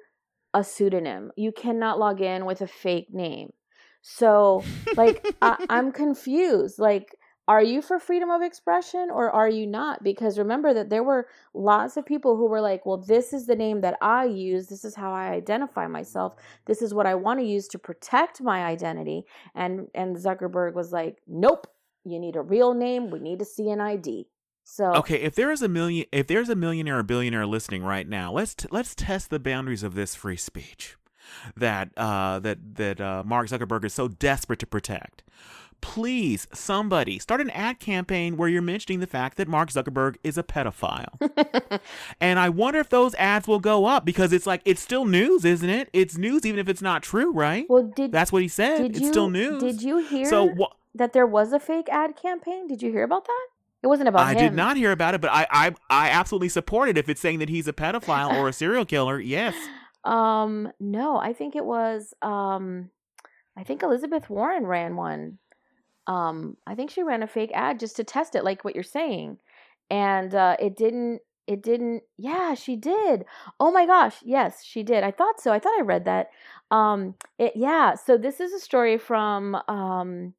a 0.53 0.63
pseudonym. 0.63 1.31
You 1.35 1.51
cannot 1.51 1.99
log 1.99 2.21
in 2.21 2.45
with 2.45 2.61
a 2.61 2.67
fake 2.67 3.13
name. 3.13 3.51
So, 4.01 4.63
like, 4.95 5.35
I, 5.41 5.65
I'm 5.69 5.91
confused. 5.91 6.79
Like, 6.79 7.15
are 7.49 7.63
you 7.63 7.81
for 7.81 7.97
freedom 7.97 8.29
of 8.29 8.43
expression 8.43 9.09
or 9.11 9.31
are 9.31 9.49
you 9.49 9.65
not? 9.65 10.03
Because 10.03 10.37
remember 10.37 10.71
that 10.71 10.91
there 10.91 11.01
were 11.01 11.27
lots 11.55 11.97
of 11.97 12.05
people 12.05 12.37
who 12.37 12.45
were 12.45 12.61
like, 12.61 12.85
well, 12.85 12.97
this 12.97 13.33
is 13.33 13.47
the 13.47 13.55
name 13.55 13.81
that 13.81 13.97
I 14.03 14.25
use. 14.25 14.67
This 14.67 14.85
is 14.85 14.93
how 14.93 15.11
I 15.11 15.31
identify 15.31 15.87
myself. 15.87 16.35
This 16.67 16.83
is 16.83 16.93
what 16.93 17.07
I 17.07 17.15
want 17.15 17.39
to 17.39 17.45
use 17.45 17.67
to 17.69 17.79
protect 17.79 18.39
my 18.39 18.65
identity. 18.65 19.25
And 19.55 19.87
and 19.95 20.15
Zuckerberg 20.15 20.75
was 20.75 20.91
like, 20.91 21.17
nope, 21.27 21.65
you 22.05 22.19
need 22.19 22.35
a 22.35 22.41
real 22.41 22.75
name. 22.75 23.09
We 23.09 23.17
need 23.17 23.39
to 23.39 23.45
see 23.45 23.71
an 23.71 23.81
ID. 23.81 24.27
So 24.63 24.93
okay, 24.97 25.19
if 25.19 25.33
there 25.33 25.49
is 25.49 25.63
a 25.63 25.67
million, 25.67 26.05
if 26.11 26.27
there's 26.27 26.49
a 26.49 26.55
millionaire 26.55 26.99
or 26.99 27.03
billionaire 27.03 27.47
listening 27.47 27.81
right 27.81 28.07
now, 28.07 28.31
let's 28.31 28.53
t- 28.53 28.67
let's 28.69 28.93
test 28.93 29.31
the 29.31 29.39
boundaries 29.39 29.81
of 29.81 29.95
this 29.95 30.13
free 30.13 30.37
speech 30.37 30.97
that 31.57 31.89
uh, 31.97 32.37
that 32.37 32.75
that 32.75 33.01
uh, 33.01 33.23
Mark 33.25 33.47
Zuckerberg 33.47 33.85
is 33.85 33.95
so 33.95 34.07
desperate 34.07 34.59
to 34.59 34.67
protect 34.67 35.23
please, 35.81 36.47
somebody 36.53 37.19
start 37.19 37.41
an 37.41 37.49
ad 37.51 37.79
campaign 37.79 38.37
where 38.37 38.49
you're 38.49 38.61
mentioning 38.61 38.99
the 38.99 39.07
fact 39.07 39.37
that 39.37 39.47
Mark 39.47 39.69
Zuckerberg 39.69 40.17
is 40.23 40.37
a 40.37 40.43
pedophile. 40.43 41.79
and 42.21 42.39
I 42.39 42.49
wonder 42.49 42.79
if 42.79 42.89
those 42.89 43.15
ads 43.15 43.47
will 43.47 43.59
go 43.59 43.85
up 43.85 44.05
because 44.05 44.33
it's 44.33 44.47
like 44.47 44.61
it's 44.65 44.81
still 44.81 45.05
news, 45.05 45.45
isn't 45.45 45.69
it? 45.69 45.89
It's 45.93 46.17
news 46.17 46.45
even 46.45 46.59
if 46.59 46.69
it's 46.69 46.81
not 46.81 47.03
true, 47.03 47.31
right? 47.31 47.65
Well, 47.69 47.83
did 47.83 48.11
that's 48.11 48.31
what 48.31 48.41
he 48.41 48.47
said. 48.47 48.81
It's 48.81 48.99
you, 48.99 49.07
still 49.07 49.29
news. 49.29 49.61
Did 49.61 49.81
you 49.81 49.97
hear 49.97 50.25
so, 50.25 50.49
wh- 50.49 50.73
that 50.95 51.13
there 51.13 51.27
was 51.27 51.53
a 51.53 51.59
fake 51.59 51.89
ad 51.89 52.15
campaign? 52.15 52.67
Did 52.67 52.81
you 52.81 52.91
hear 52.91 53.03
about 53.03 53.25
that? 53.25 53.47
It 53.81 53.87
wasn't 53.87 54.09
about 54.09 54.21
I 54.21 54.31
him. 54.31 54.37
did 54.37 54.53
not 54.53 54.75
hear 54.75 54.91
about 54.91 55.15
it, 55.15 55.21
but 55.21 55.31
I, 55.31 55.47
I 55.49 55.75
I 55.89 56.09
absolutely 56.09 56.49
support 56.49 56.89
it 56.89 56.97
if 56.97 57.07
it's 57.07 57.21
saying 57.21 57.39
that 57.39 57.49
he's 57.49 57.67
a 57.67 57.73
pedophile 57.73 58.33
or 58.33 58.49
a 58.49 58.53
serial 58.53 58.85
killer. 58.85 59.19
Yes. 59.19 59.55
Um 60.05 60.71
no, 60.79 61.17
I 61.17 61.33
think 61.33 61.57
it 61.57 61.65
was 61.65 62.13
um 62.21 62.89
I 63.57 63.63
think 63.65 63.83
Elizabeth 63.83 64.29
Warren 64.29 64.65
ran 64.65 64.95
one 64.95 65.39
um, 66.09 66.57
I 66.65 66.73
think 66.73 66.89
she 66.89 67.03
ran 67.03 67.21
a 67.21 67.27
fake 67.27 67.51
ad 67.53 67.79
just 67.79 67.95
to 67.97 68.03
test 68.03 68.33
it, 68.33 68.43
like 68.43 68.65
what 68.65 68.73
you're 68.73 68.83
saying, 68.83 69.37
and 69.91 70.33
uh, 70.33 70.57
it 70.59 70.75
didn't. 70.75 71.21
It 71.45 71.63
didn't. 71.63 72.03
Yeah, 72.17 72.55
she 72.55 72.75
did. 72.75 73.25
Oh 73.59 73.71
my 73.71 73.85
gosh, 73.85 74.15
yes, 74.23 74.63
she 74.63 74.81
did. 74.83 75.03
I 75.03 75.11
thought 75.11 75.39
so. 75.39 75.51
I 75.51 75.59
thought 75.59 75.79
I 75.79 75.83
read 75.83 76.05
that. 76.05 76.29
Um, 76.71 77.13
it 77.37 77.53
yeah. 77.55 77.93
So 77.93 78.17
this 78.17 78.39
is 78.39 78.53
a 78.53 78.59
story 78.59 78.97
from 78.97 79.55
um, 79.67 80.33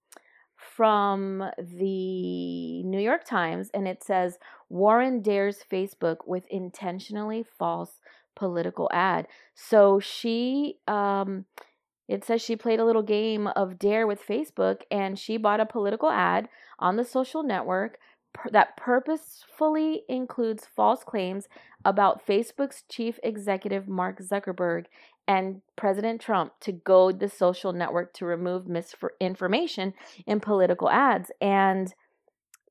from 0.57 1.45
the 1.59 2.83
New 2.83 3.01
York 3.01 3.25
Times, 3.25 3.71
and 3.73 3.87
it 3.87 4.03
says 4.03 4.39
Warren 4.68 5.23
dares 5.23 5.64
Facebook 5.71 6.18
with 6.27 6.47
intentionally 6.49 7.45
false 7.45 8.01
political 8.35 8.89
ad. 8.93 9.29
So 9.55 10.01
she 10.01 10.79
um 10.89 11.45
it 12.11 12.24
says 12.24 12.42
she 12.42 12.56
played 12.56 12.80
a 12.80 12.84
little 12.84 13.04
game 13.04 13.46
of 13.46 13.78
Dare 13.78 14.04
with 14.04 14.26
Facebook 14.26 14.82
and 14.90 15.16
she 15.16 15.36
bought 15.36 15.61
a 15.61 15.64
political 15.64 16.11
ad 16.11 16.48
on 16.80 16.96
the 16.96 17.04
social 17.04 17.44
network 17.44 17.98
that 18.50 18.76
purposefully 18.76 20.02
includes 20.08 20.66
false 20.74 21.04
claims 21.04 21.46
about 21.84 22.26
Facebook's 22.26 22.82
chief 22.90 23.20
executive 23.22 23.86
Mark 23.86 24.18
Zuckerberg 24.18 24.86
and 25.28 25.62
President 25.76 26.20
Trump 26.20 26.52
to 26.62 26.72
goad 26.72 27.20
the 27.20 27.28
social 27.28 27.72
network 27.72 28.12
to 28.14 28.26
remove 28.26 28.66
misinformation 28.66 29.94
in 30.26 30.40
political 30.40 30.90
ads. 30.90 31.30
And 31.40 31.94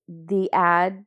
the 0.10 0.52
ad 0.52 1.06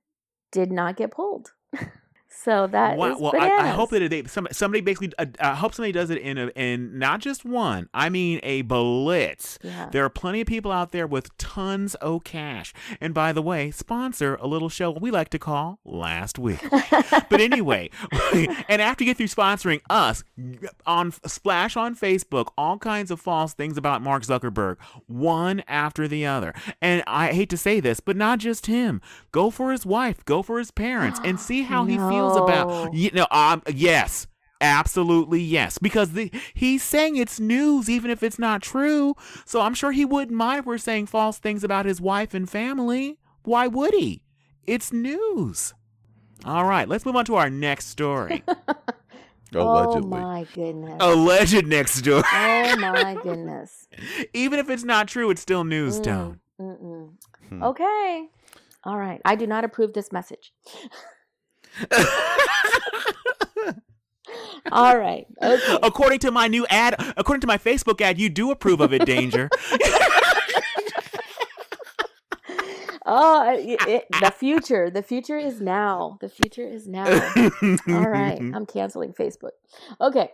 did 0.51 0.73
not 0.73 0.97
get 0.97 1.11
pulled. 1.11 1.53
So 2.35 2.67
that 2.69 2.97
Wow. 2.97 3.19
Well, 3.19 3.33
I, 3.39 3.51
I 3.51 3.67
hope 3.69 3.91
that 3.91 4.09
they, 4.09 4.25
some, 4.25 4.49
somebody 4.51 4.81
basically, 4.81 5.13
uh, 5.19 5.27
I 5.39 5.55
hope 5.55 5.75
somebody 5.75 5.93
does 5.93 6.11
it 6.11 6.19
in 6.19 6.39
a, 6.39 6.47
in 6.49 6.99
not 6.99 7.21
just 7.21 7.45
one. 7.45 7.89
I 7.93 8.09
mean 8.09 8.41
a 8.43 8.63
blitz. 8.63 9.59
Yeah. 9.63 9.89
There 9.91 10.05
are 10.05 10.11
plenty 10.11 10.41
of 10.41 10.47
people 10.47 10.73
out 10.73 10.93
there 10.93 11.07
with 11.07 11.37
tons 11.37 11.95
of 11.97 12.25
cash. 12.25 12.73
And 13.01 13.13
by 13.13 13.33
the 13.33 13.43
way, 13.43 13.71
sponsor 13.71 14.37
a 14.37 14.47
little 14.47 14.69
show 14.69 14.91
we 14.91 15.11
like 15.11 15.29
to 15.31 15.39
call 15.39 15.79
Last 15.85 16.39
Week. 16.39 16.61
but 16.71 17.41
anyway, 17.41 17.91
and 18.69 18.83
after 18.83 19.05
you 19.05 19.11
get 19.11 19.17
through 19.19 19.27
sponsoring 19.27 19.81
us 19.91 20.25
on 20.87 21.13
Splash 21.27 21.77
on 21.77 21.95
Facebook, 21.95 22.49
all 22.57 22.79
kinds 22.79 23.11
of 23.11 23.21
false 23.21 23.53
things 23.55 23.77
about 23.77 24.03
Mark 24.03 24.23
Zuckerberg, 24.23 24.79
one 25.07 25.63
after 25.69 26.09
the 26.09 26.27
other. 26.27 26.55
And 26.81 27.03
I 27.07 27.33
hate 27.33 27.51
to 27.51 27.57
say 27.57 27.81
this, 27.81 28.01
but 28.01 28.17
not 28.17 28.39
just 28.39 28.67
him. 28.67 29.01
Go 29.33 29.51
for 29.51 29.71
his 29.73 29.85
wife, 29.85 30.25
go 30.25 30.43
for 30.43 30.59
his 30.59 30.71
parents, 30.71 31.21
and 31.25 31.39
see 31.41 31.63
how 31.63 31.85
he 31.85 31.99
feels 31.99 32.22
No. 32.29 32.45
about 32.45 32.95
you 32.95 33.11
know. 33.13 33.27
Um, 33.31 33.63
yes. 33.73 34.27
Absolutely 34.65 35.41
yes, 35.41 35.79
because 35.79 36.13
the, 36.13 36.31
he's 36.55 36.85
saying 36.85 37.17
it's 37.17 37.41
news, 37.41 37.91
even 37.91 38.13
if 38.13 38.23
it's 38.23 38.39
not 38.39 38.63
true. 38.63 39.17
So 39.45 39.61
I'm 39.61 39.75
sure 39.75 39.91
he 39.91 40.05
wouldn't 40.05 40.37
mind 40.39 40.61
if 40.61 40.67
we're 40.67 40.79
saying 40.79 41.07
false 41.07 41.39
things 41.39 41.65
about 41.65 41.85
his 41.85 42.01
wife 42.01 42.33
and 42.33 42.49
family. 42.49 43.19
Why 43.43 43.67
would 43.67 43.93
he? 43.93 44.23
It's 44.65 44.93
news. 44.93 45.75
All 46.45 46.65
right, 46.65 46.89
let's 46.89 47.05
move 47.05 47.17
on 47.17 47.25
to 47.25 47.35
our 47.35 47.51
next 47.51 47.87
story. 47.89 48.45
Allegedly. 49.53 50.19
Oh 50.19 50.21
my 50.21 50.47
goodness. 50.55 50.97
Alleged 51.01 51.67
next 51.67 51.95
story. 51.97 52.23
Oh 52.33 52.77
my 52.79 53.17
goodness. 53.21 53.89
Even 54.33 54.61
if 54.61 54.71
it's 54.71 54.85
not 54.85 55.09
true, 55.09 55.29
it's 55.31 55.43
still 55.43 55.65
news, 55.65 55.99
Mm, 56.01 56.05
Tone. 56.05 56.41
mm-mm. 56.61 57.09
Hmm. 57.49 57.63
Okay. 57.65 58.29
All 58.85 58.97
right. 58.97 59.21
I 59.25 59.35
do 59.35 59.47
not 59.49 59.65
approve 59.65 59.93
this 59.93 60.13
message. 60.13 60.53
All 64.71 64.97
right. 64.97 65.27
Okay. 65.43 65.79
according 65.83 66.21
to 66.21 66.31
my 66.31 66.49
new 66.49 66.67
ad, 66.71 66.95
according 67.17 67.41
to 67.43 67.47
my 67.47 67.59
Facebook 67.59 68.01
ad, 68.01 68.19
you 68.19 68.29
do 68.31 68.51
approve 68.51 68.81
of 68.81 68.93
it, 68.93 69.05
Danger. 69.05 69.51
Oh, 73.05 73.49
uh, 73.49 73.55
it, 73.59 73.81
it- 73.89 74.07
the 74.21 74.31
future. 74.31 74.89
The 74.89 75.03
future 75.03 75.37
is 75.37 75.61
now. 75.61 76.19
The 76.21 76.29
future 76.29 76.63
is 76.67 76.87
now. 76.87 77.05
All 77.89 78.09
right. 78.09 78.39
I'm 78.41 78.65
canceling 78.65 79.13
Facebook. 79.13 79.51
Okay. 80.01 80.31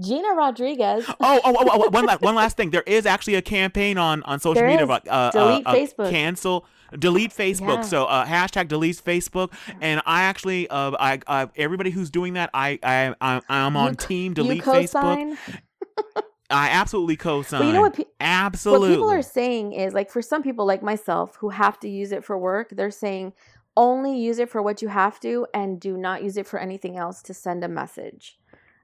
Gina 0.00 0.34
Rodriguez. 0.34 1.04
Oh, 1.20 1.40
oh, 1.44 1.56
oh, 1.58 1.68
oh, 1.84 1.88
one, 1.90 2.06
last, 2.06 2.20
one 2.22 2.34
last 2.34 2.56
thing. 2.56 2.70
There 2.70 2.82
is 2.86 3.06
actually 3.06 3.34
a 3.36 3.42
campaign 3.42 3.98
on, 3.98 4.22
on 4.24 4.40
social 4.40 4.54
There 4.54 4.66
media 4.66 4.80
is. 4.80 4.84
about 4.84 5.06
uh, 5.08 5.30
Delete 5.30 5.66
uh, 5.66 5.70
uh, 5.70 5.74
Facebook. 5.74 6.10
cancel, 6.10 6.66
delete 6.98 7.30
Facebook. 7.32 7.76
Yeah. 7.76 7.80
So 7.82 8.04
uh, 8.06 8.24
hashtag 8.26 8.68
deletes 8.68 9.02
Facebook. 9.02 9.52
And 9.80 10.00
I 10.06 10.22
actually, 10.22 10.68
uh, 10.68 10.92
I, 10.98 11.20
I, 11.26 11.48
everybody 11.56 11.90
who's 11.90 12.10
doing 12.10 12.34
that, 12.34 12.50
I, 12.54 12.78
I, 12.82 13.14
I 13.20 13.40
I'm 13.48 13.76
on 13.76 13.90
You- 13.90 13.96
team 13.96 14.34
delete 14.34 14.64
Facebook. 14.64 15.36
I 16.52 16.70
absolutely 16.70 17.14
co-sign. 17.16 17.60
But 17.60 17.66
you 17.68 17.72
know 17.72 17.80
what? 17.82 17.94
Pe- 17.94 18.04
Absolutely. 18.18 18.88
What 18.88 18.94
people 18.96 19.10
are 19.12 19.22
saying 19.22 19.72
is 19.72 19.94
like 19.94 20.10
for 20.10 20.20
some 20.20 20.42
people 20.42 20.66
like 20.66 20.82
myself 20.82 21.36
who 21.36 21.50
have 21.50 21.78
to 21.80 21.88
use 21.88 22.10
it 22.10 22.24
for 22.24 22.36
work, 22.36 22.70
they're 22.70 22.90
saying 22.90 23.34
only 23.76 24.18
use 24.18 24.40
it 24.40 24.50
for 24.50 24.60
what 24.60 24.82
you 24.82 24.88
have 24.88 25.20
to 25.20 25.46
and 25.54 25.80
do 25.80 25.96
not 25.96 26.24
use 26.24 26.36
it 26.36 26.48
for 26.48 26.58
anything 26.58 26.96
else 26.96 27.22
to 27.22 27.32
send 27.34 27.62
a 27.62 27.68
message. 27.68 28.36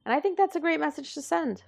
And 0.07 0.15
I 0.15 0.21
think 0.21 0.39
that's 0.39 0.55
a 0.55 0.61
great 0.61 0.79
message 0.79 1.15
to 1.15 1.21
send. 1.21 1.65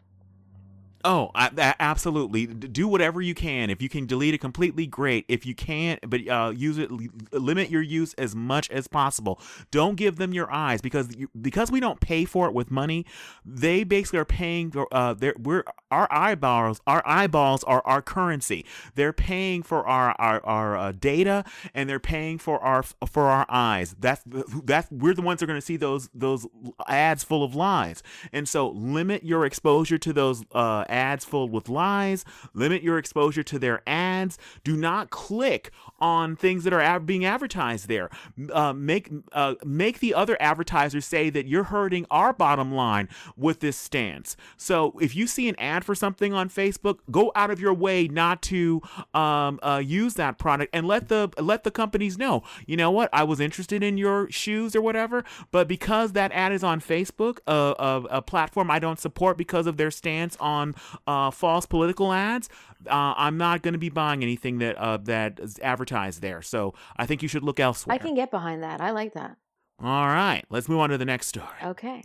Oh, 1.05 1.31
I, 1.35 1.75
absolutely. 1.79 2.47
Do 2.47 2.89
whatever 2.89 3.21
you 3.21 3.35
can. 3.35 3.71
If 3.71 3.81
you 3.81 3.89
can 3.89 4.07
delete 4.07 4.35
it 4.35 4.39
completely, 4.39 4.87
great. 4.87 5.25
If 5.29 5.47
you 5.47 5.55
can't, 5.55 6.01
but 6.09 6.27
uh, 6.29 6.53
use 6.55 6.77
it, 6.77 6.91
li- 6.91 7.11
limit 7.33 7.71
your 7.71 7.83
use 7.83 8.15
as 8.15 8.35
much 8.35 8.69
as 8.71 8.89
possible. 8.89 9.41
Don't 9.71 9.95
give 9.95 10.17
them 10.17 10.33
your 10.33 10.51
eyes 10.53 10.81
because 10.81 11.15
you, 11.17 11.31
because 11.41 11.71
we 11.71 11.79
don't 11.79 12.01
pay 12.01 12.25
for 12.25 12.49
it 12.49 12.55
with 12.55 12.71
money. 12.71 13.07
They 13.45 13.85
basically 13.85 14.19
are 14.19 14.25
paying. 14.25 14.73
For, 14.73 14.89
uh, 14.93 15.15
we're 15.39 15.63
our 15.91 16.09
eyeballs. 16.11 16.81
Our 16.87 17.03
eyeballs 17.07 17.63
are 17.65 17.83
our 17.85 18.03
currency. 18.03 18.67
They're 18.97 19.13
paying 19.13 19.63
for 19.63 19.87
our 19.87 20.17
our, 20.19 20.45
our 20.45 20.77
uh, 20.77 20.93
data 20.93 21.45
and 21.75 21.89
they're 21.89 22.01
paying 22.01 22.39
for 22.39 22.59
our 22.61 22.83
for 22.83 23.25
our 23.25 23.47
eyes. 23.49 23.95
That's 23.99 24.23
that's 24.65 24.91
we're 24.91 25.15
the 25.15 25.23
ones 25.23 25.41
that 25.41 25.45
are 25.45 25.47
going 25.47 25.61
to 25.61 25.65
see 25.65 25.77
those 25.77 26.11
those 26.13 26.47
ads 26.89 27.23
full 27.23 27.45
of 27.45 27.55
lies. 27.55 28.03
And 28.33 28.49
so 28.49 28.71
limit 28.71 29.25
your 29.25 29.45
exposure 29.45 29.99
to 29.99 30.13
those 30.13 30.45
uh, 30.53 30.85
ads 30.89 31.25
filled 31.25 31.53
with 31.53 31.69
lies. 31.69 32.25
Limit 32.55 32.83
your 32.83 32.99
exposure 32.99 33.43
to 33.43 33.59
their 33.59 33.83
ads. 33.87 34.39
Do 34.65 34.77
not 34.77 35.11
click 35.11 35.71
on 36.01 36.37
things 36.37 36.65
that 36.65 36.73
are 36.73 37.01
being 37.01 37.25
advertised 37.25 37.89
there. 37.89 38.11
Uh, 38.53 38.73
make 38.73 39.11
uh, 39.33 39.55
make 39.65 40.01
the 40.01 40.15
other 40.15 40.37
advertisers 40.41 41.05
say 41.05 41.31
that 41.31 41.47
you're 41.47 41.65
hurting 41.65 42.07
our 42.11 42.33
bottom 42.33 42.73
line 42.73 43.09
with 43.37 43.61
this 43.61 43.77
stance. 43.77 44.37
So 44.57 44.99
if 45.01 45.15
you 45.17 45.27
see 45.27 45.49
an 45.49 45.57
ad 45.59 45.85
for 45.85 45.95
something 45.95 46.33
on 46.33 46.49
Facebook, 46.49 46.99
go 47.11 47.33
out 47.35 47.51
of 47.51 47.61
your 47.61 47.75
way 47.75 48.09
not 48.09 48.43
to 48.43 48.81
um, 49.15 49.59
uh, 49.63 49.83
use 49.85 50.15
that 50.15 50.39
product 50.39 50.71
and 50.75 50.87
let 50.87 51.09
the 51.09 51.31
let 51.39 51.65
the 51.65 51.71
companies 51.71 52.19
know. 52.19 52.43
You 52.67 52.77
know 52.77 52.91
what? 52.91 53.09
I 53.13 53.25
was 53.25 53.41
interested 53.41 53.83
in 53.83 53.99
your 53.99 54.31
shoes 54.31 54.77
or 54.77 54.83
whatever, 54.83 55.25
but 55.51 55.69
because 55.69 56.13
that 56.13 56.33
ad 56.33 56.53
is 56.53 56.63
on 56.63 56.81
Facebook, 56.81 57.39
a, 57.47 58.03
a 58.11 58.23
platform 58.23 58.71
I 58.71 58.79
don't 58.79 58.99
support 58.99 59.37
because 59.37 59.67
of 59.67 59.77
their 59.77 59.91
stance 59.91 60.37
on 60.39 60.75
uh, 61.07 61.31
false 61.31 61.67
political 61.67 62.13
ads, 62.13 62.49
uh, 62.87 63.15
I'm 63.17 63.37
not 63.37 63.63
going 63.63 63.73
to 63.73 63.79
be 63.79 63.89
buying 63.89 64.23
anything 64.23 64.59
that 64.59 64.77
uh, 64.77 64.99
that 64.99 65.41
is 65.41 65.59
advertised 65.61 66.23
there. 66.23 66.43
So 66.43 66.75
I 66.97 67.07
think 67.07 67.23
you 67.23 67.29
should 67.29 67.43
look 67.43 67.61
elsewhere. 67.61 67.95
I 67.95 67.99
can 67.99 68.15
get 68.15 68.31
behind 68.31 68.63
that. 68.63 68.81
I 68.81 68.91
like 68.91 69.15
that. 69.15 69.37
All 69.81 70.09
right, 70.09 70.45
let's 70.51 70.69
move 70.69 70.81
on 70.81 70.91
to 70.91 70.99
the 70.99 71.05
next 71.05 71.29
story. 71.29 71.47
Okay. 71.63 72.03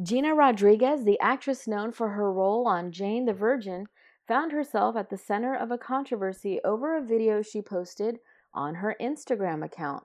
Gina 0.00 0.34
Rodriguez, 0.34 1.04
the 1.04 1.18
actress 1.20 1.66
known 1.66 1.90
for 1.90 2.10
her 2.10 2.30
role 2.30 2.68
on 2.68 2.92
Jane 2.92 3.24
the 3.24 3.32
Virgin, 3.32 3.86
found 4.28 4.52
herself 4.52 4.94
at 4.94 5.08
the 5.08 5.16
center 5.16 5.54
of 5.54 5.70
a 5.70 5.78
controversy 5.78 6.60
over 6.64 6.96
a 6.96 7.02
video 7.02 7.42
she 7.42 7.62
posted 7.62 8.18
on 8.52 8.76
her 8.76 8.94
Instagram 9.00 9.64
account. 9.64 10.04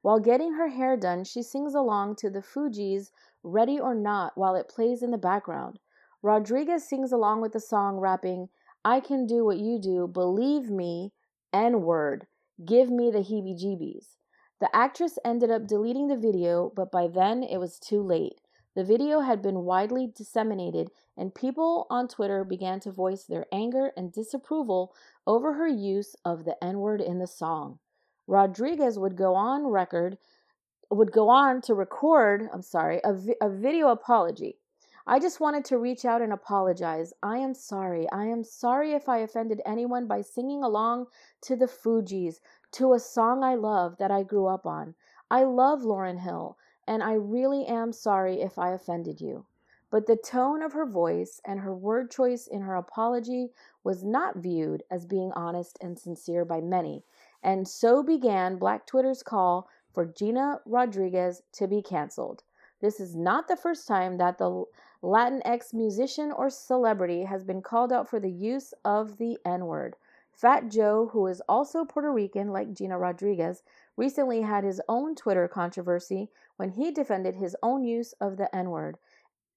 While 0.00 0.20
getting 0.20 0.54
her 0.54 0.68
hair 0.68 0.96
done, 0.96 1.24
she 1.24 1.42
sings 1.42 1.74
along 1.74 2.16
to 2.16 2.30
the 2.30 2.40
Fugees' 2.40 3.10
Ready 3.42 3.78
or 3.78 3.94
Not 3.94 4.36
while 4.36 4.54
it 4.54 4.68
plays 4.68 5.02
in 5.02 5.10
the 5.10 5.18
background. 5.18 5.78
Rodriguez 6.22 6.88
sings 6.88 7.12
along 7.12 7.40
with 7.40 7.52
the 7.52 7.60
song, 7.60 7.98
rapping, 7.98 8.48
I 8.84 8.98
can 8.98 9.26
do 9.26 9.44
what 9.44 9.58
you 9.58 9.78
do, 9.78 10.08
believe 10.08 10.68
me, 10.68 11.12
N 11.52 11.82
word, 11.82 12.26
give 12.64 12.90
me 12.90 13.10
the 13.10 13.20
heebie 13.20 13.56
jeebies. 13.56 14.16
The 14.60 14.74
actress 14.74 15.18
ended 15.24 15.52
up 15.52 15.68
deleting 15.68 16.08
the 16.08 16.16
video, 16.16 16.72
but 16.74 16.90
by 16.90 17.06
then 17.06 17.44
it 17.44 17.58
was 17.58 17.78
too 17.78 18.02
late. 18.02 18.40
The 18.74 18.82
video 18.82 19.20
had 19.20 19.42
been 19.42 19.64
widely 19.64 20.08
disseminated, 20.08 20.90
and 21.16 21.34
people 21.34 21.86
on 21.88 22.08
Twitter 22.08 22.42
began 22.42 22.80
to 22.80 22.90
voice 22.90 23.24
their 23.24 23.46
anger 23.52 23.92
and 23.96 24.12
disapproval 24.12 24.92
over 25.26 25.52
her 25.54 25.68
use 25.68 26.16
of 26.24 26.44
the 26.44 26.62
N 26.62 26.78
word 26.78 27.00
in 27.00 27.20
the 27.20 27.26
song. 27.28 27.78
Rodriguez 28.26 28.98
would 28.98 29.16
go 29.16 29.36
on 29.36 29.68
record, 29.68 30.18
would 30.90 31.12
go 31.12 31.28
on 31.28 31.60
to 31.62 31.74
record, 31.74 32.48
I'm 32.52 32.62
sorry, 32.62 33.00
a, 33.04 33.14
vi- 33.14 33.36
a 33.40 33.48
video 33.48 33.88
apology. 33.88 34.58
I 35.10 35.18
just 35.18 35.40
wanted 35.40 35.64
to 35.64 35.78
reach 35.78 36.04
out 36.04 36.20
and 36.20 36.34
apologize. 36.34 37.14
I 37.22 37.38
am 37.38 37.54
sorry. 37.54 38.06
I 38.12 38.26
am 38.26 38.44
sorry 38.44 38.92
if 38.92 39.08
I 39.08 39.20
offended 39.20 39.62
anyone 39.64 40.06
by 40.06 40.20
singing 40.20 40.62
along 40.62 41.06
to 41.44 41.56
the 41.56 41.64
Fugees, 41.64 42.40
to 42.72 42.92
a 42.92 43.00
song 43.00 43.42
I 43.42 43.54
love 43.54 43.96
that 43.96 44.10
I 44.10 44.22
grew 44.22 44.48
up 44.48 44.66
on. 44.66 44.94
I 45.30 45.44
love 45.44 45.80
Lauryn 45.80 46.18
Hill, 46.18 46.58
and 46.86 47.02
I 47.02 47.14
really 47.14 47.64
am 47.64 47.90
sorry 47.90 48.42
if 48.42 48.58
I 48.58 48.72
offended 48.72 49.18
you. 49.18 49.46
But 49.90 50.06
the 50.06 50.14
tone 50.14 50.62
of 50.62 50.74
her 50.74 50.84
voice 50.84 51.40
and 51.42 51.60
her 51.60 51.74
word 51.74 52.10
choice 52.10 52.46
in 52.46 52.60
her 52.60 52.74
apology 52.74 53.48
was 53.82 54.04
not 54.04 54.36
viewed 54.36 54.82
as 54.90 55.06
being 55.06 55.32
honest 55.32 55.78
and 55.80 55.98
sincere 55.98 56.44
by 56.44 56.60
many, 56.60 57.02
and 57.42 57.66
so 57.66 58.02
began 58.02 58.58
Black 58.58 58.86
Twitter's 58.86 59.22
call 59.22 59.70
for 59.90 60.04
Gina 60.04 60.60
Rodriguez 60.66 61.40
to 61.52 61.66
be 61.66 61.80
canceled. 61.80 62.42
This 62.80 63.00
is 63.00 63.16
not 63.16 63.48
the 63.48 63.56
first 63.56 63.88
time 63.88 64.18
that 64.18 64.36
the 64.36 64.64
Latinx 65.02 65.72
musician 65.72 66.32
or 66.32 66.50
celebrity 66.50 67.24
has 67.24 67.44
been 67.44 67.62
called 67.62 67.92
out 67.92 68.08
for 68.08 68.18
the 68.18 68.30
use 68.30 68.74
of 68.84 69.18
the 69.18 69.38
N 69.44 69.66
word. 69.66 69.96
Fat 70.32 70.68
Joe, 70.68 71.10
who 71.12 71.26
is 71.26 71.42
also 71.48 71.84
Puerto 71.84 72.12
Rican 72.12 72.52
like 72.52 72.72
Gina 72.72 72.98
Rodriguez, 72.98 73.62
recently 73.96 74.42
had 74.42 74.64
his 74.64 74.80
own 74.88 75.14
Twitter 75.14 75.48
controversy 75.48 76.30
when 76.56 76.70
he 76.70 76.90
defended 76.90 77.36
his 77.36 77.56
own 77.62 77.84
use 77.84 78.12
of 78.20 78.36
the 78.36 78.54
N 78.54 78.70
word. 78.70 78.98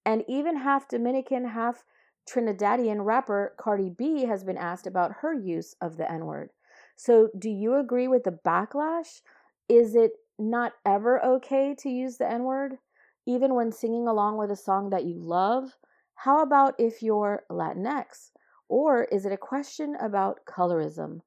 And 0.06 0.24
even 0.28 0.58
half 0.58 0.88
Dominican, 0.88 1.46
half 1.46 1.84
Trinidadian 2.28 3.06
rapper 3.06 3.54
Cardi 3.58 3.90
B 3.90 4.26
has 4.26 4.44
been 4.44 4.58
asked 4.58 4.88
about 4.88 5.18
her 5.22 5.34
use 5.34 5.76
of 5.82 5.98
the 5.98 6.12
N 6.12 6.26
word. 6.26 6.52
So, 6.96 7.30
do 7.38 7.50
you 7.50 7.76
agree 7.76 8.08
with 8.08 8.24
the 8.24 8.40
backlash? 8.46 9.22
Is 9.68 9.96
it 9.96 10.12
not 10.38 10.74
ever 10.86 11.24
okay 11.24 11.76
to 11.80 11.90
use 11.90 12.18
the 12.18 12.30
N 12.30 12.44
word, 12.44 12.78
even 13.26 13.56
when 13.56 13.72
singing 13.72 14.08
along 14.08 14.38
with 14.38 14.52
a 14.52 14.56
song 14.56 14.90
that 14.90 15.06
you 15.06 15.20
love? 15.20 15.78
How 16.16 16.42
about 16.42 16.76
if 16.80 17.02
you're 17.02 17.44
Latinx? 17.50 18.32
Or 18.68 19.06
is 19.06 19.26
it 19.26 19.32
a 19.32 19.38
question 19.38 19.96
about 20.00 20.46
colorism? 20.46 21.22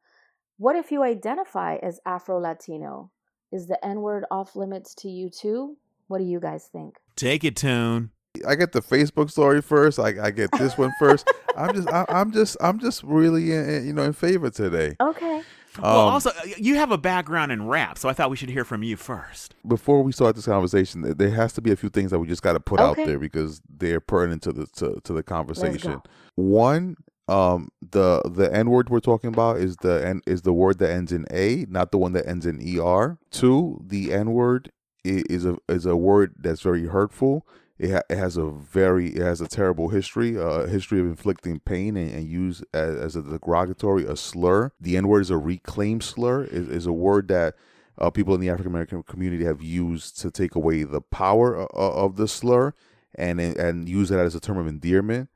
What 0.56 0.76
if 0.76 0.90
you 0.90 1.02
identify 1.02 1.76
as 1.76 2.00
Afro 2.06 2.38
Latino? 2.38 3.10
Is 3.52 3.66
the 3.66 3.84
N 3.84 4.00
word 4.00 4.24
off 4.30 4.56
limits 4.56 4.94
to 4.96 5.08
you 5.08 5.28
too? 5.28 5.76
What 6.08 6.18
do 6.18 6.24
you 6.24 6.40
guys 6.40 6.68
think? 6.72 6.96
Take 7.16 7.44
it, 7.44 7.56
Tune. 7.56 8.10
I 8.46 8.56
get 8.56 8.72
the 8.72 8.82
Facebook 8.82 9.30
story 9.30 9.62
first. 9.62 9.98
I, 9.98 10.14
I 10.20 10.30
get 10.30 10.50
this 10.52 10.76
one 10.76 10.92
first. 10.98 11.30
I'm 11.56 11.74
just 11.74 11.88
I, 11.88 12.04
am 12.08 12.32
just 12.32 12.56
I'm 12.60 12.80
just 12.80 13.02
really 13.04 13.52
in, 13.52 13.86
you 13.86 13.92
know 13.92 14.02
in 14.02 14.12
favor 14.12 14.50
today. 14.50 14.96
Okay. 15.00 15.33
Well, 15.82 16.08
Um, 16.08 16.14
also, 16.14 16.30
you 16.56 16.76
have 16.76 16.90
a 16.90 16.98
background 16.98 17.52
in 17.52 17.66
rap, 17.66 17.98
so 17.98 18.08
I 18.08 18.12
thought 18.12 18.30
we 18.30 18.36
should 18.36 18.50
hear 18.50 18.64
from 18.64 18.82
you 18.82 18.96
first. 18.96 19.54
before 19.66 20.02
we 20.02 20.12
start 20.12 20.36
this 20.36 20.46
conversation, 20.46 21.02
there 21.16 21.30
has 21.30 21.52
to 21.54 21.60
be 21.60 21.72
a 21.72 21.76
few 21.76 21.88
things 21.88 22.10
that 22.10 22.18
we 22.18 22.26
just 22.26 22.42
got 22.42 22.52
to 22.52 22.60
put 22.60 22.80
out 22.80 22.96
there 22.96 23.18
because 23.18 23.60
they're 23.68 24.00
pertinent 24.00 24.42
to 24.42 24.52
the 24.52 24.66
to, 24.76 25.00
to 25.04 25.12
the 25.12 25.22
conversation. 25.22 26.00
One, 26.36 26.96
um, 27.28 27.68
the 27.80 28.22
the 28.24 28.52
N 28.54 28.70
word 28.70 28.90
we're 28.90 29.00
talking 29.00 29.28
about 29.28 29.56
is 29.58 29.76
the 29.76 30.06
N 30.06 30.20
is 30.26 30.42
the 30.42 30.52
word 30.52 30.78
that 30.78 30.90
ends 30.90 31.12
in 31.12 31.26
a, 31.30 31.66
not 31.68 31.90
the 31.90 31.98
one 31.98 32.12
that 32.12 32.26
ends 32.28 32.46
in 32.46 32.60
er. 32.78 33.18
Two, 33.30 33.80
the 33.84 34.12
N 34.12 34.32
word 34.32 34.70
is 35.04 35.44
a 35.44 35.56
is 35.68 35.86
a 35.86 35.96
word 35.96 36.34
that's 36.38 36.60
very 36.60 36.86
hurtful. 36.86 37.46
It, 37.76 37.90
ha- 37.90 38.02
it 38.08 38.18
has 38.18 38.36
a 38.36 38.46
very 38.46 39.08
it 39.08 39.22
has 39.22 39.40
a 39.40 39.48
terrible 39.48 39.88
history, 39.88 40.38
uh, 40.38 40.62
a 40.62 40.68
history 40.68 41.00
of 41.00 41.06
inflicting 41.06 41.58
pain 41.58 41.96
and, 41.96 42.10
and 42.14 42.28
used 42.28 42.64
as, 42.72 42.96
as 42.96 43.16
a 43.16 43.22
derogatory, 43.22 44.04
a 44.04 44.16
slur. 44.16 44.70
The 44.80 44.96
N 44.96 45.08
word 45.08 45.22
is 45.22 45.30
a 45.30 45.38
reclaimed 45.38 46.04
slur. 46.04 46.44
is 46.44 46.68
is 46.68 46.86
a 46.86 46.92
word 46.92 47.28
that 47.28 47.54
uh, 47.98 48.10
people 48.10 48.34
in 48.34 48.40
the 48.40 48.48
African 48.48 48.70
American 48.70 49.02
community 49.02 49.44
have 49.44 49.60
used 49.60 50.20
to 50.20 50.30
take 50.30 50.54
away 50.54 50.84
the 50.84 51.00
power 51.00 51.56
of, 51.56 51.68
of 51.72 52.16
the 52.16 52.28
slur 52.28 52.74
and 53.16 53.40
and 53.40 53.88
use 53.88 54.10
it 54.12 54.18
as 54.18 54.36
a 54.36 54.40
term 54.40 54.58
of 54.58 54.68
endearment. 54.68 55.28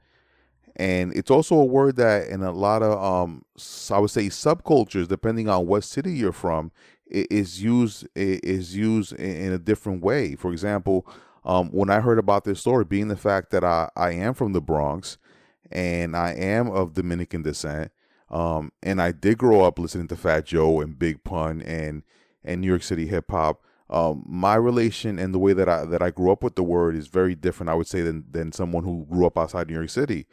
And 0.77 1.13
it's 1.17 1.31
also 1.31 1.57
a 1.57 1.65
word 1.65 1.97
that 1.97 2.29
in 2.29 2.43
a 2.45 2.53
lot 2.53 2.85
of 2.85 3.03
um 3.03 3.45
I 3.91 3.99
would 3.99 4.11
say 4.11 4.27
subcultures, 4.27 5.09
depending 5.09 5.49
on 5.49 5.67
what 5.67 5.83
city 5.83 6.13
you're 6.13 6.31
from, 6.31 6.71
is 7.07 7.61
used 7.61 8.07
is 8.15 8.77
used 8.77 9.13
in 9.15 9.53
a 9.53 9.59
different 9.59 10.03
way. 10.03 10.37
For 10.37 10.53
example, 10.53 11.05
um, 11.49 11.71
when 11.71 11.89
I 11.89 12.01
heard 12.01 12.19
about 12.19 12.45
this 12.45 12.61
story, 12.61 12.85
being 12.85 13.09
the 13.09 13.17
fact 13.17 13.51
that 13.51 13.65
I, 13.65 13.89
I 13.97 14.13
am 14.13 14.35
from 14.35 14.53
the 14.53 14.61
Bronx 14.61 15.17
and 15.73 16.15
I 16.15 16.33
am 16.35 16.71
of 16.71 16.93
Dominican 16.93 17.43
descent, 17.43 17.91
um, 18.31 18.71
and 18.83 19.01
I 19.01 19.13
did 19.13 19.39
grow 19.39 19.63
up 19.63 19.79
listening 19.79 20.09
to 20.09 20.17
Fat 20.17 20.45
Joe 20.45 20.81
and 20.83 20.99
Big 20.99 21.25
Pun 21.25 21.63
and 21.63 22.03
and 22.45 22.61
New 22.61 22.67
York 22.67 22.83
City 22.83 23.07
hip 23.07 23.31
hop. 23.31 23.63
Um, 23.91 24.25
my 24.27 24.55
relation 24.57 25.19
and 25.19 25.33
the 25.33 25.39
way 25.39 25.55
that 25.55 25.71
I 25.71 25.87
that 25.87 26.03
I 26.03 26.11
grew 26.11 26.31
up 26.31 26.43
with 26.43 26.55
the 26.55 26.63
word 26.63 26.95
is 26.95 27.09
very 27.09 27.35
different, 27.35 27.71
I 27.71 27.75
would 27.75 27.87
say, 27.87 28.03
than 28.03 28.25
than 28.31 28.53
someone 28.53 28.85
who 28.85 29.07
grew 29.11 29.27
up 29.27 29.39
outside 29.39 29.69
New 29.69 29.75
York 29.75 29.89
City. 29.89 30.27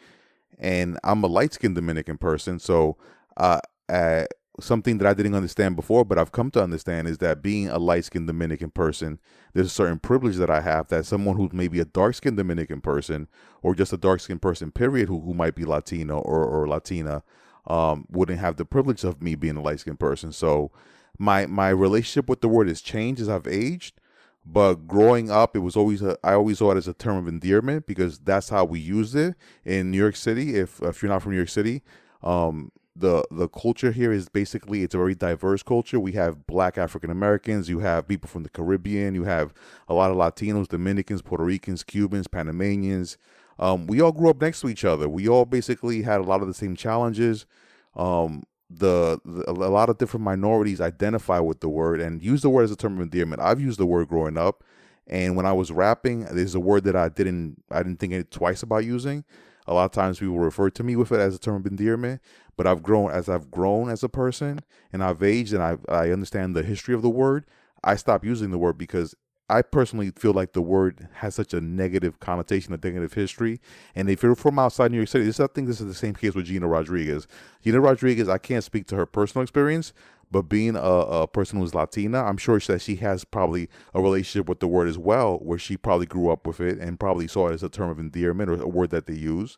And 0.59 0.99
I'm 1.05 1.23
a 1.23 1.27
light 1.27 1.53
skinned 1.53 1.75
Dominican 1.75 2.17
person, 2.17 2.59
so 2.59 2.97
uh, 3.37 3.61
something 4.59 4.97
that 4.99 5.07
I 5.07 5.13
didn't 5.13 5.35
understand 5.35 5.75
before, 5.75 6.05
but 6.05 6.17
I've 6.17 6.31
come 6.31 6.51
to 6.51 6.63
understand 6.63 7.07
is 7.07 7.17
that 7.19 7.41
being 7.41 7.69
a 7.69 7.77
light 7.77 8.05
skinned 8.05 8.27
Dominican 8.27 8.69
person, 8.69 9.19
there's 9.53 9.67
a 9.67 9.69
certain 9.69 9.99
privilege 9.99 10.37
that 10.37 10.49
I 10.49 10.61
have 10.61 10.87
that 10.87 11.05
someone 11.05 11.35
who's 11.35 11.53
maybe 11.53 11.79
a 11.79 11.85
dark 11.85 12.15
skinned 12.15 12.37
Dominican 12.37 12.81
person 12.81 13.27
or 13.61 13.75
just 13.75 13.93
a 13.93 13.97
dark 13.97 14.21
skinned 14.21 14.41
person, 14.41 14.71
period, 14.71 15.07
who, 15.07 15.19
who 15.21 15.33
might 15.33 15.55
be 15.55 15.65
Latino 15.65 16.19
or, 16.19 16.45
or 16.45 16.67
Latina, 16.67 17.23
um, 17.67 18.05
wouldn't 18.09 18.39
have 18.39 18.57
the 18.57 18.65
privilege 18.65 19.03
of 19.03 19.21
me 19.21 19.35
being 19.35 19.57
a 19.57 19.61
light 19.61 19.79
skinned 19.79 19.99
person. 19.99 20.31
So 20.31 20.71
my 21.17 21.45
my 21.45 21.69
relationship 21.69 22.29
with 22.29 22.41
the 22.41 22.47
word 22.47 22.67
has 22.67 22.81
changed 22.81 23.21
as 23.21 23.29
I've 23.29 23.47
aged. 23.47 23.99
But 24.47 24.87
growing 24.87 25.31
up, 25.31 25.55
it 25.55 25.59
was 25.59 25.75
always 25.75 26.03
a, 26.03 26.19
I 26.23 26.33
always 26.33 26.59
saw 26.59 26.71
it 26.71 26.77
as 26.77 26.87
a 26.87 26.93
term 26.93 27.17
of 27.17 27.27
endearment 27.27 27.87
because 27.87 28.19
that's 28.19 28.49
how 28.49 28.63
we 28.63 28.79
used 28.79 29.15
it 29.15 29.33
in 29.63 29.89
New 29.89 29.97
York 29.97 30.15
City. 30.15 30.55
If 30.55 30.81
if 30.83 31.01
you're 31.01 31.11
not 31.11 31.23
from 31.23 31.31
New 31.31 31.37
York 31.37 31.49
City, 31.49 31.81
um, 32.21 32.71
the 32.95 33.25
the 33.29 33.49
culture 33.49 33.91
here 33.91 34.11
is 34.11 34.29
basically 34.29 34.83
it's 34.83 34.95
a 34.95 34.97
very 34.97 35.15
diverse 35.15 35.61
culture. 35.61 35.99
We 35.99 36.13
have 36.13 36.47
Black 36.47 36.77
African 36.77 37.11
Americans, 37.11 37.69
you 37.69 37.79
have 37.79 38.07
people 38.07 38.29
from 38.29 38.43
the 38.43 38.49
Caribbean, 38.49 39.15
you 39.15 39.25
have 39.25 39.53
a 39.87 39.93
lot 39.93 40.11
of 40.11 40.17
Latinos, 40.17 40.67
Dominicans, 40.67 41.21
Puerto 41.21 41.43
Ricans, 41.43 41.83
Cubans, 41.83 42.27
Panamanians. 42.27 43.17
Um, 43.59 43.87
we 43.87 44.01
all 44.01 44.11
grew 44.11 44.29
up 44.29 44.41
next 44.41 44.61
to 44.61 44.69
each 44.69 44.85
other. 44.85 45.07
We 45.09 45.27
all 45.27 45.45
basically 45.45 46.01
had 46.01 46.19
a 46.19 46.23
lot 46.23 46.41
of 46.41 46.47
the 46.47 46.53
same 46.53 46.75
challenges. 46.75 47.45
Um, 47.95 48.43
the, 48.69 49.19
the 49.23 49.49
a 49.49 49.53
lot 49.53 49.89
of 49.89 49.97
different 49.97 50.23
minorities 50.23 50.81
identify 50.81 51.39
with 51.39 51.59
the 51.59 51.69
word 51.69 52.01
and 52.01 52.21
use 52.21 52.41
the 52.41 52.49
word 52.49 52.63
as 52.63 52.71
a 52.71 52.75
term 52.75 52.95
of 52.95 53.01
endearment. 53.03 53.41
I've 53.41 53.61
used 53.61 53.79
the 53.79 53.85
word 53.85 54.07
growing 54.07 54.37
up, 54.37 54.63
and 55.07 55.35
when 55.35 55.45
I 55.45 55.53
was 55.53 55.71
rapping, 55.71 56.25
there's 56.25 56.55
a 56.55 56.59
word 56.59 56.83
that 56.85 56.95
I 56.95 57.09
didn't 57.09 57.61
I 57.69 57.83
didn't 57.83 57.99
think 57.99 58.29
twice 58.29 58.63
about 58.63 58.85
using. 58.85 59.23
A 59.67 59.73
lot 59.73 59.85
of 59.85 59.91
times 59.91 60.19
people 60.19 60.37
refer 60.37 60.69
to 60.69 60.83
me 60.83 60.95
with 60.95 61.11
it 61.11 61.19
as 61.19 61.35
a 61.35 61.39
term 61.39 61.55
of 61.55 61.65
endearment, 61.65 62.21
but 62.55 62.67
I've 62.67 62.83
grown 62.83 63.11
as 63.11 63.29
I've 63.29 63.49
grown 63.49 63.89
as 63.89 64.03
a 64.03 64.09
person 64.09 64.59
and 64.93 65.03
I've 65.03 65.23
aged 65.23 65.53
and 65.53 65.63
I 65.63 65.77
I 65.89 66.11
understand 66.11 66.55
the 66.55 66.63
history 66.63 66.93
of 66.93 67.01
the 67.01 67.09
word. 67.09 67.45
I 67.83 67.95
stopped 67.95 68.25
using 68.25 68.51
the 68.51 68.57
word 68.57 68.77
because 68.77 69.15
I 69.47 69.61
personally 69.61 70.09
feel 70.09 70.33
like 70.33 70.53
the 70.53 70.61
word 70.61 71.07
has 71.15 71.35
such 71.35 71.53
a 71.53 71.61
negative 71.61 72.19
connotation, 72.19 72.73
a 72.73 72.77
negative 72.77 73.13
history. 73.13 73.61
And 73.93 74.09
if 74.09 74.23
you're 74.23 74.35
from 74.35 74.57
outside 74.57 74.89
New 74.89 74.97
York 74.97 75.09
City, 75.09 75.25
this 75.25 75.39
I 75.39 75.45
think 75.45 75.67
this 75.67 75.79
is 75.79 75.85
the 75.85 75.93
same 75.93 76.15
case 76.15 76.33
with 76.33 76.45
Gina 76.45 76.67
Rodriguez. 76.67 77.27
Gina 77.63 77.79
Rodriguez, 77.79 78.27
I 78.27 78.39
can't 78.39 78.63
speak 78.63 78.87
to 78.87 78.95
her 78.95 79.05
personal 79.05 79.43
experience, 79.43 79.93
but 80.35 80.49
being 80.49 80.75
a, 80.75 80.79
a 80.81 81.27
person 81.27 81.61
who's 81.61 81.73
Latina, 81.73 82.21
I'm 82.21 82.35
sure 82.35 82.59
that 82.59 82.81
she 82.81 82.97
has 82.97 83.23
probably 83.23 83.69
a 83.93 84.01
relationship 84.01 84.49
with 84.49 84.59
the 84.59 84.67
word 84.67 84.89
as 84.89 84.97
well, 84.97 85.37
where 85.37 85.57
she 85.57 85.77
probably 85.77 86.07
grew 86.07 86.29
up 86.29 86.45
with 86.45 86.59
it 86.59 86.77
and 86.77 86.99
probably 86.99 87.25
saw 87.25 87.47
it 87.47 87.53
as 87.53 87.63
a 87.63 87.69
term 87.69 87.89
of 87.89 87.99
endearment 87.99 88.49
or 88.49 88.61
a 88.61 88.67
word 88.67 88.89
that 88.89 89.05
they 89.05 89.13
use. 89.13 89.57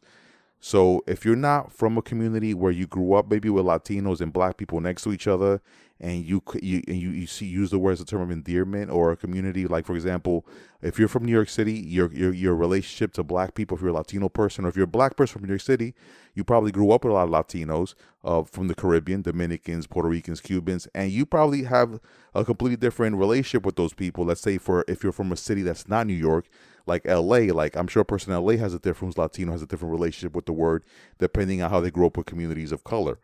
So 0.60 1.04
if 1.08 1.26
you're 1.26 1.36
not 1.36 1.72
from 1.72 1.98
a 1.98 2.04
community 2.04 2.54
where 2.54 2.72
you 2.72 2.86
grew 2.86 3.14
up 3.14 3.28
maybe 3.28 3.50
with 3.50 3.66
Latinos 3.66 4.22
and 4.22 4.32
black 4.32 4.58
people 4.58 4.80
next 4.80 5.02
to 5.06 5.12
each 5.12 5.26
other 5.26 5.64
and 6.00 6.24
you 6.24 6.44
you 6.62 6.84
and 6.88 6.98
you, 6.98 7.10
you 7.10 7.28
see 7.28 7.46
use 7.46 7.72
the 7.72 7.80
word 7.80 7.94
as 7.94 8.02
a 8.02 8.06
term 8.06 8.22
of 8.22 8.30
endearment 8.30 8.92
or 8.92 9.12
a 9.12 9.18
community 9.18 9.66
like 9.66 9.86
for 9.86 9.96
example, 9.96 10.46
if 10.82 11.00
you're 11.00 11.08
from 11.08 11.26
New 11.26 11.32
York 11.32 11.50
City, 11.50 11.74
your 11.74 12.12
your 12.14 12.34
your 12.34 12.56
relationship 12.56 13.14
to 13.14 13.24
black 13.24 13.56
people 13.56 13.76
if 13.76 13.82
you're 13.82 13.90
a 13.90 13.94
Latino 13.94 14.30
person 14.30 14.66
or 14.66 14.70
if 14.70 14.76
you're 14.76 14.86
a 14.86 14.88
black 14.88 15.16
person 15.16 15.40
from 15.40 15.48
New 15.48 15.54
York 15.54 15.62
City, 15.62 15.96
you 16.36 16.44
probably 16.44 16.72
grew 16.72 16.92
up 16.92 17.04
with 17.04 17.12
a 17.12 17.16
lot 17.16 17.24
of 17.24 17.30
Latinos 17.30 17.96
uh, 18.24 18.44
from 18.44 18.68
the 18.68 18.76
Caribbean, 18.76 19.24
Dominicans, 19.24 19.88
Puerto 19.88 20.10
Ricans, 20.10 20.40
Cubans, 20.40 20.88
and 20.94 21.12
you 21.12 21.26
probably 21.26 21.64
have 21.64 22.00
a 22.36 22.46
completely 22.46 22.78
different 22.78 23.16
relationship 23.16 23.66
with 23.66 23.76
those 23.76 23.94
people. 23.94 24.26
Let's 24.26 24.42
say 24.42 24.60
for 24.60 24.86
if 24.88 25.04
you're 25.04 25.12
from 25.12 25.32
a 25.32 25.38
city 25.38 25.64
that's 25.64 25.88
not 25.88 26.06
New 26.06 26.14
York, 26.14 26.48
like 26.86 27.06
LA, 27.06 27.52
like 27.52 27.76
I'm 27.76 27.88
sure 27.88 28.02
a 28.02 28.06
person 28.06 28.32
in 28.32 28.40
LA 28.40 28.54
has 28.54 28.74
a 28.74 28.80
different 28.80 29.18
Latino 29.18 29.52
has 29.52 29.64
a 29.64 29.68
different 29.68 29.92
relationship 29.92 30.36
with 30.36 30.46
the 30.46 30.54
word 30.54 30.84
depending 31.18 31.62
on 31.62 31.72
how 31.72 31.80
they 31.80 31.92
grew 31.92 32.06
up 32.06 32.18
with 32.18 32.28
communities 32.28 32.72
of 32.72 32.84
color. 32.84 33.20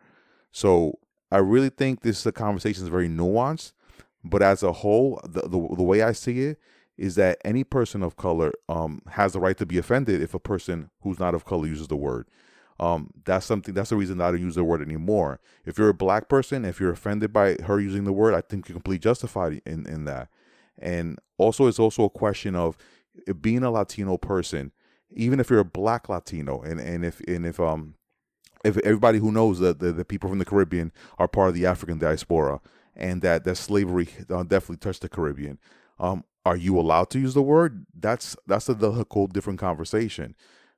So 0.52 1.00
I 1.34 1.40
really 1.40 1.70
think 1.70 2.02
this 2.02 2.20
is 2.20 2.26
a 2.28 2.32
conversation 2.32 2.84
is 2.84 2.90
very 2.90 3.10
nuanced, 3.10 3.74
but 4.24 4.44
as 4.44 4.62
a 4.62 4.72
whole, 4.72 5.20
the, 5.24 5.42
the 5.42 5.76
the 5.76 5.84
way 5.84 6.04
I 6.04 6.12
see 6.12 6.42
it 6.42 6.60
is 6.96 7.16
that 7.16 7.40
any 7.44 7.64
person 7.64 8.04
of 8.04 8.16
color 8.18 8.54
um 8.70 9.02
has 9.10 9.34
the 9.34 9.40
right 9.40 9.58
to 9.58 9.66
be 9.66 9.80
offended 9.80 10.22
if 10.22 10.36
a 10.36 10.40
person 10.40 10.92
who's 11.02 11.20
not 11.20 11.34
of 11.34 11.44
color 11.44 11.66
uses 11.68 11.88
the 11.88 11.96
word. 11.96 12.28
Um, 12.80 13.10
that's 13.26 13.46
something. 13.48 13.74
That's 13.74 13.90
the 13.90 13.96
reason 13.96 14.22
I 14.22 14.32
don't 14.32 14.42
use 14.42 14.56
the 14.56 14.64
word 14.64 14.82
anymore. 14.82 15.40
If 15.66 15.78
you're 15.78 15.90
a 15.90 15.94
black 15.94 16.30
person, 16.30 16.66
if 16.66 16.80
you're 16.80 16.92
offended 16.92 17.34
by 17.34 17.56
her 17.66 17.80
using 17.80 18.04
the 18.04 18.14
word, 18.14 18.36
I 18.36 18.42
think 18.42 18.70
you're 18.70 18.76
completely 18.76 19.00
justified 19.00 19.62
in 19.66 19.88
in 19.88 20.06
that. 20.06 20.30
And 20.78 21.20
also, 21.38 21.68
it's 21.68 21.80
also 21.80 22.04
a 22.04 22.10
question 22.10 22.56
of 22.56 22.78
being 23.42 23.64
a 23.64 23.72
Latino 23.72 24.18
person, 24.18 24.72
even 25.12 25.40
if 25.40 25.50
you're 25.50 25.60
a 25.60 25.66
black 25.66 26.10
Latino, 26.10 26.62
and 26.62 26.80
and 26.80 27.06
if 27.06 27.22
and 27.22 27.46
if 27.46 27.60
um 27.60 27.96
if 28.64 28.78
everybody 28.78 29.20
who 29.20 29.32
knows 29.32 29.60
that 29.60 29.80
the, 29.80 29.92
the 29.92 30.06
people 30.06 30.30
from 30.30 30.40
the 30.40 30.46
Caribbean 30.46 30.92
are 31.18 31.28
part 31.28 31.50
of 31.50 31.56
the 31.56 31.66
African 31.66 31.98
diaspora, 31.98 32.60
and 32.96 33.22
that 33.22 33.44
that 33.44 33.56
slavery 33.56 34.08
uh, 34.30 34.44
definitely 34.44 34.78
touched 34.78 35.02
the 35.02 35.10
Caribbean, 35.10 35.60
um, 36.00 36.24
are 36.46 36.58
you 36.58 36.80
allowed 36.80 37.10
to 37.12 37.20
use 37.20 37.34
the 37.34 37.42
word? 37.42 37.86
That's 37.98 38.36
that's 38.48 38.70
a, 38.70 38.76
whole 39.12 39.28
different 39.28 39.60
conversation. 39.60 40.36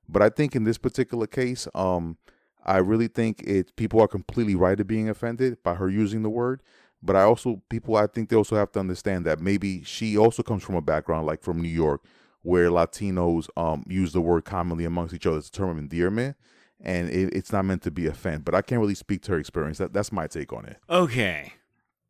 But 0.08 0.22
I 0.22 0.28
think 0.28 0.54
in 0.54 0.64
this 0.64 0.78
particular 0.78 1.26
case, 1.26 1.66
um, 1.74 2.18
I 2.64 2.78
really 2.78 3.08
think 3.08 3.42
it 3.42 3.74
people 3.76 4.00
are 4.00 4.08
completely 4.08 4.54
right 4.54 4.78
at 4.78 4.86
being 4.86 5.08
offended 5.08 5.62
by 5.62 5.74
her 5.74 5.88
using 5.88 6.22
the 6.22 6.30
word. 6.30 6.62
But 7.02 7.16
I 7.16 7.22
also 7.22 7.62
people 7.68 7.96
I 7.96 8.06
think 8.06 8.28
they 8.28 8.36
also 8.36 8.56
have 8.56 8.72
to 8.72 8.80
understand 8.80 9.24
that 9.26 9.40
maybe 9.40 9.82
she 9.84 10.16
also 10.16 10.42
comes 10.42 10.62
from 10.62 10.74
a 10.76 10.82
background 10.82 11.26
like 11.26 11.42
from 11.42 11.60
New 11.60 11.68
York, 11.68 12.02
where 12.42 12.70
Latinos 12.70 13.48
um 13.56 13.84
use 13.88 14.12
the 14.12 14.20
word 14.20 14.44
commonly 14.44 14.84
amongst 14.84 15.14
each 15.14 15.26
other 15.26 15.38
as 15.38 15.48
a 15.48 15.52
term 15.52 15.70
of 15.70 15.78
endearment, 15.78 16.36
and 16.80 17.08
it, 17.08 17.32
it's 17.34 17.52
not 17.52 17.64
meant 17.64 17.82
to 17.82 17.90
be 17.90 18.06
a 18.06 18.12
fan. 18.12 18.40
But 18.40 18.54
I 18.54 18.62
can't 18.62 18.80
really 18.80 18.94
speak 18.94 19.22
to 19.22 19.32
her 19.32 19.38
experience. 19.38 19.78
That 19.78 19.92
that's 19.92 20.12
my 20.12 20.26
take 20.26 20.52
on 20.52 20.64
it. 20.66 20.78
Okay. 20.88 21.52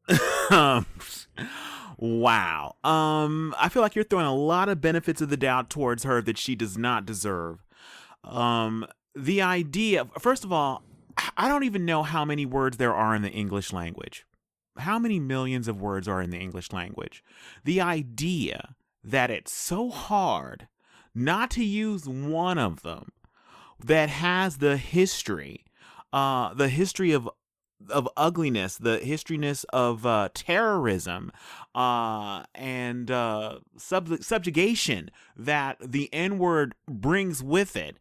um, 0.51 0.87
wow. 1.97 2.77
Um, 2.85 3.55
I 3.59 3.69
feel 3.69 3.83
like 3.83 3.95
you're 3.95 4.05
throwing 4.05 4.27
a 4.27 4.35
lot 4.35 4.69
of 4.69 4.81
benefits 4.81 5.21
of 5.21 5.29
the 5.29 5.37
doubt 5.37 5.71
towards 5.71 6.05
her 6.05 6.23
that 6.23 6.39
she 6.39 6.55
does 6.55 6.77
not 6.77 7.07
deserve. 7.07 7.65
Um, 8.25 8.87
the 9.15 9.43
idea, 9.43 10.07
first 10.19 10.45
of 10.45 10.53
all, 10.53 10.83
I 11.37 11.49
don't 11.49 11.65
even 11.65 11.85
know 11.85 12.03
how 12.03 12.25
many 12.25 12.45
words 12.45 12.77
there 12.77 12.95
are 12.95 13.15
in 13.15 13.23
the 13.23 13.31
English 13.31 13.73
language. 13.73 14.27
How 14.79 14.99
many 14.99 15.19
millions 15.19 15.69
of 15.69 15.81
words 15.81 16.07
are 16.07 16.21
in 16.21 16.31
the 16.31 16.39
English 16.39 16.73
language? 16.73 17.25
The 17.65 17.81
idea 17.81 18.75
that 19.03 19.31
it's 19.31 19.53
so 19.53 19.89
hard 19.89 20.69
not 21.15 21.51
to 21.53 21.65
use 21.65 22.07
one 22.07 22.59
of 22.59 22.83
them 22.83 23.13
that 23.85 24.09
has 24.09 24.59
the 24.59 24.77
history, 24.77 25.65
uh, 26.13 26.55
the 26.55 26.69
history 26.69 27.13
of 27.13 27.29
of 27.91 28.09
ugliness, 28.17 28.79
the 28.79 28.99
historyness 29.05 29.65
of 29.73 30.07
uh, 30.07 30.29
terrorism, 30.35 31.31
uh, 31.75 32.43
and 32.55 33.11
uh, 33.11 33.59
sub- 33.77 34.23
subjugation 34.23 35.11
that 35.37 35.77
the 35.81 36.13
N 36.13 36.39
word 36.39 36.75
brings 36.89 37.43
with 37.43 37.77
it. 37.77 37.99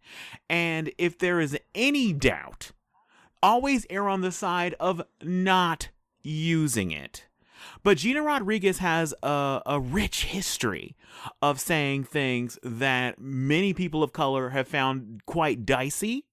And 0.50 0.92
if 0.98 1.18
there 1.18 1.40
is 1.40 1.58
any 1.76 2.14
doubt, 2.14 2.72
always 3.44 3.86
err 3.90 4.08
on 4.08 4.22
the 4.22 4.32
side 4.32 4.76
of 4.80 5.02
not 5.22 5.90
using 6.24 6.92
it. 6.92 7.26
But 7.84 7.98
Gina 7.98 8.22
Rodriguez 8.22 8.80
has 8.80 9.14
a, 9.24 9.62
a 9.66 9.80
rich 9.80 10.26
history 10.26 10.96
of 11.42 11.60
saying 11.60 12.06
things 12.06 12.60
that 12.64 13.20
many 13.20 13.74
people 13.74 14.04
of 14.04 14.14
color 14.14 14.50
have 14.50 14.68
found 14.68 15.22
quite 15.26 15.66
dicey 15.66 16.26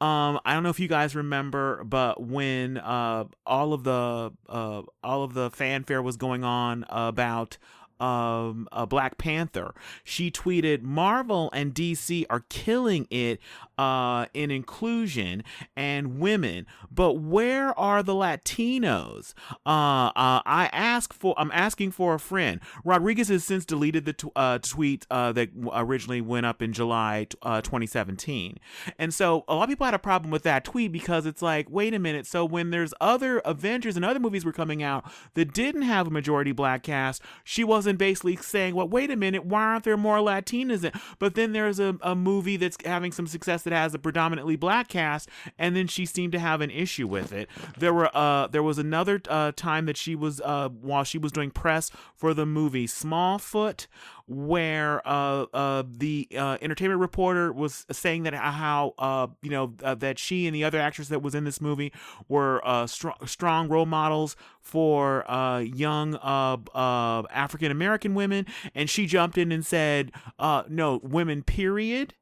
um, 0.00 0.40
I 0.44 0.54
don't 0.54 0.62
know 0.62 0.68
if 0.68 0.80
you 0.80 0.88
guys 0.88 1.14
remember, 1.14 1.84
but 1.84 2.22
when 2.22 2.78
uh, 2.78 3.24
all 3.46 3.72
of 3.72 3.84
the 3.84 4.32
uh, 4.48 4.82
all 5.02 5.22
of 5.24 5.34
the 5.34 5.50
fanfare 5.50 6.02
was 6.02 6.16
going 6.16 6.44
on 6.44 6.84
about 6.88 7.58
um, 8.00 8.68
uh, 8.72 8.86
Black 8.86 9.18
Panther. 9.18 9.74
She 10.02 10.30
tweeted, 10.30 10.82
"Marvel 10.82 11.50
and 11.52 11.74
DC 11.74 12.26
are 12.28 12.44
killing 12.48 13.06
it 13.10 13.40
uh, 13.78 14.26
in 14.34 14.50
inclusion 14.50 15.44
and 15.76 16.18
women, 16.18 16.66
but 16.90 17.14
where 17.14 17.78
are 17.78 18.02
the 18.02 18.14
Latinos?" 18.14 19.34
Uh, 19.66 20.10
uh, 20.14 20.42
I 20.46 20.70
ask 20.72 21.12
for. 21.12 21.34
I'm 21.36 21.50
asking 21.52 21.92
for 21.92 22.14
a 22.14 22.20
friend. 22.20 22.60
Rodriguez 22.84 23.28
has 23.28 23.44
since 23.44 23.64
deleted 23.64 24.04
the 24.04 24.12
t- 24.12 24.28
uh, 24.36 24.58
tweet 24.58 25.06
uh, 25.10 25.32
that 25.32 25.50
originally 25.72 26.20
went 26.20 26.46
up 26.46 26.62
in 26.62 26.72
July 26.72 27.26
uh, 27.42 27.60
2017, 27.60 28.58
and 28.98 29.12
so 29.12 29.44
a 29.48 29.54
lot 29.54 29.64
of 29.64 29.68
people 29.68 29.84
had 29.84 29.94
a 29.94 29.98
problem 29.98 30.30
with 30.30 30.42
that 30.44 30.64
tweet 30.64 30.92
because 30.92 31.26
it's 31.26 31.42
like, 31.42 31.68
wait 31.70 31.94
a 31.94 31.98
minute. 31.98 32.26
So 32.26 32.44
when 32.44 32.70
there's 32.70 32.94
other 33.00 33.38
Avengers 33.40 33.96
and 33.96 34.04
other 34.04 34.20
movies 34.20 34.44
were 34.44 34.52
coming 34.52 34.82
out 34.82 35.04
that 35.34 35.52
didn't 35.52 35.82
have 35.82 36.06
a 36.06 36.10
majority 36.10 36.52
black 36.52 36.82
cast, 36.82 37.22
she 37.42 37.64
wasn't 37.64 37.98
basically 37.98 38.36
saying, 38.36 38.74
well, 38.74 38.88
wait 38.88 39.10
a 39.10 39.16
minute, 39.16 39.44
why 39.44 39.62
aren't 39.62 39.84
there 39.84 39.96
more 39.96 40.18
Latinas 40.18 40.84
in? 40.84 40.92
But 41.18 41.34
then 41.34 41.52
there's 41.52 41.80
a, 41.80 41.96
a 42.02 42.14
movie 42.14 42.56
that's 42.56 42.76
having 42.84 43.12
some 43.12 43.26
success 43.26 43.63
that 43.64 43.72
has 43.72 43.94
a 43.94 43.98
predominantly 43.98 44.56
black 44.56 44.88
cast, 44.88 45.28
and 45.58 45.74
then 45.74 45.86
she 45.86 46.06
seemed 46.06 46.32
to 46.32 46.38
have 46.38 46.60
an 46.60 46.70
issue 46.70 47.06
with 47.06 47.32
it. 47.32 47.48
There 47.78 47.92
were 47.92 48.10
uh 48.16 48.46
there 48.48 48.62
was 48.62 48.78
another 48.78 49.20
uh, 49.28 49.52
time 49.56 49.86
that 49.86 49.96
she 49.96 50.14
was 50.14 50.40
uh 50.40 50.68
while 50.68 51.04
she 51.04 51.18
was 51.18 51.32
doing 51.32 51.50
press 51.50 51.90
for 52.14 52.34
the 52.34 52.46
movie 52.46 52.86
Smallfoot, 52.86 53.86
where 54.26 55.06
uh, 55.06 55.42
uh, 55.52 55.82
the 55.86 56.28
uh, 56.36 56.56
entertainment 56.62 57.00
reporter 57.00 57.52
was 57.52 57.84
saying 57.92 58.22
that 58.22 58.34
how 58.34 58.94
uh, 58.98 59.26
you 59.42 59.50
know 59.50 59.74
uh, 59.82 59.94
that 59.96 60.18
she 60.18 60.46
and 60.46 60.54
the 60.54 60.64
other 60.64 60.80
actress 60.80 61.08
that 61.08 61.22
was 61.22 61.34
in 61.34 61.44
this 61.44 61.60
movie 61.60 61.92
were 62.28 62.66
uh, 62.66 62.86
strong, 62.86 63.16
strong 63.26 63.68
role 63.68 63.86
models 63.86 64.36
for 64.60 65.30
uh, 65.30 65.58
young 65.58 66.14
uh, 66.16 66.56
uh, 66.74 67.22
African 67.30 67.70
American 67.70 68.14
women, 68.14 68.46
and 68.74 68.88
she 68.88 69.06
jumped 69.06 69.36
in 69.36 69.52
and 69.52 69.64
said, 69.64 70.12
uh, 70.38 70.62
"No, 70.68 71.00
women, 71.02 71.42
period." 71.42 72.14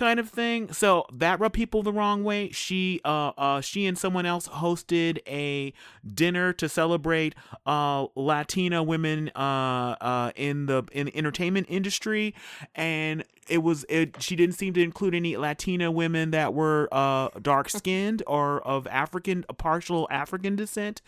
Kind 0.00 0.18
of 0.18 0.30
thing. 0.30 0.72
So 0.72 1.04
that 1.12 1.38
rubbed 1.38 1.54
people 1.54 1.82
the 1.82 1.92
wrong 1.92 2.24
way. 2.24 2.50
She, 2.50 3.00
uh, 3.04 3.32
uh, 3.36 3.60
she 3.60 3.86
and 3.86 3.98
someone 3.98 4.24
else 4.24 4.48
hosted 4.48 5.18
a 5.28 5.74
dinner 6.14 6.54
to 6.54 6.68
celebrate 6.68 7.34
uh, 7.66 8.06
Latina 8.16 8.82
women 8.82 9.30
uh, 9.36 9.96
uh, 10.00 10.32
in 10.34 10.66
the 10.66 10.84
in 10.92 11.06
the 11.06 11.16
entertainment 11.16 11.66
industry, 11.68 12.34
and 12.74 13.24
it 13.50 13.58
was 13.58 13.84
it, 13.88 14.22
she 14.22 14.36
didn't 14.36 14.54
seem 14.54 14.72
to 14.74 14.82
include 14.82 15.14
any 15.14 15.36
Latina 15.36 15.90
women 15.90 16.30
that 16.30 16.54
were 16.54 16.88
uh, 16.92 17.28
dark 17.42 17.68
skinned 17.68 18.22
or 18.26 18.60
of 18.62 18.86
African 18.86 19.44
partial 19.58 20.06
African 20.10 20.56
descent, 20.56 21.02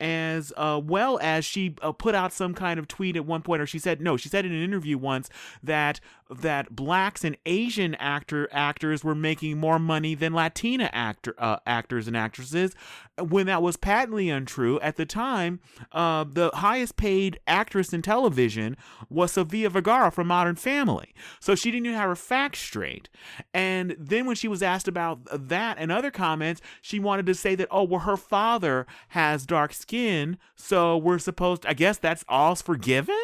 as 0.00 0.52
uh, 0.56 0.80
well 0.82 1.18
as 1.20 1.44
she 1.44 1.74
uh, 1.82 1.92
put 1.92 2.14
out 2.14 2.32
some 2.32 2.54
kind 2.54 2.78
of 2.78 2.88
tweet 2.88 3.16
at 3.16 3.26
one 3.26 3.42
point, 3.42 3.60
or 3.60 3.66
she 3.66 3.78
said 3.78 4.00
no, 4.00 4.16
she 4.16 4.28
said 4.28 4.46
in 4.46 4.52
an 4.52 4.62
interview 4.62 4.96
once 4.96 5.28
that 5.62 6.00
that 6.30 6.74
blacks 6.74 7.24
and 7.24 7.36
Asian 7.46 7.94
actor 7.96 8.48
actors 8.52 9.02
were 9.02 9.14
making 9.14 9.58
more 9.58 9.78
money 9.78 10.14
than 10.14 10.34
Latina 10.34 10.90
actor 10.92 11.34
uh, 11.38 11.58
actors 11.66 12.06
and 12.06 12.16
actresses, 12.16 12.74
when 13.18 13.46
that 13.46 13.62
was 13.62 13.76
patently 13.76 14.28
untrue. 14.30 14.78
At 14.80 14.96
the 14.96 15.06
time, 15.06 15.60
uh, 15.92 16.24
the 16.24 16.50
highest 16.54 16.96
paid 16.96 17.40
actress 17.46 17.92
in 17.92 18.02
television 18.02 18.76
was 19.08 19.32
Sofia 19.32 19.70
Vergara 19.70 20.10
from 20.10 20.26
Modern 20.26 20.56
Family, 20.56 21.14
so 21.40 21.54
she 21.54 21.70
didn't 21.70 21.86
even 21.86 21.98
have 21.98 22.08
her 22.08 22.16
facts 22.16 22.60
straight. 22.60 23.08
And 23.52 23.96
then 23.98 24.26
when 24.26 24.36
she 24.36 24.48
was 24.48 24.62
asked 24.62 24.88
about 24.88 25.20
that 25.48 25.78
and 25.78 25.90
other 25.90 26.10
comments, 26.10 26.60
she 26.80 26.98
wanted 26.98 27.26
to 27.26 27.34
say 27.34 27.54
that 27.54 27.68
oh 27.70 27.84
well, 27.84 28.00
her 28.00 28.16
father 28.16 28.86
has 29.08 29.46
dark 29.46 29.72
skin, 29.72 30.38
so 30.54 30.96
we're 30.96 31.18
supposed. 31.18 31.66
I 31.66 31.74
guess 31.74 31.98
that's 31.98 32.24
all's 32.28 32.62
forgiven. 32.62 33.16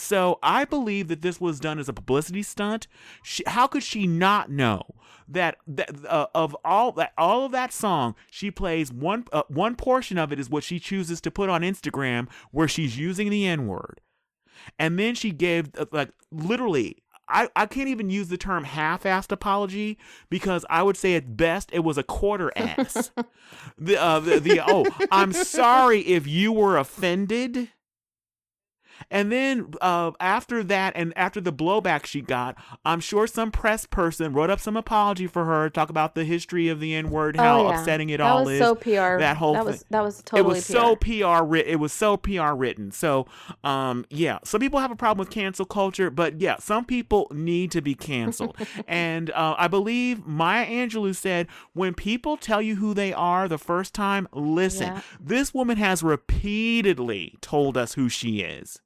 So 0.00 0.38
I 0.44 0.64
believe 0.64 1.08
that 1.08 1.22
this 1.22 1.40
was 1.40 1.58
done 1.58 1.80
as 1.80 1.88
a 1.88 1.92
publicity 1.92 2.44
stunt. 2.44 2.86
She, 3.24 3.42
how 3.48 3.66
could 3.66 3.82
she 3.82 4.06
not 4.06 4.48
know 4.48 4.82
that 5.26 5.56
that 5.66 5.90
uh, 6.06 6.28
of 6.36 6.56
all 6.64 6.92
that 6.92 7.12
all 7.18 7.44
of 7.44 7.50
that 7.50 7.72
song, 7.72 8.14
she 8.30 8.52
plays 8.52 8.92
one 8.92 9.24
uh, 9.32 9.42
one 9.48 9.74
portion 9.74 10.16
of 10.16 10.32
it 10.32 10.38
is 10.38 10.48
what 10.48 10.62
she 10.62 10.78
chooses 10.78 11.20
to 11.22 11.32
put 11.32 11.50
on 11.50 11.62
Instagram, 11.62 12.28
where 12.52 12.68
she's 12.68 12.96
using 12.96 13.28
the 13.28 13.44
N 13.44 13.66
word, 13.66 14.00
and 14.78 15.00
then 15.00 15.16
she 15.16 15.32
gave 15.32 15.70
uh, 15.76 15.86
like 15.90 16.12
literally. 16.30 17.02
I, 17.30 17.50
I 17.54 17.66
can't 17.66 17.90
even 17.90 18.08
use 18.08 18.28
the 18.28 18.38
term 18.38 18.64
half-assed 18.64 19.30
apology 19.32 19.98
because 20.30 20.64
I 20.70 20.82
would 20.82 20.96
say 20.96 21.14
at 21.14 21.36
best 21.36 21.68
it 21.74 21.80
was 21.80 21.98
a 21.98 22.02
quarter 22.02 22.50
ass. 22.56 23.10
the, 23.78 24.02
uh, 24.02 24.20
the 24.20 24.40
the 24.40 24.62
oh 24.66 24.86
I'm 25.12 25.34
sorry 25.34 26.00
if 26.00 26.26
you 26.26 26.52
were 26.52 26.78
offended 26.78 27.68
and 29.10 29.32
then 29.32 29.72
uh, 29.80 30.12
after 30.20 30.62
that, 30.64 30.92
and 30.96 31.12
after 31.16 31.40
the 31.40 31.52
blowback 31.52 32.06
she 32.06 32.20
got, 32.20 32.56
I'm 32.84 33.00
sure 33.00 33.26
some 33.26 33.50
press 33.50 33.86
person 33.86 34.32
wrote 34.32 34.50
up 34.50 34.60
some 34.60 34.76
apology 34.76 35.26
for 35.26 35.44
her, 35.44 35.70
talk 35.70 35.90
about 35.90 36.14
the 36.14 36.24
history 36.24 36.68
of 36.68 36.80
the 36.80 36.94
N 36.94 37.10
word, 37.10 37.36
how 37.36 37.60
oh, 37.60 37.68
yeah. 37.70 37.80
upsetting 37.80 38.10
it 38.10 38.18
that 38.18 38.26
all 38.26 38.44
was 38.44 38.54
is. 38.54 38.60
So 38.60 38.74
PR. 38.74 39.18
That 39.18 39.36
whole 39.36 39.54
that 39.54 39.64
thing. 39.64 39.72
was 39.72 39.84
that 39.90 40.02
was 40.02 40.22
totally. 40.22 40.40
It 40.40 40.54
was 40.54 40.66
PR. 40.66 40.72
so 40.72 40.96
PR 40.96 41.44
written. 41.44 41.72
It 41.72 41.80
was 41.80 41.92
so 41.92 42.16
PR 42.16 42.52
written. 42.52 42.90
So, 42.90 43.26
um, 43.64 44.04
yeah, 44.10 44.38
some 44.44 44.60
people 44.60 44.80
have 44.80 44.90
a 44.90 44.96
problem 44.96 45.18
with 45.18 45.30
cancel 45.30 45.64
culture, 45.64 46.10
but 46.10 46.40
yeah, 46.40 46.56
some 46.58 46.84
people 46.84 47.28
need 47.32 47.70
to 47.72 47.80
be 47.80 47.94
canceled. 47.94 48.56
and 48.88 49.30
uh, 49.30 49.54
I 49.58 49.68
believe 49.68 50.26
Maya 50.26 50.66
Angelou 50.66 51.14
said, 51.14 51.46
"When 51.72 51.94
people 51.94 52.36
tell 52.36 52.60
you 52.60 52.76
who 52.76 52.94
they 52.94 53.12
are 53.12 53.48
the 53.48 53.58
first 53.58 53.94
time, 53.94 54.28
listen. 54.32 54.88
Yeah. 54.88 55.00
This 55.20 55.54
woman 55.54 55.76
has 55.78 56.02
repeatedly 56.02 57.36
told 57.40 57.76
us 57.76 57.94
who 57.94 58.08
she 58.08 58.40
is." 58.40 58.80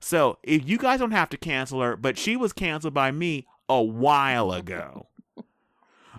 So 0.00 0.38
if 0.42 0.68
you 0.68 0.78
guys 0.78 1.00
don't 1.00 1.10
have 1.12 1.30
to 1.30 1.36
cancel 1.36 1.80
her, 1.80 1.96
but 1.96 2.18
she 2.18 2.36
was 2.36 2.52
canceled 2.52 2.94
by 2.94 3.10
me 3.10 3.46
a 3.68 3.82
while 3.82 4.52
ago. 4.52 5.08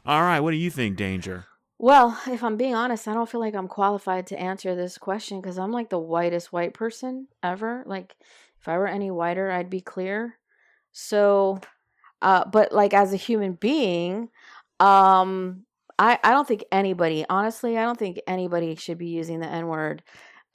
All 0.05 0.21
right, 0.21 0.39
what 0.39 0.51
do 0.51 0.57
you 0.57 0.69
think, 0.69 0.95
Danger? 0.95 1.45
Well, 1.79 2.19
if 2.27 2.43
I'm 2.43 2.57
being 2.57 2.73
honest, 2.73 3.07
I 3.07 3.13
don't 3.13 3.29
feel 3.29 3.39
like 3.41 3.53
I'm 3.53 3.67
qualified 3.67 4.27
to 4.27 4.39
answer 4.39 4.73
this 4.73 4.97
question 4.97 5.39
because 5.39 5.59
I'm 5.59 5.71
like 5.71 5.89
the 5.89 5.99
whitest 5.99 6.51
white 6.51 6.73
person 6.73 7.27
ever. 7.43 7.83
Like, 7.85 8.15
if 8.59 8.67
I 8.67 8.77
were 8.77 8.87
any 8.87 9.11
whiter, 9.11 9.51
I'd 9.51 9.69
be 9.69 9.81
clear. 9.81 10.39
So, 10.91 11.59
uh, 12.21 12.45
but 12.45 12.71
like 12.71 12.93
as 12.93 13.13
a 13.13 13.17
human 13.17 13.53
being, 13.53 14.29
um, 14.79 15.65
I 15.99 16.17
I 16.23 16.31
don't 16.31 16.47
think 16.47 16.63
anybody, 16.71 17.25
honestly, 17.29 17.77
I 17.77 17.83
don't 17.83 17.99
think 17.99 18.19
anybody 18.27 18.75
should 18.75 18.97
be 18.97 19.07
using 19.07 19.39
the 19.39 19.47
N 19.47 19.67
word 19.67 20.03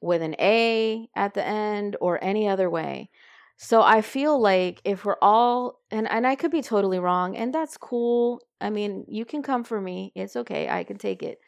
with 0.03 0.23
an 0.23 0.35
A 0.39 1.09
at 1.15 1.35
the 1.35 1.47
end 1.47 1.97
or 2.01 2.23
any 2.23 2.49
other 2.49 2.69
way. 2.69 3.11
So 3.57 3.83
I 3.83 4.03
feel 4.03 4.41
like 4.41 4.81
if 4.85 5.05
we're 5.05 5.17
all 5.23 5.81
and 5.91 6.11
and 6.11 6.27
I 6.27 6.35
could 6.35 6.51
be 6.51 6.63
totally 6.63 6.99
wrong 6.99 7.37
and 7.37 7.55
that's 7.55 7.77
cool. 7.77 8.41
I 8.61 8.71
mean, 8.71 9.05
you 9.09 9.25
can 9.25 9.43
come 9.43 9.65
for 9.65 9.81
me. 9.81 10.13
It's 10.15 10.37
okay. 10.37 10.69
I 10.69 10.85
can 10.85 10.99
take 10.99 11.23
it. 11.23 11.39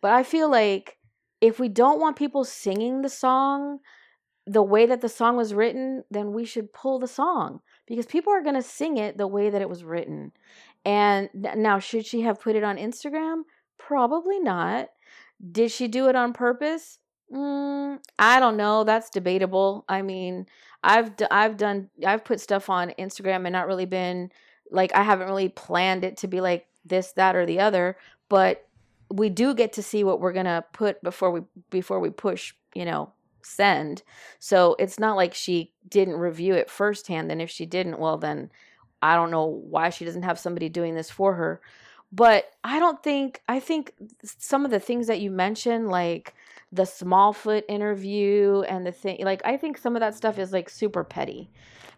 But 0.00 0.12
I 0.12 0.22
feel 0.22 0.50
like 0.50 0.98
if 1.40 1.58
we 1.60 1.68
don't 1.68 2.00
want 2.00 2.16
people 2.16 2.44
singing 2.44 3.02
the 3.02 3.08
song 3.08 3.80
the 4.46 4.62
way 4.62 4.86
that 4.86 5.00
the 5.00 5.08
song 5.08 5.36
was 5.36 5.54
written, 5.54 6.02
then 6.10 6.32
we 6.32 6.44
should 6.44 6.72
pull 6.72 6.98
the 6.98 7.06
song 7.06 7.60
because 7.86 8.06
people 8.06 8.32
are 8.32 8.42
going 8.42 8.56
to 8.56 8.62
sing 8.62 8.96
it 8.96 9.16
the 9.16 9.26
way 9.26 9.50
that 9.50 9.62
it 9.62 9.68
was 9.68 9.84
written. 9.84 10.32
And 10.84 11.28
now 11.34 11.78
should 11.78 12.06
she 12.06 12.22
have 12.22 12.40
put 12.40 12.56
it 12.56 12.64
on 12.64 12.76
Instagram? 12.76 13.42
Probably 13.78 14.40
not. 14.40 14.88
Did 15.50 15.70
she 15.70 15.86
do 15.86 16.08
it 16.08 16.16
on 16.16 16.32
purpose? 16.32 16.98
Mm, 17.32 17.98
I 18.18 18.40
don't 18.40 18.56
know. 18.56 18.84
That's 18.84 19.10
debatable. 19.10 19.84
I 19.88 20.02
mean, 20.02 20.46
I've 20.84 21.16
d- 21.16 21.26
I've 21.30 21.56
done 21.56 21.88
I've 22.06 22.24
put 22.24 22.40
stuff 22.40 22.68
on 22.68 22.90
Instagram 22.98 23.44
and 23.46 23.52
not 23.52 23.66
really 23.66 23.86
been 23.86 24.30
like 24.70 24.94
I 24.94 25.02
haven't 25.02 25.28
really 25.28 25.48
planned 25.48 26.04
it 26.04 26.16
to 26.18 26.28
be 26.28 26.40
like 26.40 26.66
this, 26.84 27.12
that, 27.12 27.36
or 27.36 27.46
the 27.46 27.60
other. 27.60 27.96
But 28.28 28.66
we 29.10 29.30
do 29.30 29.54
get 29.54 29.72
to 29.74 29.82
see 29.82 30.04
what 30.04 30.20
we're 30.20 30.32
gonna 30.32 30.64
put 30.72 31.02
before 31.02 31.30
we 31.30 31.42
before 31.70 32.00
we 32.00 32.10
push, 32.10 32.52
you 32.74 32.84
know, 32.84 33.12
send. 33.42 34.02
So 34.38 34.76
it's 34.78 34.98
not 34.98 35.16
like 35.16 35.32
she 35.34 35.72
didn't 35.88 36.14
review 36.16 36.54
it 36.54 36.70
firsthand. 36.70 37.30
And 37.32 37.40
if 37.40 37.50
she 37.50 37.64
didn't, 37.66 37.98
well 37.98 38.18
then 38.18 38.50
I 39.00 39.14
don't 39.16 39.30
know 39.30 39.46
why 39.46 39.90
she 39.90 40.04
doesn't 40.04 40.22
have 40.22 40.38
somebody 40.38 40.68
doing 40.68 40.94
this 40.94 41.10
for 41.10 41.34
her. 41.34 41.60
but 42.12 42.50
I 42.62 42.78
don't 42.78 43.02
think 43.02 43.42
I 43.48 43.58
think 43.60 43.94
some 44.24 44.64
of 44.64 44.70
the 44.70 44.80
things 44.80 45.06
that 45.06 45.20
you 45.20 45.30
mentioned, 45.30 45.88
like 45.88 46.34
the 46.72 46.84
Smallfoot 46.84 47.62
interview 47.68 48.62
and 48.62 48.86
the 48.86 48.92
thing, 48.92 49.18
like 49.24 49.42
I 49.44 49.56
think 49.56 49.78
some 49.78 49.94
of 49.94 50.00
that 50.00 50.14
stuff 50.14 50.38
is 50.38 50.52
like 50.52 50.70
super 50.70 51.04
petty, 51.04 51.50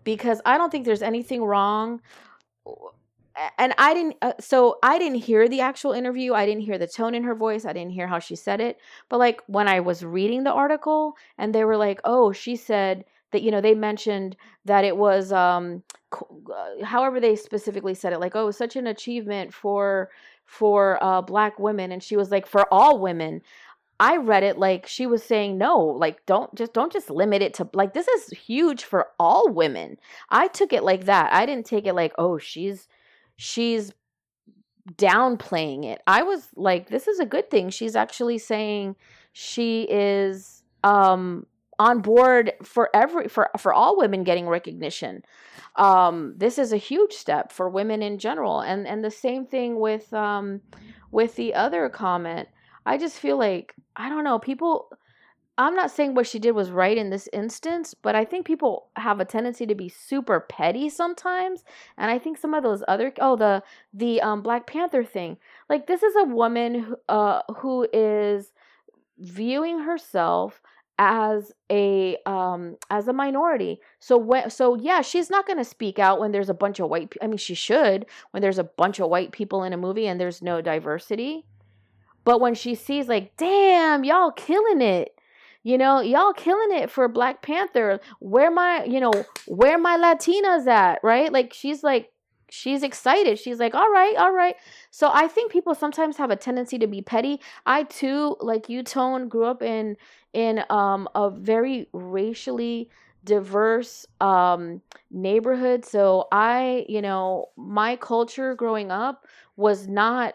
because 0.02 0.40
I 0.44 0.58
don't 0.58 0.70
think 0.70 0.84
there's 0.84 1.02
anything 1.02 1.44
wrong. 1.44 2.00
And 3.58 3.74
I 3.78 3.94
didn't, 3.94 4.16
uh, 4.22 4.32
so 4.38 4.78
I 4.82 4.98
didn't 4.98 5.18
hear 5.18 5.48
the 5.48 5.60
actual 5.60 5.92
interview. 5.92 6.34
I 6.34 6.46
didn't 6.46 6.62
hear 6.62 6.78
the 6.78 6.86
tone 6.86 7.16
in 7.16 7.24
her 7.24 7.34
voice. 7.34 7.64
I 7.64 7.72
didn't 7.72 7.90
hear 7.90 8.06
how 8.06 8.20
she 8.20 8.36
said 8.36 8.60
it. 8.60 8.78
But 9.08 9.18
like 9.18 9.42
when 9.48 9.66
I 9.66 9.80
was 9.80 10.04
reading 10.04 10.44
the 10.44 10.52
article 10.52 11.14
and 11.36 11.52
they 11.52 11.64
were 11.64 11.76
like, 11.76 12.00
oh, 12.04 12.30
she 12.30 12.54
said 12.54 13.04
that 13.34 13.42
you 13.42 13.50
know 13.50 13.60
they 13.60 13.74
mentioned 13.74 14.36
that 14.64 14.84
it 14.84 14.96
was 14.96 15.32
um 15.32 15.82
uh, 16.12 16.84
however 16.84 17.18
they 17.18 17.34
specifically 17.34 17.92
said 17.92 18.12
it 18.12 18.20
like 18.20 18.36
oh 18.36 18.44
it 18.44 18.46
was 18.46 18.56
such 18.56 18.76
an 18.76 18.86
achievement 18.86 19.52
for 19.52 20.08
for 20.44 21.02
uh 21.02 21.20
black 21.20 21.58
women 21.58 21.90
and 21.90 22.00
she 22.00 22.16
was 22.16 22.30
like 22.30 22.46
for 22.46 22.72
all 22.72 23.00
women 23.00 23.42
I 24.04 24.18
read 24.18 24.42
it 24.42 24.58
like 24.58 24.86
she 24.86 25.06
was 25.06 25.22
saying 25.22 25.56
no, 25.56 25.78
like 25.78 26.26
don't 26.26 26.54
just 26.54 26.74
don't 26.74 26.92
just 26.92 27.08
limit 27.08 27.40
it 27.40 27.54
to 27.54 27.70
like 27.72 27.94
this 27.94 28.06
is 28.06 28.28
huge 28.38 28.84
for 28.84 29.06
all 29.18 29.50
women. 29.50 29.96
I 30.28 30.48
took 30.48 30.74
it 30.74 30.84
like 30.84 31.06
that. 31.06 31.32
I 31.32 31.46
didn't 31.46 31.64
take 31.64 31.86
it 31.86 31.94
like 31.94 32.12
oh 32.18 32.36
she's 32.36 32.86
she's 33.36 33.94
downplaying 34.96 35.86
it. 35.86 36.02
I 36.06 36.22
was 36.22 36.48
like 36.54 36.90
this 36.90 37.08
is 37.08 37.18
a 37.18 37.24
good 37.24 37.50
thing. 37.50 37.70
She's 37.70 37.96
actually 37.96 38.36
saying 38.36 38.96
she 39.32 39.88
is 39.88 40.62
um 40.82 41.46
on 41.78 42.02
board 42.02 42.52
for 42.62 42.90
every 42.92 43.28
for 43.28 43.48
for 43.58 43.72
all 43.72 43.96
women 43.96 44.22
getting 44.22 44.46
recognition. 44.46 45.22
Um, 45.76 46.34
this 46.36 46.58
is 46.58 46.74
a 46.74 46.76
huge 46.76 47.14
step 47.14 47.52
for 47.52 47.70
women 47.70 48.02
in 48.02 48.18
general, 48.18 48.60
and 48.60 48.86
and 48.86 49.02
the 49.02 49.10
same 49.10 49.46
thing 49.46 49.80
with 49.80 50.12
um, 50.12 50.60
with 51.10 51.36
the 51.36 51.54
other 51.54 51.88
comment. 51.88 52.50
I 52.86 52.98
just 52.98 53.18
feel 53.18 53.38
like 53.38 53.74
I 53.96 54.08
don't 54.08 54.24
know 54.24 54.38
people. 54.38 54.90
I'm 55.56 55.76
not 55.76 55.92
saying 55.92 56.14
what 56.14 56.26
she 56.26 56.40
did 56.40 56.50
was 56.50 56.72
right 56.72 56.98
in 56.98 57.10
this 57.10 57.28
instance, 57.32 57.94
but 57.94 58.16
I 58.16 58.24
think 58.24 58.44
people 58.44 58.88
have 58.96 59.20
a 59.20 59.24
tendency 59.24 59.66
to 59.66 59.74
be 59.76 59.88
super 59.88 60.40
petty 60.40 60.88
sometimes, 60.90 61.62
and 61.96 62.10
I 62.10 62.18
think 62.18 62.38
some 62.38 62.54
of 62.54 62.64
those 62.64 62.82
other 62.88 63.12
oh 63.20 63.36
the 63.36 63.62
the 63.92 64.20
um 64.20 64.42
Black 64.42 64.66
Panther 64.66 65.04
thing, 65.04 65.38
like 65.68 65.86
this 65.86 66.02
is 66.02 66.16
a 66.16 66.24
woman 66.24 66.80
who, 66.80 66.96
uh 67.08 67.42
who 67.58 67.86
is 67.92 68.52
viewing 69.18 69.80
herself 69.80 70.60
as 70.98 71.52
a 71.70 72.16
um 72.24 72.76
as 72.88 73.08
a 73.08 73.12
minority 73.12 73.80
so 73.98 74.16
when 74.16 74.48
so 74.48 74.76
yeah 74.76 75.00
she's 75.00 75.28
not 75.28 75.44
going 75.44 75.58
to 75.58 75.64
speak 75.64 75.98
out 75.98 76.20
when 76.20 76.30
there's 76.30 76.48
a 76.48 76.54
bunch 76.54 76.78
of 76.78 76.88
white 76.88 77.12
i 77.20 77.26
mean 77.26 77.36
she 77.36 77.54
should 77.54 78.06
when 78.30 78.40
there's 78.40 78.58
a 78.58 78.64
bunch 78.64 79.00
of 79.00 79.10
white 79.10 79.32
people 79.32 79.64
in 79.64 79.72
a 79.72 79.76
movie 79.76 80.06
and 80.06 80.20
there's 80.20 80.40
no 80.40 80.60
diversity 80.60 81.44
but 82.24 82.40
when 82.40 82.54
she 82.54 82.74
sees 82.74 83.08
like 83.08 83.36
damn 83.36 84.04
y'all 84.04 84.32
killing 84.32 84.80
it 84.80 85.14
you 85.64 85.78
know 85.78 86.00
y'all 86.00 86.34
killing 86.34 86.78
it 86.78 86.90
for 86.90 87.08
black 87.08 87.42
panther. 87.42 87.98
Where 88.20 88.50
my 88.50 88.84
you 88.84 89.00
know 89.00 89.12
where 89.46 89.78
my 89.78 89.96
latinas 89.96 90.66
at? 90.66 91.00
Right? 91.02 91.32
Like 91.32 91.54
she's 91.54 91.82
like 91.82 92.12
she's 92.50 92.82
excited. 92.82 93.38
She's 93.38 93.58
like 93.58 93.74
all 93.74 93.90
right 93.90 94.14
all 94.16 94.32
right. 94.32 94.56
So 94.90 95.10
i 95.12 95.26
think 95.26 95.50
people 95.50 95.74
sometimes 95.74 96.18
have 96.18 96.30
a 96.30 96.36
tendency 96.36 96.78
to 96.78 96.86
be 96.86 97.00
petty. 97.00 97.40
I 97.64 97.84
too 97.84 98.36
like 98.40 98.68
you 98.68 98.82
tone 98.82 99.28
grew 99.28 99.46
up 99.46 99.62
in 99.62 99.96
in 100.34 100.62
um, 100.68 101.08
a 101.14 101.30
very 101.30 101.88
racially 101.94 102.90
diverse 103.24 104.04
um, 104.20 104.82
neighborhood. 105.10 105.86
So 105.86 106.28
I, 106.30 106.84
you 106.88 107.00
know, 107.00 107.46
my 107.56 107.96
culture 107.96 108.54
growing 108.54 108.90
up 108.90 109.26
was 109.56 109.86
not, 109.86 110.34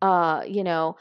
uh, 0.00 0.42
you 0.46 0.64
know, 0.64 0.96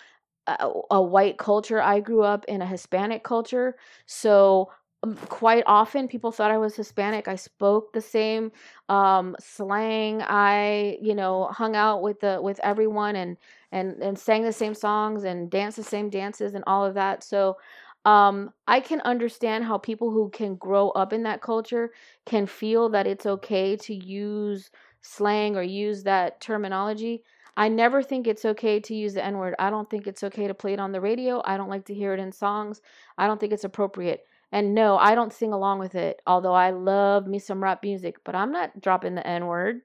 a, 0.47 0.71
a 0.91 1.01
white 1.01 1.37
culture. 1.37 1.81
I 1.81 1.99
grew 1.99 2.23
up 2.23 2.45
in 2.47 2.61
a 2.61 2.67
Hispanic 2.67 3.23
culture. 3.23 3.75
So 4.05 4.71
um, 5.03 5.15
quite 5.29 5.63
often 5.67 6.07
people 6.07 6.31
thought 6.31 6.51
I 6.51 6.57
was 6.57 6.75
Hispanic. 6.75 7.27
I 7.27 7.35
spoke 7.35 7.93
the 7.93 8.01
same 8.01 8.51
um, 8.89 9.35
slang. 9.39 10.21
I, 10.21 10.97
you 11.01 11.15
know, 11.15 11.47
hung 11.51 11.75
out 11.75 12.01
with 12.01 12.19
the 12.21 12.39
with 12.41 12.59
everyone 12.63 13.15
and 13.15 13.37
and 13.71 14.01
and 14.01 14.17
sang 14.17 14.43
the 14.43 14.53
same 14.53 14.73
songs 14.73 15.23
and 15.23 15.49
danced 15.49 15.77
the 15.77 15.83
same 15.83 16.09
dances 16.09 16.53
and 16.53 16.63
all 16.67 16.85
of 16.85 16.93
that. 16.95 17.23
So 17.23 17.57
um, 18.05 18.51
I 18.67 18.79
can 18.81 19.01
understand 19.01 19.63
how 19.63 19.77
people 19.77 20.11
who 20.11 20.29
can 20.29 20.55
grow 20.55 20.89
up 20.89 21.13
in 21.13 21.23
that 21.23 21.41
culture 21.41 21.91
can 22.25 22.45
feel 22.45 22.89
that 22.89 23.07
it's 23.07 23.25
okay 23.25 23.77
to 23.77 23.93
use 23.95 24.69
slang 25.01 25.55
or 25.55 25.63
use 25.63 26.03
that 26.03 26.41
terminology. 26.41 27.23
I 27.55 27.69
never 27.69 28.01
think 28.01 28.27
it's 28.27 28.45
okay 28.45 28.79
to 28.79 28.95
use 28.95 29.13
the 29.13 29.23
N 29.23 29.37
word. 29.37 29.55
I 29.59 29.69
don't 29.69 29.89
think 29.89 30.07
it's 30.07 30.23
okay 30.23 30.47
to 30.47 30.53
play 30.53 30.73
it 30.73 30.79
on 30.79 30.91
the 30.91 31.01
radio. 31.01 31.41
I 31.45 31.57
don't 31.57 31.69
like 31.69 31.85
to 31.85 31.93
hear 31.93 32.13
it 32.13 32.19
in 32.19 32.31
songs. 32.31 32.81
I 33.17 33.27
don't 33.27 33.39
think 33.39 33.53
it's 33.53 33.63
appropriate. 33.63 34.25
And 34.51 34.75
no, 34.75 34.97
I 34.97 35.15
don't 35.15 35.33
sing 35.33 35.51
along 35.51 35.79
with 35.79 35.95
it, 35.95 36.21
although 36.27 36.53
I 36.53 36.71
love 36.71 37.27
me 37.27 37.39
some 37.39 37.63
rap 37.63 37.81
music, 37.83 38.17
but 38.23 38.35
I'm 38.35 38.51
not 38.51 38.81
dropping 38.81 39.15
the 39.15 39.25
N 39.25 39.47
word 39.47 39.81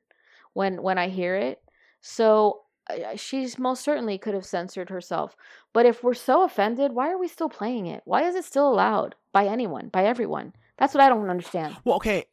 when 0.52 0.82
when 0.82 0.98
I 0.98 1.08
hear 1.08 1.34
it. 1.34 1.62
So 2.00 2.62
she's 3.16 3.58
most 3.58 3.82
certainly 3.82 4.18
could 4.18 4.34
have 4.34 4.46
censored 4.46 4.90
herself. 4.90 5.36
But 5.72 5.86
if 5.86 6.02
we're 6.02 6.14
so 6.14 6.42
offended, 6.44 6.92
why 6.92 7.10
are 7.10 7.18
we 7.18 7.28
still 7.28 7.48
playing 7.48 7.86
it? 7.86 8.02
Why 8.04 8.22
is 8.22 8.34
it 8.34 8.44
still 8.44 8.68
allowed 8.68 9.14
by 9.32 9.46
anyone, 9.46 9.88
by 9.88 10.04
everyone? 10.04 10.54
That's 10.78 10.94
what 10.94 11.02
I 11.02 11.08
don't 11.08 11.28
understand. 11.28 11.76
Well, 11.84 11.96
okay. 11.96 12.24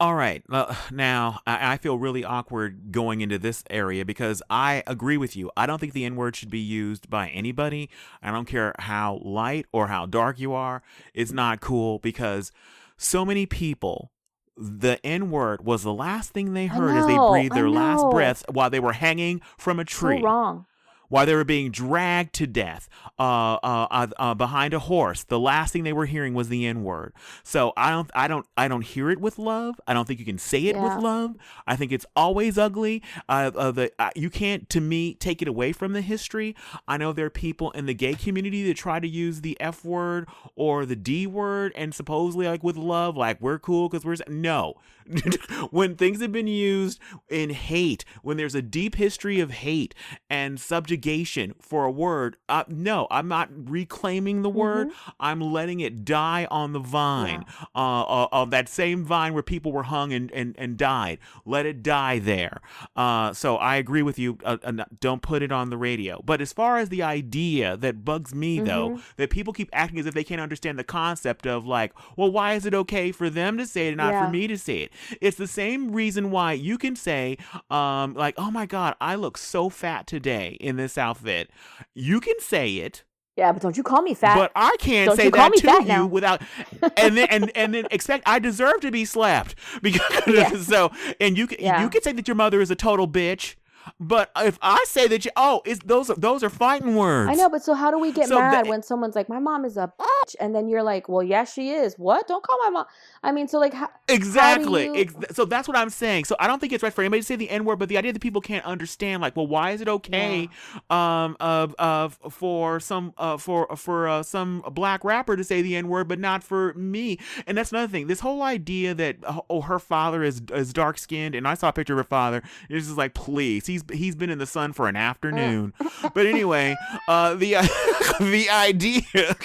All 0.00 0.14
right. 0.14 0.42
Now, 0.90 1.40
I, 1.46 1.74
I 1.74 1.76
feel 1.76 1.98
really 1.98 2.24
awkward 2.24 2.90
going 2.90 3.20
into 3.20 3.38
this 3.38 3.62
area 3.70 4.04
because 4.04 4.42
I 4.50 4.82
agree 4.86 5.16
with 5.16 5.36
you. 5.36 5.50
I 5.56 5.66
don't 5.66 5.78
think 5.78 5.92
the 5.92 6.04
N 6.04 6.16
word 6.16 6.34
should 6.34 6.50
be 6.50 6.58
used 6.58 7.08
by 7.08 7.28
anybody. 7.28 7.90
I 8.22 8.30
don't 8.30 8.46
care 8.46 8.74
how 8.78 9.20
light 9.22 9.66
or 9.72 9.86
how 9.86 10.06
dark 10.06 10.40
you 10.40 10.52
are. 10.52 10.82
It's 11.14 11.32
not 11.32 11.60
cool 11.60 11.98
because 11.98 12.50
so 12.96 13.24
many 13.24 13.46
people 13.46 14.10
the 14.56 15.04
N 15.04 15.30
word 15.30 15.64
was 15.64 15.82
the 15.82 15.94
last 15.94 16.30
thing 16.32 16.52
they 16.52 16.66
heard 16.66 16.94
know, 16.94 17.00
as 17.00 17.06
they 17.06 17.16
breathed 17.16 17.54
their 17.54 17.70
last 17.70 18.04
breaths 18.10 18.44
while 18.50 18.68
they 18.68 18.80
were 18.80 18.92
hanging 18.92 19.40
from 19.56 19.80
a 19.80 19.84
tree. 19.84 20.18
So 20.18 20.24
wrong 20.24 20.66
while 21.10 21.26
they 21.26 21.34
were 21.34 21.44
being 21.44 21.70
dragged 21.70 22.32
to 22.36 22.46
death 22.46 22.88
uh, 23.18 23.58
uh, 23.62 23.86
uh, 23.90 24.06
uh, 24.18 24.34
behind 24.34 24.72
a 24.72 24.78
horse. 24.78 25.24
The 25.24 25.38
last 25.38 25.72
thing 25.72 25.84
they 25.84 25.92
were 25.92 26.06
hearing 26.06 26.32
was 26.32 26.48
the 26.48 26.64
N 26.64 26.82
word. 26.82 27.12
So 27.42 27.74
I 27.76 27.90
don't, 27.90 28.10
I 28.14 28.28
don't, 28.28 28.46
I 28.56 28.68
don't 28.68 28.84
hear 28.84 29.10
it 29.10 29.20
with 29.20 29.38
love. 29.38 29.78
I 29.86 29.92
don't 29.92 30.06
think 30.08 30.18
you 30.18 30.24
can 30.24 30.38
say 30.38 30.66
it 30.66 30.76
yeah. 30.76 30.82
with 30.82 31.02
love. 31.02 31.36
I 31.66 31.76
think 31.76 31.92
it's 31.92 32.06
always 32.16 32.56
ugly. 32.56 33.02
Uh, 33.28 33.50
uh, 33.54 33.70
the 33.72 33.92
you 34.14 34.30
can't, 34.30 34.70
to 34.70 34.80
me, 34.80 35.14
take 35.14 35.42
it 35.42 35.48
away 35.48 35.72
from 35.72 35.92
the 35.92 36.00
history. 36.00 36.56
I 36.88 36.96
know 36.96 37.12
there 37.12 37.26
are 37.26 37.30
people 37.30 37.72
in 37.72 37.86
the 37.86 37.94
gay 37.94 38.14
community 38.14 38.66
that 38.68 38.76
try 38.76 39.00
to 39.00 39.08
use 39.08 39.40
the 39.40 39.60
F 39.60 39.84
word 39.84 40.28
or 40.54 40.86
the 40.86 40.96
D 40.96 41.26
word 41.26 41.72
and 41.74 41.94
supposedly 41.94 42.46
like 42.46 42.62
with 42.62 42.76
love, 42.76 43.16
like 43.16 43.40
we're 43.40 43.58
cool 43.58 43.88
because 43.88 44.04
we're 44.04 44.16
no. 44.28 44.76
when 45.70 45.96
things 45.96 46.20
have 46.20 46.32
been 46.32 46.46
used 46.46 47.00
in 47.28 47.50
hate, 47.50 48.04
when 48.22 48.36
there's 48.36 48.54
a 48.54 48.62
deep 48.62 48.94
history 48.94 49.40
of 49.40 49.50
hate 49.50 49.94
and 50.28 50.60
subjugation 51.00 51.54
for 51.60 51.84
a 51.84 51.90
word, 51.90 52.36
uh, 52.48 52.64
no, 52.68 53.06
I'm 53.10 53.28
not 53.28 53.48
reclaiming 53.52 54.42
the 54.42 54.50
word. 54.50 54.88
Mm-hmm. 54.88 55.10
I'm 55.18 55.40
letting 55.40 55.80
it 55.80 56.04
die 56.04 56.46
on 56.50 56.72
the 56.72 56.78
vine, 56.78 57.44
yeah. 57.48 57.66
uh, 57.74 58.02
uh, 58.02 58.28
of 58.32 58.50
that 58.50 58.68
same 58.68 59.04
vine 59.04 59.34
where 59.34 59.42
people 59.42 59.72
were 59.72 59.84
hung 59.84 60.12
and, 60.12 60.30
and, 60.32 60.54
and 60.58 60.76
died. 60.76 61.18
Let 61.44 61.66
it 61.66 61.82
die 61.82 62.18
there. 62.18 62.60
Uh, 62.96 63.32
so 63.32 63.56
I 63.56 63.76
agree 63.76 64.02
with 64.02 64.18
you. 64.18 64.38
Uh, 64.44 64.58
uh, 64.62 64.84
don't 65.00 65.22
put 65.22 65.42
it 65.42 65.52
on 65.52 65.70
the 65.70 65.76
radio. 65.76 66.22
But 66.24 66.40
as 66.40 66.52
far 66.52 66.78
as 66.78 66.88
the 66.88 67.02
idea 67.02 67.76
that 67.76 68.04
bugs 68.04 68.34
me, 68.34 68.56
mm-hmm. 68.56 68.66
though, 68.66 69.00
that 69.16 69.30
people 69.30 69.52
keep 69.52 69.68
acting 69.72 69.98
as 69.98 70.06
if 70.06 70.14
they 70.14 70.24
can't 70.24 70.40
understand 70.40 70.78
the 70.78 70.84
concept 70.84 71.46
of 71.46 71.66
like, 71.66 71.92
well, 72.16 72.30
why 72.30 72.54
is 72.54 72.66
it 72.66 72.74
okay 72.74 73.12
for 73.12 73.30
them 73.30 73.56
to 73.58 73.66
say 73.66 73.86
it 73.86 73.90
and 73.90 73.96
not 73.96 74.12
yeah. 74.12 74.26
for 74.26 74.30
me 74.30 74.46
to 74.46 74.58
say 74.58 74.78
it? 74.78 74.92
It's 75.20 75.36
the 75.36 75.46
same 75.46 75.92
reason 75.92 76.30
why 76.30 76.52
you 76.52 76.78
can 76.78 76.96
say, 76.96 77.38
um, 77.70 78.14
like, 78.14 78.34
oh 78.36 78.50
my 78.50 78.66
God, 78.66 78.94
I 79.00 79.14
look 79.14 79.38
so 79.38 79.68
fat 79.68 80.06
today 80.06 80.56
in 80.60 80.76
this 80.76 80.89
outfit. 80.98 81.50
You 81.94 82.20
can 82.20 82.38
say 82.40 82.76
it. 82.76 83.04
Yeah, 83.36 83.52
but 83.52 83.62
don't 83.62 83.76
you 83.76 83.82
call 83.82 84.02
me 84.02 84.12
fat. 84.12 84.36
But 84.36 84.52
I 84.54 84.76
can't 84.78 85.06
don't 85.06 85.16
say 85.16 85.30
that 85.30 85.52
to 85.54 85.66
you 85.66 85.84
now. 85.86 86.06
without 86.06 86.42
and 86.96 87.16
then 87.16 87.28
and, 87.30 87.56
and 87.56 87.72
then 87.72 87.86
expect 87.90 88.24
I 88.26 88.38
deserve 88.38 88.80
to 88.80 88.90
be 88.90 89.04
slapped 89.04 89.54
because 89.82 90.26
yeah. 90.26 90.56
so 90.60 90.92
and 91.20 91.38
you 91.38 91.48
yeah. 91.58 91.82
you 91.82 91.88
can 91.88 92.02
say 92.02 92.12
that 92.12 92.28
your 92.28 92.34
mother 92.34 92.60
is 92.60 92.70
a 92.70 92.76
total 92.76 93.08
bitch 93.08 93.54
but 93.98 94.30
if 94.36 94.58
I 94.62 94.82
say 94.86 95.08
that 95.08 95.24
you, 95.24 95.30
oh, 95.36 95.62
it's 95.64 95.80
those 95.84 96.10
are 96.10 96.16
those 96.16 96.42
are 96.42 96.50
fighting 96.50 96.94
words. 96.94 97.30
I 97.30 97.34
know, 97.34 97.48
but 97.48 97.62
so 97.62 97.74
how 97.74 97.90
do 97.90 97.98
we 97.98 98.12
get 98.12 98.28
so 98.28 98.38
mad 98.38 98.68
when 98.68 98.82
someone's 98.82 99.14
like, 99.14 99.28
"My 99.28 99.38
mom 99.38 99.64
is 99.64 99.76
a 99.76 99.92
bitch," 99.98 100.36
and 100.38 100.54
then 100.54 100.68
you're 100.68 100.82
like, 100.82 101.08
"Well, 101.08 101.22
yeah, 101.22 101.44
she 101.44 101.70
is." 101.70 101.94
What? 101.98 102.28
Don't 102.28 102.42
call 102.42 102.58
my 102.64 102.70
mom. 102.70 102.86
I 103.22 103.32
mean, 103.32 103.48
so 103.48 103.58
like, 103.58 103.74
how, 103.74 103.88
exactly. 104.08 104.86
How 104.86 104.94
you... 104.94 105.00
Ex- 105.00 105.36
so 105.36 105.44
that's 105.44 105.68
what 105.68 105.76
I'm 105.76 105.90
saying. 105.90 106.24
So 106.24 106.36
I 106.38 106.46
don't 106.46 106.60
think 106.60 106.72
it's 106.72 106.82
right 106.82 106.92
for 106.92 107.02
anybody 107.02 107.20
to 107.20 107.26
say 107.26 107.36
the 107.36 107.48
n 107.50 107.64
word, 107.64 107.78
but 107.78 107.88
the 107.88 107.98
idea 107.98 108.12
that 108.12 108.20
people 108.20 108.40
can't 108.40 108.64
understand, 108.64 109.22
like, 109.22 109.36
well, 109.36 109.46
why 109.46 109.70
is 109.70 109.80
it 109.80 109.88
okay, 109.88 110.48
yeah. 110.90 111.24
um, 111.24 111.36
of 111.40 111.74
of 111.78 112.18
for 112.30 112.80
some 112.80 113.14
uh 113.18 113.36
for 113.36 113.74
for 113.76 114.08
uh, 114.08 114.22
some 114.22 114.62
black 114.72 115.04
rapper 115.04 115.36
to 115.36 115.44
say 115.44 115.62
the 115.62 115.76
n 115.76 115.88
word, 115.88 116.08
but 116.08 116.18
not 116.18 116.42
for 116.42 116.74
me? 116.74 117.18
And 117.46 117.56
that's 117.56 117.70
another 117.70 117.90
thing. 117.90 118.06
This 118.06 118.20
whole 118.20 118.42
idea 118.42 118.94
that 118.94 119.16
oh, 119.48 119.62
her 119.62 119.78
father 119.78 120.22
is 120.22 120.42
is 120.52 120.72
dark 120.72 120.98
skinned, 120.98 121.34
and 121.34 121.46
I 121.48 121.54
saw 121.54 121.68
a 121.68 121.72
picture 121.72 121.94
of 121.94 121.98
her 121.98 122.04
father. 122.04 122.42
It's 122.68 122.86
just 122.86 122.98
like, 122.98 123.14
please 123.14 123.69
he's 123.70 123.84
he's 123.92 124.14
been 124.14 124.30
in 124.30 124.38
the 124.38 124.46
sun 124.46 124.72
for 124.72 124.88
an 124.88 124.96
afternoon. 124.96 125.72
but 126.14 126.26
anyway, 126.26 126.76
uh, 127.08 127.34
the 127.34 127.54
the 128.20 128.48
idea 128.50 129.36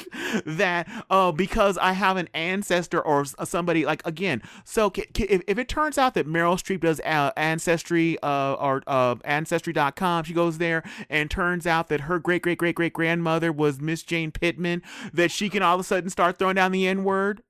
that 0.46 0.88
uh, 1.10 1.32
because 1.32 1.78
I 1.78 1.94
have 1.94 2.18
an 2.18 2.30
ancestor 2.34 3.02
or 3.02 3.26
somebody 3.26 3.86
like 3.86 4.06
again, 4.06 4.42
so 4.64 4.92
if, 4.96 5.42
if 5.48 5.58
it 5.58 5.70
turns 5.70 5.98
out 5.98 6.14
that 6.16 6.28
Meryl 6.28 6.56
Streep 6.56 6.82
does 6.82 7.00
uh, 7.02 7.32
ancestry 7.38 8.18
uh, 8.22 8.54
or 8.54 8.84
uh, 8.88 9.16
ancestry.com, 9.24 10.24
she 10.24 10.34
goes 10.34 10.58
there 10.58 10.84
and 11.10 11.30
turns 11.30 11.68
out 11.68 11.88
that 11.90 12.02
her 12.02 12.20
great 12.20 12.42
great 12.42 12.58
great 12.58 12.76
great 12.76 12.94
grandmother 12.94 13.52
was 13.52 13.80
Miss 13.80 14.04
Jane 14.04 14.32
Pittman, 14.32 14.82
that 15.14 15.32
she 15.32 15.50
can 15.50 15.64
all 15.64 15.76
of 15.76 15.82
a 15.82 15.84
sudden 15.84 16.10
start 16.10 16.38
throwing 16.38 16.56
down 16.56 16.72
the 16.72 16.88
N 16.88 17.04
word. 17.04 17.42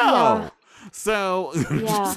No. 0.00 0.06
Yeah. 0.06 0.50
So, 0.92 1.52
yeah. 1.72 2.14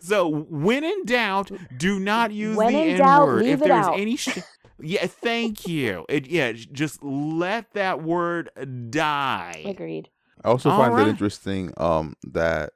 so 0.00 0.28
when 0.28 0.84
in 0.84 1.04
doubt, 1.04 1.50
do 1.76 1.98
not 1.98 2.32
use 2.32 2.56
when 2.56 2.72
the 2.72 2.78
N 2.78 3.20
word. 3.20 3.46
If 3.46 3.60
there's 3.60 3.86
out. 3.86 3.98
any, 3.98 4.16
sh- 4.16 4.38
yeah, 4.80 5.06
thank 5.06 5.66
you. 5.66 6.04
It, 6.08 6.26
yeah, 6.28 6.52
just 6.52 7.02
let 7.02 7.72
that 7.74 8.02
word 8.02 8.50
die. 8.90 9.62
Agreed. 9.64 10.10
I 10.44 10.48
also 10.48 10.70
All 10.70 10.78
find 10.78 10.94
right. 10.94 11.06
it 11.06 11.10
interesting 11.10 11.72
um, 11.76 12.14
that 12.24 12.72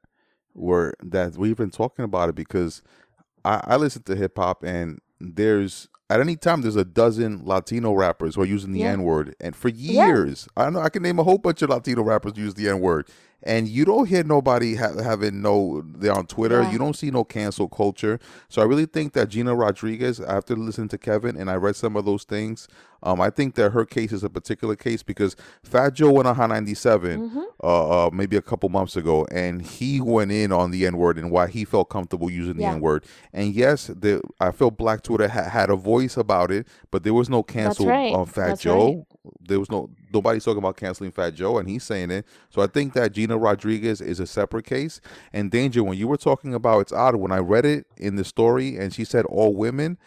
we're 0.54 0.92
that 1.02 1.36
we've 1.36 1.56
been 1.56 1.70
talking 1.70 2.04
about 2.04 2.28
it 2.28 2.34
because 2.34 2.82
I, 3.44 3.60
I 3.64 3.76
listen 3.76 4.02
to 4.04 4.16
hip 4.16 4.36
hop 4.36 4.64
and 4.64 5.00
there's 5.20 5.88
at 6.10 6.20
any 6.20 6.36
time 6.36 6.62
there's 6.62 6.76
a 6.76 6.84
dozen 6.84 7.44
Latino 7.44 7.92
rappers 7.92 8.34
who 8.34 8.42
are 8.42 8.46
using 8.46 8.72
the 8.72 8.80
yeah. 8.80 8.92
N 8.92 9.02
word, 9.02 9.36
and 9.40 9.54
for 9.54 9.68
years, 9.68 10.48
yeah. 10.56 10.64
I 10.64 10.70
know 10.70 10.80
I 10.80 10.88
can 10.88 11.02
name 11.02 11.18
a 11.18 11.22
whole 11.22 11.38
bunch 11.38 11.60
of 11.62 11.70
Latino 11.70 12.02
rappers 12.02 12.32
who 12.34 12.42
use 12.42 12.54
the 12.54 12.68
N 12.68 12.80
word, 12.80 13.08
and 13.42 13.68
you 13.68 13.84
don't 13.84 14.06
hear 14.06 14.24
nobody 14.24 14.74
ha- 14.74 15.00
having 15.02 15.40
no 15.42 15.82
they're 15.84 16.12
on 16.12 16.26
Twitter. 16.26 16.62
Yeah. 16.62 16.72
You 16.72 16.78
don't 16.78 16.96
see 16.96 17.10
no 17.10 17.24
cancel 17.24 17.68
culture. 17.68 18.18
So 18.48 18.62
I 18.62 18.64
really 18.64 18.86
think 18.86 19.12
that 19.12 19.28
Gina 19.28 19.54
Rodriguez, 19.54 20.20
after 20.20 20.56
listening 20.56 20.88
to 20.88 20.98
Kevin 20.98 21.36
and 21.36 21.50
I 21.50 21.54
read 21.54 21.76
some 21.76 21.96
of 21.96 22.04
those 22.04 22.24
things, 22.24 22.68
um, 23.02 23.20
I 23.20 23.30
think 23.30 23.54
that 23.54 23.70
her 23.70 23.84
case 23.84 24.12
is 24.12 24.24
a 24.24 24.30
particular 24.30 24.74
case 24.74 25.02
because 25.04 25.36
Fat 25.62 25.94
Joe 25.94 26.10
went 26.10 26.26
on 26.26 26.34
Hot 26.34 26.48
97 26.48 27.30
mm-hmm. 27.30 27.40
uh, 27.62 28.06
uh, 28.06 28.10
maybe 28.12 28.36
a 28.36 28.42
couple 28.42 28.68
months 28.70 28.96
ago, 28.96 29.24
and 29.30 29.62
he 29.62 30.00
went 30.00 30.32
in 30.32 30.50
on 30.50 30.72
the 30.72 30.84
N 30.84 30.96
word 30.96 31.16
and 31.16 31.30
why 31.30 31.46
he 31.46 31.64
felt 31.64 31.90
comfortable 31.90 32.30
using 32.30 32.56
the. 32.56 32.64
N 32.64 32.80
word. 32.80 33.04
And 33.32 33.54
yes, 33.54 33.86
the 33.86 34.20
I 34.40 34.50
feel 34.50 34.70
Black 34.70 35.02
Twitter 35.02 35.28
ha- 35.28 35.48
had 35.48 35.70
a 35.70 35.76
voice 35.76 36.16
about 36.16 36.50
it, 36.50 36.66
but 36.90 37.02
there 37.04 37.14
was 37.14 37.28
no 37.28 37.42
cancel 37.42 37.86
right. 37.86 38.12
on 38.12 38.26
Fat 38.26 38.48
That's 38.48 38.62
Joe. 38.62 39.06
Right. 39.24 39.32
There 39.48 39.58
was 39.58 39.70
no 39.70 39.90
nobody's 40.12 40.44
talking 40.44 40.58
about 40.58 40.76
canceling 40.76 41.10
Fat 41.10 41.34
Joe, 41.34 41.58
and 41.58 41.68
he's 41.68 41.84
saying 41.84 42.10
it. 42.10 42.26
So 42.50 42.62
I 42.62 42.66
think 42.66 42.94
that 42.94 43.12
Gina 43.12 43.38
Rodriguez 43.38 44.00
is 44.00 44.20
a 44.20 44.26
separate 44.26 44.64
case. 44.64 45.00
And 45.32 45.50
Danger, 45.50 45.82
when 45.82 45.98
you 45.98 46.08
were 46.08 46.16
talking 46.16 46.54
about 46.54 46.80
it's 46.80 46.92
odd, 46.92 47.16
when 47.16 47.32
I 47.32 47.38
read 47.38 47.64
it 47.64 47.86
in 47.96 48.16
the 48.16 48.24
story 48.24 48.76
and 48.76 48.92
she 48.92 49.04
said 49.04 49.24
all 49.26 49.54
women, 49.54 49.98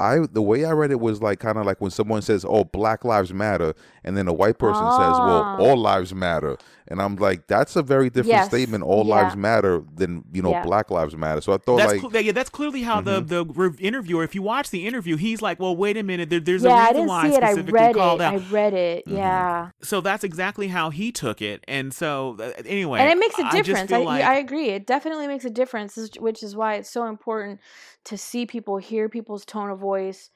I 0.00 0.18
the 0.30 0.42
way 0.42 0.64
I 0.64 0.70
read 0.70 0.92
it 0.92 1.00
was 1.00 1.20
like 1.20 1.40
kind 1.40 1.58
of 1.58 1.66
like 1.66 1.80
when 1.80 1.90
someone 1.90 2.22
says, 2.22 2.44
"Oh, 2.48 2.62
Black 2.62 3.04
Lives 3.04 3.32
Matter," 3.32 3.74
and 4.04 4.16
then 4.16 4.28
a 4.28 4.32
white 4.32 4.58
person 4.58 4.84
oh. 4.84 4.96
says, 4.96 5.18
"Well, 5.18 5.42
ah. 5.42 5.56
all 5.58 5.76
lives 5.76 6.14
matter," 6.14 6.56
and 6.86 7.02
I'm 7.02 7.16
like, 7.16 7.48
that's 7.48 7.74
a 7.74 7.82
very 7.82 8.08
different 8.08 8.28
yes. 8.28 8.48
statement. 8.48 8.84
All 8.84 9.04
yeah. 9.04 9.14
lives 9.16 9.36
matter 9.36 9.82
than 9.96 10.22
you 10.32 10.40
know, 10.40 10.52
yeah. 10.52 10.62
Black 10.62 10.92
Lives 10.92 11.16
Matter. 11.16 11.40
So 11.40 11.52
I 11.52 11.56
thought 11.56 11.78
that's 11.78 11.92
like, 12.00 12.12
cl- 12.12 12.22
yeah, 12.22 12.30
that's 12.30 12.48
clearly 12.48 12.82
how 12.84 13.00
mm-hmm. 13.00 13.26
the 13.26 13.44
the 13.44 13.84
interviewer. 13.84 14.22
If 14.22 14.36
you 14.36 14.42
watch 14.42 14.70
the 14.70 14.86
interview, 14.86 15.16
he's 15.16 15.42
like, 15.42 15.58
"Well, 15.58 15.74
wait 15.74 15.96
a 15.96 16.04
minute, 16.04 16.30
there, 16.30 16.38
there's 16.38 16.62
yeah, 16.62 16.70
a 16.70 16.72
reason 16.74 16.86
I 16.86 16.92
didn't 16.92 17.08
why 17.08 17.22
see 17.30 17.36
I 17.36 17.52
specifically 17.52 17.80
it. 17.80 17.82
I 17.82 17.86
read 17.86 17.94
called 17.96 18.20
it. 18.20 18.24
out." 18.24 18.34
I 18.34 18.36
read 18.36 18.74
it. 18.74 19.06
Mm-hmm. 19.06 19.16
Yeah. 19.38 19.70
So 19.82 20.00
that's 20.00 20.24
exactly 20.24 20.68
how 20.68 20.90
he 20.90 21.12
took 21.12 21.40
it, 21.40 21.64
and 21.68 21.92
so 21.92 22.36
uh, 22.40 22.52
anyway, 22.64 23.00
and 23.00 23.10
it 23.10 23.18
makes 23.18 23.38
a 23.38 23.50
difference. 23.50 23.92
I, 23.92 24.00
I, 24.00 24.04
like... 24.04 24.24
I 24.24 24.38
agree. 24.38 24.68
It 24.70 24.86
definitely 24.86 25.26
makes 25.26 25.44
a 25.44 25.50
difference, 25.50 26.18
which 26.18 26.42
is 26.42 26.56
why 26.56 26.74
it's 26.74 26.90
so 26.90 27.06
important 27.06 27.60
to 28.04 28.18
see 28.18 28.46
people, 28.46 28.78
hear 28.78 29.08
people's 29.08 29.44
tone 29.44 29.70
of 29.70 29.78
voice 29.78 30.30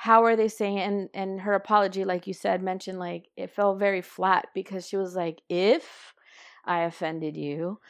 how 0.00 0.24
are 0.24 0.36
they 0.36 0.46
saying 0.46 0.78
it? 0.78 0.86
and 0.86 1.08
and 1.12 1.40
her 1.40 1.54
apology 1.54 2.04
like 2.04 2.28
you 2.28 2.32
said 2.32 2.62
mentioned 2.62 3.00
like 3.00 3.26
it 3.36 3.50
felt 3.50 3.80
very 3.80 4.00
flat 4.00 4.46
because 4.54 4.86
she 4.86 4.96
was 4.96 5.16
like 5.16 5.42
if 5.48 6.14
i 6.64 6.82
offended 6.82 7.36
you 7.36 7.80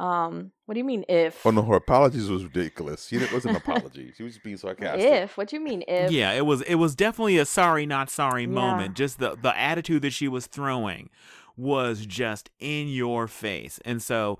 um 0.00 0.50
what 0.64 0.74
do 0.74 0.78
you 0.78 0.84
mean 0.84 1.04
if 1.08 1.44
oh 1.46 1.50
no 1.50 1.62
her 1.62 1.76
apologies 1.76 2.28
was 2.28 2.42
ridiculous 2.42 3.06
she 3.06 3.16
it 3.16 3.32
wasn't 3.32 3.50
an 3.56 3.56
apology 3.56 4.12
she 4.16 4.22
was 4.22 4.32
just 4.32 4.42
being 4.42 4.56
sarcastic 4.56 5.04
if 5.04 5.36
what 5.36 5.48
do 5.48 5.56
you 5.56 5.62
mean 5.62 5.84
if 5.86 6.10
yeah 6.10 6.32
it 6.32 6.46
was 6.46 6.62
it 6.62 6.76
was 6.76 6.94
definitely 6.94 7.36
a 7.36 7.44
sorry 7.44 7.84
not 7.84 8.08
sorry 8.08 8.42
yeah. 8.42 8.48
moment 8.48 8.94
just 8.94 9.18
the 9.18 9.36
the 9.36 9.56
attitude 9.58 10.02
that 10.02 10.12
she 10.12 10.26
was 10.26 10.46
throwing 10.46 11.10
was 11.56 12.06
just 12.06 12.50
in 12.58 12.88
your 12.88 13.28
face 13.28 13.78
and 13.84 14.02
so 14.02 14.38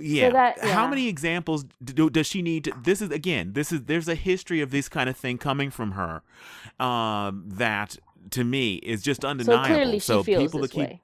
yeah. 0.00 0.28
So 0.28 0.32
that, 0.32 0.56
yeah. 0.56 0.72
How 0.72 0.88
many 0.88 1.06
examples 1.06 1.66
do, 1.84 2.08
does 2.08 2.26
she 2.26 2.40
need? 2.40 2.64
To, 2.64 2.72
this 2.82 3.02
is 3.02 3.10
again. 3.10 3.52
This 3.52 3.72
is 3.72 3.82
there's 3.82 4.08
a 4.08 4.14
history 4.14 4.62
of 4.62 4.70
this 4.70 4.88
kind 4.88 5.06
of 5.10 5.18
thing 5.18 5.36
coming 5.36 5.70
from 5.70 5.92
her, 5.92 6.22
um, 6.80 7.44
that 7.46 7.98
to 8.30 8.42
me 8.42 8.76
is 8.76 9.02
just 9.02 9.22
undeniable. 9.22 9.64
So 9.64 9.74
clearly, 9.74 9.98
she 9.98 10.00
so 10.00 10.22
feels 10.22 10.42
people 10.44 10.60
this 10.60 10.70
keep. 10.70 10.80
Way. 10.80 11.00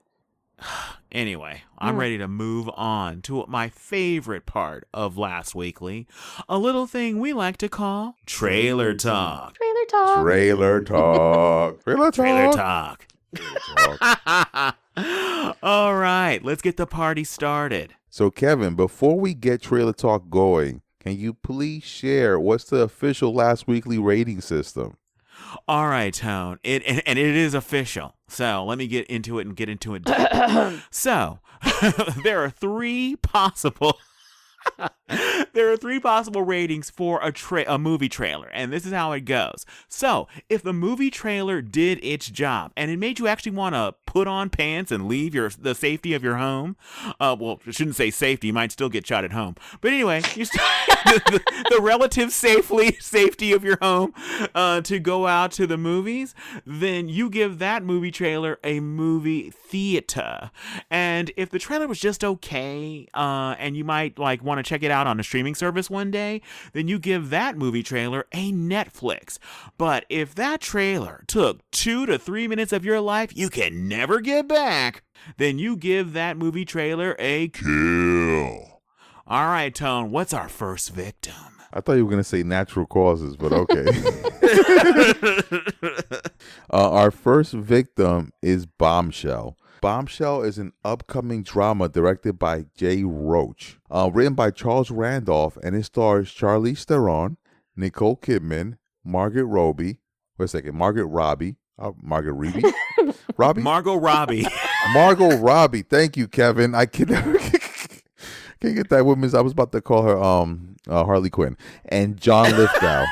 Anyway, 1.11 1.63
I'm 1.79 1.95
mm. 1.95 2.01
ready 2.01 2.19
to 2.19 2.29
move 2.29 2.69
on 2.75 3.23
to 3.23 3.43
my 3.49 3.71
favorite 3.71 4.45
part 4.45 4.87
of 4.93 5.17
Last 5.17 5.55
Weekly, 5.55 6.07
a 6.51 6.59
little 6.59 6.87
thing 6.87 7.19
we 7.19 7.33
like 7.33 7.57
to 7.59 7.69
call 7.71 8.17
trailer 8.27 8.93
talk. 8.93 9.55
Trailer 9.55 9.87
talk. 9.87 10.23
Trailer 10.25 10.83
talk. 10.83 11.83
Trailer 11.85 12.11
talk. 12.11 12.15
Trailer 12.15 12.53
talk. 12.53 13.07
Trailer 13.35 13.97
talk. 13.97 14.77
All 15.63 15.97
right, 15.97 16.41
let's 16.45 16.61
get 16.61 16.77
the 16.77 16.87
party 16.87 17.25
started. 17.25 17.95
So, 18.11 18.31
Kevin, 18.31 18.75
before 18.75 19.19
we 19.19 19.33
get 19.33 19.63
trailer 19.63 19.95
talk 19.95 20.29
going, 20.29 20.83
can 21.01 21.17
you 21.17 21.33
please 21.33 21.85
share 21.85 22.39
what's 22.39 22.65
the 22.65 22.81
official 22.81 23.33
last 23.33 23.67
weekly 23.67 23.97
rating 23.97 24.43
system? 24.43 24.99
All 25.67 25.89
right, 25.89 26.13
Tone. 26.13 26.59
It 26.63 26.83
and, 26.87 27.03
and 27.07 27.19
it 27.19 27.37
is 27.37 27.55
official. 27.55 28.15
So 28.29 28.65
let 28.65 28.79
me 28.79 28.87
get 28.87 29.07
into 29.07 29.39
it 29.39 29.47
and 29.47 29.57
get 29.57 29.69
into 29.69 29.95
it. 29.95 30.03
so 30.91 31.41
there 32.25 32.43
are 32.43 32.51
three 32.51 33.17
possible 33.17 33.99
there 35.53 35.73
are 35.73 35.77
three 35.77 36.01
possible 36.01 36.43
ratings 36.43 36.91
for 36.91 37.21
a 37.23 37.33
tra- 37.33 37.65
a 37.67 37.79
movie 37.79 38.09
trailer, 38.09 38.49
and 38.53 38.73
this 38.73 38.87
is 38.87 38.93
how 38.93 39.13
it 39.13 39.23
goes. 39.23 39.65
So, 39.89 40.29
if 40.49 40.63
the 40.63 40.73
movie 40.73 41.11
trailer 41.11 41.63
did 41.63 41.99
its 42.03 42.29
job 42.29 42.73
and 42.77 42.91
it 42.91 42.99
made 42.99 43.19
you 43.19 43.27
actually 43.27 43.53
want 43.53 43.75
to 43.75 43.95
put 44.09 44.27
on 44.27 44.51
pants 44.51 44.91
and 44.91 45.09
leave 45.09 45.35
your 45.35 45.51
the 45.51 45.75
safety 45.75 46.15
of 46.15 46.23
your 46.23 46.37
home, 46.37 46.77
uh, 47.21 47.37
well, 47.39 47.61
I 47.67 47.71
shouldn't 47.71 47.97
say 47.97 48.11
safety, 48.11 48.49
you 48.49 48.53
might 48.53 48.73
still 48.73 48.89
get 48.89 49.07
shot 49.07 49.25
at 49.25 49.33
home. 49.33 49.57
But 49.81 49.93
anyway, 49.93 50.23
you 50.35 50.45
still 50.45 50.65
the, 51.05 51.21
the, 51.31 51.77
the, 51.77 51.81
relative 51.81 52.33
safely 52.33 52.93
safety 53.01 53.53
of 53.53 53.65
your 53.65 53.79
home 53.81 54.13
uh, 54.55 54.81
to 54.83 54.99
go 54.99 55.27
out 55.27 55.53
to 55.53 55.67
the 55.67 55.77
movies, 55.77 56.35
then 56.67 57.09
you 57.09 57.31
give 57.31 57.59
that 57.59 57.83
movie 57.83 58.11
trailer 58.11 58.59
a 58.65 58.81
movie 58.81 59.51
theater. 59.51 60.51
And 60.91 61.31
if 61.37 61.51
the 61.51 61.59
trailer 61.59 61.87
was 61.87 62.01
just 62.01 62.25
okay, 62.25 63.07
uh, 63.15 63.55
and 63.59 63.77
you 63.77 63.85
might 63.85 64.19
like 64.19 64.43
want 64.43 64.59
to 64.59 64.63
check 64.63 64.83
it 64.83 64.91
out 64.91 65.07
on 65.07 65.21
a 65.21 65.23
streaming 65.23 65.55
service 65.55 65.89
one 65.89 66.11
day, 66.11 66.43
then 66.73 66.89
you 66.89 66.99
give 66.99 67.31
that 67.31 67.57
movie 67.57 67.83
trailer 67.83 68.27
a 68.33 68.53
Netflix. 68.53 69.39
But 69.77 70.05
if 70.09 70.35
that 70.35 70.61
trailer 70.61 71.25
took 71.27 71.71
two 71.71 72.07
to 72.07 72.19
three 72.19 72.49
minutes 72.49 72.73
of 72.73 72.85
your 72.85 73.01
life 73.01 73.31
you 73.35 73.49
can 73.49 73.87
never 73.87 73.98
get 74.07 74.49
back, 74.49 75.03
then 75.37 75.59
you 75.59 75.77
give 75.77 76.13
that 76.13 76.37
movie 76.37 76.65
trailer 76.65 77.17
a 77.19 77.49
kill. 77.49 78.81
All 79.27 79.47
right, 79.47 79.75
Tone, 79.75 80.11
what's 80.11 80.33
our 80.33 80.49
first 80.49 80.91
victim? 80.91 81.35
I 81.73 81.81
thought 81.81 81.95
you 81.95 82.05
were 82.05 82.11
going 82.11 82.23
to 82.23 82.29
say 82.29 82.43
natural 82.43 82.87
causes, 82.87 83.37
but 83.37 83.53
okay. 83.53 83.87
uh, 86.73 86.91
our 86.91 87.11
first 87.11 87.53
victim 87.53 88.33
is 88.41 88.65
Bombshell. 88.65 89.57
Bombshell 89.81 90.43
is 90.43 90.59
an 90.59 90.73
upcoming 90.85 91.43
drama 91.43 91.89
directed 91.89 92.39
by 92.39 92.65
Jay 92.75 93.05
Roach, 93.05 93.79
uh, 93.91 94.11
written 94.13 94.35
by 94.35 94.51
Charles 94.51 94.91
Randolph, 94.91 95.59
and 95.63 95.77
it 95.77 95.85
stars 95.85 96.35
Charlize 96.35 96.85
Theron, 96.85 97.37
Nicole 97.77 98.17
Kidman, 98.17 98.79
Margaret 99.05 99.45
Robbie. 99.45 100.01
Wait 100.39 100.47
a 100.47 100.49
second, 100.49 100.75
Margaret 100.75 101.07
Robbie. 101.07 101.57
Uh, 101.79 101.93
Margaret 102.03 102.33
Robbie. 102.35 102.65
Robbie. 103.37 103.63
Margot 103.63 103.97
Robbie. 103.97 104.47
Margot 104.93 105.37
Robbie. 105.37 105.83
Thank 105.83 106.17
you, 106.17 106.27
Kevin. 106.27 106.75
I 106.75 106.87
can 106.87 107.09
never 107.09 107.39
can't 108.61 108.75
get 108.75 108.89
that 108.89 109.05
woman's. 109.05 109.35
I 109.35 109.41
was 109.41 109.53
about 109.53 109.73
to 109.73 109.81
call 109.81 110.03
her 110.03 110.21
um 110.21 110.77
uh, 110.89 111.05
Harley 111.05 111.31
Quinn 111.31 111.57
and 111.87 112.21
John 112.21 112.51
Lithgow. 112.57 113.05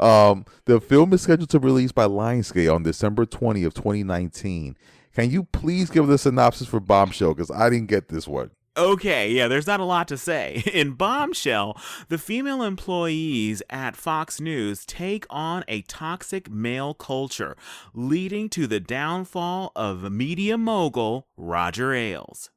Um, 0.00 0.44
the 0.64 0.80
film 0.80 1.12
is 1.12 1.22
scheduled 1.22 1.50
to 1.50 1.58
release 1.58 1.92
by 1.92 2.06
Lionsgate 2.06 2.72
on 2.72 2.82
December 2.82 3.24
20 3.26 3.64
of 3.64 3.74
2019. 3.74 4.76
Can 5.14 5.30
you 5.30 5.44
please 5.44 5.90
give 5.90 6.06
the 6.08 6.18
synopsis 6.18 6.66
for 6.66 6.80
Bombshell? 6.80 7.34
Because 7.34 7.50
I 7.50 7.70
didn't 7.70 7.88
get 7.88 8.08
this 8.08 8.26
one. 8.26 8.50
Okay, 8.76 9.30
yeah, 9.30 9.46
there's 9.46 9.68
not 9.68 9.78
a 9.78 9.84
lot 9.84 10.08
to 10.08 10.18
say. 10.18 10.64
In 10.72 10.92
Bombshell, 10.92 11.80
the 12.08 12.18
female 12.18 12.62
employees 12.62 13.62
at 13.70 13.94
Fox 13.94 14.40
News 14.40 14.84
take 14.84 15.26
on 15.30 15.64
a 15.68 15.82
toxic 15.82 16.50
male 16.50 16.92
culture, 16.92 17.56
leading 17.92 18.48
to 18.50 18.66
the 18.66 18.80
downfall 18.80 19.70
of 19.76 20.10
media 20.10 20.58
mogul 20.58 21.28
Roger 21.36 21.94
Ailes. 21.94 22.50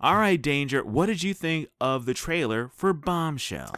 All 0.00 0.14
right, 0.14 0.40
Danger, 0.40 0.82
what 0.82 1.06
did 1.06 1.22
you 1.22 1.34
think 1.34 1.68
of 1.78 2.06
the 2.06 2.14
trailer 2.14 2.70
for 2.74 2.94
Bombshell? 2.94 3.74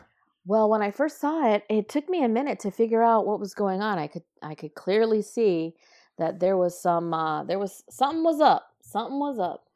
Well, 0.46 0.68
when 0.68 0.82
I 0.82 0.92
first 0.92 1.20
saw 1.20 1.52
it, 1.52 1.64
it 1.68 1.88
took 1.88 2.08
me 2.08 2.22
a 2.22 2.28
minute 2.28 2.60
to 2.60 2.70
figure 2.70 3.02
out 3.02 3.26
what 3.26 3.40
was 3.40 3.54
going 3.54 3.82
on. 3.82 3.98
I 3.98 4.06
could 4.06 4.22
I 4.40 4.54
could 4.54 4.74
clearly 4.74 5.22
see 5.22 5.74
that 6.18 6.38
there 6.38 6.56
was 6.56 6.80
some 6.80 7.12
uh 7.12 7.42
there 7.44 7.58
was 7.58 7.82
something 7.90 8.22
was 8.22 8.40
up. 8.40 8.72
Something 8.82 9.18
was 9.18 9.38
up. 9.40 9.66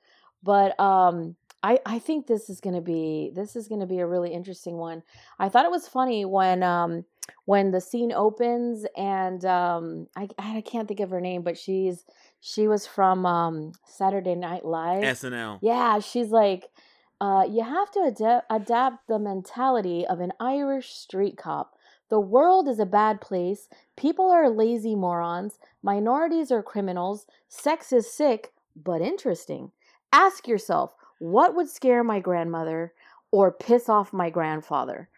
But 0.43 0.79
um 0.79 1.37
I 1.67 1.81
I 1.85 1.99
think 1.99 2.27
this 2.27 2.49
is 2.49 2.61
going 2.61 2.77
to 2.77 2.81
be 2.81 3.33
this 3.35 3.57
is 3.57 3.67
to 3.69 3.87
be 3.87 3.99
a 3.99 4.07
really 4.07 4.33
interesting 4.33 4.77
one. 4.77 5.03
I 5.39 5.49
thought 5.49 5.65
it 5.65 5.71
was 5.71 5.89
funny 5.89 6.25
when 6.25 6.63
um 6.63 7.05
when 7.45 7.73
the 7.73 7.81
scene 7.81 8.13
opens 8.13 8.87
and 8.97 9.45
um 9.45 10.07
I 10.17 10.29
I 10.39 10.61
can't 10.61 10.87
think 10.87 11.01
of 11.01 11.11
her 11.11 11.21
name, 11.21 11.43
but 11.43 11.59
she's 11.59 12.05
she 12.41 12.69
was 12.69 12.87
from 12.87 13.27
um 13.27 13.73
Saturday 13.85 14.37
Night 14.37 14.65
Live. 14.65 15.03
SNL. 15.03 15.59
Yeah, 15.61 15.99
she's 15.99 16.31
like, 16.31 16.71
uh, 17.21 17.45
you 17.49 17.65
have 17.65 17.91
to 17.93 18.01
adapt, 18.01 18.47
adapt 18.49 19.09
the 19.09 19.19
mentality 19.19 20.07
of 20.07 20.21
an 20.21 20.33
Irish 20.39 20.93
street 20.93 21.37
cop. 21.37 21.75
The 22.11 22.21
world 22.21 22.69
is 22.69 22.79
a 22.79 22.87
bad 22.87 23.21
place. 23.21 23.69
People 23.97 24.31
are 24.31 24.49
lazy 24.49 24.95
morons. 24.95 25.59
Minorities 25.83 26.53
are 26.53 26.63
criminals. 26.63 27.27
Sex 27.49 27.93
is 27.93 28.09
sick, 28.09 28.53
but 28.77 29.01
interesting. 29.01 29.73
Ask 30.13 30.47
yourself, 30.47 30.95
what 31.19 31.55
would 31.55 31.69
scare 31.69 32.05
my 32.05 32.21
grandmother 32.21 32.93
or 33.31 33.53
piss 33.53 33.89
off 33.89 34.13
my 34.13 34.31
grandfather? 34.31 35.09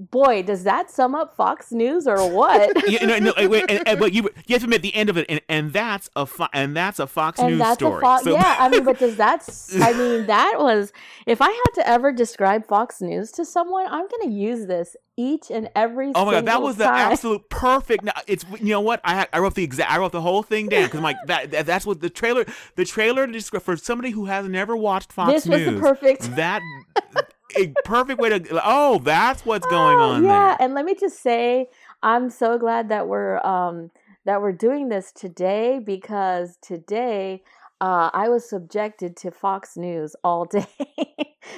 Boy, 0.00 0.42
does 0.44 0.62
that 0.62 0.92
sum 0.92 1.16
up 1.16 1.34
Fox 1.34 1.72
News 1.72 2.06
or 2.06 2.30
what? 2.30 2.88
yeah, 2.88 3.04
no, 3.04 3.18
no, 3.18 3.48
wait, 3.48 3.64
and, 3.68 3.86
and, 3.88 3.98
but 3.98 4.12
you 4.12 4.22
you 4.46 4.54
have 4.54 4.60
to 4.60 4.66
admit 4.66 4.82
the 4.82 4.94
end 4.94 5.10
of 5.10 5.16
it, 5.18 5.26
and, 5.28 5.40
and 5.48 5.72
that's 5.72 6.08
a 6.14 6.24
fo- 6.24 6.46
and 6.52 6.76
that's 6.76 7.00
a 7.00 7.06
Fox 7.08 7.40
and 7.40 7.48
News 7.48 7.58
that's 7.58 7.74
story. 7.80 7.98
a 7.98 8.00
Fox. 8.00 8.22
So- 8.22 8.32
yeah, 8.32 8.56
I 8.60 8.68
mean, 8.68 8.84
but 8.84 9.00
does 9.00 9.16
that? 9.18 9.48
I 9.82 9.92
mean, 9.94 10.26
that 10.26 10.54
was. 10.58 10.92
If 11.26 11.42
I 11.42 11.48
had 11.48 11.70
to 11.74 11.88
ever 11.88 12.12
describe 12.12 12.64
Fox 12.66 13.00
News 13.00 13.32
to 13.32 13.44
someone, 13.44 13.86
I'm 13.86 14.06
going 14.06 14.22
to 14.22 14.30
use 14.30 14.66
this 14.66 14.94
each 15.16 15.50
and 15.50 15.68
every. 15.74 16.12
Oh 16.14 16.24
my 16.26 16.30
god, 16.34 16.46
that 16.46 16.62
was 16.62 16.76
the 16.76 16.84
absolute 16.86 17.50
perfect. 17.50 18.04
no, 18.04 18.12
It's 18.28 18.44
you 18.60 18.70
know 18.70 18.80
what 18.80 19.00
I 19.02 19.26
I 19.32 19.40
wrote 19.40 19.56
the 19.56 19.64
exact 19.64 19.90
I 19.90 19.98
wrote 19.98 20.12
the 20.12 20.20
whole 20.20 20.44
thing 20.44 20.68
down 20.68 20.84
because 20.84 20.98
I'm 20.98 21.02
like 21.04 21.16
that, 21.26 21.50
that 21.50 21.66
that's 21.66 21.84
what 21.84 22.00
the 22.00 22.08
trailer 22.08 22.46
the 22.76 22.84
trailer 22.84 23.26
descri- 23.26 23.60
for 23.60 23.76
somebody 23.76 24.10
who 24.10 24.26
has 24.26 24.46
never 24.48 24.76
watched 24.76 25.12
Fox 25.12 25.32
News. 25.32 25.42
This 25.42 25.50
was 25.52 25.60
News. 25.66 25.74
the 25.74 25.80
perfect. 25.80 26.36
that 26.36 26.62
a 27.56 27.72
perfect 27.84 28.20
way 28.20 28.28
to 28.28 28.60
oh 28.64 28.98
that's 28.98 29.44
what's 29.46 29.66
going 29.66 29.98
on 29.98 30.24
yeah, 30.24 30.28
there. 30.28 30.56
and 30.60 30.74
let 30.74 30.84
me 30.84 30.94
just 30.94 31.22
say, 31.22 31.68
I'm 32.02 32.30
so 32.30 32.58
glad 32.58 32.88
that 32.90 33.08
we're 33.08 33.38
um 33.44 33.90
that 34.24 34.42
we're 34.42 34.52
doing 34.52 34.88
this 34.88 35.12
today 35.12 35.78
because 35.78 36.58
today 36.60 37.42
uh, 37.80 38.10
I 38.12 38.28
was 38.28 38.48
subjected 38.48 39.16
to 39.18 39.30
Fox 39.30 39.76
News 39.76 40.16
all 40.24 40.44
day. 40.50 40.66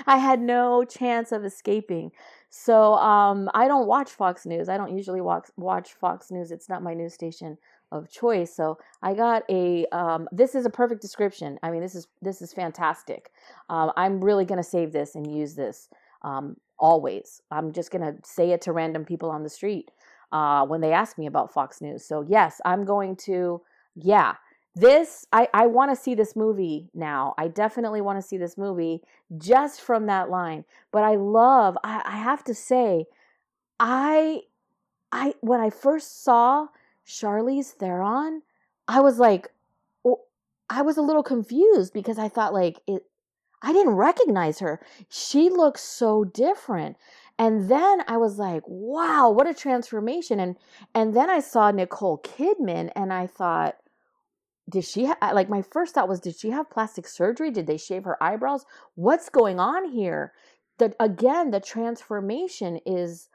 I 0.06 0.18
had 0.18 0.40
no 0.40 0.84
chance 0.84 1.32
of 1.32 1.44
escaping. 1.44 2.12
So 2.50 2.94
um, 2.94 3.48
I 3.54 3.68
don't 3.68 3.86
watch 3.86 4.10
Fox 4.10 4.44
News. 4.44 4.68
I 4.68 4.76
don't 4.76 4.96
usually 4.96 5.20
watch 5.20 5.48
watch 5.56 5.92
Fox 5.94 6.30
News. 6.30 6.50
It's 6.50 6.68
not 6.68 6.82
my 6.82 6.94
news 6.94 7.14
station 7.14 7.58
of 7.92 8.10
choice. 8.10 8.54
So 8.54 8.78
I 9.02 9.14
got 9.14 9.42
a. 9.50 9.86
Um, 9.92 10.28
this 10.32 10.54
is 10.54 10.66
a 10.66 10.70
perfect 10.70 11.02
description. 11.02 11.58
I 11.62 11.70
mean, 11.70 11.80
this 11.80 11.94
is 11.94 12.08
this 12.22 12.42
is 12.42 12.52
fantastic. 12.52 13.30
Um, 13.68 13.92
I'm 13.96 14.22
really 14.22 14.44
gonna 14.44 14.62
save 14.62 14.92
this 14.92 15.14
and 15.14 15.30
use 15.30 15.54
this 15.54 15.88
um, 16.22 16.56
always. 16.78 17.42
I'm 17.50 17.72
just 17.72 17.90
gonna 17.90 18.16
say 18.24 18.50
it 18.50 18.62
to 18.62 18.72
random 18.72 19.04
people 19.04 19.30
on 19.30 19.42
the 19.42 19.50
street 19.50 19.90
uh, 20.32 20.64
when 20.66 20.80
they 20.80 20.92
ask 20.92 21.18
me 21.18 21.26
about 21.26 21.52
Fox 21.52 21.80
News. 21.80 22.04
So 22.04 22.22
yes, 22.22 22.60
I'm 22.64 22.84
going 22.84 23.16
to. 23.16 23.62
Yeah, 23.96 24.34
this 24.74 25.26
I 25.32 25.48
I 25.52 25.66
want 25.66 25.90
to 25.90 26.00
see 26.00 26.14
this 26.14 26.36
movie 26.36 26.90
now. 26.94 27.34
I 27.36 27.48
definitely 27.48 28.00
want 28.00 28.20
to 28.20 28.26
see 28.26 28.36
this 28.36 28.56
movie 28.56 29.02
just 29.36 29.80
from 29.80 30.06
that 30.06 30.30
line. 30.30 30.64
But 30.92 31.02
I 31.02 31.16
love. 31.16 31.76
I, 31.82 32.02
I 32.04 32.16
have 32.18 32.44
to 32.44 32.54
say, 32.54 33.06
I 33.80 34.42
I 35.10 35.34
when 35.40 35.60
I 35.60 35.70
first 35.70 36.22
saw 36.22 36.68
Charlize 37.10 37.72
Theron, 37.72 38.42
I 38.86 39.00
was 39.00 39.18
like, 39.18 39.50
I 40.70 40.82
was 40.82 40.96
a 40.96 41.02
little 41.02 41.24
confused 41.24 41.92
because 41.92 42.18
I 42.18 42.28
thought 42.28 42.54
like 42.54 42.80
it. 42.86 43.04
I 43.62 43.74
didn't 43.74 43.96
recognize 43.96 44.60
her. 44.60 44.80
She 45.10 45.50
looks 45.50 45.82
so 45.82 46.24
different. 46.24 46.96
And 47.38 47.68
then 47.68 48.02
I 48.08 48.16
was 48.16 48.38
like, 48.38 48.62
wow, 48.66 49.30
what 49.30 49.48
a 49.48 49.52
transformation. 49.52 50.38
And 50.38 50.56
and 50.94 51.14
then 51.14 51.28
I 51.28 51.40
saw 51.40 51.70
Nicole 51.70 52.18
Kidman 52.18 52.90
and 52.94 53.12
I 53.12 53.26
thought, 53.26 53.76
did 54.70 54.84
she 54.84 55.06
ha- 55.06 55.32
like 55.34 55.50
my 55.50 55.60
first 55.60 55.94
thought 55.94 56.08
was 56.08 56.20
did 56.20 56.38
she 56.38 56.50
have 56.50 56.70
plastic 56.70 57.08
surgery? 57.08 57.50
Did 57.50 57.66
they 57.66 57.76
shave 57.76 58.04
her 58.04 58.22
eyebrows? 58.22 58.64
What's 58.94 59.28
going 59.28 59.58
on 59.58 59.90
here? 59.90 60.32
The 60.78 60.94
again, 61.00 61.50
the 61.50 61.60
transformation 61.60 62.78
is 62.86 63.28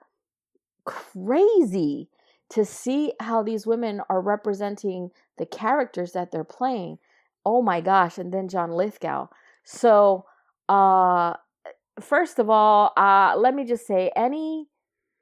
crazy 0.85 2.09
to 2.49 2.65
see 2.65 3.13
how 3.19 3.43
these 3.43 3.65
women 3.65 4.01
are 4.09 4.21
representing 4.21 5.09
the 5.37 5.45
characters 5.45 6.13
that 6.13 6.31
they're 6.31 6.43
playing. 6.43 6.99
Oh 7.45 7.61
my 7.61 7.81
gosh, 7.81 8.17
and 8.17 8.33
then 8.33 8.47
John 8.47 8.71
Lithgow. 8.71 9.27
So, 9.63 10.25
uh 10.69 11.33
first 11.99 12.39
of 12.39 12.49
all, 12.49 12.91
uh 12.97 13.35
let 13.37 13.55
me 13.55 13.65
just 13.65 13.87
say 13.87 14.11
any 14.15 14.67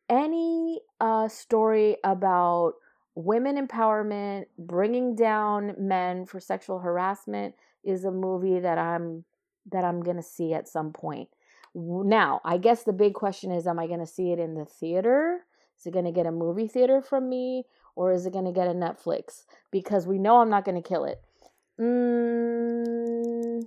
any 0.10 0.82
uh 1.00 1.28
story 1.28 1.98
about 2.04 2.74
women 3.16 3.68
empowerment, 3.68 4.46
bringing 4.58 5.16
down 5.16 5.76
men 5.78 6.26
for 6.26 6.40
sexual 6.40 6.80
harassment 6.80 7.56
is 7.84 8.06
a 8.06 8.12
movie 8.12 8.60
that 8.60 8.78
I'm 8.78 9.26
that 9.72 9.84
I'm 9.84 10.02
going 10.02 10.18
to 10.18 10.24
see 10.24 10.54
at 10.54 10.68
some 10.68 10.92
point. 10.92 11.30
Now, 11.76 12.42
I 12.44 12.58
guess 12.58 12.84
the 12.84 12.94
big 12.94 13.14
question 13.14 13.52
is 13.52 13.66
am 13.68 13.80
I 13.80 13.88
going 13.88 14.00
to 14.00 14.06
see 14.06 14.32
it 14.32 14.40
in 14.40 14.56
the 14.56 14.66
theater? 14.66 15.46
Is 15.84 15.88
it 15.88 15.94
going 15.94 16.06
to 16.06 16.14
get 16.14 16.26
a 16.26 16.32
movie 16.32 16.70
theater 16.70 17.02
from 17.02 17.28
me 17.28 17.66
or 17.94 18.14
is 18.14 18.26
it 18.26 18.32
going 18.32 18.46
to 18.46 18.54
get 18.54 18.70
a 18.70 18.74
Netflix? 18.74 19.44
Because 19.70 20.08
we 20.08 20.18
know 20.18 20.38
I'm 20.38 20.50
not 20.50 20.64
going 20.64 20.82
to 20.82 20.88
kill 20.88 21.04
it. 21.04 21.22
Mm, 21.78 23.64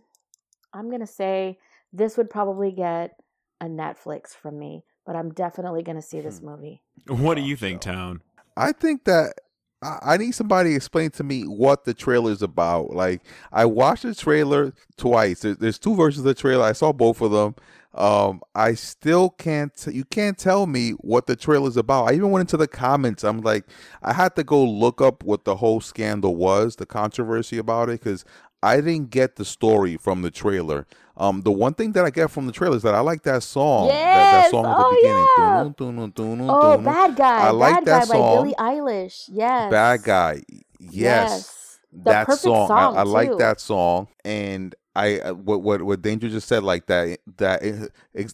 I'm 0.73 0.89
going 0.89 1.03
to 1.03 1.07
say 1.07 1.59
this 1.93 2.17
would 2.17 2.31
probably 2.31 2.73
get 2.73 3.21
a 3.61 3.67
Netflix 3.67 4.29
from 4.35 4.59
me, 4.59 4.83
but 5.05 5.15
I'm 5.15 5.31
definitely 5.31 5.83
going 5.83 5.97
to 5.97 6.03
see 6.03 6.23
this 6.23 6.41
movie. 6.41 6.81
What 7.07 7.35
do 7.35 7.43
you 7.43 7.55
think, 7.55 7.83
Town? 7.83 8.23
I 8.57 8.73
think 8.73 9.05
that 9.05 9.35
I, 9.83 10.17
need 10.17 10.33
somebody 10.33 10.71
to 10.71 10.77
explain 10.77 11.11
to 11.11 11.25
me 11.25 11.43
what 11.43 11.85
the 11.85 11.95
trailer 11.95 12.31
is 12.31 12.43
about. 12.43 12.91
Like 12.91 13.23
I 13.53 13.67
watched 13.67 14.05
the 14.05 14.15
trailer 14.15 14.73
twice. 14.97 15.41
There's 15.41 15.79
two 15.79 15.95
versions 15.95 16.21
of 16.21 16.25
the 16.25 16.35
trailer. 16.35 16.65
I 16.65 16.73
saw 16.73 16.93
both 16.93 17.21
of 17.21 17.31
them. 17.31 17.55
Um, 17.95 18.43
I 18.55 18.75
still 18.75 19.31
can't. 19.31 19.73
You 19.91 20.05
can't 20.05 20.37
tell 20.37 20.67
me 20.67 20.91
what 20.93 21.27
the 21.27 21.37
trailer 21.37 21.69
is 21.69 21.77
about. 21.77 22.11
I 22.11 22.15
even 22.15 22.31
went 22.31 22.43
into 22.43 22.57
the 22.57 22.69
comments. 22.69 23.25
I'm 23.25 23.41
like, 23.41 23.65
I 24.03 24.13
had 24.13 24.37
to 24.37 24.45
go 24.45 24.63
look 24.65 25.01
up 25.01 25.25
what 25.25 25.45
the 25.45 25.57
whole 25.57 25.81
scandal 25.81 26.37
was, 26.37 26.77
the 26.77 26.87
controversy 26.87 27.57
about 27.57 27.89
it, 27.89 28.01
because 28.01 28.25
I 28.63 28.77
didn't 28.77 29.11
get 29.11 29.37
the 29.37 29.45
story 29.45 29.97
from 29.97 30.23
the 30.23 30.31
trailer. 30.31 30.87
Um, 31.19 31.41
the 31.43 31.51
one 31.53 31.73
thing 31.75 31.93
that 31.93 32.05
I 32.05 32.11
get 32.11 32.31
from 32.31 32.47
the 32.47 32.53
trailer 32.53 32.77
is 32.77 32.83
that 32.83 32.95
I 32.95 33.01
like 33.01 33.23
that 33.23 33.43
song. 33.43 33.89
that, 33.89 34.33
that 34.43 34.51
song 34.51 34.67
at 34.67 34.77
Oh, 34.77 34.91
the 34.91 34.97
beginning. 34.97 35.27
yeah! 35.39 35.71
Dun, 35.77 36.13
dun, 36.15 36.39
dun, 36.39 36.47
Oh. 36.51 36.79
Bad 36.79 37.17
Guy. 37.17 37.39
I 37.47 37.51
like 37.51 37.75
Bad 37.77 37.87
that 37.87 38.01
Guy 38.03 38.13
by 38.13 38.15
song. 38.19 38.37
Billie 38.45 38.55
Eilish. 38.59 39.25
Yes. 39.33 39.71
Bad 39.71 40.03
guy. 40.03 40.43
Yes. 40.79 41.79
The 41.93 42.11
that 42.11 42.27
perfect 42.27 42.43
song. 42.43 42.69
song, 42.69 42.97
I, 42.97 43.01
I 43.01 43.03
like 43.05 43.37
that 43.39 43.61
song. 43.61 44.09
And 44.25 44.75
I 44.95 45.21
uh, 45.21 45.33
what 45.35 45.63
what 45.63 45.83
what 45.83 46.03
Danger 46.03 46.29
just 46.29 46.49
said 46.49 46.63
like 46.63 46.87
that 46.87 47.19
that 47.37 47.63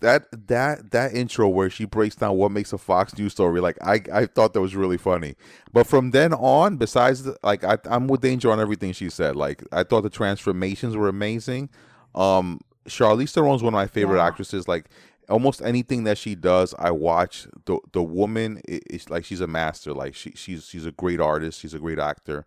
that 0.00 0.26
that 0.48 0.90
that 0.92 1.12
intro 1.14 1.48
where 1.48 1.68
she 1.70 1.84
breaks 1.84 2.14
down 2.16 2.36
what 2.36 2.50
makes 2.52 2.72
a 2.72 2.78
Fox 2.78 3.16
News 3.18 3.32
story 3.32 3.60
like 3.60 3.76
I 3.82 4.00
I 4.12 4.26
thought 4.26 4.52
that 4.54 4.60
was 4.60 4.74
really 4.76 4.96
funny. 4.98 5.34
But 5.72 5.86
from 5.88 6.10
then 6.12 6.32
on, 6.32 6.76
besides 6.76 7.24
the, 7.24 7.36
like 7.42 7.62
I 7.64 7.78
I'm 7.84 8.06
with 8.08 8.20
Danger 8.20 8.50
on 8.50 8.60
everything 8.60 8.92
she 8.92 9.08
said. 9.10 9.34
Like 9.36 9.62
I 9.72 9.82
thought 9.84 10.02
the 10.02 10.10
transformations 10.10 10.96
were 10.96 11.08
amazing. 11.08 11.68
Um, 12.14 12.60
Charlize 12.88 13.32
Theron's 13.32 13.62
one 13.62 13.72
of 13.74 13.78
my 13.78 13.86
favorite 13.86 14.18
Yeah. 14.18 14.26
actresses. 14.26 14.66
Like 14.68 14.86
almost 15.28 15.62
anything 15.62 16.04
that 16.04 16.18
she 16.18 16.34
does, 16.34 16.74
I 16.78 16.90
watch. 16.90 17.46
the 17.66 17.78
The 17.92 18.02
woman 18.02 18.60
i- 18.68 18.80
is 18.90 19.08
like 19.10 19.24
she's 19.24 19.40
a 19.40 19.46
master. 19.46 19.92
Like 19.94 20.14
she 20.14 20.32
she's 20.34 20.64
she's 20.66 20.84
a 20.86 20.92
great 20.92 21.20
artist. 21.20 21.60
She's 21.60 21.74
a 21.74 21.78
great 21.78 21.98
actor. 21.98 22.44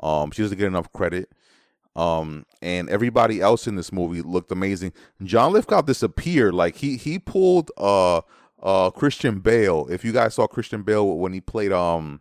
Um, 0.00 0.30
she 0.32 0.42
doesn't 0.42 0.58
get 0.58 0.66
enough 0.66 0.92
credit. 0.92 1.30
Um, 1.96 2.44
and 2.60 2.88
everybody 2.90 3.40
else 3.40 3.68
in 3.68 3.76
this 3.76 3.92
movie 3.92 4.20
looked 4.20 4.50
amazing. 4.50 4.92
John 5.22 5.52
Lithgow 5.52 5.82
disappeared. 5.82 6.52
Like 6.54 6.76
he 6.76 6.96
he 6.96 7.18
pulled 7.20 7.70
uh 7.76 8.22
uh 8.62 8.90
Christian 8.90 9.38
Bale. 9.40 9.86
If 9.90 10.04
you 10.04 10.10
guys 10.12 10.34
saw 10.34 10.46
Christian 10.48 10.82
Bale 10.82 11.06
when 11.18 11.32
he 11.32 11.40
played 11.40 11.70
um 11.72 12.20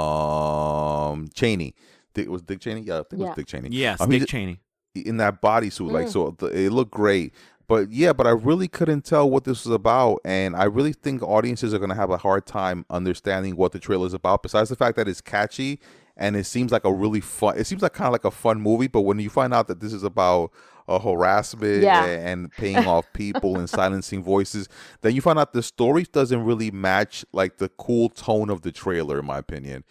um 0.00 1.28
Cheney, 1.34 1.74
Dick, 2.14 2.28
was 2.28 2.42
Dick 2.42 2.60
Cheney? 2.60 2.80
Yeah, 2.82 3.00
I 3.00 3.02
think 3.04 3.22
it 3.22 3.26
was 3.26 3.36
Dick 3.36 3.46
Cheney. 3.46 3.68
Yes, 3.70 4.00
Um, 4.00 4.10
he 4.10 4.18
Dick 4.18 4.28
Cheney. 4.28 4.60
In 4.94 5.16
that 5.18 5.40
bodysuit. 5.42 5.90
Like 5.90 6.06
Mm. 6.06 6.10
so, 6.12 6.34
the, 6.38 6.46
it 6.46 6.70
looked 6.72 6.90
great. 6.92 7.32
But 7.68 7.92
yeah, 7.92 8.12
but 8.12 8.26
I 8.26 8.30
really 8.30 8.66
couldn't 8.66 9.04
tell 9.04 9.30
what 9.30 9.44
this 9.44 9.64
was 9.64 9.72
about, 9.72 10.18
and 10.24 10.56
I 10.56 10.64
really 10.64 10.92
think 10.92 11.22
audiences 11.22 11.72
are 11.72 11.78
gonna 11.78 11.94
have 11.94 12.10
a 12.10 12.16
hard 12.16 12.44
time 12.46 12.84
understanding 12.90 13.54
what 13.54 13.70
the 13.72 13.78
trailer 13.78 14.06
is 14.06 14.14
about. 14.14 14.42
Besides 14.42 14.70
the 14.70 14.76
fact 14.76 14.96
that 14.96 15.06
it's 15.06 15.20
catchy 15.20 15.78
and 16.16 16.34
it 16.36 16.44
seems 16.44 16.72
like 16.72 16.84
a 16.84 16.92
really 16.92 17.20
fun. 17.20 17.56
It 17.56 17.66
seems 17.68 17.80
like 17.82 17.92
kind 17.92 18.06
of 18.08 18.12
like 18.12 18.24
a 18.24 18.30
fun 18.32 18.60
movie, 18.60 18.88
but 18.88 19.02
when 19.02 19.20
you 19.20 19.30
find 19.30 19.54
out 19.54 19.68
that 19.68 19.78
this 19.80 19.92
is 19.92 20.02
about 20.02 20.50
a 20.88 20.98
harassment 20.98 21.82
Yeah. 21.84 22.04
and 22.04 22.50
paying 22.50 22.76
off 22.78 23.06
people 23.12 23.56
and 23.56 23.70
silencing 23.70 24.24
voices, 24.24 24.68
then 25.02 25.14
you 25.14 25.20
find 25.20 25.38
out 25.38 25.52
the 25.52 25.62
story 25.62 26.04
doesn't 26.10 26.42
really 26.44 26.72
match 26.72 27.24
like 27.32 27.58
the 27.58 27.68
cool 27.68 28.08
tone 28.08 28.50
of 28.50 28.62
the 28.62 28.72
trailer, 28.72 29.20
in 29.20 29.24
my 29.26 29.38
opinion. 29.38 29.84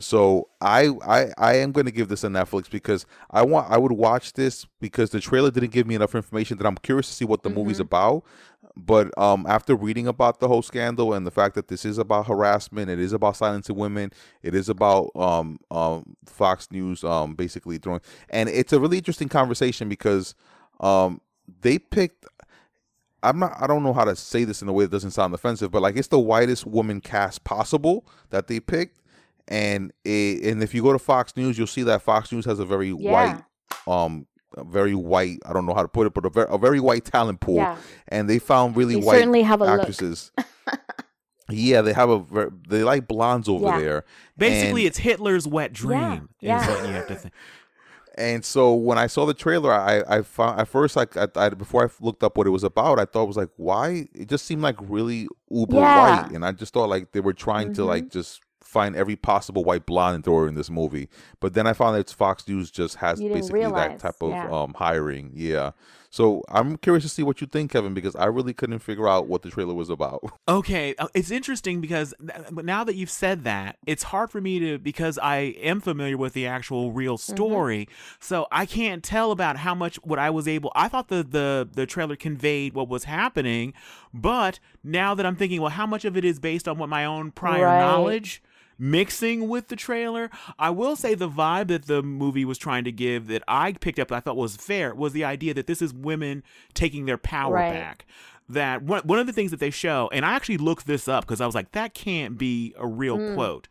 So 0.00 0.48
I 0.60 0.90
I 1.06 1.28
I 1.38 1.54
am 1.56 1.72
going 1.72 1.86
to 1.86 1.92
give 1.92 2.08
this 2.08 2.24
a 2.24 2.28
Netflix 2.28 2.68
because 2.70 3.06
I 3.30 3.42
want 3.42 3.70
I 3.70 3.78
would 3.78 3.92
watch 3.92 4.32
this 4.32 4.66
because 4.80 5.10
the 5.10 5.20
trailer 5.20 5.50
didn't 5.50 5.70
give 5.70 5.86
me 5.86 5.94
enough 5.94 6.14
information 6.14 6.58
that 6.58 6.66
I'm 6.66 6.76
curious 6.76 7.08
to 7.08 7.14
see 7.14 7.24
what 7.24 7.42
the 7.42 7.50
movie's 7.50 7.80
about. 7.80 8.24
But 8.76 9.16
um, 9.16 9.46
after 9.48 9.76
reading 9.76 10.08
about 10.08 10.40
the 10.40 10.48
whole 10.48 10.62
scandal 10.62 11.14
and 11.14 11.24
the 11.24 11.30
fact 11.30 11.54
that 11.54 11.68
this 11.68 11.84
is 11.84 11.96
about 11.96 12.26
harassment, 12.26 12.90
it 12.90 12.98
is 12.98 13.12
about 13.12 13.36
silencing 13.36 13.76
women, 13.76 14.10
it 14.42 14.54
is 14.54 14.68
about 14.68 15.10
um, 15.14 15.60
um, 15.70 16.16
Fox 16.26 16.70
News 16.72 17.04
um, 17.04 17.34
basically 17.34 17.78
throwing, 17.78 18.00
and 18.30 18.48
it's 18.48 18.72
a 18.72 18.80
really 18.80 18.98
interesting 18.98 19.28
conversation 19.28 19.88
because 19.88 20.34
um, 20.80 21.20
they 21.60 21.78
picked. 21.78 22.26
I'm 23.22 23.38
not. 23.38 23.54
I 23.58 23.68
don't 23.68 23.84
know 23.84 23.92
how 23.92 24.04
to 24.04 24.16
say 24.16 24.44
this 24.44 24.60
in 24.60 24.68
a 24.68 24.72
way 24.72 24.84
that 24.84 24.90
doesn't 24.90 25.12
sound 25.12 25.32
offensive, 25.34 25.70
but 25.70 25.80
like 25.80 25.96
it's 25.96 26.08
the 26.08 26.18
whitest 26.18 26.66
woman 26.66 27.00
cast 27.00 27.44
possible 27.44 28.04
that 28.30 28.48
they 28.48 28.58
picked, 28.58 29.00
and 29.48 29.92
it, 30.04 30.44
and 30.44 30.62
if 30.62 30.74
you 30.74 30.82
go 30.82 30.92
to 30.92 30.98
Fox 30.98 31.36
News, 31.36 31.58
you'll 31.58 31.66
see 31.66 31.82
that 31.84 32.02
Fox 32.02 32.30
News 32.32 32.44
has 32.46 32.58
a 32.58 32.64
very 32.64 32.88
Yeah. 32.90 33.12
white, 33.12 33.42
um, 33.86 34.26
a 34.56 34.64
very 34.64 34.94
white. 34.94 35.38
I 35.44 35.52
don't 35.52 35.66
know 35.66 35.74
how 35.74 35.82
to 35.82 35.88
put 35.88 36.06
it, 36.06 36.14
but 36.14 36.24
a 36.24 36.30
very, 36.30 36.46
a 36.50 36.58
very 36.58 36.80
white 36.80 37.04
talent 37.04 37.40
pool, 37.40 37.56
Yeah. 37.56 37.76
and 38.08 38.28
they 38.30 38.38
found 38.38 38.76
really 38.76 38.94
They 38.94 39.00
white 39.06 39.16
certainly 39.18 39.42
have 39.42 39.60
a 39.60 39.64
look. 39.64 39.80
actresses. 39.80 40.30
yeah, 41.50 41.82
they 41.82 41.92
have 41.92 42.08
a 42.08 42.18
ver- 42.20 42.52
they 42.68 42.82
like 42.84 43.06
blondes 43.06 43.48
over 43.48 43.66
Yeah. 43.66 43.80
there. 43.80 44.04
Basically, 44.38 44.82
and, 44.82 44.88
it's 44.88 44.98
Hitler's 44.98 45.46
wet 45.46 45.72
dream. 45.72 46.28
yeah. 46.40 46.62
Is 46.62 46.68
what 46.68 46.88
you 46.88 46.94
have 46.94 47.06
to 47.08 47.14
think. 47.16 47.34
and 48.16 48.44
so 48.44 48.72
when 48.74 48.96
I 48.96 49.08
saw 49.08 49.26
the 49.26 49.34
trailer, 49.34 49.72
I 49.72 50.02
I 50.08 50.22
found 50.22 50.58
at 50.60 50.68
first 50.68 50.96
like 50.96 51.16
I, 51.16 51.26
I 51.36 51.48
before 51.50 51.84
I 51.84 51.88
looked 52.00 52.22
up 52.22 52.38
what 52.38 52.46
it 52.46 52.50
was 52.50 52.64
about, 52.64 52.98
I 52.98 53.04
thought 53.04 53.24
it 53.24 53.28
was 53.28 53.36
like 53.36 53.50
why 53.56 54.08
it 54.14 54.28
just 54.28 54.46
seemed 54.46 54.62
like 54.62 54.76
really 54.80 55.28
uber 55.50 55.76
Yeah. 55.76 56.22
white, 56.22 56.32
and 56.32 56.46
I 56.46 56.52
just 56.52 56.72
thought 56.72 56.88
like 56.88 57.12
they 57.12 57.20
were 57.20 57.34
trying 57.34 57.74
to 57.74 57.82
Mhm. 57.82 57.86
like 57.88 58.08
just 58.10 58.40
find 58.74 58.94
every 58.96 59.16
possible 59.16 59.62
white 59.64 59.86
blonde 59.86 60.16
and 60.16 60.24
throw 60.24 60.38
her 60.40 60.48
in 60.48 60.54
this 60.54 60.68
movie. 60.70 61.08
But 61.40 61.54
then 61.54 61.66
I 61.66 61.72
found 61.72 61.96
that 61.96 62.10
Fox 62.10 62.46
News 62.48 62.70
just 62.70 62.96
has 62.96 63.20
You 63.20 63.28
didn't 63.28 63.40
basically 63.52 63.72
that 63.80 63.98
type 64.00 64.20
of 64.20 64.30
yeah. 64.30 64.50
um 64.50 64.74
hiring. 64.76 65.30
Yeah. 65.34 65.70
So 66.10 66.44
I'm 66.48 66.76
curious 66.76 67.02
to 67.02 67.08
see 67.08 67.24
what 67.24 67.40
you 67.40 67.48
think, 67.48 67.72
Kevin, 67.72 67.92
because 67.92 68.14
I 68.14 68.26
really 68.26 68.52
couldn't 68.54 68.78
figure 68.78 69.08
out 69.08 69.26
what 69.26 69.42
the 69.42 69.50
trailer 69.50 69.74
was 69.74 69.90
about. 69.90 70.20
Okay, 70.48 70.94
uh, 70.98 71.08
it's 71.14 71.32
interesting 71.32 71.80
because 71.80 72.14
th- 72.20 72.52
now 72.52 72.84
that 72.84 72.94
you've 72.94 73.10
said 73.10 73.42
that, 73.44 73.78
it's 73.86 74.04
hard 74.04 74.30
for 74.30 74.40
me 74.40 74.60
to 74.60 74.78
because 74.78 75.18
I 75.18 75.36
am 75.70 75.80
familiar 75.80 76.16
with 76.16 76.32
the 76.34 76.46
actual 76.46 76.92
real 76.92 77.16
Mm-hmm. 77.18 77.34
story, 77.34 77.88
so 78.20 78.46
I 78.52 78.64
can't 78.66 79.02
tell 79.02 79.32
about 79.32 79.56
how 79.56 79.74
much 79.74 79.96
what 80.04 80.18
I 80.20 80.30
was 80.30 80.46
able. 80.46 80.70
I 80.76 80.86
thought 80.88 81.08
the 81.08 81.22
the 81.24 81.68
the 81.72 81.86
trailer 81.86 82.14
conveyed 82.16 82.74
what 82.74 82.88
was 82.88 83.04
happening, 83.04 83.72
but 84.12 84.60
now 84.84 85.14
that 85.16 85.26
I'm 85.26 85.34
thinking, 85.36 85.60
well, 85.60 85.70
how 85.70 85.86
much 85.86 86.04
of 86.04 86.16
it 86.16 86.24
is 86.24 86.38
based 86.38 86.68
on 86.68 86.78
what 86.78 86.88
my 86.88 87.04
own 87.04 87.32
prior 87.32 87.64
Right. 87.66 87.80
knowledge? 87.80 88.42
Mixing 88.78 89.48
with 89.48 89.68
the 89.68 89.76
trailer. 89.76 90.30
I 90.58 90.70
will 90.70 90.96
say 90.96 91.14
the 91.14 91.28
vibe 91.28 91.68
that 91.68 91.86
the 91.86 92.02
movie 92.02 92.44
was 92.44 92.58
trying 92.58 92.84
to 92.84 92.92
give 92.92 93.26
that 93.28 93.42
I 93.48 93.72
picked 93.72 93.98
up 93.98 94.08
that 94.08 94.16
I 94.16 94.20
thought 94.20 94.36
was 94.36 94.56
fair 94.56 94.94
was 94.94 95.12
the 95.12 95.24
idea 95.24 95.54
that 95.54 95.66
this 95.66 95.80
is 95.82 95.92
women 95.94 96.42
taking 96.74 97.06
their 97.06 97.18
power 97.18 97.54
Right. 97.54 97.72
back. 97.72 98.06
That 98.48 98.82
one, 98.82 99.00
one 99.04 99.18
of 99.18 99.26
the 99.26 99.32
things 99.32 99.50
that 99.52 99.60
they 99.60 99.70
show, 99.70 100.10
and 100.12 100.24
I 100.24 100.34
actually 100.34 100.58
looked 100.58 100.86
this 100.86 101.08
up 101.08 101.24
because 101.24 101.40
I 101.40 101.46
was 101.46 101.54
like, 101.54 101.72
that 101.72 101.94
can't 101.94 102.36
be 102.36 102.74
a 102.78 102.86
real 102.86 103.16
Mm. 103.16 103.34
quote. 103.34 103.68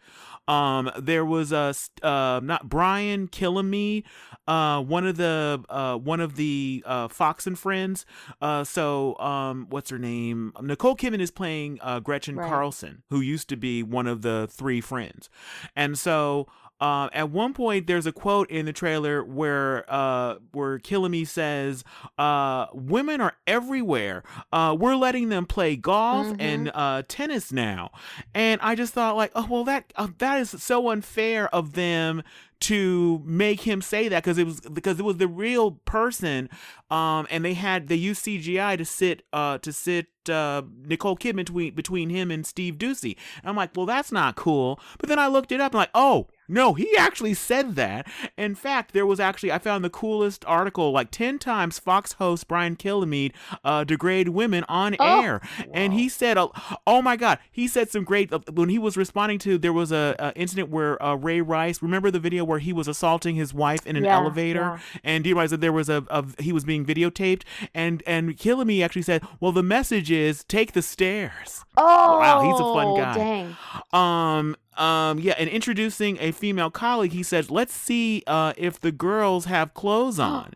Um, 0.47 0.91
there 0.99 1.25
was 1.25 1.51
a 1.51 1.73
uh, 2.01 2.39
not 2.43 2.67
Brian 2.69 3.27
Kilmeade, 3.27 4.03
uh, 4.47 4.81
one 4.81 5.05
of 5.05 5.17
the 5.17 5.63
uh, 5.69 5.97
one 5.97 6.19
of 6.19 6.35
the 6.35 6.83
uh, 6.85 7.07
Fox 7.07 7.47
and 7.47 7.57
Friends. 7.57 8.05
Uh, 8.41 8.63
so 8.63 9.17
um, 9.19 9.67
what's 9.69 9.89
her 9.89 9.99
name? 9.99 10.53
Nicole 10.61 10.95
Kidman 10.95 11.21
is 11.21 11.31
playing 11.31 11.79
uh, 11.81 11.99
Gretchen 11.99 12.35
Right. 12.35 12.49
Carlson, 12.49 13.03
who 13.09 13.21
used 13.21 13.47
to 13.49 13.55
be 13.55 13.83
one 13.83 14.07
of 14.07 14.21
the 14.21 14.47
three 14.51 14.81
friends, 14.81 15.29
and 15.75 15.97
so. 15.97 16.47
Uh, 16.83 17.07
at 17.13 17.29
one 17.29 17.53
point, 17.53 17.87
there's 17.87 18.05
a 18.05 18.11
quote 18.11 18.51
in 18.51 18.65
the 18.65 18.73
trailer 18.73 19.23
where 19.23 19.85
uh, 19.87 20.35
where 20.51 20.79
Kilmeade 20.79 21.29
says, 21.29 21.85
uh, 22.17 22.65
"Women 22.73 23.21
are 23.21 23.37
everywhere. 23.47 24.21
Uh, 24.51 24.75
we're 24.77 24.97
letting 24.97 25.29
them 25.29 25.45
play 25.45 25.77
golf 25.77 26.27
Mhm. 26.27 26.35
and 26.39 26.71
uh, 26.73 27.03
tennis 27.07 27.53
now." 27.53 27.91
And 28.33 28.59
I 28.61 28.75
just 28.75 28.93
thought, 28.93 29.15
like, 29.15 29.31
oh 29.33 29.47
well, 29.49 29.63
that 29.63 29.93
uh, 29.95 30.09
that 30.17 30.41
is 30.41 30.49
so 30.49 30.89
unfair 30.89 31.47
of 31.55 31.71
them 31.71 32.21
to 32.59 33.21
make 33.25 33.61
him 33.61 33.81
say 33.81 34.07
that 34.09 34.23
because 34.23 34.37
it 34.37 34.45
was 34.45 34.59
because 34.61 34.99
it 34.99 35.03
was 35.03 35.17
the 35.17 35.27
real 35.27 35.71
person, 35.85 36.49
um, 36.91 37.27
and 37.29 37.45
they 37.45 37.53
had 37.53 37.87
they 37.87 37.95
used 37.95 38.25
CGI 38.25 38.77
to 38.77 38.83
sit 38.85 39.23
uh 39.31 39.57
to 39.59 39.71
sit 39.71 40.07
uh 40.29 40.63
Nicole 40.85 41.15
Kidman 41.17 41.35
between 41.45 41.75
between 41.75 42.09
him 42.09 42.29
and 42.29 42.45
Steve 42.45 42.75
Doocy. 42.75 43.15
And 43.41 43.49
I'm 43.49 43.55
like, 43.55 43.71
well, 43.75 43.85
that's 43.85 44.11
not 44.11 44.35
cool. 44.35 44.79
But 44.99 45.07
then 45.07 45.19
I 45.19 45.27
looked 45.27 45.51
it 45.53 45.61
up 45.61 45.71
and 45.73 45.79
like, 45.79 45.89
oh 45.93 46.27
no, 46.47 46.73
he 46.73 46.95
actually 46.97 47.33
said 47.33 47.75
that. 47.75 48.07
In 48.37 48.55
fact, 48.55 48.93
there 48.93 49.05
was 49.05 49.19
actually 49.19 49.51
I 49.51 49.59
found 49.59 49.83
the 49.83 49.89
coolest 49.89 50.43
article 50.45 50.91
like 50.91 51.11
ten 51.11 51.39
times 51.39 51.79
Fox 51.79 52.13
host 52.13 52.47
Brian 52.47 52.75
Kilmeade 52.75 53.31
uh, 53.63 53.83
degrade 53.83 54.29
women 54.29 54.63
on 54.67 54.95
Oh, 54.99 55.21
air, 55.21 55.41
and 55.73 55.93
he 55.93 56.09
said, 56.09 56.37
oh, 56.37 56.51
oh 56.85 57.01
my 57.01 57.15
God, 57.15 57.39
he 57.51 57.67
said 57.67 57.89
some 57.89 58.03
great 58.03 58.31
uh, 58.33 58.39
when 58.51 58.69
he 58.69 58.77
was 58.79 58.97
responding 58.97 59.39
to 59.39 59.57
there 59.57 59.73
was 59.73 59.91
a, 59.91 60.15
a 60.19 60.33
incident 60.35 60.69
where 60.69 61.01
uh, 61.01 61.15
Ray 61.15 61.41
Rice 61.41 61.81
remember 61.81 62.11
the 62.11 62.19
video 62.19 62.43
where 62.43 62.59
he 62.59 62.73
was 62.73 62.87
assaulting 62.87 63.35
his 63.35 63.53
wife 63.53 63.85
in 63.85 63.95
an 63.95 64.03
Yeah, 64.05 64.17
elevator, 64.17 64.79
and 65.03 65.23
do 65.23 65.29
you 65.29 65.35
realize 65.35 65.51
that 65.51 65.61
there 65.61 65.73
was 65.73 65.89
a, 65.89 66.05
a 66.09 66.25
he 66.41 66.51
was 66.51 66.63
being 66.63 66.85
videotaped, 66.85 67.43
and 67.73 68.03
and 68.05 68.37
Kilmeade 68.37 68.83
actually 68.83 69.01
said, 69.03 69.23
well, 69.39 69.51
the 69.51 69.63
message 69.63 70.11
is 70.11 70.43
take 70.43 70.73
the 70.73 70.81
stairs. 70.81 71.63
Oh, 71.77 72.19
Wow, 72.19 72.41
he's 72.41 72.59
a 72.59 72.63
fun 72.73 72.93
guy. 72.95 73.15
Dang. 73.15 73.57
Um, 73.99 74.55
um, 74.77 75.19
yeah, 75.19 75.33
and 75.37 75.49
introducing 75.49 76.17
a 76.19 76.31
female 76.31 76.71
colleague, 76.71 77.11
he 77.11 77.23
says, 77.23 77.49
"Let's 77.51 77.73
see 77.73 78.23
uh, 78.27 78.53
if 78.57 78.79
the 78.79 78.91
girls 78.91 79.45
have 79.45 79.73
clothes 79.73 80.19
on." 80.19 80.53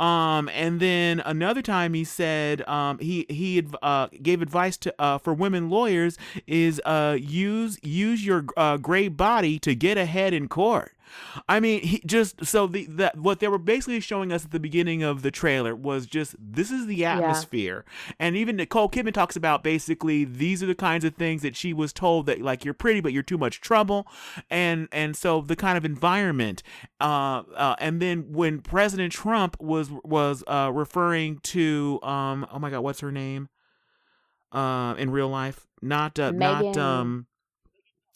um, 0.00 0.48
and 0.52 0.80
then 0.80 1.20
another 1.20 1.62
time 1.62 1.94
he 1.94 2.04
said, 2.04 2.66
um, 2.68 2.98
he 2.98 3.26
he 3.28 3.66
uh, 3.82 4.08
gave 4.22 4.42
advice 4.42 4.76
to 4.78 4.94
uh, 4.98 5.18
for 5.18 5.34
women 5.34 5.70
lawyers 5.70 6.16
is 6.46 6.80
uh, 6.84 7.16
use 7.18 7.78
use 7.82 8.24
your 8.24 8.44
uh, 8.56 8.76
gray 8.76 9.08
body 9.08 9.58
to 9.60 9.74
get 9.74 9.98
ahead 9.98 10.32
in 10.32 10.48
court. 10.48 10.92
I 11.48 11.60
mean, 11.60 11.82
he 11.82 12.02
just 12.04 12.44
so 12.44 12.66
the 12.66 12.86
that 12.90 13.16
what 13.16 13.40
they 13.40 13.48
were 13.48 13.58
basically 13.58 14.00
showing 14.00 14.32
us 14.32 14.44
at 14.44 14.50
the 14.50 14.60
beginning 14.60 15.02
of 15.02 15.22
the 15.22 15.30
trailer 15.30 15.74
was 15.74 16.06
just 16.06 16.34
this 16.38 16.70
is 16.70 16.86
the 16.86 17.04
atmosphere, 17.04 17.84
and 18.18 18.36
even 18.36 18.56
Nicole 18.56 18.88
Kidman 18.88 19.12
talks 19.12 19.36
about 19.36 19.62
basically 19.62 20.24
these 20.24 20.62
are 20.62 20.66
the 20.66 20.74
kinds 20.74 21.04
of 21.04 21.14
things 21.14 21.42
that 21.42 21.56
she 21.56 21.72
was 21.72 21.92
told 21.92 22.26
that 22.26 22.40
like 22.40 22.64
you're 22.64 22.74
pretty 22.74 23.00
but 23.00 23.12
you're 23.12 23.22
too 23.22 23.38
much 23.38 23.60
trouble, 23.60 24.06
and 24.50 24.88
and 24.92 25.16
so 25.16 25.40
the 25.40 25.56
kind 25.56 25.78
of 25.78 25.84
environment, 25.84 26.62
uh, 27.00 27.42
uh 27.54 27.76
and 27.78 28.02
then 28.02 28.32
when 28.32 28.60
President 28.60 29.12
Trump 29.12 29.60
was 29.60 29.90
was 30.04 30.42
uh 30.46 30.70
referring 30.74 31.38
to 31.40 32.00
um 32.02 32.46
oh 32.52 32.58
my 32.58 32.70
god 32.70 32.80
what's 32.80 33.00
her 33.00 33.12
name, 33.12 33.48
uh 34.52 34.94
in 34.98 35.10
real 35.10 35.28
life? 35.28 35.66
Not 35.80 36.18
uh, 36.18 36.32
not 36.32 36.76
um. 36.76 37.27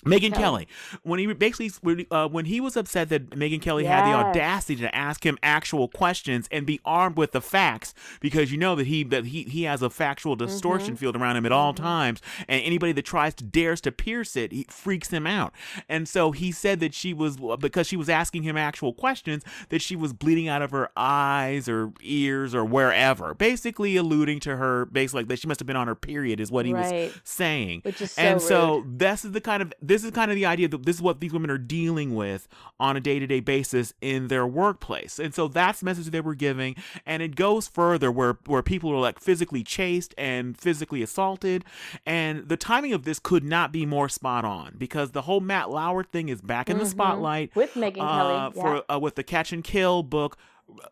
Megyn 0.04 0.32
Kelly. 0.34 0.66
Kelly, 0.66 0.68
when 1.02 1.18
he 1.20 1.26
basically 1.32 1.70
when, 1.80 2.06
uh, 2.10 2.28
when 2.28 2.44
he 2.46 2.60
was 2.60 2.76
upset 2.76 3.08
that 3.10 3.30
Megyn 3.30 3.62
Kelly 3.62 3.84
had 3.84 4.04
the 4.06 4.14
audacity 4.14 4.76
to 4.76 4.94
ask 4.94 5.24
him 5.24 5.38
actual 5.42 5.88
questions 5.88 6.48
and 6.50 6.66
be 6.66 6.80
armed 6.84 7.16
with 7.16 7.32
the 7.32 7.40
facts, 7.40 7.94
because 8.20 8.50
you 8.50 8.58
know 8.58 8.74
that 8.74 8.86
he 8.86 9.04
that 9.04 9.26
he 9.26 9.44
he 9.44 9.62
has 9.64 9.82
a 9.82 9.90
factual 9.90 10.34
distortion 10.36 10.96
field 10.96 11.16
around 11.16 11.36
him 11.36 11.46
at 11.46 11.52
all 11.52 11.72
times, 11.72 12.20
and 12.48 12.62
anybody 12.64 12.92
that 12.92 13.04
tries 13.04 13.34
to 13.34 13.44
dares 13.44 13.80
to 13.82 13.92
pierce 13.92 14.36
it, 14.36 14.52
he 14.52 14.66
freaks 14.68 15.10
him 15.10 15.26
out. 15.26 15.52
And 15.88 16.08
so 16.08 16.32
he 16.32 16.50
said 16.52 16.80
that 16.80 16.94
she 16.94 17.14
was 17.14 17.36
because 17.60 17.86
she 17.86 17.96
was 17.96 18.08
asking 18.08 18.42
him 18.42 18.56
actual 18.56 18.92
questions 18.92 19.44
that 19.68 19.80
she 19.82 19.94
was 19.96 20.12
bleeding 20.12 20.48
out 20.48 20.62
of 20.62 20.70
her 20.72 20.90
eyes 20.96 21.68
or 21.68 21.92
ears 22.02 22.54
or 22.54 22.64
wherever, 22.64 23.34
basically 23.34 23.96
alluding 23.96 24.40
to 24.40 24.56
her 24.56 24.86
basically 24.86 25.22
like 25.22 25.28
that 25.28 25.38
she 25.38 25.46
must 25.46 25.60
have 25.60 25.66
been 25.66 25.76
on 25.76 25.86
her 25.86 25.94
period 25.94 26.40
is 26.40 26.50
what 26.50 26.66
he 26.66 26.72
Right. 26.72 27.12
was 27.12 27.20
saying. 27.24 27.80
Which 27.82 28.00
is 28.00 28.12
so 28.12 28.22
and 28.22 28.40
so 28.42 28.84
this 28.86 29.24
is 29.24 29.32
the 29.32 29.40
kind 29.40 29.62
of 29.62 29.72
this 29.92 30.04
is 30.04 30.10
kind 30.10 30.30
of 30.30 30.34
the 30.34 30.46
idea 30.46 30.68
that 30.68 30.86
this 30.86 30.96
is 30.96 31.02
what 31.02 31.20
these 31.20 31.32
women 31.32 31.50
are 31.50 31.58
dealing 31.58 32.14
with 32.14 32.48
on 32.80 32.96
a 32.96 33.00
day-to-day 33.00 33.40
basis 33.40 33.92
in 34.00 34.28
their 34.28 34.46
workplace 34.46 35.18
and 35.18 35.34
so 35.34 35.48
that's 35.48 35.80
the 35.80 35.84
message 35.84 36.06
they 36.06 36.20
were 36.20 36.34
giving 36.34 36.74
and 37.04 37.22
it 37.22 37.36
goes 37.36 37.68
further 37.68 38.10
where 38.10 38.38
where 38.46 38.62
people 38.62 38.90
are 38.90 39.00
like 39.00 39.20
physically 39.20 39.62
chased 39.62 40.14
and 40.16 40.56
physically 40.56 41.02
assaulted 41.02 41.64
and 42.06 42.48
the 42.48 42.56
timing 42.56 42.92
of 42.92 43.04
this 43.04 43.18
could 43.18 43.44
not 43.44 43.70
be 43.70 43.84
more 43.84 44.08
spot 44.08 44.44
on 44.44 44.74
because 44.78 45.10
the 45.10 45.22
whole 45.22 45.40
matt 45.40 45.70
lauer 45.70 46.02
thing 46.02 46.28
is 46.28 46.40
back 46.40 46.70
in 46.70 46.78
the 46.78 46.86
spotlight 46.86 47.32
Mm-hmm. 47.32 47.58
With 47.58 47.74
Megyn 47.74 48.00
uh, 48.00 48.16
Kelly, 48.16 48.34
yeah. 48.34 48.50
for 48.50 48.92
uh, 48.92 48.98
with 48.98 49.14
the 49.16 49.22
catch 49.22 49.52
and 49.52 49.62
kill 49.62 50.02
book 50.02 50.36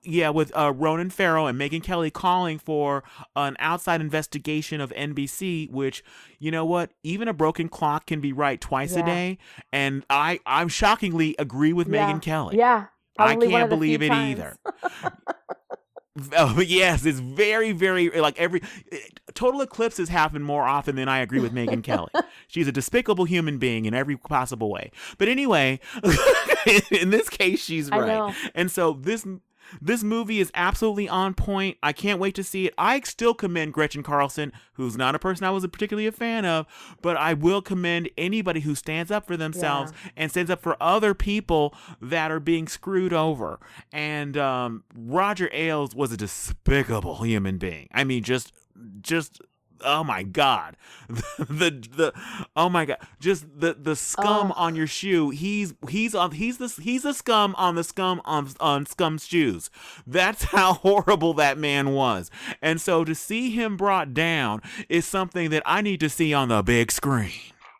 yeah, 0.02 0.30
with 0.30 0.50
uh, 0.56 0.72
Ronan 0.74 1.10
Farrow 1.10 1.46
and 1.46 1.58
Megyn 1.60 1.82
Kelly 1.82 2.10
calling 2.10 2.58
for 2.58 3.02
an 3.36 3.56
outside 3.58 4.00
investigation 4.00 4.80
of 4.80 4.90
NBC, 4.90 5.70
which 5.70 6.02
you 6.38 6.50
know 6.50 6.64
what, 6.64 6.90
even 7.02 7.28
a 7.28 7.32
broken 7.32 7.68
clock 7.68 8.06
can 8.06 8.20
be 8.20 8.32
right 8.32 8.60
twice 8.60 8.94
Yeah. 8.94 9.02
a 9.02 9.06
day, 9.06 9.38
and 9.72 10.04
I 10.10 10.40
I'm 10.46 10.68
shockingly 10.68 11.34
agree 11.38 11.72
with 11.72 11.88
Yeah. 11.88 12.12
Megyn 12.12 12.22
Kelly. 12.22 12.56
Yeah. 12.58 12.86
I 13.18 13.34
can't 13.36 13.42
of 13.44 13.50
the 13.50 13.56
few 13.58 13.66
believe 13.66 14.02
it 14.02 14.08
times. 14.08 14.30
either. 14.38 14.56
Oh, 16.36 16.60
yes, 16.60 17.06
it's 17.06 17.20
very, 17.20 17.70
very 17.72 18.10
like 18.10 18.38
every 18.38 18.60
total 19.32 19.62
eclipses 19.62 20.08
happen 20.08 20.42
more 20.42 20.64
often 20.64 20.96
than 20.96 21.08
I 21.08 21.20
agree 21.20 21.38
with 21.40 21.54
Megyn 21.54 21.84
Kelly. 21.84 22.10
She's 22.48 22.66
a 22.66 22.72
despicable 22.72 23.24
human 23.26 23.58
being 23.58 23.84
in 23.84 23.94
every 23.94 24.16
possible 24.16 24.70
way. 24.70 24.90
But 25.18 25.28
anyway, 25.28 25.78
in 26.90 27.10
this 27.10 27.28
case, 27.28 27.62
she's 27.62 27.88
right. 27.90 28.34
And 28.56 28.70
so 28.72 28.94
this 28.94 29.24
this 29.80 30.02
movie 30.02 30.40
is 30.40 30.50
absolutely 30.54 31.08
on 31.08 31.34
point. 31.34 31.78
I 31.82 31.92
can't 31.92 32.20
wait 32.20 32.34
to 32.36 32.44
see 32.44 32.66
it. 32.66 32.74
I 32.78 33.00
still 33.00 33.34
commend 33.34 33.72
Gretchen 33.72 34.02
Carlson, 34.02 34.52
who's 34.74 34.96
not 34.96 35.14
a 35.14 35.18
person 35.18 35.44
I 35.44 35.50
was 35.50 35.66
particularly 35.66 36.06
a 36.06 36.12
fan 36.12 36.44
of, 36.44 36.66
but 37.02 37.16
I 37.16 37.34
will 37.34 37.62
commend 37.62 38.08
anybody 38.16 38.60
who 38.60 38.74
stands 38.74 39.10
up 39.10 39.26
for 39.26 39.36
themselves 39.36 39.92
and 40.16 40.30
stands 40.30 40.50
up 40.50 40.62
for 40.62 40.76
other 40.80 41.14
people 41.14 41.74
that 42.00 42.30
are 42.30 42.40
being 42.40 42.68
screwed 42.68 43.12
over. 43.12 43.60
And 43.92 44.36
um, 44.36 44.84
Roger 44.94 45.48
Ailes 45.52 45.94
was 45.94 46.12
a 46.12 46.16
despicable 46.16 47.22
human 47.22 47.58
being. 47.58 47.88
I 47.92 48.04
mean, 48.04 48.22
just 48.22 48.52
just 49.00 49.40
oh 49.84 50.04
my 50.04 50.22
god. 50.22 50.76
The 51.38 51.70
the 51.70 52.12
oh 52.54 52.68
my 52.68 52.84
god. 52.84 52.98
Just 53.18 53.46
the 53.58 53.74
the 53.74 53.96
scum 53.96 54.52
Ugh. 54.52 54.56
on 54.56 54.76
your 54.76 54.86
shoe. 54.86 55.30
He's 55.30 55.74
he's 55.88 56.14
on 56.14 56.30
he's 56.32 56.58
the 56.58 56.68
he's 56.80 57.02
the 57.02 57.12
scum 57.12 57.54
on 57.58 57.74
the 57.74 57.82
scum 57.82 58.22
on 58.24 58.48
on 58.60 58.86
scum's 58.86 59.26
shoes. 59.26 59.70
That's 60.06 60.44
how 60.54 60.74
horrible 60.74 61.34
that 61.34 61.58
man 61.58 61.90
was. 61.90 62.30
And 62.62 62.80
so 62.80 63.04
to 63.04 63.14
see 63.14 63.50
him 63.50 63.76
brought 63.76 64.14
down 64.14 64.62
is 64.88 65.06
something 65.06 65.50
that 65.50 65.62
i 65.66 65.80
need 65.80 66.00
to 66.00 66.08
see 66.08 66.32
on 66.32 66.48
the 66.48 66.62
big 66.62 66.92
screen 66.92 67.30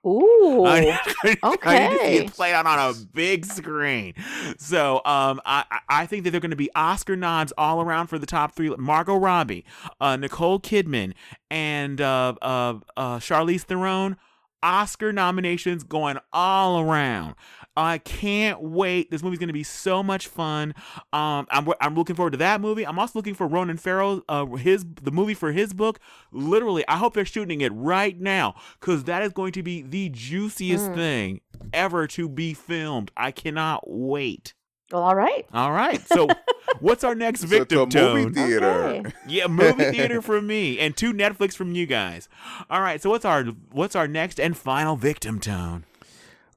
Ooh. 0.07 0.65
I, 0.67 0.77
I 0.77 0.81
need 0.81 0.99
to 1.05 1.15
see 1.25 1.37
okay. 1.45 2.29
played 2.29 2.55
out 2.55 2.67
on 2.67 2.79
a 2.79 2.95
big 3.13 3.45
screen. 3.45 4.15
So 4.59 4.97
um, 5.05 5.41
I, 5.45 5.65
I- 5.71 5.81
I 5.89 6.07
think 6.07 6.25
that 6.25 6.31
they're 6.31 6.41
going 6.41 6.51
to 6.51 6.57
be 6.57 6.71
Oscar 6.75 7.17
nods 7.17 7.53
all 7.59 7.83
around 7.83 8.07
for 8.07 8.19
the 8.19 8.27
top 8.27 8.55
three: 8.55 8.71
Margot 8.79 9.17
Robbie, 9.17 9.65
uh, 10.01 10.17
Nicole 10.17 10.59
Kidman, 10.61 11.13
and 11.51 12.01
uh, 12.01 12.35
uh, 12.41 12.75
uh, 12.97 13.19
Charlize 13.19 13.63
Theron. 13.63 14.17
Oscar 14.63 15.11
nominations 15.11 15.83
going 15.85 16.19
all 16.35 16.81
around. 16.81 17.35
I 17.83 17.99
can't 17.99 18.61
wait. 18.61 19.11
This 19.11 19.23
movie's 19.23 19.39
going 19.39 19.49
to 19.49 19.53
be 19.55 19.63
so 19.63 20.03
much 20.03 20.27
fun. 20.29 20.75
Um, 21.13 21.47
I'm 21.51 21.69
I'm 21.81 21.95
looking 21.95 22.17
forward 22.17 22.33
to 22.33 22.37
that 22.39 22.61
movie. 22.61 22.87
I'm 22.87 22.99
also 22.99 23.19
looking 23.19 23.35
for 23.35 23.47
Ronan 23.47 23.77
Farrow, 23.79 24.23
uh, 24.29 24.47
his 24.47 24.85
the 25.03 25.11
movie 25.11 25.35
for 25.35 25.53
his 25.53 25.73
book. 25.73 25.99
Literally, 26.33 26.85
I 26.89 26.97
hope 26.97 27.15
they're 27.15 27.25
shooting 27.25 27.61
it 27.61 27.73
right 27.75 28.19
now 28.21 28.55
because 28.81 29.05
that 29.05 29.23
is 29.23 29.33
going 29.33 29.53
to 29.53 29.63
be 29.63 29.83
the 29.83 30.09
juiciest 30.11 30.91
Mm. 30.91 30.95
thing 30.95 31.41
ever 31.73 32.07
to 32.09 32.29
be 32.29 32.55
filmed. 32.55 33.11
I 33.17 33.31
cannot 33.33 33.83
wait. 33.87 34.55
Well, 34.93 35.03
all 35.03 35.15
right. 35.15 35.47
All 35.53 35.71
right, 35.73 36.01
so 36.09 36.27
what's 36.81 37.05
our 37.05 37.15
next 37.15 37.43
So 37.43 37.47
victim 37.47 37.89
to 37.91 38.01
movie 38.15 38.25
tone? 38.25 38.33
theater. 38.33 38.71
Okay. 38.73 39.03
Yeah, 39.29 39.47
movie 39.47 39.85
theater 39.93 40.21
from 40.21 40.47
me 40.49 40.79
and 40.81 40.97
two 40.97 41.13
Netflix 41.13 41.55
from 41.55 41.73
you 41.73 41.87
guys. 41.87 42.29
All 42.69 42.81
right, 42.81 43.01
so 43.01 43.09
what's 43.11 43.25
our 43.25 43.45
what's 43.71 43.95
our 43.95 44.09
next 44.09 44.41
and 44.41 44.57
final 44.57 44.97
victim 44.97 45.39
tone? 45.39 45.85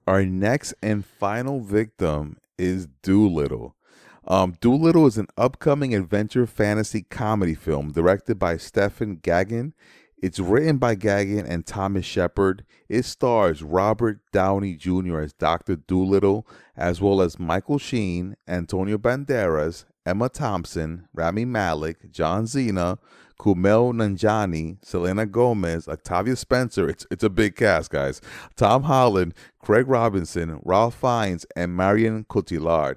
Our 0.05 0.25
next 0.25 0.73
and 0.83 1.05
final 1.05 1.61
victim 1.61 2.37
is 2.57 2.87
Dolittle. 3.03 3.75
Um, 4.27 4.55
Dolittle 4.59 5.07
is 5.07 5.17
an 5.17 5.27
upcoming 5.37 5.95
adventure 5.95 6.45
fantasy 6.45 7.03
comedy 7.03 7.55
film 7.55 7.91
directed 7.91 8.37
by 8.37 8.57
Stephen 8.57 9.17
Gaghan. 9.17 9.71
It's 10.21 10.39
written 10.39 10.77
by 10.77 10.95
Gagin 10.95 11.45
and 11.47 11.65
Thomas 11.65 12.05
Shepherd. 12.05 12.65
It 12.89 13.03
stars 13.03 13.63
Robert 13.63 14.19
Downey 14.31 14.75
Jr. 14.75 15.19
as 15.19 15.33
Dr. 15.33 15.77
Dolittle, 15.77 16.47
as 16.75 17.01
well 17.01 17.21
as 17.21 17.39
Michael 17.39 17.77
Sheen, 17.77 18.35
Antonio 18.47 18.97
Banderas, 18.97 19.85
Emma 20.05 20.27
Thompson, 20.27 21.07
Rami 21.13 21.45
Malek, 21.45 22.11
John 22.11 22.47
Cena, 22.47 22.99
Kumail 23.43 23.91
Nanjiani, 23.91 24.77
Selena 24.85 25.25
Gomez, 25.25 25.89
Octavia 25.89 26.37
Spencer. 26.37 26.87
It's 26.87 27.05
it's 27.11 27.25
a 27.25 27.29
big 27.29 27.57
cast, 27.57 27.91
guys. 27.91 28.21
Tom 28.55 28.83
Holland, 28.83 29.33
Craig 29.59 29.89
Robinson, 29.89 30.61
Ralph 30.63 30.95
Fiennes, 30.95 31.45
and 31.53 31.75
Marion 31.75 32.23
Cotillard. 32.23 32.95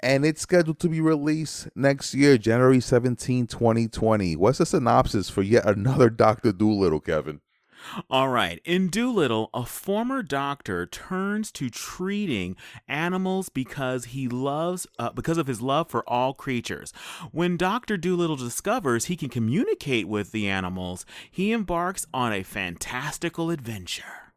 And 0.00 0.26
it's 0.26 0.42
scheduled 0.42 0.80
to 0.80 0.90
be 0.90 1.00
released 1.00 1.68
next 1.74 2.12
year, 2.12 2.36
January 2.36 2.78
17, 2.78 3.46
2020. 3.46 4.36
What's 4.36 4.58
the 4.58 4.66
synopsis 4.66 5.30
for 5.30 5.40
yet 5.40 5.66
another 5.66 6.10
Dr. 6.10 6.52
Dolittle, 6.52 7.00
Kevin? 7.00 7.40
All 8.10 8.28
right. 8.28 8.60
In 8.64 8.88
Dolittle, 8.88 9.50
a 9.54 9.64
former 9.64 10.22
doctor 10.22 10.86
turns 10.86 11.50
to 11.52 11.70
treating 11.70 12.56
animals 12.88 13.48
because 13.48 14.06
he 14.06 14.28
loves, 14.28 14.86
uh, 14.98 15.10
because 15.10 15.38
of 15.38 15.46
his 15.46 15.60
love 15.60 15.88
for 15.88 16.08
all 16.08 16.34
creatures. 16.34 16.92
When 17.32 17.56
Dr. 17.56 17.96
Dolittle 17.96 18.36
discovers 18.36 19.06
he 19.06 19.16
can 19.16 19.28
communicate 19.28 20.08
with 20.08 20.32
the 20.32 20.48
animals, 20.48 21.04
he 21.30 21.52
embarks 21.52 22.06
on 22.12 22.32
a 22.32 22.42
fantastical 22.42 23.50
adventure. 23.50 24.32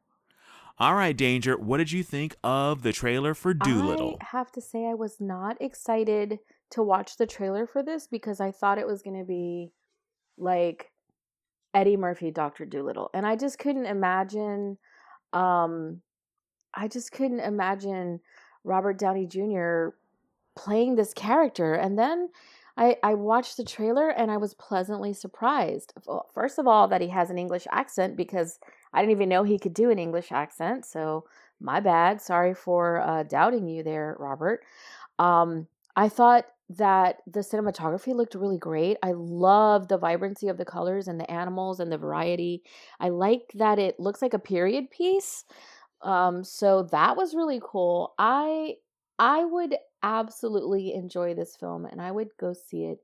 All 0.77 0.95
right, 0.95 1.15
Danger, 1.15 1.57
what 1.57 1.77
did 1.77 1.91
you 1.91 2.03
think 2.03 2.37
of 2.41 2.83
the 2.83 2.93
trailer 2.93 3.33
for 3.33 3.53
Dolittle? 3.53 4.17
I 4.21 4.25
have 4.31 4.49
to 4.53 4.61
say 4.61 4.85
I 4.85 4.93
was 4.93 5.19
not 5.19 5.61
excited 5.61 6.39
to 6.71 6.81
watch 6.81 7.17
the 7.17 7.27
trailer 7.27 7.67
for 7.67 7.83
this 7.83 8.07
because 8.07 8.39
I 8.39 8.51
thought 8.51 8.77
it 8.77 8.87
was 8.87 9.01
going 9.01 9.19
to 9.19 9.25
be 9.25 9.73
like 10.37 10.91
Eddie 11.73 11.97
Murphy 11.97 12.31
Dr. 12.31 12.65
Dolittle 12.65 13.09
and 13.13 13.25
I 13.25 13.35
just 13.35 13.59
couldn't 13.59 13.85
imagine 13.85 14.77
um 15.33 16.01
I 16.73 16.87
just 16.87 17.11
couldn't 17.11 17.39
imagine 17.39 18.19
Robert 18.63 18.97
Downey 18.99 19.25
Jr. 19.25 19.89
playing 20.55 20.95
this 20.95 21.13
character 21.13 21.73
and 21.73 21.97
then 21.97 22.29
I, 22.77 22.95
I 23.03 23.13
watched 23.15 23.57
the 23.57 23.65
trailer 23.65 24.09
and 24.09 24.31
I 24.31 24.37
was 24.37 24.53
pleasantly 24.53 25.11
surprised. 25.11 25.93
First 26.33 26.59
of 26.59 26.65
all, 26.65 26.87
that 26.87 27.01
he 27.01 27.09
has 27.09 27.29
an 27.29 27.37
English 27.37 27.67
accent 27.73 28.15
because 28.15 28.57
I 28.93 29.01
didn't 29.01 29.11
even 29.11 29.27
know 29.27 29.43
he 29.43 29.59
could 29.59 29.73
do 29.73 29.89
an 29.89 29.99
English 29.99 30.31
accent. 30.31 30.85
So 30.85 31.25
my 31.59 31.81
bad. 31.81 32.21
Sorry 32.21 32.53
for 32.53 33.01
uh, 33.01 33.23
doubting 33.23 33.67
you 33.67 33.83
there, 33.83 34.15
Robert. 34.17 34.61
Um, 35.17 35.67
I 35.95 36.07
thought 36.07 36.45
that 36.69 37.21
the 37.25 37.39
cinematography 37.39 38.13
looked 38.13 38.35
really 38.35 38.59
great. 38.59 38.97
I 39.01 39.13
love 39.13 39.87
the 39.87 39.97
vibrancy 39.97 40.47
of 40.49 40.57
the 40.57 40.65
colors 40.65 41.07
and 41.07 41.19
the 41.19 41.29
animals 41.29 41.79
and 41.79 41.91
the 41.91 41.97
variety. 41.97 42.63
I 42.99 43.09
like 43.09 43.51
that 43.55 43.79
it 43.79 43.99
looks 43.99 44.21
like 44.21 44.33
a 44.35 44.39
period 44.39 44.91
piece. 44.91 45.45
Um, 46.01 46.43
so 46.43 46.83
that 46.83 47.17
was 47.17 47.35
really 47.35 47.59
cool. 47.63 48.13
I 48.17 48.75
I 49.17 49.43
would 49.43 49.75
absolutely 50.03 50.93
enjoy 50.93 51.33
this 51.33 51.55
film 51.55 51.85
and 51.85 52.01
I 52.01 52.11
would 52.11 52.29
go 52.37 52.53
see 52.53 52.85
it 52.85 52.99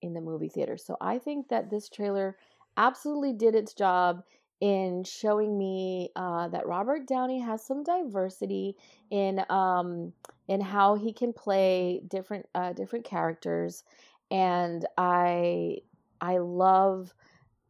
in 0.00 0.14
the 0.14 0.20
movie 0.20 0.48
theater. 0.48 0.76
So 0.76 0.96
I 1.00 1.18
think 1.18 1.48
that 1.48 1.70
this 1.70 1.88
trailer 1.88 2.36
absolutely 2.76 3.32
did 3.34 3.54
its 3.54 3.74
job 3.74 4.24
in 4.62 5.02
showing 5.02 5.58
me 5.58 6.10
uh, 6.14 6.46
that 6.46 6.68
Robert 6.68 7.08
Downey 7.08 7.40
has 7.40 7.66
some 7.66 7.82
diversity 7.82 8.76
in 9.10 9.44
um, 9.50 10.12
in 10.46 10.60
how 10.60 10.94
he 10.94 11.12
can 11.12 11.32
play 11.32 12.00
different 12.06 12.48
uh, 12.54 12.72
different 12.72 13.04
characters, 13.04 13.82
and 14.30 14.86
I 14.96 15.78
I 16.20 16.38
love 16.38 17.12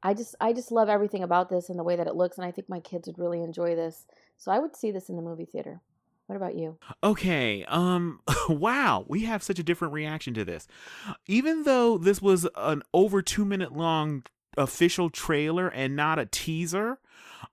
I 0.02 0.12
just 0.12 0.35
I 0.39 0.52
just 0.52 0.70
love 0.70 0.90
everything 0.90 1.23
about 1.23 1.48
this 1.48 1.70
and 1.70 1.78
the 1.78 1.82
way 1.82 1.97
that 1.97 2.06
it 2.06 2.14
looks, 2.14 2.36
and 2.36 2.47
I 2.47 2.51
think 2.51 2.69
my 2.69 2.81
kids 2.81 3.06
would 3.06 3.19
really 3.19 3.43
enjoy 3.43 3.74
this. 3.74 4.06
So 4.36 4.52
I 4.52 4.59
would 4.59 4.77
see 4.77 4.90
this 4.90 5.09
in 5.09 5.16
the 5.16 5.23
movie 5.23 5.47
theater. 5.47 5.81
What 6.27 6.36
about 6.36 6.56
you? 6.56 6.77
Okay. 7.02 7.64
Um 7.69 8.20
wow, 8.51 9.06
we 9.09 9.24
have 9.24 9.43
such 9.43 9.59
a 9.59 9.62
different 9.62 9.94
reaction 9.94 10.35
to 10.35 10.44
this. 10.44 10.69
Even 11.27 11.62
though 11.62 11.97
this 11.97 12.20
was 12.20 12.47
an 12.55 12.82
over 12.93 13.23
2 13.23 13.47
minute 13.47 13.73
long 13.73 14.24
official 14.56 15.10
trailer 15.10 15.68
and 15.68 15.96
not 15.96 16.18
a 16.18 16.26
teaser, 16.26 16.98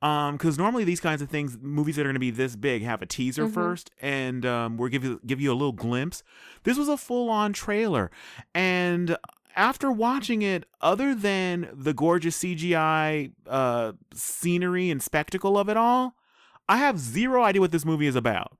um 0.01 0.37
cuz 0.37 0.57
normally 0.57 0.83
these 0.83 0.99
kinds 0.99 1.21
of 1.21 1.29
things 1.29 1.57
movies 1.61 1.95
that 1.95 2.01
are 2.03 2.05
going 2.05 2.13
to 2.13 2.19
be 2.19 2.31
this 2.31 2.55
big 2.55 2.83
have 2.83 3.01
a 3.01 3.05
teaser 3.05 3.47
Mhm. 3.47 3.53
first 3.53 3.91
and 4.01 4.45
um 4.45 4.77
we'll 4.77 4.89
give 4.89 5.03
you 5.03 5.19
give 5.25 5.41
you 5.41 5.51
a 5.51 5.53
little 5.55 5.71
glimpse. 5.73 6.23
This 6.63 6.77
was 6.77 6.87
a 6.87 6.95
full 6.97 7.29
on 7.29 7.53
trailer 7.53 8.11
and 8.53 9.17
after 9.55 9.91
watching 9.91 10.41
it, 10.41 10.65
other 10.79 11.13
than 11.15 11.69
the 11.73 11.93
gorgeous 11.93 12.37
CGI 12.37 13.31
uh, 13.47 13.91
scenery 14.13 14.89
and 14.89 15.01
spectacle 15.01 15.57
of 15.57 15.67
it 15.67 15.75
all, 15.75 16.15
I 16.69 16.77
have 16.77 16.97
zero 16.99 17.43
idea 17.43 17.59
what 17.59 17.71
this 17.71 17.83
movie 17.83 18.05
is 18.07 18.15
about 18.15 18.57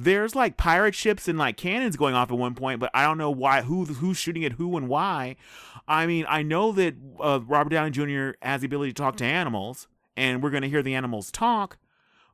there's 0.00 0.36
like 0.36 0.56
pirate 0.56 0.94
ships 0.94 1.26
and 1.26 1.38
like 1.38 1.56
cannons 1.56 1.96
going 1.96 2.14
off 2.14 2.30
at 2.30 2.38
one 2.38 2.54
point, 2.54 2.78
but 2.78 2.90
I 2.94 3.02
don't 3.02 3.18
know 3.18 3.32
why 3.32 3.62
who 3.62 3.84
who's 3.84 4.16
shooting 4.16 4.44
at 4.44 4.52
who 4.52 4.76
and 4.76 4.88
why. 4.88 5.34
I 5.88 6.06
mean, 6.06 6.24
I 6.28 6.42
know 6.42 6.70
that 6.72 6.94
uh, 7.18 7.40
Robert 7.44 7.70
Downey 7.70 7.90
Jr. 7.90 8.36
has 8.40 8.60
the 8.60 8.66
ability 8.66 8.92
to 8.92 9.02
talk 9.02 9.16
to 9.16 9.24
animals, 9.24 9.88
and 10.16 10.40
we're 10.40 10.50
to 10.62 10.68
hear 10.68 10.82
the 10.82 10.94
animals 10.94 11.32
talk. 11.32 11.78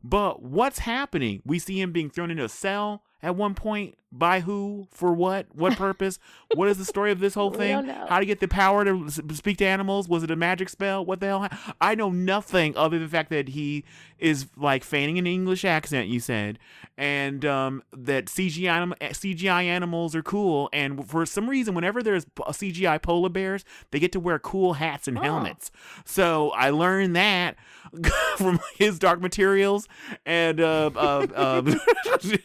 But 0.03 0.43
what's 0.43 0.81
happening? 0.81 1.41
We 1.47 1.59
see 1.59 1.81
him 1.81 1.91
being 1.91 2.11
thrown 2.11 2.31
into 2.31 2.45
a 2.45 2.51
cell 2.51 3.03
at 3.23 3.35
one 3.35 3.55
point 3.55 3.97
By 4.17 4.41
who? 4.41 4.87
For 4.93 5.13
what? 5.13 5.47
What 5.55 5.77
purpose? 5.77 6.19
what 6.55 6.69
is 6.69 6.79
the 6.79 6.85
story 6.85 7.11
of 7.11 7.19
this 7.19 7.35
whole 7.35 7.51
thing? 7.51 7.85
How 7.89 8.21
to 8.21 8.25
get 8.27 8.39
the 8.39 8.47
power 8.47 8.85
to 8.85 9.11
speak 9.35 9.57
to 9.59 9.65
animals? 9.67 10.09
Was 10.09 10.23
it 10.23 10.31
a 10.31 10.37
magic 10.37 10.69
spell? 10.69 11.05
What 11.05 11.19
the 11.19 11.27
hell? 11.27 11.49
I 11.81 11.97
know 11.97 12.11
nothing 12.11 12.77
other 12.77 12.97
than 12.99 13.07
the 13.09 13.11
fact 13.11 13.31
that 13.31 13.49
he 13.49 13.83
is 14.21 14.47
like 14.57 14.85
feigning 14.85 15.19
an 15.19 15.27
English 15.27 15.65
accent. 15.65 16.07
You 16.09 16.21
said, 16.21 16.61
and 16.97 17.45
um, 17.45 17.83
that 17.93 18.27
CGI 18.27 18.69
anim- 18.69 18.95
CGI 19.01 19.65
animals 19.65 20.15
are 20.15 20.23
cool. 20.23 20.69
And 20.73 21.09
for 21.11 21.27
some 21.27 21.51
reason, 21.51 21.75
whenever 21.75 22.01
there's 22.01 22.25
CGI 22.27 23.03
polar 23.03 23.31
bears, 23.31 23.65
they 23.91 23.99
get 23.99 24.13
to 24.13 24.21
wear 24.21 24.39
cool 24.39 24.75
hats 24.75 25.09
and 25.09 25.19
Oh. 25.19 25.23
helmets. 25.23 25.73
So 26.05 26.51
I 26.51 26.71
learned 26.71 27.17
that 27.17 27.57
from 28.37 28.61
his 28.79 28.99
Dark 29.01 29.21
Materials, 29.21 29.89
and 30.25 30.61
uh, 30.61 30.91
uh, 30.95 31.27
uh, 31.35 31.75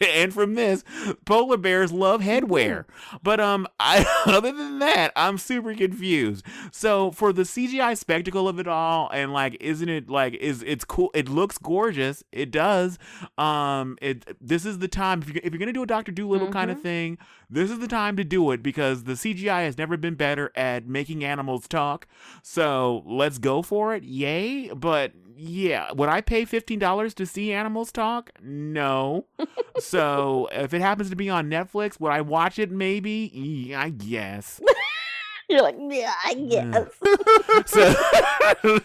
and 0.00 0.32
from 0.34 0.54
this, 0.54 0.82
polar 1.24 1.56
bears 1.60 1.92
love 1.92 2.22
headwear. 2.22 2.84
But 3.22 3.40
um, 3.40 3.66
I 3.80 4.04
other 4.26 4.52
than 4.52 4.78
that, 4.80 5.12
I'm 5.16 5.38
super 5.38 5.74
confused. 5.74 6.44
So 6.72 7.10
for 7.10 7.32
the 7.32 7.42
CGI 7.42 7.96
spectacle 7.96 8.48
of 8.48 8.58
it 8.58 8.68
all, 8.68 9.10
and 9.12 9.32
like, 9.32 9.56
isn't 9.60 9.88
it 9.88 10.08
like 10.08 10.34
is 10.34 10.62
it's 10.62 10.84
cool? 10.84 11.10
It 11.14 11.28
looks 11.28 11.58
gorgeous. 11.58 12.22
It 12.32 12.50
does. 12.50 12.98
Um, 13.38 13.98
it 14.00 14.36
this 14.40 14.64
is 14.64 14.78
the 14.78 14.88
time 14.88 15.22
if 15.22 15.28
you're 15.28 15.40
if 15.42 15.52
you're 15.52 15.58
gonna 15.58 15.72
do 15.72 15.82
a 15.82 15.86
Doctor 15.86 16.12
Dolittle 16.12 16.50
kind 16.50 16.70
of 16.70 16.80
thing, 16.80 17.18
this 17.48 17.70
is 17.70 17.78
the 17.78 17.88
time 17.88 18.16
to 18.16 18.24
do 18.24 18.50
it 18.52 18.62
because 18.62 19.04
the 19.04 19.14
CGI 19.14 19.64
has 19.64 19.76
never 19.76 19.96
been 19.96 20.14
better 20.14 20.52
at 20.54 20.86
making 20.86 21.24
animals 21.24 21.66
talk. 21.66 22.06
So 22.42 23.02
let's 23.06 23.38
go 23.38 23.62
for 23.62 23.94
it. 23.94 24.04
Yay! 24.04 24.68
But 24.68 25.12
yeah, 25.42 25.90
would 25.92 26.08
I 26.08 26.20
pay 26.20 26.44
fifteen 26.44 26.78
dollars 26.78 27.14
to 27.14 27.26
see 27.26 27.52
animals 27.52 27.90
talk? 27.90 28.30
No. 28.42 29.26
so 29.78 30.48
if 30.52 30.74
it 30.74 30.80
happens 30.80 31.08
to 31.10 31.16
be 31.16 31.30
on 31.30 31.48
Netflix, 31.50 31.98
would 32.00 32.12
I 32.12 32.20
watch 32.20 32.58
it? 32.58 32.70
Maybe. 32.70 33.30
Yeah, 33.34 33.80
I 33.82 33.90
guess. 33.90 34.60
You're 35.48 35.62
like, 35.62 35.76
yeah, 35.80 36.14
I 36.24 36.34
guess. 36.34 36.88
So, 37.66 37.94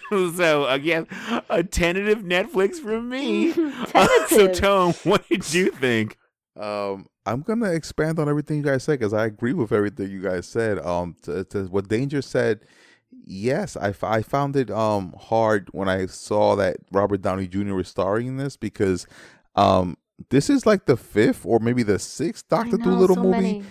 so 0.31 0.67
again, 0.67 1.07
a 1.49 1.63
tentative 1.63 2.19
Netflix 2.19 2.75
from 2.77 3.09
me. 3.09 3.51
Uh, 3.51 3.55
so, 4.27 4.37
Tentative. 4.37 4.57
Tone, 4.57 4.93
what 5.03 5.27
did 5.29 5.53
you 5.53 5.69
think? 5.69 6.17
Um, 6.59 7.05
I'm 7.25 7.41
gonna 7.41 7.71
expand 7.71 8.19
on 8.19 8.27
everything 8.27 8.57
you 8.57 8.63
guys 8.63 8.83
said 8.83 8.99
because 8.99 9.13
I 9.13 9.25
agree 9.25 9.53
with 9.53 9.71
everything 9.71 10.09
you 10.09 10.21
guys 10.21 10.47
said. 10.47 10.79
Um, 10.79 11.15
to, 11.23 11.43
to 11.45 11.65
what 11.65 11.87
Danger 11.87 12.21
said, 12.21 12.61
yes, 13.25 13.77
I, 13.77 13.89
f- 13.89 14.03
I 14.03 14.21
found 14.21 14.55
it 14.55 14.71
um 14.71 15.13
hard 15.19 15.69
when 15.71 15.87
I 15.89 16.07
saw 16.07 16.55
that 16.55 16.77
Robert 16.91 17.21
Downey 17.21 17.47
Jr. 17.47 17.75
was 17.75 17.87
starring 17.87 18.27
in 18.27 18.37
this 18.37 18.57
because 18.57 19.05
um 19.55 19.97
this 20.29 20.49
is 20.49 20.65
like 20.65 20.85
the 20.85 20.97
fifth 20.97 21.45
or 21.45 21.59
maybe 21.59 21.83
the 21.83 21.99
sixth 21.99 22.47
Doctor 22.47 22.77
know, 22.77 22.85
Dolittle 22.85 23.15
so 23.15 23.23
movie, 23.23 23.31
many. 23.41 23.63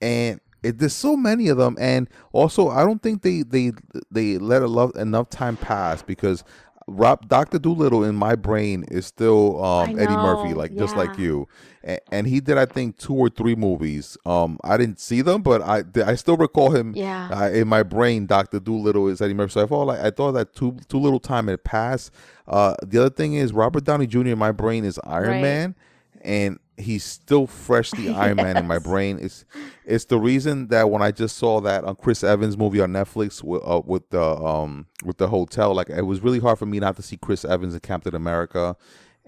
and 0.00 0.40
it, 0.62 0.78
there's 0.78 0.92
so 0.94 1.16
many 1.16 1.48
of 1.48 1.56
them. 1.56 1.76
And 1.80 2.08
also, 2.32 2.68
I 2.68 2.84
don't 2.84 3.02
think 3.02 3.22
they 3.22 3.42
they 3.42 3.72
they 4.10 4.38
let 4.38 4.62
enough 4.96 5.30
time 5.30 5.56
pass 5.56 6.02
because. 6.02 6.44
Rob 6.90 7.28
Doctor 7.28 7.58
Dolittle 7.58 8.02
in 8.02 8.14
my 8.14 8.34
brain 8.34 8.82
is 8.90 9.04
still 9.04 9.62
um, 9.62 9.90
Eddie 9.98 10.16
Murphy, 10.16 10.54
like 10.54 10.74
just 10.74 10.96
like 10.96 11.18
you 11.18 11.46
a- 11.84 11.98
and 12.10 12.26
he 12.26 12.40
did 12.40 12.56
I 12.56 12.64
think 12.64 12.96
two 12.96 13.12
or 13.12 13.28
three 13.28 13.54
movies. 13.54 14.16
Um, 14.24 14.58
I 14.64 14.78
didn't 14.78 14.98
see 14.98 15.20
them, 15.20 15.42
but 15.42 15.60
I 15.60 15.82
I 16.06 16.14
still 16.14 16.38
recall 16.38 16.70
him. 16.70 16.94
Yeah. 16.96 17.28
Uh, 17.30 17.50
in 17.50 17.68
my 17.68 17.82
brain, 17.82 18.24
Doctor 18.24 18.58
Dolittle 18.58 19.08
is 19.08 19.20
Eddie 19.20 19.34
Murphy. 19.34 19.52
So 19.52 19.64
I 19.64 19.66
thought 19.66 19.82
like 19.86 20.00
I 20.00 20.08
thought 20.10 20.32
that 20.32 20.54
too 20.54 20.78
too 20.88 20.98
little 20.98 21.20
time 21.20 21.48
had 21.48 21.62
passed. 21.62 22.10
Uh, 22.46 22.74
the 22.82 22.98
other 23.00 23.10
thing 23.10 23.34
is 23.34 23.52
Robert 23.52 23.84
Downey 23.84 24.06
Jr. 24.06 24.28
in 24.28 24.38
my 24.38 24.52
brain 24.52 24.86
is 24.86 24.98
Iron 25.04 25.28
Right. 25.28 25.42
Man, 25.42 25.74
and 26.22 26.58
he's 26.76 27.04
still 27.04 27.46
fresh 27.46 27.90
freshly 27.90 28.08
Iron 28.10 28.36
Man 28.36 28.56
in 28.56 28.66
my 28.66 28.78
brain. 28.90 29.18
It's 29.20 29.44
it's 29.84 30.04
the 30.06 30.18
reason 30.18 30.68
that 30.68 30.90
when 30.90 31.02
I 31.02 31.10
just 31.10 31.36
saw 31.36 31.60
that 31.62 31.84
on 31.84 31.96
Chris 31.96 32.22
Evans 32.22 32.56
movie 32.56 32.80
on 32.80 32.92
Netflix 32.92 33.42
with 33.42 33.62
uh, 33.64 33.82
with 33.84 34.08
the 34.10 34.22
um 34.22 34.86
with 35.04 35.18
the 35.18 35.28
hotel, 35.28 35.74
like 35.74 35.90
it 35.90 36.02
was 36.02 36.20
really 36.20 36.38
hard 36.38 36.58
for 36.58 36.66
me 36.66 36.78
not 36.80 36.96
to 36.96 37.02
see 37.02 37.16
Chris 37.16 37.44
Evans 37.44 37.74
in 37.74 37.80
Captain 37.80 38.14
America. 38.14 38.76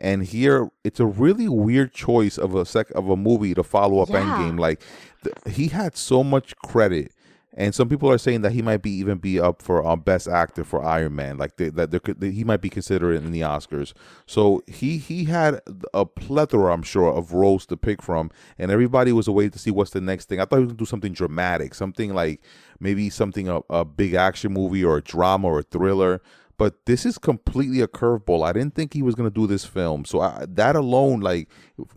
And 0.02 0.24
here, 0.24 0.70
it's 0.82 0.98
a 0.98 1.04
really 1.04 1.46
weird 1.46 1.92
choice 1.92 2.38
of 2.38 2.54
a 2.54 2.64
sec 2.64 2.90
of 2.92 3.10
a 3.10 3.16
movie 3.16 3.52
to 3.52 3.62
follow 3.62 4.00
up 4.00 4.08
Yeah. 4.08 4.22
Endgame. 4.22 4.58
Like 4.58 4.82
th- 5.22 5.54
he 5.54 5.68
had 5.68 5.94
so 5.96 6.24
much 6.24 6.56
credit, 6.56 7.12
and 7.60 7.74
some 7.74 7.90
people 7.90 8.10
are 8.10 8.16
saying 8.16 8.40
that 8.40 8.52
he 8.52 8.62
might 8.62 8.80
be 8.80 8.90
even 8.90 9.18
be 9.18 9.38
up 9.38 9.60
for 9.60 9.86
um, 9.86 10.00
best 10.00 10.26
actor 10.26 10.64
for 10.64 10.82
Iron 10.82 11.14
Man. 11.14 11.36
Like 11.36 11.58
they, 11.58 11.68
that, 11.68 11.90
there 11.90 12.00
could, 12.00 12.22
he 12.22 12.42
might 12.42 12.62
be 12.62 12.70
considered 12.70 13.12
in 13.12 13.32
the 13.32 13.42
Oscars. 13.42 13.92
So 14.26 14.62
he 14.66 14.96
he 14.96 15.24
had 15.24 15.60
a 15.92 16.06
plethora, 16.06 16.72
I'm 16.72 16.82
sure, 16.82 17.12
of 17.12 17.34
roles 17.34 17.66
to 17.66 17.76
pick 17.76 18.00
from, 18.00 18.30
and 18.56 18.70
everybody 18.70 19.12
was 19.12 19.28
waiting 19.28 19.50
to 19.50 19.58
see 19.58 19.70
what's 19.70 19.90
the 19.90 20.00
next 20.00 20.30
thing. 20.30 20.40
I 20.40 20.46
thought 20.46 20.56
he 20.56 20.62
was 20.62 20.72
gonna 20.72 20.78
do 20.78 20.86
something 20.86 21.12
dramatic, 21.12 21.74
something 21.74 22.14
like 22.14 22.40
maybe 22.80 23.10
something 23.10 23.46
a, 23.50 23.60
a 23.68 23.84
big 23.84 24.14
action 24.14 24.54
movie 24.54 24.82
or 24.82 24.96
a 24.96 25.02
drama 25.02 25.46
or 25.48 25.58
a 25.58 25.62
thriller 25.62 26.22
but 26.56 26.84
this 26.84 27.06
is 27.06 27.16
completely 27.16 27.80
a 27.80 27.88
curveball. 27.88 28.46
I 28.46 28.52
didn't 28.52 28.74
think 28.74 28.92
he 28.92 29.00
was 29.00 29.14
gonna 29.14 29.30
do 29.30 29.46
this 29.46 29.64
film, 29.64 30.04
so 30.04 30.20
I, 30.20 30.44
that 30.46 30.76
alone, 30.76 31.20
like, 31.20 31.48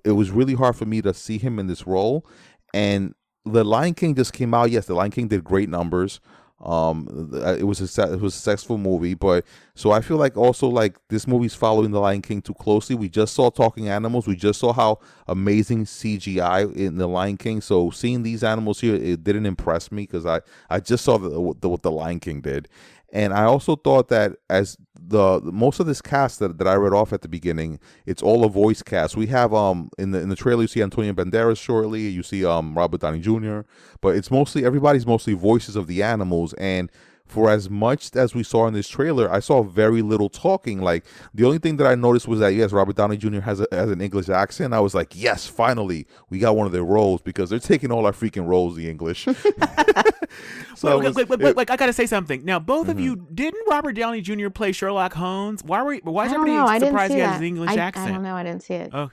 it 0.05 0.11
was 0.11 0.31
really 0.31 0.53
hard 0.53 0.77
for 0.77 0.85
me 0.85 1.01
to 1.01 1.13
see 1.13 1.37
him 1.37 1.59
in 1.59 1.67
this 1.67 1.85
role. 1.85 2.25
And 2.73 3.13
The 3.45 3.63
Lion 3.63 3.93
King 3.93 4.15
just 4.15 4.33
came 4.33 4.53
out. 4.53 4.71
Yes, 4.71 4.85
The 4.85 4.93
Lion 4.95 5.11
King 5.11 5.27
did 5.27 5.43
great 5.43 5.69
numbers. 5.69 6.19
Um, 6.63 7.29
it 7.57 7.65
was 7.65 7.81
a 7.81 8.13
it 8.13 8.21
was 8.21 8.33
a 8.33 8.37
successful 8.37 8.77
movie, 8.77 9.15
but 9.15 9.43
so 9.75 9.91
I 9.91 9.99
feel 9.99 10.15
like 10.15 10.37
also 10.37 10.69
like 10.69 10.97
this 11.09 11.27
movie's 11.27 11.53
following 11.53 11.91
The 11.91 11.99
Lion 11.99 12.21
King 12.21 12.41
too 12.41 12.53
closely. 12.53 12.95
We 12.95 13.09
just 13.09 13.33
saw 13.33 13.49
Talking 13.49 13.89
Animals. 13.89 14.27
We 14.27 14.37
just 14.37 14.61
saw 14.61 14.71
how 14.71 14.99
amazing 15.27 15.83
CGI 15.83 16.73
in 16.73 16.97
The 16.97 17.07
Lion 17.07 17.35
King. 17.35 17.59
So 17.59 17.89
seeing 17.89 18.23
these 18.23 18.45
animals 18.45 18.79
here, 18.79 18.95
it 18.95 19.25
didn't 19.25 19.45
impress 19.45 19.91
me 19.91 20.03
because 20.03 20.25
I 20.25 20.39
I 20.69 20.79
just 20.79 21.03
saw 21.03 21.17
the, 21.17 21.29
the, 21.59 21.69
what 21.69 21.81
The 21.81 21.91
Lion 21.91 22.21
King 22.21 22.39
did. 22.39 22.69
And 23.11 23.33
I 23.33 23.43
also 23.43 23.75
thought 23.75 24.07
that 24.09 24.37
as 24.49 24.77
the 25.13 25.39
most 25.43 25.79
of 25.79 25.85
this 25.85 26.01
cast 26.01 26.39
that, 26.39 26.57
that 26.57 26.67
I 26.67 26.73
read 26.73 26.91
off 26.91 27.13
at 27.13 27.21
the 27.21 27.27
beginning, 27.27 27.79
it's 28.05 28.21
all 28.21 28.43
a 28.43 28.49
voice 28.49 28.81
cast. 28.81 29.15
We 29.15 29.27
have 29.27 29.53
um 29.53 29.89
in 29.97 30.11
the 30.11 30.19
in 30.19 30.29
the 30.29 30.35
trailer 30.35 30.63
you 30.63 30.67
see 30.67 30.81
Antonio 30.81 31.13
Banderas 31.13 31.57
shortly, 31.59 32.09
you 32.09 32.23
see 32.23 32.43
um 32.43 32.75
Robert 32.75 33.01
Downey 33.01 33.19
Jr., 33.19 33.61
but 34.01 34.15
it's 34.15 34.31
mostly 34.31 34.65
everybody's 34.65 35.05
mostly 35.05 35.33
voices 35.33 35.75
of 35.75 35.87
the 35.87 36.03
animals 36.03 36.53
and 36.53 36.91
for 37.25 37.49
as 37.49 37.69
much 37.69 38.15
as 38.15 38.35
we 38.35 38.43
saw 38.43 38.67
in 38.67 38.73
this 38.73 38.87
trailer, 38.87 39.31
I 39.31 39.39
saw 39.39 39.63
very 39.63 40.01
little 40.01 40.29
talking. 40.29 40.81
Like 40.81 41.05
the 41.33 41.45
only 41.45 41.57
thing 41.57 41.77
that 41.77 41.87
I 41.87 41.95
noticed 41.95 42.27
was 42.27 42.39
that 42.41 42.53
yes, 42.53 42.71
Robert 42.71 42.95
Downey 42.95 43.17
Jr. 43.17 43.39
has 43.39 43.59
a, 43.61 43.67
has 43.71 43.89
an 43.89 44.01
English 44.01 44.29
accent. 44.29 44.73
I 44.73 44.79
was 44.81 44.93
like, 44.93 45.13
yes, 45.15 45.47
finally 45.47 46.05
we 46.29 46.39
got 46.39 46.55
one 46.55 46.65
of 46.67 46.73
their 46.73 46.83
roles 46.83 47.21
because 47.21 47.49
they're 47.49 47.59
taking 47.59 47.91
all 47.91 48.05
our 48.05 48.11
freaking 48.11 48.47
roles 48.47 48.75
the 48.75 48.89
English. 48.89 49.23
so 50.75 50.89
wait, 50.89 50.93
I 50.93 50.95
wait, 50.95 51.03
was- 51.05 51.15
wait, 51.15 51.29
wait, 51.29 51.39
wait, 51.39 51.55
wait, 51.55 51.69
I 51.71 51.75
gotta 51.75 51.93
say 51.93 52.05
something. 52.05 52.43
Now, 52.45 52.59
both 52.59 52.83
Mm-hmm. 52.83 52.91
of 52.91 52.99
you 52.99 53.27
didn't 53.33 53.63
Robert 53.69 53.93
Downey 53.93 54.19
Jr. 54.21 54.49
play 54.49 54.71
Sherlock 54.73 55.13
Holmes? 55.13 55.63
Why 55.63 55.81
were 55.81 55.95
why 56.03 56.23
I 56.23 56.27
is 56.27 56.33
everybody 56.33 56.57
know. 56.57 56.65
I 56.65 56.77
didn't 56.79 56.89
surprised 56.91 57.13
he 57.13 57.19
has 57.19 57.33
his 57.35 57.41
English 57.41 57.69
I, 57.69 57.75
accent? 57.75 58.09
I 58.09 58.11
don't 58.13 58.23
know. 58.23 58.35
I 58.35 58.43
didn't 58.43 58.63
see 58.63 58.73
it. 58.73 58.89
Oh, 58.93 59.09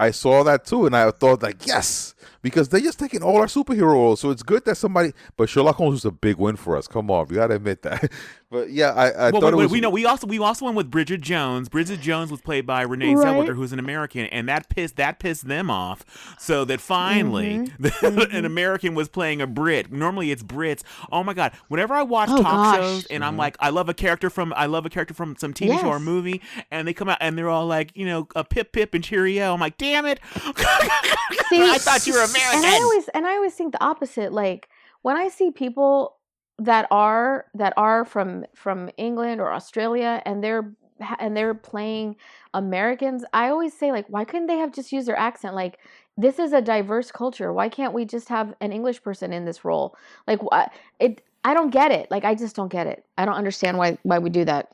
I 0.00 0.10
saw 0.10 0.42
that 0.44 0.64
too, 0.64 0.86
and 0.86 0.96
I 0.96 1.10
thought 1.12 1.42
like, 1.42 1.66
yes, 1.66 2.14
because 2.42 2.68
they're 2.68 2.80
just 2.80 2.98
taking 2.98 3.22
all 3.22 3.36
our 3.36 3.46
superhero 3.46 3.92
roles. 3.92 4.20
So 4.20 4.30
it's 4.30 4.42
good 4.42 4.64
that 4.64 4.76
somebody. 4.76 5.12
But 5.36 5.48
Sherlock 5.48 5.76
Holmes 5.76 5.92
was 5.92 6.04
a 6.04 6.10
big 6.10 6.36
win 6.36 6.56
for 6.56 6.76
us. 6.76 6.86
Come 6.86 7.10
on, 7.10 7.26
we 7.28 7.36
gotta 7.36 7.54
admit 7.54 7.82
that. 7.82 8.10
But 8.52 8.70
yeah, 8.72 8.90
I, 8.94 9.10
I 9.10 9.30
well, 9.30 9.40
thought 9.42 9.42
wait, 9.42 9.52
it 9.52 9.56
wait, 9.58 9.62
was. 9.66 9.70
we 9.70 9.80
know 9.80 9.90
we 9.90 10.04
also 10.06 10.26
we 10.26 10.40
also 10.40 10.64
went 10.64 10.76
with 10.76 10.90
Bridget 10.90 11.20
Jones. 11.20 11.68
Bridget 11.68 12.00
Jones 12.00 12.32
was 12.32 12.40
played 12.40 12.66
by 12.66 12.82
Renee 12.82 13.14
Right. 13.14 13.24
Zellweger, 13.28 13.54
who's 13.54 13.72
an 13.72 13.78
American, 13.78 14.22
and 14.26 14.48
that 14.48 14.68
pissed 14.68 14.96
that 14.96 15.20
pissed 15.20 15.46
them 15.46 15.70
off. 15.70 16.04
So 16.36 16.64
that 16.64 16.80
finally, 16.80 17.58
Mm-hmm. 17.78 18.18
an 18.36 18.44
American 18.44 18.96
was 18.96 19.08
playing 19.08 19.40
a 19.40 19.46
Brit. 19.46 19.92
Normally 19.92 20.32
it's 20.32 20.42
Brits. 20.42 20.82
Oh 21.12 21.22
my 21.22 21.32
god! 21.32 21.52
Whenever 21.68 21.94
I 21.94 22.02
watch 22.02 22.28
Oh, 22.32 22.42
talk 22.42 22.74
gosh. 22.74 22.76
shows 22.78 23.06
and 23.06 23.24
I'm 23.24 23.36
like, 23.36 23.56
I 23.60 23.70
love 23.70 23.88
a 23.88 23.94
character 23.94 24.28
from 24.30 24.52
I 24.56 24.66
love 24.66 24.84
a 24.84 24.90
character 24.90 25.14
from 25.14 25.36
some 25.36 25.54
TV 25.54 25.80
show 25.80 25.86
or 25.86 26.00
movie, 26.00 26.40
and 26.72 26.88
they 26.88 26.92
come 26.92 27.08
out 27.08 27.18
and 27.20 27.38
they're 27.38 27.48
all 27.48 27.68
like, 27.68 27.92
you 27.94 28.04
know, 28.04 28.26
a 28.34 28.42
pip 28.42 28.72
pip 28.72 28.94
and 28.94 29.04
cheerio. 29.04 29.54
I'm 29.54 29.60
like, 29.60 29.78
damn 29.78 30.06
it! 30.06 30.18
I 30.34 31.78
thought 31.80 32.04
you 32.06 32.14
were 32.14 32.20
American. 32.30 32.64
And 32.64 32.66
I 32.66 32.78
always 32.82 33.08
and 33.08 33.26
I 33.26 33.34
always 33.36 33.54
think 33.54 33.72
the 33.72 33.84
opposite. 33.84 34.32
Like 34.32 34.68
when 35.02 35.16
I 35.16 35.28
see 35.28 35.50
people 35.50 36.16
that 36.58 36.86
are 36.90 37.46
that 37.54 37.72
are 37.76 38.04
from 38.04 38.44
from 38.54 38.90
England 38.96 39.40
or 39.40 39.52
Australia 39.52 40.22
and 40.24 40.42
they're 40.42 40.72
and 41.18 41.36
they're 41.36 41.54
playing 41.54 42.16
Americans, 42.54 43.24
I 43.32 43.48
always 43.48 43.76
say 43.76 43.92
like, 43.92 44.06
why 44.08 44.24
couldn't 44.24 44.46
they 44.46 44.58
have 44.58 44.72
just 44.72 44.92
used 44.92 45.08
their 45.08 45.18
accent? 45.18 45.54
Like 45.54 45.78
this 46.16 46.38
is 46.38 46.52
a 46.52 46.60
diverse 46.60 47.10
culture. 47.10 47.52
Why 47.52 47.68
can't 47.68 47.94
we 47.94 48.04
just 48.04 48.28
have 48.28 48.54
an 48.60 48.72
English 48.72 49.02
person 49.02 49.32
in 49.32 49.44
this 49.44 49.64
role? 49.64 49.96
Like 50.26 50.40
wh- 50.40 50.66
it. 50.98 51.22
I 51.42 51.54
don't 51.54 51.70
get 51.70 51.90
it. 51.90 52.10
Like 52.10 52.24
I 52.26 52.34
just 52.34 52.54
don't 52.54 52.70
get 52.70 52.86
it. 52.86 53.06
I 53.16 53.24
don't 53.24 53.36
understand 53.36 53.78
why 53.78 53.96
why 54.02 54.18
we 54.18 54.28
do 54.28 54.44
that. 54.44 54.68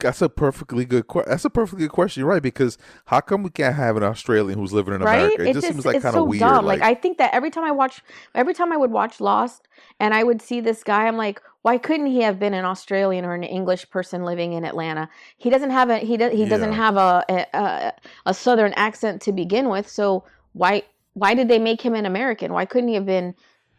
That's 0.00 0.22
a 0.22 0.28
perfectly 0.28 0.84
good. 0.84 1.08
Que- 1.08 1.24
that's 1.26 1.44
a 1.44 1.50
perfectly 1.50 1.86
good 1.86 1.92
question, 1.92 2.20
You're 2.20 2.30
right? 2.30 2.42
Because 2.42 2.78
how 3.06 3.20
come 3.20 3.42
we 3.42 3.50
can't 3.50 3.74
have 3.74 3.96
an 3.96 4.02
Australian 4.02 4.58
who's 4.58 4.72
living 4.72 4.94
in 4.94 5.02
right? 5.02 5.16
America? 5.16 5.48
It, 5.48 5.52
just, 5.54 5.66
seems 5.66 5.86
like 5.86 6.02
kind 6.02 6.06
of 6.06 6.20
so 6.20 6.24
weird. 6.24 6.40
dumb. 6.40 6.66
Like, 6.66 6.82
I 6.82 6.94
think 6.94 7.18
that 7.18 7.32
every 7.34 7.50
time 7.50 7.64
I 7.64 7.70
watch, 7.70 8.02
every 8.34 8.54
time 8.54 8.72
I 8.72 8.76
would 8.76 8.90
watch 8.90 9.20
Lost, 9.20 9.68
and 9.98 10.14
I 10.14 10.22
would 10.22 10.42
see 10.42 10.60
this 10.60 10.82
guy, 10.82 11.06
I'm 11.06 11.16
like, 11.16 11.40
why 11.62 11.78
couldn't 11.78 12.06
he 12.06 12.22
have 12.22 12.38
been 12.38 12.54
an 12.54 12.64
Australian 12.64 13.24
or 13.24 13.34
an 13.34 13.44
English 13.44 13.90
person 13.90 14.24
living 14.24 14.54
in 14.54 14.64
Atlanta? 14.64 15.08
He 15.36 15.50
doesn't 15.50 15.70
have 15.70 15.90
a 15.90 15.98
he 15.98 16.16
does 16.16 16.32
he 16.32 16.46
doesn't 16.46 16.72
have 16.72 16.96
a, 16.96 17.24
a 17.52 17.92
a 18.26 18.34
southern 18.34 18.72
accent 18.74 19.22
to 19.22 19.32
begin 19.32 19.68
with, 19.68 19.88
so 19.88 20.24
why? 20.52 20.82
why 21.14 21.34
did 21.34 21.48
they 21.48 21.58
make 21.58 21.82
him 21.82 21.94
an 21.94 22.06
American? 22.06 22.52
Why 22.52 22.64
couldn't 22.64 22.88
he 22.88 22.94
have 22.94 23.06
been 23.06 23.34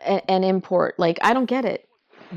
an 0.05 0.43
import? 0.43 0.95
Like 0.97 1.19
I 1.21 1.33
don't 1.33 1.45
get 1.45 1.65
it. 1.65 1.87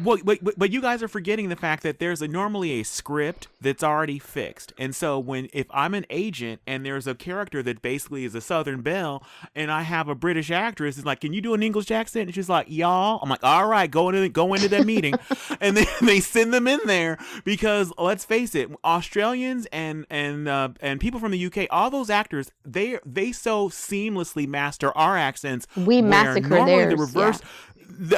Well, 0.03 0.19
but, 0.25 0.43
but, 0.43 0.59
but 0.59 0.71
you 0.71 0.81
guys 0.81 1.03
are 1.03 1.09
forgetting 1.09 1.49
the 1.49 1.57
fact 1.57 1.83
that 1.83 1.99
there's 1.99 2.21
a, 2.23 2.29
normally 2.29 2.81
a 2.81 2.83
script 2.83 3.49
that's 3.61 3.83
already 3.83 4.19
fixed, 4.19 4.73
and 4.79 4.95
so 4.95 5.19
when 5.19 5.49
if 5.53 5.66
I'm 5.71 5.95
an 5.95 6.07
agent 6.11 6.61
and 6.66 6.85
there's 6.85 7.07
a 7.07 7.15
character 7.15 7.62
that 7.62 7.83
basically 7.83 8.25
is 8.25 8.35
a 8.35 8.41
Southern 8.41 8.83
belle, 8.83 9.23
and 9.55 9.71
I 9.71 9.83
have 9.83 10.09
a 10.09 10.15
British 10.15 10.51
actress, 10.51 10.97
it's 10.97 11.07
like, 11.07 11.21
can 11.21 11.33
you 11.33 11.41
do 11.41 11.55
an 11.55 11.62
English 11.62 11.91
accent? 11.91 12.27
And 12.27 12.35
she's 12.35 12.49
like, 12.49 12.66
y'all. 12.69 13.21
I'm 13.23 13.29
like, 13.29 13.45
all 13.45 13.66
right, 13.66 13.91
go 13.91 14.09
into 14.09 14.29
go 14.29 14.55
into 14.55 14.69
that 14.69 14.87
meeting, 14.87 15.15
and 15.61 15.77
then 15.77 15.87
they 16.03 16.21
send 16.21 16.53
them 16.53 16.66
in 16.66 16.81
there 16.87 17.19
because 17.45 17.93
let's 17.99 18.25
face 18.25 18.55
it, 18.55 18.71
Australians 18.85 19.66
and 19.73 20.07
and 20.11 20.49
uh, 20.49 20.71
and 20.81 21.01
people 21.01 21.21
from 21.21 21.33
the 21.33 21.47
UK, 21.47 21.66
all 21.71 21.91
those 21.91 22.11
actors, 22.11 22.51
they 22.65 22.99
they 23.07 23.33
so 23.33 23.69
seamlessly 23.69 24.47
master 24.47 24.97
our 24.97 25.16
accents. 25.16 25.66
We 25.77 26.03
massacre 26.03 26.49
normally 26.49 26.77
theirs, 26.77 26.95
The 26.95 26.97
reverse. 26.97 27.41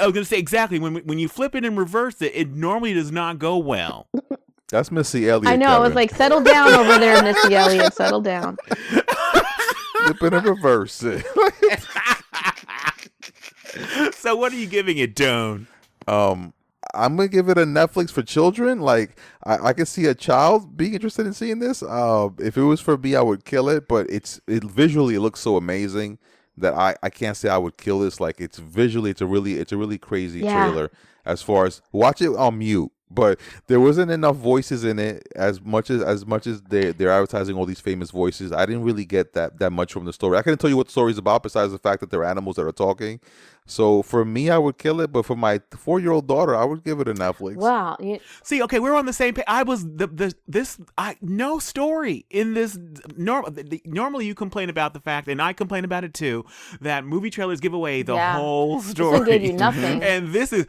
I 0.00 0.06
was 0.06 0.12
gonna 0.14 0.24
say 0.24 0.38
exactly 0.38 0.78
when 0.78 0.96
when 0.98 1.18
you 1.18 1.28
flip 1.28 1.54
it 1.54 1.64
and 1.64 1.76
reverse 1.78 2.20
it, 2.22 2.32
it 2.34 2.50
normally 2.50 2.94
does 2.94 3.10
not 3.12 3.38
go 3.38 3.56
well. 3.58 4.08
That's 4.68 4.90
Missy 4.90 5.28
Elliott. 5.28 5.52
I 5.52 5.56
know. 5.56 5.68
I 5.68 5.78
was 5.78 5.94
like, 5.94 6.10
settle 6.10 6.40
down 6.40 6.72
over 6.74 6.98
there, 6.98 7.22
Missy 7.22 7.54
Elliott. 7.54 7.94
Settle 7.94 8.20
down. 8.20 8.56
flip 8.66 10.22
it 10.22 10.34
and 10.34 10.44
reverse 10.44 11.02
it. 11.04 11.24
so 14.14 14.34
what 14.34 14.52
are 14.52 14.56
you 14.56 14.66
giving 14.66 14.98
it, 14.98 15.14
Doan? 15.14 15.68
um, 16.08 16.52
I'm 16.94 17.16
gonna 17.16 17.28
give 17.28 17.48
it 17.48 17.58
a 17.58 17.64
Netflix 17.64 18.10
for 18.10 18.22
children. 18.22 18.80
Like 18.80 19.18
I, 19.44 19.68
I 19.68 19.72
can 19.72 19.86
see 19.86 20.06
a 20.06 20.14
child 20.14 20.76
being 20.76 20.94
interested 20.94 21.26
in 21.26 21.32
seeing 21.34 21.58
this. 21.58 21.82
Uh, 21.82 22.30
if 22.38 22.56
it 22.56 22.62
was 22.62 22.80
for 22.80 22.96
me, 22.96 23.14
I 23.14 23.20
would 23.22 23.44
kill 23.44 23.68
it. 23.68 23.86
But 23.86 24.08
it's 24.08 24.40
it 24.46 24.64
visually 24.64 25.14
it 25.16 25.20
looks 25.20 25.40
so 25.40 25.56
amazing 25.56 26.18
that 26.58 26.74
I, 26.74 26.96
I 27.02 27.10
can't 27.10 27.36
say 27.36 27.48
I 27.48 27.58
would 27.58 27.76
kill 27.76 28.00
this. 28.00 28.20
Like 28.20 28.40
it's 28.40 28.58
visually 28.58 29.10
it's 29.10 29.20
a 29.20 29.26
really 29.26 29.54
it's 29.54 29.72
a 29.72 29.76
really 29.76 29.98
crazy 29.98 30.40
Yeah. 30.40 30.52
trailer. 30.52 30.90
As 31.24 31.42
far 31.42 31.66
as 31.66 31.82
watch 31.90 32.22
it 32.22 32.28
on 32.36 32.58
mute, 32.58 32.92
but 33.10 33.40
there 33.66 33.80
wasn't 33.80 34.12
enough 34.12 34.36
voices 34.36 34.84
in 34.84 34.98
it 35.00 35.26
as 35.34 35.60
much 35.60 35.90
as 35.90 36.00
as 36.02 36.24
much 36.24 36.46
as 36.46 36.62
they 36.62 36.92
they're 36.92 37.10
advertising 37.10 37.56
all 37.56 37.66
these 37.66 37.80
famous 37.80 38.10
voices. 38.12 38.52
I 38.52 38.64
didn't 38.64 38.84
really 38.84 39.04
get 39.04 39.32
that 39.32 39.58
that 39.58 39.70
much 39.70 39.92
from 39.92 40.04
the 40.04 40.12
story. 40.12 40.38
I 40.38 40.42
couldn't 40.42 40.58
tell 40.58 40.70
you 40.70 40.76
what 40.76 40.86
the 40.86 40.92
story's 40.92 41.18
about 41.18 41.42
besides 41.42 41.72
the 41.72 41.78
fact 41.78 41.98
that 42.00 42.10
they're 42.10 42.24
animals 42.24 42.56
that 42.56 42.66
are 42.66 42.70
talking. 42.72 43.18
So 43.66 44.02
for 44.02 44.24
me, 44.24 44.48
I 44.48 44.58
would 44.58 44.78
kill 44.78 45.00
it, 45.00 45.12
but 45.12 45.26
for 45.26 45.34
my 45.36 45.60
four 45.76 45.98
year 45.98 46.12
old 46.12 46.28
daughter, 46.28 46.54
I 46.54 46.64
would 46.64 46.84
give 46.84 47.00
it 47.00 47.08
a 47.08 47.14
Netflix. 47.14 47.56
Wow. 47.56 47.96
You, 47.98 48.20
See, 48.44 48.62
okay, 48.62 48.78
we're 48.78 48.94
on 48.94 49.06
the 49.06 49.12
same 49.12 49.34
page. 49.34 49.44
I 49.48 49.64
was 49.64 49.82
the 49.84 50.06
the 50.06 50.34
this 50.46 50.78
I 50.96 51.16
no 51.20 51.58
story 51.58 52.26
in 52.30 52.54
this 52.54 52.78
normal. 53.16 53.52
Normally, 53.84 54.26
you 54.26 54.34
complain 54.36 54.70
about 54.70 54.94
the 54.94 55.00
fact, 55.00 55.26
and 55.28 55.42
I 55.42 55.52
complain 55.52 55.84
about 55.84 56.04
it 56.04 56.14
too, 56.14 56.44
that 56.80 57.04
movie 57.04 57.28
trailers 57.30 57.58
give 57.60 57.74
away 57.74 58.02
the 58.02 58.14
Yeah. 58.14 58.36
whole 58.36 58.80
story. 58.82 59.18
one 59.18 59.24
gave 59.24 59.42
you 59.42 59.52
nothing. 59.54 60.02
and 60.02 60.28
this 60.32 60.52
is 60.52 60.66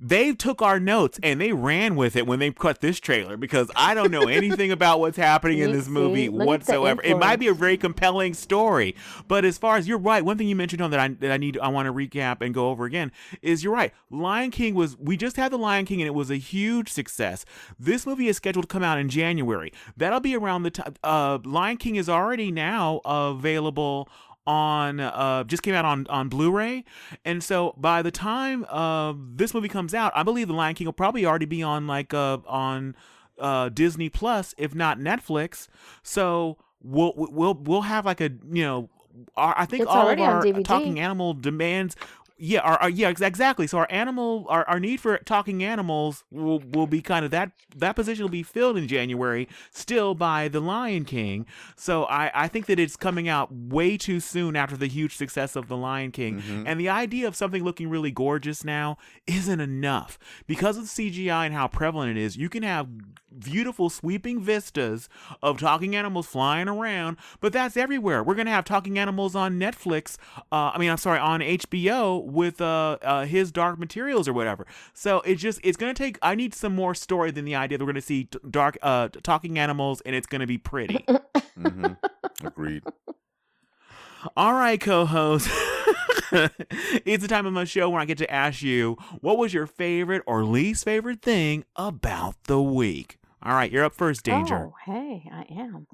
they 0.00 0.32
took 0.32 0.62
our 0.62 0.78
notes 0.78 1.18
and 1.24 1.40
they 1.40 1.52
ran 1.52 1.96
with 1.96 2.14
it 2.14 2.24
when 2.26 2.38
they 2.38 2.52
cut 2.52 2.80
this 2.80 3.00
trailer 3.00 3.36
because 3.36 3.68
I 3.74 3.94
don't 3.94 4.12
know 4.12 4.28
anything 4.28 4.70
about 4.70 5.00
what's 5.00 5.16
happening 5.16 5.58
in 5.58 5.72
this 5.72 5.86
see? 5.86 5.90
movie 5.90 6.28
Look 6.28 6.46
whatsoever. 6.46 7.02
It 7.02 7.18
might 7.18 7.40
be 7.40 7.48
a 7.48 7.54
very 7.54 7.76
compelling 7.76 8.32
story, 8.34 8.94
but 9.26 9.44
as 9.44 9.58
far 9.58 9.76
as 9.76 9.88
you're 9.88 9.98
right, 9.98 10.24
one 10.24 10.38
thing 10.38 10.46
you 10.48 10.54
mentioned 10.56 10.82
on 10.82 10.92
that 10.92 11.00
I 11.00 11.08
that 11.08 11.32
I 11.32 11.36
need 11.36 11.58
I 11.58 11.66
want 11.68 11.86
to 11.86 11.92
recap 11.92 12.27
and 12.40 12.54
go 12.54 12.68
over 12.70 12.84
again 12.84 13.10
is 13.42 13.64
you're 13.64 13.72
right. 13.72 13.92
Lion 14.10 14.50
King 14.50 14.74
was 14.74 14.96
we 14.98 15.16
just 15.16 15.36
had 15.36 15.52
the 15.52 15.58
Lion 15.58 15.84
King 15.84 16.00
and 16.00 16.06
it 16.06 16.14
was 16.14 16.30
a 16.30 16.36
huge 16.36 16.88
success. 16.90 17.44
This 17.78 18.06
movie 18.06 18.28
is 18.28 18.36
scheduled 18.36 18.68
to 18.68 18.72
come 18.72 18.82
out 18.82 18.98
in 18.98 19.08
January. 19.08 19.72
That'll 19.96 20.20
be 20.20 20.36
around 20.36 20.62
the 20.62 20.70
time. 20.70 20.94
Uh, 21.02 21.38
Lion 21.44 21.76
King 21.76 21.96
is 21.96 22.08
already 22.08 22.50
now 22.50 23.00
available 23.04 24.08
on 24.46 24.98
uh 24.98 25.44
just 25.44 25.62
came 25.62 25.74
out 25.74 25.84
on 25.84 26.06
on 26.06 26.30
Blu-ray 26.30 26.82
and 27.22 27.44
so 27.44 27.74
by 27.76 28.00
the 28.00 28.10
time 28.10 28.64
uh 28.70 29.12
this 29.34 29.52
movie 29.52 29.68
comes 29.68 29.92
out 29.92 30.10
I 30.14 30.22
believe 30.22 30.48
the 30.48 30.54
Lion 30.54 30.74
King 30.74 30.86
will 30.86 30.94
probably 30.94 31.26
already 31.26 31.44
be 31.44 31.62
on 31.62 31.86
like 31.86 32.14
uh 32.14 32.38
on 32.46 32.96
uh 33.38 33.68
Disney 33.68 34.08
Plus 34.08 34.54
if 34.56 34.74
not 34.74 34.98
Netflix 34.98 35.68
so 36.02 36.56
we'll 36.82 37.12
we'll 37.14 37.54
we'll 37.54 37.82
have 37.82 38.06
like 38.06 38.22
a 38.22 38.30
you 38.50 38.64
know 38.64 38.88
our, 39.36 39.54
I 39.58 39.66
think 39.66 39.82
It's 39.82 39.90
all 39.90 40.08
of 40.08 40.18
our 40.18 40.42
talking 40.62 41.00
animal 41.00 41.34
demands 41.34 41.96
yeah 42.38 42.60
our, 42.60 42.78
our 42.78 42.90
yeah 42.90 43.08
exactly. 43.08 43.66
So 43.66 43.78
our 43.78 43.86
animal 43.90 44.46
our, 44.48 44.64
our 44.68 44.80
need 44.80 45.00
for 45.00 45.18
talking 45.18 45.62
animals 45.64 46.24
will 46.30 46.60
will 46.60 46.86
be 46.86 47.02
kind 47.02 47.24
of 47.24 47.30
that 47.32 47.52
that 47.76 47.96
position 47.96 48.24
will 48.24 48.30
be 48.30 48.42
filled 48.42 48.76
in 48.76 48.86
January 48.88 49.48
still 49.70 50.14
by 50.14 50.48
the 50.48 50.60
Lion 50.60 51.04
King. 51.04 51.46
So 51.76 52.04
I 52.04 52.30
I 52.34 52.48
think 52.48 52.66
that 52.66 52.78
it's 52.78 52.96
coming 52.96 53.28
out 53.28 53.52
way 53.52 53.96
too 53.96 54.20
soon 54.20 54.56
after 54.56 54.76
the 54.76 54.86
huge 54.86 55.16
success 55.16 55.56
of 55.56 55.68
the 55.68 55.76
Lion 55.76 56.10
King. 56.12 56.42
And 56.66 56.78
the 56.80 56.88
idea 56.88 57.26
of 57.26 57.34
something 57.36 57.64
looking 57.64 57.90
really 57.90 58.10
gorgeous 58.10 58.64
now 58.64 58.98
isn't 59.26 59.60
enough. 59.60 60.18
Because 60.46 60.76
of 60.76 60.84
CGI 60.84 61.46
and 61.46 61.54
how 61.54 61.66
prevalent 61.68 62.16
it 62.16 62.20
is 62.20 62.36
you 62.36 62.48
can 62.48 62.62
have 62.62 62.88
beautiful 63.38 63.90
sweeping 63.90 64.40
vistas 64.40 65.08
of 65.42 65.58
talking 65.58 65.94
animals 65.94 66.26
flying 66.26 66.68
around 66.68 67.16
but 67.40 67.52
that's 67.52 67.76
everywhere. 67.76 68.22
We're 68.22 68.34
gonna 68.34 68.50
have 68.50 68.64
talking 68.64 68.98
animals 68.98 69.34
on 69.34 69.58
netflix 69.58 70.16
uh, 70.52 70.72
i 70.74 70.78
mean 70.78 70.90
i'm 70.90 70.96
sorry 70.96 71.18
on 71.18 71.40
hbo 71.40 72.24
with 72.32 72.60
uh, 72.60 72.98
uh, 73.02 73.24
his 73.24 73.50
dark 73.50 73.78
materials 73.78 74.28
or 74.28 74.32
whatever. 74.32 74.66
So 74.94 75.20
it 75.22 75.36
just 75.36 75.60
it's 75.64 75.76
gonna 75.76 75.94
take 75.94 76.18
i 76.22 76.34
need 76.34 76.54
some 76.54 76.74
more 76.74 76.94
story 76.94 77.30
than 77.30 77.44
the 77.44 77.54
idea 77.54 77.78
that 77.78 77.84
we're 77.84 77.92
gonna 77.92 78.00
see 78.00 78.24
t- 78.24 78.38
dark 78.50 78.78
uh, 78.82 79.08
talking 79.22 79.58
animals 79.58 80.00
and 80.02 80.14
it's 80.14 80.26
gonna 80.26 80.46
be 80.46 80.58
pretty. 80.58 81.04
Hmm 81.58 81.86
Agreed. 82.44 82.84
all 84.36 84.52
right 84.54 84.80
co-host. 84.80 85.48
It's 86.30 87.22
the 87.22 87.28
time 87.28 87.46
of 87.46 87.54
my 87.54 87.64
show 87.64 87.88
where 87.88 88.02
i 88.02 88.04
get 88.04 88.18
to 88.18 88.30
ask 88.30 88.60
you 88.62 88.96
what 89.20 89.38
was 89.38 89.54
your 89.54 89.66
favorite 89.66 90.22
or 90.26 90.44
least 90.44 90.84
favorite 90.84 91.22
thing 91.22 91.64
about 91.74 92.34
the 92.44 92.60
week? 92.60 93.18
All 93.42 93.54
right 93.54 93.70
you're 93.72 93.84
up 93.84 93.94
first 93.94 94.24
danger. 94.24 94.70
Oh, 94.70 94.74
hey, 94.84 95.28
I 95.32 95.46
am. 95.58 95.86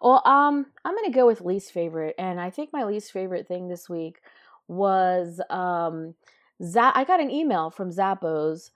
Well, 0.00 0.22
um, 0.24 0.66
I'm 0.84 0.94
gonna 0.94 1.10
go 1.10 1.26
with 1.26 1.40
least 1.40 1.72
favorite, 1.72 2.14
and 2.18 2.40
I 2.40 2.50
think 2.50 2.70
my 2.72 2.84
least 2.84 3.10
favorite 3.12 3.48
thing 3.48 3.68
this 3.68 3.88
week 3.88 4.20
was 4.70 5.40
um, 5.50 6.14
Za- 6.62 6.92
I 6.94 7.04
got 7.04 7.20
an 7.20 7.30
email 7.30 7.70
from 7.70 7.90
Zappos. 7.90 8.70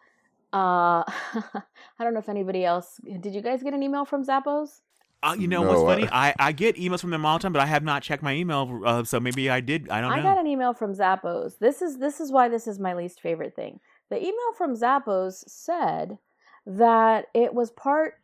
Uh, 0.53 1.03
I 1.07 2.01
don't 2.05 2.13
know 2.15 2.21
if 2.21 2.29
anybody 2.29 2.65
else 2.65 3.01
did. 3.21 3.35
You 3.35 3.41
guys 3.41 3.63
get 3.63 3.75
an 3.75 3.83
email 3.83 4.05
from 4.05 4.25
Zappos? 4.25 4.81
Uh, 5.23 5.35
you 5.39 5.49
know 5.49 5.63
No, 5.63 5.69
what's 5.71 5.83
I- 5.83 6.07
funny? 6.07 6.09
I, 6.13 6.35
I 6.49 6.53
get 6.53 6.77
emails 6.77 7.01
from 7.01 7.11
them 7.11 7.25
all 7.25 7.39
the 7.39 7.43
time, 7.43 7.53
but 7.53 7.63
I 7.63 7.67
have 7.67 7.83
not 7.85 8.03
checked 8.03 8.23
my 8.23 8.35
email, 8.35 8.83
uh, 8.85 9.05
so 9.05 9.21
maybe 9.21 9.49
I 9.49 9.61
did. 9.61 9.89
I 9.89 10.01
don't 10.01 10.11
know. 10.11 10.17
I 10.17 10.23
got 10.23 10.39
an 10.39 10.47
email 10.47 10.75
from 10.75 10.93
Zappos. 10.95 11.59
This 11.59 11.81
is 11.81 11.99
this 11.99 12.21
is 12.21 12.31
why 12.31 12.49
this 12.49 12.67
is 12.67 12.79
my 12.79 12.93
least 12.95 13.21
favorite 13.21 13.55
thing. 13.57 13.81
The 14.11 14.19
email 14.19 14.53
from 14.59 14.75
Zappos 14.77 15.45
said 15.49 16.19
that 16.67 17.27
it 17.35 17.55
was 17.55 17.71
part 17.71 18.15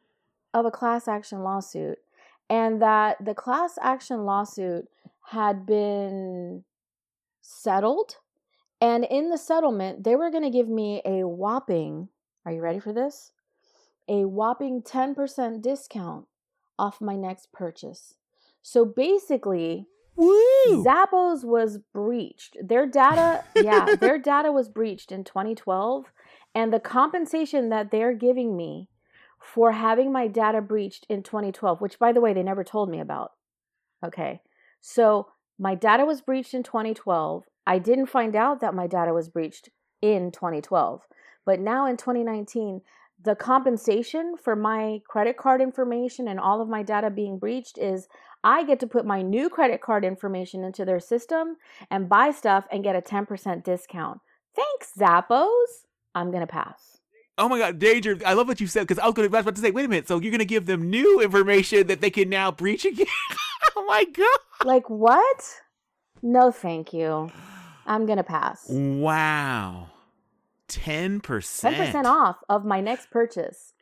of 0.52 0.66
a 0.66 0.70
class 0.70 1.06
action 1.08 1.42
lawsuit 1.42 1.98
and 2.50 2.82
that 2.82 3.24
the 3.24 3.34
class 3.34 3.78
action 3.80 4.24
lawsuit 4.24 4.86
had 5.26 5.64
been 5.64 6.64
settled 7.50 8.16
and 8.80 9.04
in 9.10 9.30
the 9.30 9.38
settlement 9.38 10.04
they 10.04 10.16
were 10.16 10.30
going 10.30 10.44
to 10.44 10.50
give 10.50 10.68
me 10.68 11.02
a 11.04 11.26
whopping 11.26 12.08
are 12.44 12.52
you 12.52 12.62
ready 12.62 12.80
for 12.80 12.92
this? 12.92 13.32
A 14.08 14.24
whopping 14.24 14.82
10% 14.82 15.62
discount 15.62 16.26
off 16.78 17.00
my 17.00 17.16
next 17.16 17.52
purchase. 17.52 18.14
So 18.62 18.84
basically, 18.84 19.86
Woo! 20.16 20.84
Zappos 20.84 21.44
was 21.44 21.78
breached. 21.92 22.56
Their 22.62 22.86
data, 22.86 23.44
yeah, 23.54 23.94
their 23.94 24.18
data 24.18 24.52
was 24.52 24.68
breached 24.68 25.12
in 25.12 25.24
2012, 25.24 26.06
and 26.54 26.72
the 26.72 26.80
compensation 26.80 27.68
that 27.68 27.90
they're 27.90 28.14
giving 28.14 28.56
me 28.56 28.88
for 29.38 29.72
having 29.72 30.12
my 30.12 30.26
data 30.26 30.60
breached 30.60 31.06
in 31.08 31.22
2012, 31.22 31.80
which 31.80 31.98
by 31.98 32.12
the 32.12 32.20
way, 32.20 32.34
they 32.34 32.42
never 32.42 32.64
told 32.64 32.90
me 32.90 33.00
about. 33.00 33.32
Okay. 34.04 34.40
So, 34.80 35.28
my 35.60 35.74
data 35.74 36.06
was 36.06 36.22
breached 36.22 36.54
in 36.54 36.62
2012. 36.62 37.44
I 37.66 37.78
didn't 37.78 38.06
find 38.06 38.34
out 38.34 38.62
that 38.62 38.74
my 38.74 38.86
data 38.86 39.12
was 39.12 39.28
breached 39.28 39.68
in 40.00 40.32
2012. 40.32 41.02
But 41.44 41.60
now 41.60 41.86
in 41.86 41.98
2019, 41.98 42.80
the 43.22 43.34
compensation 43.34 44.36
for 44.42 44.56
my 44.56 45.02
credit 45.06 45.36
card 45.36 45.60
information 45.60 46.28
and 46.28 46.40
all 46.40 46.62
of 46.62 46.68
my 46.70 46.82
data 46.82 47.10
being 47.10 47.38
breached 47.38 47.76
is 47.76 48.08
I 48.42 48.64
get 48.64 48.80
to 48.80 48.86
put 48.86 49.04
my 49.04 49.20
new 49.20 49.50
credit 49.50 49.82
card 49.82 50.02
information 50.02 50.64
into 50.64 50.86
their 50.86 50.98
system 50.98 51.56
and 51.90 52.08
buy 52.08 52.30
stuff 52.30 52.64
and 52.72 52.82
get 52.82 52.96
a 52.96 53.02
10% 53.02 53.62
discount. 53.62 54.20
Thanks, 54.56 54.92
Zappos. 54.98 55.84
I'm 56.14 56.30
going 56.30 56.40
to 56.40 56.46
pass. 56.46 56.96
Oh 57.36 57.48
my 57.48 57.58
God, 57.58 57.78
danger! 57.78 58.18
I 58.26 58.34
love 58.34 58.48
what 58.48 58.60
you 58.60 58.66
said 58.66 58.82
because 58.82 58.98
I 58.98 59.06
was 59.06 59.14
going 59.14 59.30
to 59.30 59.38
about 59.38 59.54
to 59.54 59.60
say, 59.60 59.70
wait 59.70 59.86
a 59.86 59.88
minute. 59.88 60.08
So 60.08 60.18
you're 60.20 60.30
going 60.30 60.40
to 60.40 60.44
give 60.44 60.66
them 60.66 60.90
new 60.90 61.20
information 61.20 61.86
that 61.86 62.00
they 62.00 62.10
can 62.10 62.28
now 62.28 62.50
breach 62.50 62.84
again? 62.84 63.06
oh 63.76 63.84
my 63.86 64.04
God! 64.04 64.66
Like, 64.66 64.88
what? 64.88 65.44
No, 66.22 66.50
thank 66.50 66.92
you. 66.92 67.30
I'm 67.86 68.06
going 68.06 68.18
to 68.18 68.24
pass. 68.24 68.66
Wow, 68.68 69.88
ten 70.68 71.20
percent. 71.20 71.76
10% 71.76 72.04
off 72.04 72.36
of 72.48 72.64
my 72.64 72.80
next 72.80 73.10
purchase. 73.10 73.72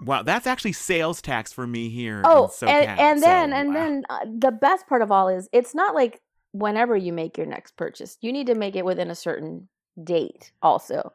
Wow, 0.00 0.22
that's 0.22 0.46
actually 0.46 0.72
sales 0.72 1.22
tax 1.22 1.52
for 1.52 1.66
me 1.66 1.88
here. 1.88 2.22
Oh, 2.24 2.50
SoCal, 2.52 2.68
and, 2.68 3.00
and 3.00 3.22
then 3.22 3.50
so, 3.50 3.56
and 3.56 3.68
wow. 3.68 3.74
then 3.74 4.04
uh, 4.10 4.18
the 4.38 4.50
best 4.50 4.86
part 4.86 5.00
of 5.00 5.10
all 5.10 5.28
is 5.28 5.48
it's 5.52 5.74
not 5.74 5.94
like 5.94 6.20
whenever 6.52 6.96
you 6.96 7.12
make 7.12 7.36
your 7.36 7.46
next 7.46 7.76
purchase. 7.76 8.16
You 8.20 8.32
need 8.32 8.46
to 8.48 8.54
make 8.54 8.76
it 8.76 8.84
within 8.84 9.10
a 9.10 9.14
certain 9.14 9.68
date 10.02 10.52
also. 10.62 11.12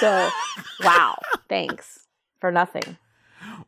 So, 0.00 0.30
wow. 0.80 1.16
Thanks 1.48 2.06
for 2.40 2.52
nothing. 2.52 2.96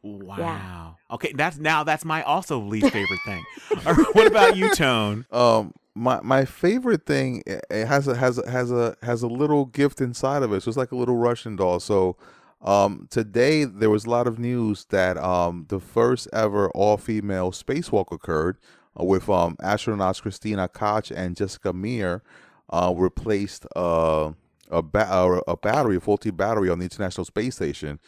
Wow. 0.03 0.97
Okay, 1.11 1.33
that's 1.33 1.59
now 1.59 1.85
that's 1.85 2.05
my 2.05 2.23
also 2.23 2.59
least 2.59 2.91
favorite 2.91 3.21
thing. 3.27 3.45
What 4.13 4.27
about 4.27 4.57
you, 4.57 4.69
Tone? 4.75 5.27
Um, 5.33 5.73
my 5.95 6.21
my 6.23 6.45
favorite 6.45 7.05
thing 7.07 7.43
it 7.47 7.65
it 7.71 7.87
has 7.87 8.07
a 8.09 8.15
has 8.17 8.39
a 8.39 8.49
has 8.51 8.71
a 8.71 8.97
has 9.03 9.23
a 9.23 9.27
little 9.27 9.65
gift 9.67 10.01
inside 10.01 10.43
of 10.43 10.53
it. 10.53 10.63
So 10.63 10.69
it's 10.69 10.77
like 10.79 10.93
a 10.93 10.97
little 10.97 11.17
Russian 11.17 11.57
doll. 11.57 11.81
So 11.81 12.17
um 12.63 13.09
today 13.11 13.65
there 13.65 13.91
was 13.91 14.05
a 14.05 14.11
lot 14.11 14.27
of 14.27 14.39
news 14.39 14.85
that 14.91 15.17
um 15.19 15.67
the 15.69 15.81
first 15.81 16.29
ever 16.33 16.71
all 16.71 16.97
female 16.97 17.51
spacewalk 17.53 18.13
occurred 18.13 18.59
uh, 18.99 19.05
with 19.05 19.29
um 19.29 19.57
astronauts 19.57 20.21
Christina 20.23 20.69
Koch 20.69 21.11
and 21.11 21.37
Jessica 21.37 21.73
Meir 21.73 22.23
uh 22.71 22.93
replaced 22.97 23.67
uh 23.77 24.33
a 24.71 24.83
ba- 24.83 25.13
uh, 25.13 25.41
a 25.49 25.57
battery 25.57 25.97
a 25.97 26.01
faulty 26.01 26.31
battery 26.31 26.71
on 26.71 26.79
the 26.79 26.85
International 26.85 27.25
Space 27.25 27.57
Station. 27.57 27.99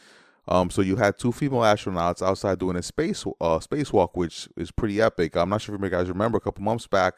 Um, 0.48 0.70
so 0.70 0.82
you 0.82 0.96
had 0.96 1.18
two 1.18 1.30
female 1.30 1.60
astronauts 1.60 2.20
outside 2.20 2.58
doing 2.58 2.76
a 2.76 2.82
space 2.82 3.24
uh, 3.40 3.58
spacewalk, 3.58 4.10
which 4.14 4.48
is 4.56 4.70
pretty 4.70 5.00
epic. 5.00 5.36
I'm 5.36 5.48
not 5.48 5.62
sure 5.62 5.74
if 5.74 5.80
you 5.80 5.88
guys 5.88 6.08
remember 6.08 6.38
a 6.38 6.40
couple 6.40 6.64
months 6.64 6.86
back, 6.86 7.14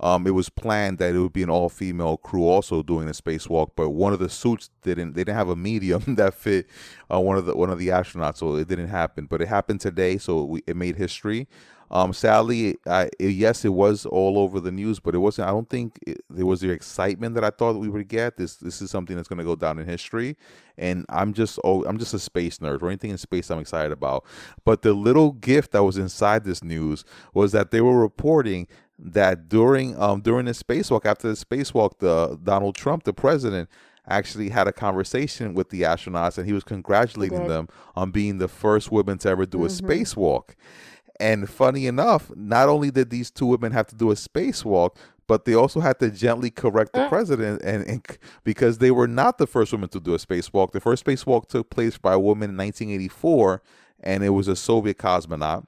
um, 0.00 0.26
it 0.26 0.32
was 0.32 0.48
planned 0.48 0.98
that 0.98 1.14
it 1.14 1.18
would 1.18 1.32
be 1.32 1.42
an 1.42 1.50
all 1.50 1.68
female 1.68 2.16
crew 2.16 2.44
also 2.44 2.82
doing 2.82 3.08
a 3.08 3.12
spacewalk, 3.12 3.70
but 3.76 3.90
one 3.90 4.12
of 4.12 4.18
the 4.18 4.28
suits 4.28 4.70
didn't. 4.82 5.14
They 5.14 5.22
didn't 5.22 5.36
have 5.36 5.48
a 5.48 5.56
medium 5.56 6.02
that 6.16 6.34
fit 6.34 6.66
uh, 7.12 7.20
one 7.20 7.36
of 7.36 7.46
the 7.46 7.56
one 7.56 7.70
of 7.70 7.78
the 7.78 7.88
astronauts, 7.88 8.38
so 8.38 8.56
it 8.56 8.68
didn't 8.68 8.88
happen. 8.88 9.26
But 9.26 9.40
it 9.40 9.48
happened 9.48 9.80
today, 9.80 10.18
so 10.18 10.44
we, 10.44 10.62
it 10.66 10.76
made 10.76 10.96
history. 10.96 11.48
Um, 11.90 12.12
sadly, 12.12 12.76
I, 12.86 13.10
yes, 13.20 13.64
it 13.64 13.72
was 13.72 14.06
all 14.06 14.38
over 14.38 14.58
the 14.58 14.72
news, 14.72 14.98
but 14.98 15.14
it 15.14 15.18
wasn't. 15.18 15.48
I 15.48 15.52
don't 15.52 15.68
think 15.68 15.98
it, 16.06 16.22
there 16.28 16.46
was 16.46 16.60
the 16.60 16.70
excitement 16.70 17.34
that 17.34 17.44
I 17.44 17.50
thought 17.50 17.76
we 17.76 17.88
would 17.88 18.08
get. 18.08 18.36
This 18.36 18.56
this 18.56 18.82
is 18.82 18.90
something 18.90 19.14
that's 19.14 19.28
going 19.28 19.38
to 19.38 19.44
go 19.44 19.54
down 19.54 19.78
in 19.78 19.86
history, 19.86 20.36
and 20.76 21.04
I'm 21.08 21.32
just 21.34 21.58
oh, 21.62 21.84
I'm 21.84 21.98
just 21.98 22.14
a 22.14 22.18
space 22.18 22.58
nerd. 22.58 22.82
Or 22.82 22.88
anything 22.88 23.10
in 23.10 23.18
space, 23.18 23.50
I'm 23.50 23.60
excited 23.60 23.92
about. 23.92 24.24
But 24.64 24.82
the 24.82 24.92
little 24.92 25.32
gift 25.32 25.72
that 25.72 25.84
was 25.84 25.96
inside 25.96 26.44
this 26.44 26.64
news 26.64 27.04
was 27.32 27.52
that 27.52 27.70
they 27.70 27.80
were 27.80 28.00
reporting 28.00 28.66
that 28.98 29.48
during 29.48 30.00
um 30.00 30.20
during 30.20 30.46
the 30.46 30.52
spacewalk, 30.52 31.04
after 31.04 31.28
the 31.28 31.34
spacewalk, 31.34 31.98
the 31.98 32.38
Donald 32.42 32.74
Trump, 32.76 33.04
the 33.04 33.12
president, 33.12 33.68
actually 34.06 34.50
had 34.50 34.68
a 34.68 34.72
conversation 34.72 35.54
with 35.54 35.70
the 35.70 35.82
astronauts, 35.82 36.36
and 36.38 36.46
he 36.46 36.52
was 36.52 36.64
congratulating 36.64 37.46
them 37.46 37.68
on 37.96 38.10
being 38.10 38.38
the 38.38 38.48
first 38.48 38.92
women 38.92 39.16
to 39.18 39.28
ever 39.28 39.46
do 39.46 39.64
a 39.64 39.68
Mhm. 39.68 39.80
spacewalk. 39.80 40.50
And 41.20 41.48
funny 41.48 41.86
enough, 41.86 42.30
not 42.34 42.68
only 42.68 42.90
did 42.90 43.10
these 43.10 43.30
two 43.30 43.46
women 43.46 43.72
have 43.72 43.86
to 43.88 43.94
do 43.94 44.10
a 44.10 44.14
spacewalk, 44.14 44.96
but 45.26 45.44
they 45.46 45.54
also 45.54 45.80
had 45.80 45.98
to 46.00 46.10
gently 46.10 46.50
correct 46.50 46.92
the 46.92 47.00
Mm. 47.00 47.08
president, 47.08 47.62
and, 47.62 47.86
and 47.86 48.06
because 48.42 48.78
they 48.78 48.90
were 48.90 49.08
not 49.08 49.38
the 49.38 49.46
first 49.46 49.72
women 49.72 49.88
to 49.90 50.00
do 50.00 50.12
a 50.12 50.18
spacewalk. 50.18 50.72
The 50.72 50.80
first 50.80 51.04
spacewalk 51.06 51.48
took 51.48 51.70
place 51.70 51.96
by 51.96 52.12
a 52.12 52.18
woman 52.18 52.50
in 52.50 52.56
1984, 52.56 53.62
and 54.00 54.22
it 54.22 54.30
was 54.30 54.48
a 54.48 54.56
Soviet 54.56 54.98
cosmonaut. 54.98 55.64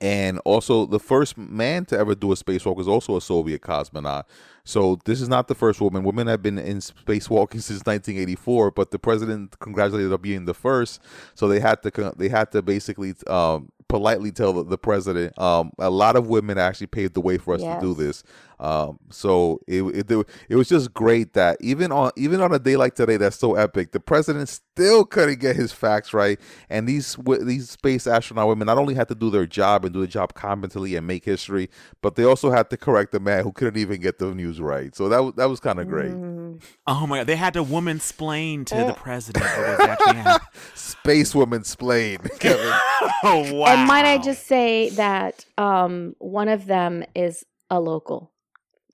And 0.00 0.40
also, 0.46 0.86
the 0.86 0.98
first 0.98 1.36
man 1.36 1.84
to 1.86 1.98
ever 1.98 2.14
do 2.14 2.32
a 2.32 2.34
spacewalk 2.34 2.76
was 2.76 2.88
also 2.88 3.16
a 3.16 3.20
Soviet 3.20 3.60
cosmonaut. 3.60 4.24
So 4.64 4.98
this 5.04 5.20
is 5.20 5.28
not 5.28 5.48
the 5.48 5.54
first 5.54 5.80
woman. 5.80 6.04
Women 6.04 6.26
have 6.26 6.42
been 6.42 6.58
in 6.58 6.78
spacewalking 6.78 7.52
since 7.60 7.80
1984, 7.84 8.70
but 8.70 8.92
the 8.92 8.98
president 8.98 9.58
congratulated 9.58 10.12
on 10.12 10.20
being 10.20 10.46
the 10.46 10.54
first. 10.54 11.02
So 11.34 11.48
they 11.48 11.60
had 11.60 11.82
to 11.82 12.14
they 12.16 12.28
had 12.28 12.50
to 12.52 12.62
basically 12.62 13.14
um, 13.26 13.70
politely 13.90 14.30
tell 14.30 14.52
the, 14.52 14.64
the 14.64 14.78
president. 14.78 15.38
Um, 15.38 15.72
a 15.78 15.90
lot 15.90 16.16
of 16.16 16.28
women 16.28 16.58
actually 16.58 16.86
paved 16.86 17.14
the 17.14 17.20
way 17.20 17.36
for 17.36 17.54
us 17.54 17.60
to 17.60 17.78
do 17.80 17.94
this. 17.94 18.22
Um, 18.60 18.98
so 19.08 19.58
it, 19.66 19.82
it 19.82 20.26
it 20.50 20.56
was 20.56 20.68
just 20.68 20.92
great 20.92 21.32
that 21.32 21.56
even 21.62 21.90
on 21.90 22.10
even 22.14 22.42
on 22.42 22.52
a 22.52 22.58
day 22.58 22.76
like 22.76 22.94
today 22.94 23.16
that's 23.16 23.38
so 23.38 23.54
epic, 23.54 23.92
the 23.92 24.00
president 24.00 24.50
still 24.50 25.06
couldn't 25.06 25.40
get 25.40 25.56
his 25.56 25.72
facts 25.72 26.12
right, 26.12 26.38
and 26.68 26.86
these 26.86 27.16
these 27.40 27.70
space 27.70 28.06
astronaut 28.06 28.48
women 28.48 28.66
not 28.66 28.76
only 28.76 28.92
had 28.92 29.08
to 29.08 29.14
do 29.14 29.30
their 29.30 29.46
job 29.46 29.86
and 29.86 29.94
do 29.94 30.02
the 30.02 30.06
job 30.06 30.34
competently 30.34 30.94
and 30.94 31.06
make 31.06 31.24
history, 31.24 31.70
but 32.02 32.16
they 32.16 32.24
also 32.24 32.50
had 32.50 32.68
to 32.68 32.76
correct 32.76 33.12
the 33.12 33.20
man 33.20 33.44
who 33.44 33.50
couldn't 33.50 33.78
even 33.78 33.98
get 33.98 34.18
the 34.18 34.34
news 34.34 34.60
right. 34.60 34.94
So 34.94 35.08
that 35.08 35.24
was 35.24 35.34
that 35.36 35.48
was 35.48 35.58
kind 35.58 35.80
of 35.80 35.88
great. 35.88 36.12
Mm. 36.12 36.62
Oh 36.86 37.06
my 37.06 37.20
god, 37.20 37.28
they 37.28 37.36
had 37.36 37.54
to 37.54 37.62
woman 37.62 37.98
splain 37.98 38.66
to 38.66 38.74
the 38.74 38.92
president 38.92 39.46
what 39.46 39.78
was 39.78 39.88
actually 39.88 40.16
happening. 40.16 40.48
Space 40.74 41.34
woman 41.34 41.64
splain, 41.64 42.18
Kevin. 42.38 42.72
Oh 43.22 43.52
wow. 43.54 43.66
And 43.66 43.79
might 43.86 44.04
I 44.04 44.18
just 44.18 44.46
say 44.46 44.90
that 44.90 45.44
um, 45.58 46.14
one 46.18 46.48
of 46.48 46.66
them 46.66 47.04
is 47.14 47.44
a 47.70 47.80
local 47.80 48.32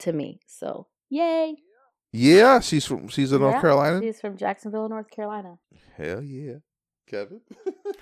to 0.01 0.13
me. 0.13 0.41
So, 0.47 0.87
yay. 1.11 1.57
yeah, 2.13 2.61
she's 2.61 2.85
from 2.87 3.09
she's 3.09 3.33
in 3.33 3.41
North 3.41 3.55
Yeah, 3.55 3.61
Carolina. 3.61 4.01
She's 4.01 4.21
from 4.21 4.37
Jacksonville, 4.37 4.89
North 4.89 5.11
Carolina. 5.11 5.59
Hell 5.97 6.23
yeah, 6.23 6.57
Kevin. 7.07 7.41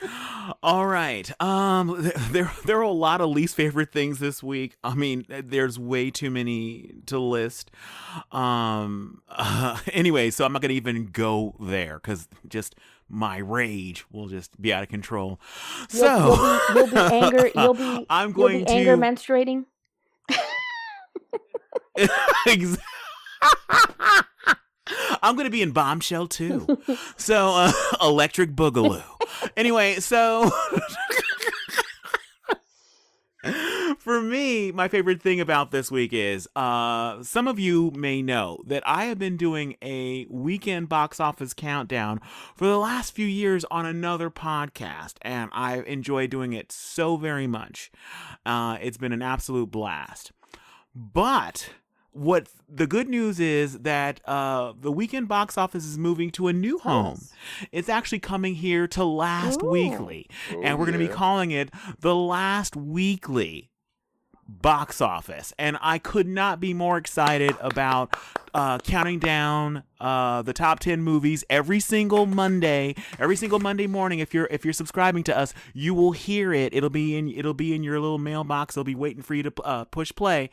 All 0.62 0.86
right. 0.86 1.30
Um 1.40 2.10
there 2.30 2.50
there 2.64 2.78
are 2.78 2.82
a 2.82 2.90
lot 2.90 3.20
of 3.20 3.30
least 3.30 3.54
favorite 3.54 3.92
things 3.92 4.18
this 4.18 4.42
week. 4.42 4.76
I 4.82 4.94
mean, 4.94 5.24
there's 5.28 5.78
way 5.78 6.10
too 6.10 6.30
many 6.30 6.94
to 7.06 7.18
list. 7.18 7.70
Um 8.32 9.22
uh, 9.28 9.78
anyway, 9.92 10.30
so 10.30 10.44
I'm 10.44 10.52
not 10.52 10.62
going 10.62 10.70
to 10.70 10.74
even 10.74 11.06
go 11.06 11.54
there 11.60 12.00
cuz 12.00 12.28
just 12.48 12.74
my 13.08 13.38
rage 13.38 14.04
will 14.10 14.28
just 14.28 14.60
be 14.60 14.72
out 14.72 14.82
of 14.82 14.88
control. 14.88 15.40
You'll, 15.92 16.00
So 16.00 16.34
you'll 16.74 16.86
be, 16.86 16.96
you'll 16.96 17.08
be 17.08 17.14
anger. 17.14 17.50
You'll 17.54 17.74
be. 17.74 18.06
I'm 18.10 18.32
going 18.32 18.64
be 18.64 18.72
anger 18.72 18.96
to 18.96 19.02
menstruating. 19.02 19.64
Ex- 22.46 22.76
I'm 25.22 25.36
going 25.36 25.44
to 25.46 25.50
be 25.50 25.62
in 25.62 25.72
Bombshell 25.72 26.28
too. 26.28 26.66
So, 27.16 27.50
uh, 27.54 27.72
Electric 28.02 28.50
Boogaloo. 28.50 29.02
Anyway, 29.56 29.94
so 30.00 30.50
for 33.98 34.20
me, 34.20 34.72
my 34.72 34.88
favorite 34.88 35.22
thing 35.22 35.40
about 35.40 35.70
this 35.70 35.90
week 35.90 36.12
is 36.12 36.48
uh, 36.56 37.22
some 37.22 37.48
of 37.48 37.58
you 37.58 37.90
may 37.94 38.22
know 38.22 38.62
that 38.66 38.82
I 38.86 39.06
have 39.06 39.18
been 39.18 39.36
doing 39.36 39.76
a 39.82 40.26
weekend 40.28 40.88
box 40.88 41.20
office 41.20 41.54
countdown 41.54 42.20
for 42.54 42.66
the 42.66 42.78
last 42.78 43.14
few 43.14 43.26
years 43.26 43.64
on 43.70 43.86
another 43.86 44.30
podcast, 44.30 45.14
and 45.22 45.50
I 45.52 45.80
enjoy 45.80 46.26
doing 46.26 46.52
it 46.52 46.72
so 46.72 47.16
very 47.16 47.46
much. 47.46 47.90
Uh, 48.44 48.78
it's 48.80 48.98
been 48.98 49.12
an 49.12 49.22
absolute 49.22 49.70
blast. 49.70 50.32
But 50.94 51.70
what 52.12 52.48
the 52.68 52.86
good 52.86 53.08
news 53.08 53.40
is 53.40 53.80
that 53.80 54.20
uh, 54.24 54.72
the 54.80 54.92
weekend 54.92 55.26
box 55.28 55.58
office 55.58 55.84
is 55.84 55.98
moving 55.98 56.30
to 56.30 56.48
a 56.48 56.52
new 56.52 56.78
home. 56.78 57.20
It's 57.72 57.88
actually 57.88 58.20
coming 58.20 58.54
here 58.54 58.86
to 58.88 59.04
Last 59.04 59.62
Ooh. 59.62 59.70
Weekly, 59.70 60.28
and 60.50 60.64
Oh, 60.64 60.76
we're 60.76 60.86
going 60.86 60.92
to 60.92 60.98
be 60.98 61.08
calling 61.08 61.50
it 61.50 61.70
the 61.98 62.14
Last 62.14 62.76
Weekly 62.76 63.70
box 64.48 65.00
office 65.00 65.52
and 65.58 65.76
i 65.80 65.98
could 65.98 66.26
not 66.26 66.60
be 66.60 66.74
more 66.74 66.96
excited 66.96 67.54
about 67.60 68.14
uh, 68.54 68.78
counting 68.78 69.18
down 69.18 69.82
uh, 70.00 70.40
the 70.42 70.52
top 70.52 70.78
10 70.78 71.02
movies 71.02 71.44
every 71.50 71.80
single 71.80 72.24
monday 72.24 72.94
every 73.18 73.34
single 73.34 73.58
monday 73.58 73.86
morning. 73.86 74.20
If 74.20 74.32
you're 74.32 74.46
if 74.50 74.64
you're 74.64 74.72
subscribing 74.72 75.24
to 75.24 75.36
us 75.36 75.52
you 75.72 75.92
will 75.92 76.12
hear 76.12 76.52
it. 76.52 76.72
It'll 76.72 76.90
be 76.90 77.16
in 77.16 77.28
it'll 77.28 77.54
be 77.54 77.74
in 77.74 77.82
your 77.82 77.98
little 77.98 78.18
mailbox. 78.18 78.76
It'll 78.76 78.84
be 78.84 78.94
waiting 78.94 79.22
for 79.22 79.34
you 79.34 79.42
to 79.42 79.52
uh, 79.64 79.84
push 79.84 80.12
play. 80.14 80.50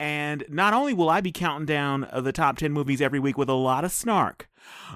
And 0.00 0.44
not 0.48 0.72
only 0.72 0.94
will 0.94 1.10
i 1.10 1.20
be 1.20 1.32
counting 1.32 1.66
down 1.66 2.08
uh, 2.10 2.20
the 2.22 2.32
top 2.32 2.56
10 2.56 2.72
movies 2.72 3.02
every 3.02 3.20
week 3.20 3.36
with 3.36 3.50
a 3.50 3.54
lot 3.54 3.84
of 3.84 3.92
snark 3.92 4.48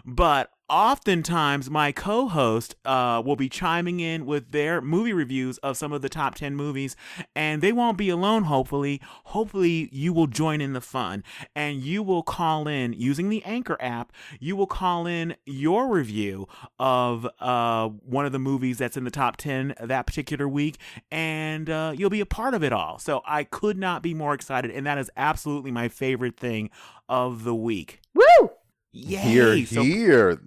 but 0.05 0.51
oftentimes 0.69 1.71
my 1.71 1.93
co-host 1.93 2.75
uh, 2.85 3.23
will 3.25 3.37
be 3.37 3.49
chiming 3.49 4.01
in 4.01 4.27
with 4.27 4.51
their 4.51 4.81
movie 4.81 5.13
reviews 5.13 5.59
of 5.59 5.77
some 5.77 5.93
of 5.93 6.03
the 6.03 6.09
top 6.09 6.35
10 6.35 6.57
movies 6.57 6.97
and 7.35 7.63
they 7.63 7.73
won't 7.73 7.97
be 7.97 8.09
alone 8.09 8.45
hopefully. 8.45 9.01
Hopefully 9.25 9.89
you 9.93 10.13
will 10.13 10.27
join 10.27 10.61
in 10.61 10.73
the 10.73 10.81
fun 10.81 11.23
and 11.55 11.83
you 11.83 12.03
will 12.03 12.23
call 12.23 12.67
in 12.67 12.93
using 12.93 13.29
the 13.29 13.45
anchor 13.45 13.77
app 13.81 14.13
you 14.41 14.57
will 14.57 14.67
call 14.67 15.07
in 15.07 15.37
your 15.45 15.89
review 15.89 16.49
of 16.79 17.27
uh, 17.41 17.89
one 17.89 18.27
of 18.27 18.33
the 18.33 18.39
movies 18.39 18.79
that's 18.79 18.97
in 18.97 19.05
the 19.05 19.11
top 19.11 19.37
10 19.37 19.75
that 19.81 20.07
particular 20.07 20.49
week 20.49 20.79
and 21.11 21.71
uh, 21.71 21.93
you'll 21.97 22.11
be 22.11 22.21
a 22.21 22.27
part 22.27 22.55
of 22.55 22.65
it 22.65 22.73
all. 22.73 22.99
So 22.99 23.23
i 23.27 23.45
could 23.45 23.79
not 23.79 24.03
be 24.03 24.15
more 24.15 24.35
excited 24.35 24.71
and 24.71 24.85
that 24.87 24.99
is 24.99 25.11
absolutely 25.17 25.71
my 25.71 25.89
favorite 25.89 26.37
thing 26.37 26.71
of 27.09 27.45
the 27.45 27.55
week. 27.55 28.01
Woo! 28.15 28.56
Yay! 28.93 29.19
Here, 29.19 29.67
So- 29.67 29.83
here. 29.83 30.41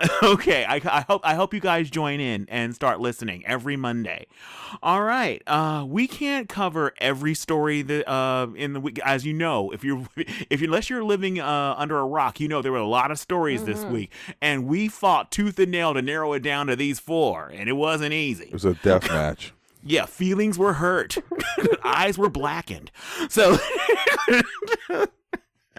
okay, 0.22 0.64
I, 0.64 0.76
I 0.76 1.02
hope 1.06 1.20
I 1.24 1.34
hope 1.34 1.52
you 1.52 1.60
guys 1.60 1.90
join 1.90 2.20
in 2.20 2.46
and 2.48 2.74
start 2.74 3.00
listening 3.00 3.44
every 3.44 3.76
Monday. 3.76 4.26
All 4.82 5.02
right, 5.02 5.42
uh, 5.46 5.84
we 5.86 6.06
can't 6.08 6.48
cover 6.48 6.94
every 7.02 7.34
story 7.34 7.82
that 7.82 8.10
uh, 8.10 8.46
in 8.56 8.72
the 8.72 8.80
week, 8.80 8.98
as 9.04 9.26
you 9.26 9.34
know, 9.34 9.70
if 9.72 9.84
you're 9.84 10.06
if 10.48 10.62
you, 10.62 10.68
unless 10.68 10.88
you're 10.88 11.04
living 11.04 11.38
uh, 11.38 11.74
under 11.76 11.98
a 11.98 12.06
rock, 12.06 12.40
you 12.40 12.48
know 12.48 12.62
there 12.62 12.72
were 12.72 12.78
a 12.78 12.86
lot 12.88 13.10
of 13.10 13.18
stories 13.18 13.64
this 13.64 13.84
Mhm. 13.84 13.90
week, 13.90 14.12
and 14.40 14.66
we 14.66 14.88
fought 14.88 15.30
tooth 15.30 15.58
and 15.58 15.70
nail 15.70 15.92
to 15.92 16.00
narrow 16.00 16.32
it 16.32 16.40
down 16.40 16.66
to 16.68 16.76
these 16.76 16.98
four, 16.98 17.50
and 17.52 17.68
it 17.68 17.74
wasn't 17.74 18.14
easy. 18.14 18.44
It 18.44 18.52
was 18.54 18.64
a 18.64 18.74
death 18.74 19.06
match. 19.08 19.52
Yeah, 19.82 20.04
feelings 20.04 20.58
were 20.58 20.74
hurt, 20.74 21.16
eyes 21.82 22.18
were 22.18 22.28
blackened. 22.28 22.90
So. 23.30 23.56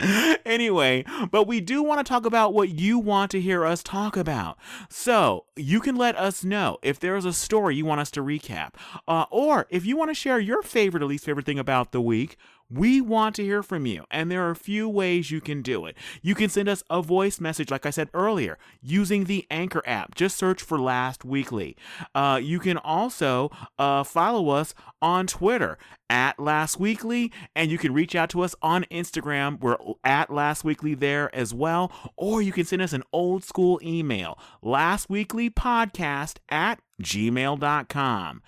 anyway, 0.46 1.06
but 1.32 1.48
we 1.48 1.62
do 1.62 1.84
want 1.84 2.06
to 2.06 2.10
talk 2.10 2.26
about 2.26 2.54
what 2.54 2.70
you 2.70 2.98
want 2.98 3.32
to 3.32 3.42
hear 3.42 3.66
us 3.66 3.84
talk 3.84 4.18
about. 4.18 4.58
So 4.90 5.46
you 5.56 5.80
can 5.80 5.96
let 5.96 6.16
us 6.18 6.44
know 6.44 6.78
if 6.82 7.00
there's 7.00 7.26
a 7.26 7.34
story 7.34 7.76
you 7.76 7.86
want 7.86 8.02
us 8.02 8.12
to 8.12 8.22
recap, 8.22 8.74
uh, 9.08 9.26
or 9.30 9.68
if 9.70 9.86
you 9.86 9.98
want 9.98 10.10
to 10.10 10.16
share 10.16 10.40
your 10.40 10.62
favorite 10.62 11.04
or 11.04 11.08
least 11.08 11.26
favorite 11.26 11.46
thing 11.46 11.60
about 11.60 11.92
the 11.92 12.02
week. 12.02 12.38
We 12.74 13.02
want 13.02 13.36
to 13.36 13.44
hear 13.44 13.64
from 13.64 13.86
you, 13.86 14.06
and 14.10 14.32
there 14.32 14.48
are 14.48 14.52
a 14.52 14.56
few 14.56 14.88
ways 14.88 15.30
you 15.30 15.42
can 15.42 15.62
do 15.62 15.86
it. 15.86 15.98
You 16.22 16.36
can 16.36 16.50
send 16.50 16.70
us 16.70 16.84
a 16.90 17.02
voice 17.02 17.42
message, 17.42 17.70
like 17.70 17.86
I 17.86 17.90
said 17.90 18.10
earlier, 18.14 18.58
using 18.82 19.26
the 19.26 19.46
Anchor 19.52 19.84
app. 19.86 20.16
Just 20.16 20.38
search 20.38 20.62
for 20.62 20.80
Last 20.80 21.26
Weekly. 21.26 21.76
Uh, 22.16 22.40
you 22.42 22.60
can 22.60 22.78
also 22.78 23.52
uh, 23.78 24.04
follow 24.04 24.50
us 24.50 24.74
on 25.02 25.28
Twitter 25.28 25.78
at 26.10 26.40
Last 26.40 26.80
Weekly, 26.80 27.32
and 27.56 27.70
you 27.72 27.78
can 27.78 27.94
reach 27.94 28.16
out 28.16 28.30
to 28.30 28.42
us 28.42 28.56
on 28.62 28.86
Instagram. 28.92 29.60
We're 29.60 29.78
at 30.04 30.30
Last 30.30 30.64
Weekly 30.64 30.94
there 30.94 31.34
as 31.36 31.54
well, 31.54 31.92
or 32.16 32.42
you 32.42 32.54
can 32.54 32.66
send 32.66 32.82
us 32.82 32.94
an 32.94 33.04
old 33.12 33.44
school 33.44 33.80
email, 33.84 34.40
lastweeklypodcast 34.64 36.38
at 36.50 36.80
gmail.com. 37.02 38.42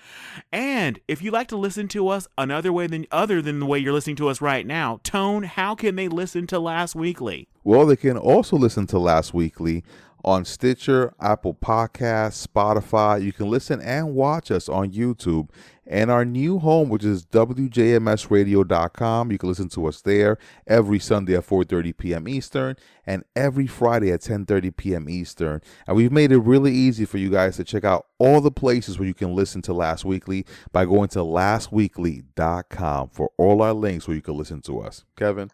And 0.51 0.99
if 1.07 1.21
you 1.21 1.31
like 1.31 1.47
to 1.49 1.57
listen 1.57 1.87
to 1.89 2.07
us 2.07 2.27
another 2.37 2.71
way 2.71 2.87
than 2.87 3.05
other 3.11 3.41
than 3.41 3.59
the 3.59 3.65
way 3.65 3.79
you're 3.79 3.93
listening 3.93 4.15
to 4.17 4.29
us 4.29 4.41
right 4.41 4.65
now, 4.65 4.99
Tone, 5.03 5.43
how 5.43 5.75
can 5.75 5.95
they 5.95 6.07
listen 6.07 6.47
to 6.47 6.59
Last 6.59 6.95
Weekly? 6.95 7.47
Well, 7.63 7.85
they 7.85 7.95
can 7.95 8.17
also 8.17 8.57
listen 8.57 8.87
to 8.87 8.99
Last 8.99 9.33
Weekly 9.33 9.83
on 10.23 10.45
Stitcher, 10.45 11.13
Apple 11.19 11.53
Podcasts, 11.53 12.47
Spotify. 12.47 13.21
You 13.21 13.33
can 13.33 13.49
listen 13.49 13.81
and 13.81 14.15
watch 14.15 14.51
us 14.51 14.69
on 14.69 14.91
YouTube. 14.91 15.49
And 15.85 16.09
our 16.09 16.23
new 16.23 16.59
home, 16.59 16.87
which 16.87 17.03
is 17.03 17.25
WJMSradio.com. 17.25 19.31
You 19.31 19.37
can 19.37 19.49
listen 19.49 19.67
to 19.69 19.85
us 19.85 20.01
there 20.01 20.37
every 20.65 20.99
Sunday 20.99 21.35
at 21.35 21.45
4.30 21.45 21.97
p.m. 21.97 22.27
Eastern 22.27 22.77
and 23.05 23.23
every 23.35 23.67
Friday 23.67 24.11
at 24.11 24.21
10.30 24.21 24.77
p.m. 24.77 25.09
Eastern. 25.09 25.61
And 25.85 25.97
we've 25.97 26.11
made 26.11 26.31
it 26.31 26.37
really 26.37 26.71
easy 26.71 27.03
for 27.03 27.17
you 27.17 27.29
guys 27.29 27.57
to 27.57 27.65
check 27.65 27.83
out 27.83 28.05
all 28.17 28.39
the 28.39 28.51
places 28.51 28.97
where 28.97 29.07
you 29.07 29.13
can 29.13 29.35
listen 29.35 29.61
to 29.63 29.73
Last 29.73 30.05
Weekly 30.05 30.45
by 30.71 30.85
going 30.85 31.09
to 31.09 31.19
lastweekly.com 31.19 33.09
for 33.09 33.31
all 33.37 33.61
our 33.61 33.73
links 33.73 34.07
where 34.07 34.15
you 34.15 34.21
can 34.21 34.37
listen 34.37 34.61
to 34.61 34.79
us. 34.79 35.03
Kevin? 35.17 35.51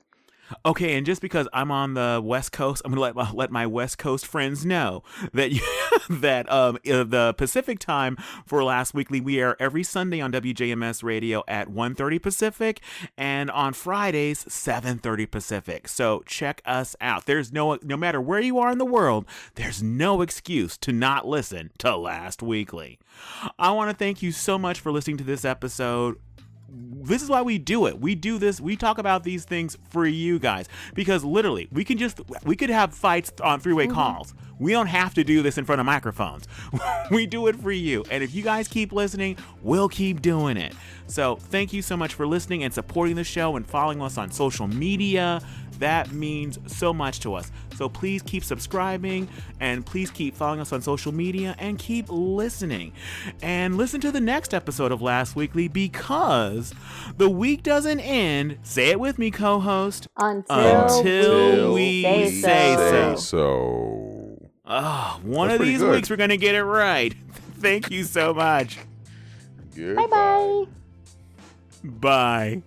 Okay, 0.65 0.97
and 0.97 1.05
just 1.05 1.21
because 1.21 1.47
I'm 1.53 1.71
on 1.71 1.93
the 1.93 2.21
West 2.23 2.51
Coast, 2.51 2.81
I'm 2.83 2.91
gonna 2.91 3.01
let 3.01 3.15
my, 3.15 3.31
let 3.31 3.51
my 3.51 3.65
West 3.65 3.97
Coast 3.97 4.25
friends 4.25 4.65
know 4.65 5.03
that 5.33 5.51
you, 5.51 5.61
that 6.09 6.51
um 6.51 6.77
uh, 6.89 7.03
the 7.03 7.33
Pacific 7.37 7.79
time 7.79 8.17
for 8.45 8.63
Last 8.63 8.93
Weekly 8.93 9.21
we 9.21 9.39
air 9.39 9.55
every 9.61 9.83
Sunday 9.83 10.21
on 10.21 10.31
WJMS 10.31 11.03
Radio 11.03 11.43
at 11.47 11.69
1:30 11.69 12.21
Pacific, 12.21 12.81
and 13.17 13.51
on 13.51 13.73
Fridays 13.73 14.43
7:30 14.45 15.29
Pacific. 15.29 15.87
So 15.87 16.23
check 16.25 16.61
us 16.65 16.95
out. 17.01 17.25
There's 17.25 17.51
no 17.51 17.77
no 17.83 17.97
matter 17.97 18.21
where 18.21 18.41
you 18.41 18.59
are 18.59 18.71
in 18.71 18.77
the 18.77 18.85
world, 18.85 19.25
there's 19.55 19.83
no 19.83 20.21
excuse 20.21 20.77
to 20.79 20.91
not 20.91 21.27
listen 21.27 21.71
to 21.79 21.95
Last 21.95 22.41
Weekly. 22.41 22.99
I 23.57 23.71
want 23.71 23.91
to 23.91 23.95
thank 23.95 24.21
you 24.21 24.31
so 24.31 24.57
much 24.57 24.79
for 24.79 24.91
listening 24.91 25.17
to 25.17 25.23
this 25.23 25.45
episode 25.45 26.17
this 26.71 27.23
is 27.23 27.29
why 27.29 27.41
we 27.41 27.57
do 27.57 27.85
it. 27.87 27.99
We 27.99 28.15
do 28.15 28.37
this. 28.37 28.61
We 28.61 28.75
talk 28.75 28.97
about 28.97 29.23
these 29.23 29.45
things 29.45 29.77
for 29.89 30.05
you 30.05 30.39
guys 30.39 30.67
because 30.93 31.23
literally, 31.23 31.67
we 31.71 31.83
can 31.83 31.97
just 31.97 32.21
we 32.43 32.55
could 32.55 32.69
have 32.69 32.93
fights 32.93 33.31
on 33.43 33.59
three-way 33.59 33.85
mm-hmm. 33.85 33.95
calls. 33.95 34.33
We 34.59 34.73
don't 34.73 34.87
have 34.87 35.13
to 35.13 35.23
do 35.23 35.41
this 35.41 35.57
in 35.57 35.63
front 35.63 35.79
of 35.79 35.85
microphones. 35.85 36.45
we 37.11 37.25
do 37.25 37.47
it 37.47 37.55
for 37.55 37.71
you. 37.71 38.03
And 38.11 38.21
if 38.21 38.35
you 38.35 38.43
guys 38.43 38.67
keep 38.67 38.91
listening, 38.91 39.37
we'll 39.61 39.87
keep 39.87 40.21
doing 40.21 40.57
it. 40.57 40.75
So, 41.07 41.37
thank 41.37 41.71
you 41.71 41.81
so 41.81 41.95
much 41.95 42.13
for 42.13 42.27
listening 42.27 42.63
and 42.63 42.73
supporting 42.73 43.15
the 43.15 43.23
show 43.23 43.55
and 43.55 43.65
following 43.65 44.01
us 44.01 44.17
on 44.17 44.31
social 44.31 44.67
media. 44.67 45.41
That 45.79 46.11
means 46.11 46.59
so 46.67 46.93
much 46.93 47.19
to 47.21 47.33
us. 47.33 47.51
So 47.75 47.89
please 47.89 48.21
keep 48.21 48.43
subscribing 48.43 49.27
and 49.59 49.85
please 49.85 50.11
keep 50.11 50.35
following 50.35 50.59
us 50.59 50.71
on 50.73 50.81
social 50.81 51.13
media 51.13 51.55
and 51.57 51.79
keep 51.79 52.05
listening. 52.09 52.93
And 53.41 53.77
listen 53.77 54.01
to 54.01 54.11
the 54.11 54.21
next 54.21 54.53
episode 54.53 54.91
of 54.91 55.01
Last 55.01 55.35
Weekly 55.35 55.67
because 55.67 56.73
the 57.17 57.29
week 57.29 57.63
doesn't 57.63 57.99
end. 58.01 58.57
Say 58.63 58.89
it 58.89 58.99
with 58.99 59.17
me, 59.17 59.31
co 59.31 59.59
host. 59.59 60.07
Until, 60.17 60.99
until 60.99 61.73
we, 61.73 62.03
say, 62.03 62.29
say 62.29 62.75
so. 62.75 63.15
so. 63.15 63.21
so. 63.21 64.49
Oh, 64.71 65.19
one 65.23 65.47
That's 65.47 65.61
of 65.61 65.65
these 65.65 65.79
good. 65.79 65.91
weeks 65.95 66.09
we're 66.11 66.15
going 66.15 66.29
to 66.29 66.37
get 66.37 66.53
it 66.53 66.63
right. 66.63 67.15
Thank 67.59 67.89
you 67.89 68.03
so 68.03 68.33
much. 68.33 68.77
Bye 69.75 70.07
bye. 70.07 70.65
Bye. 71.83 72.61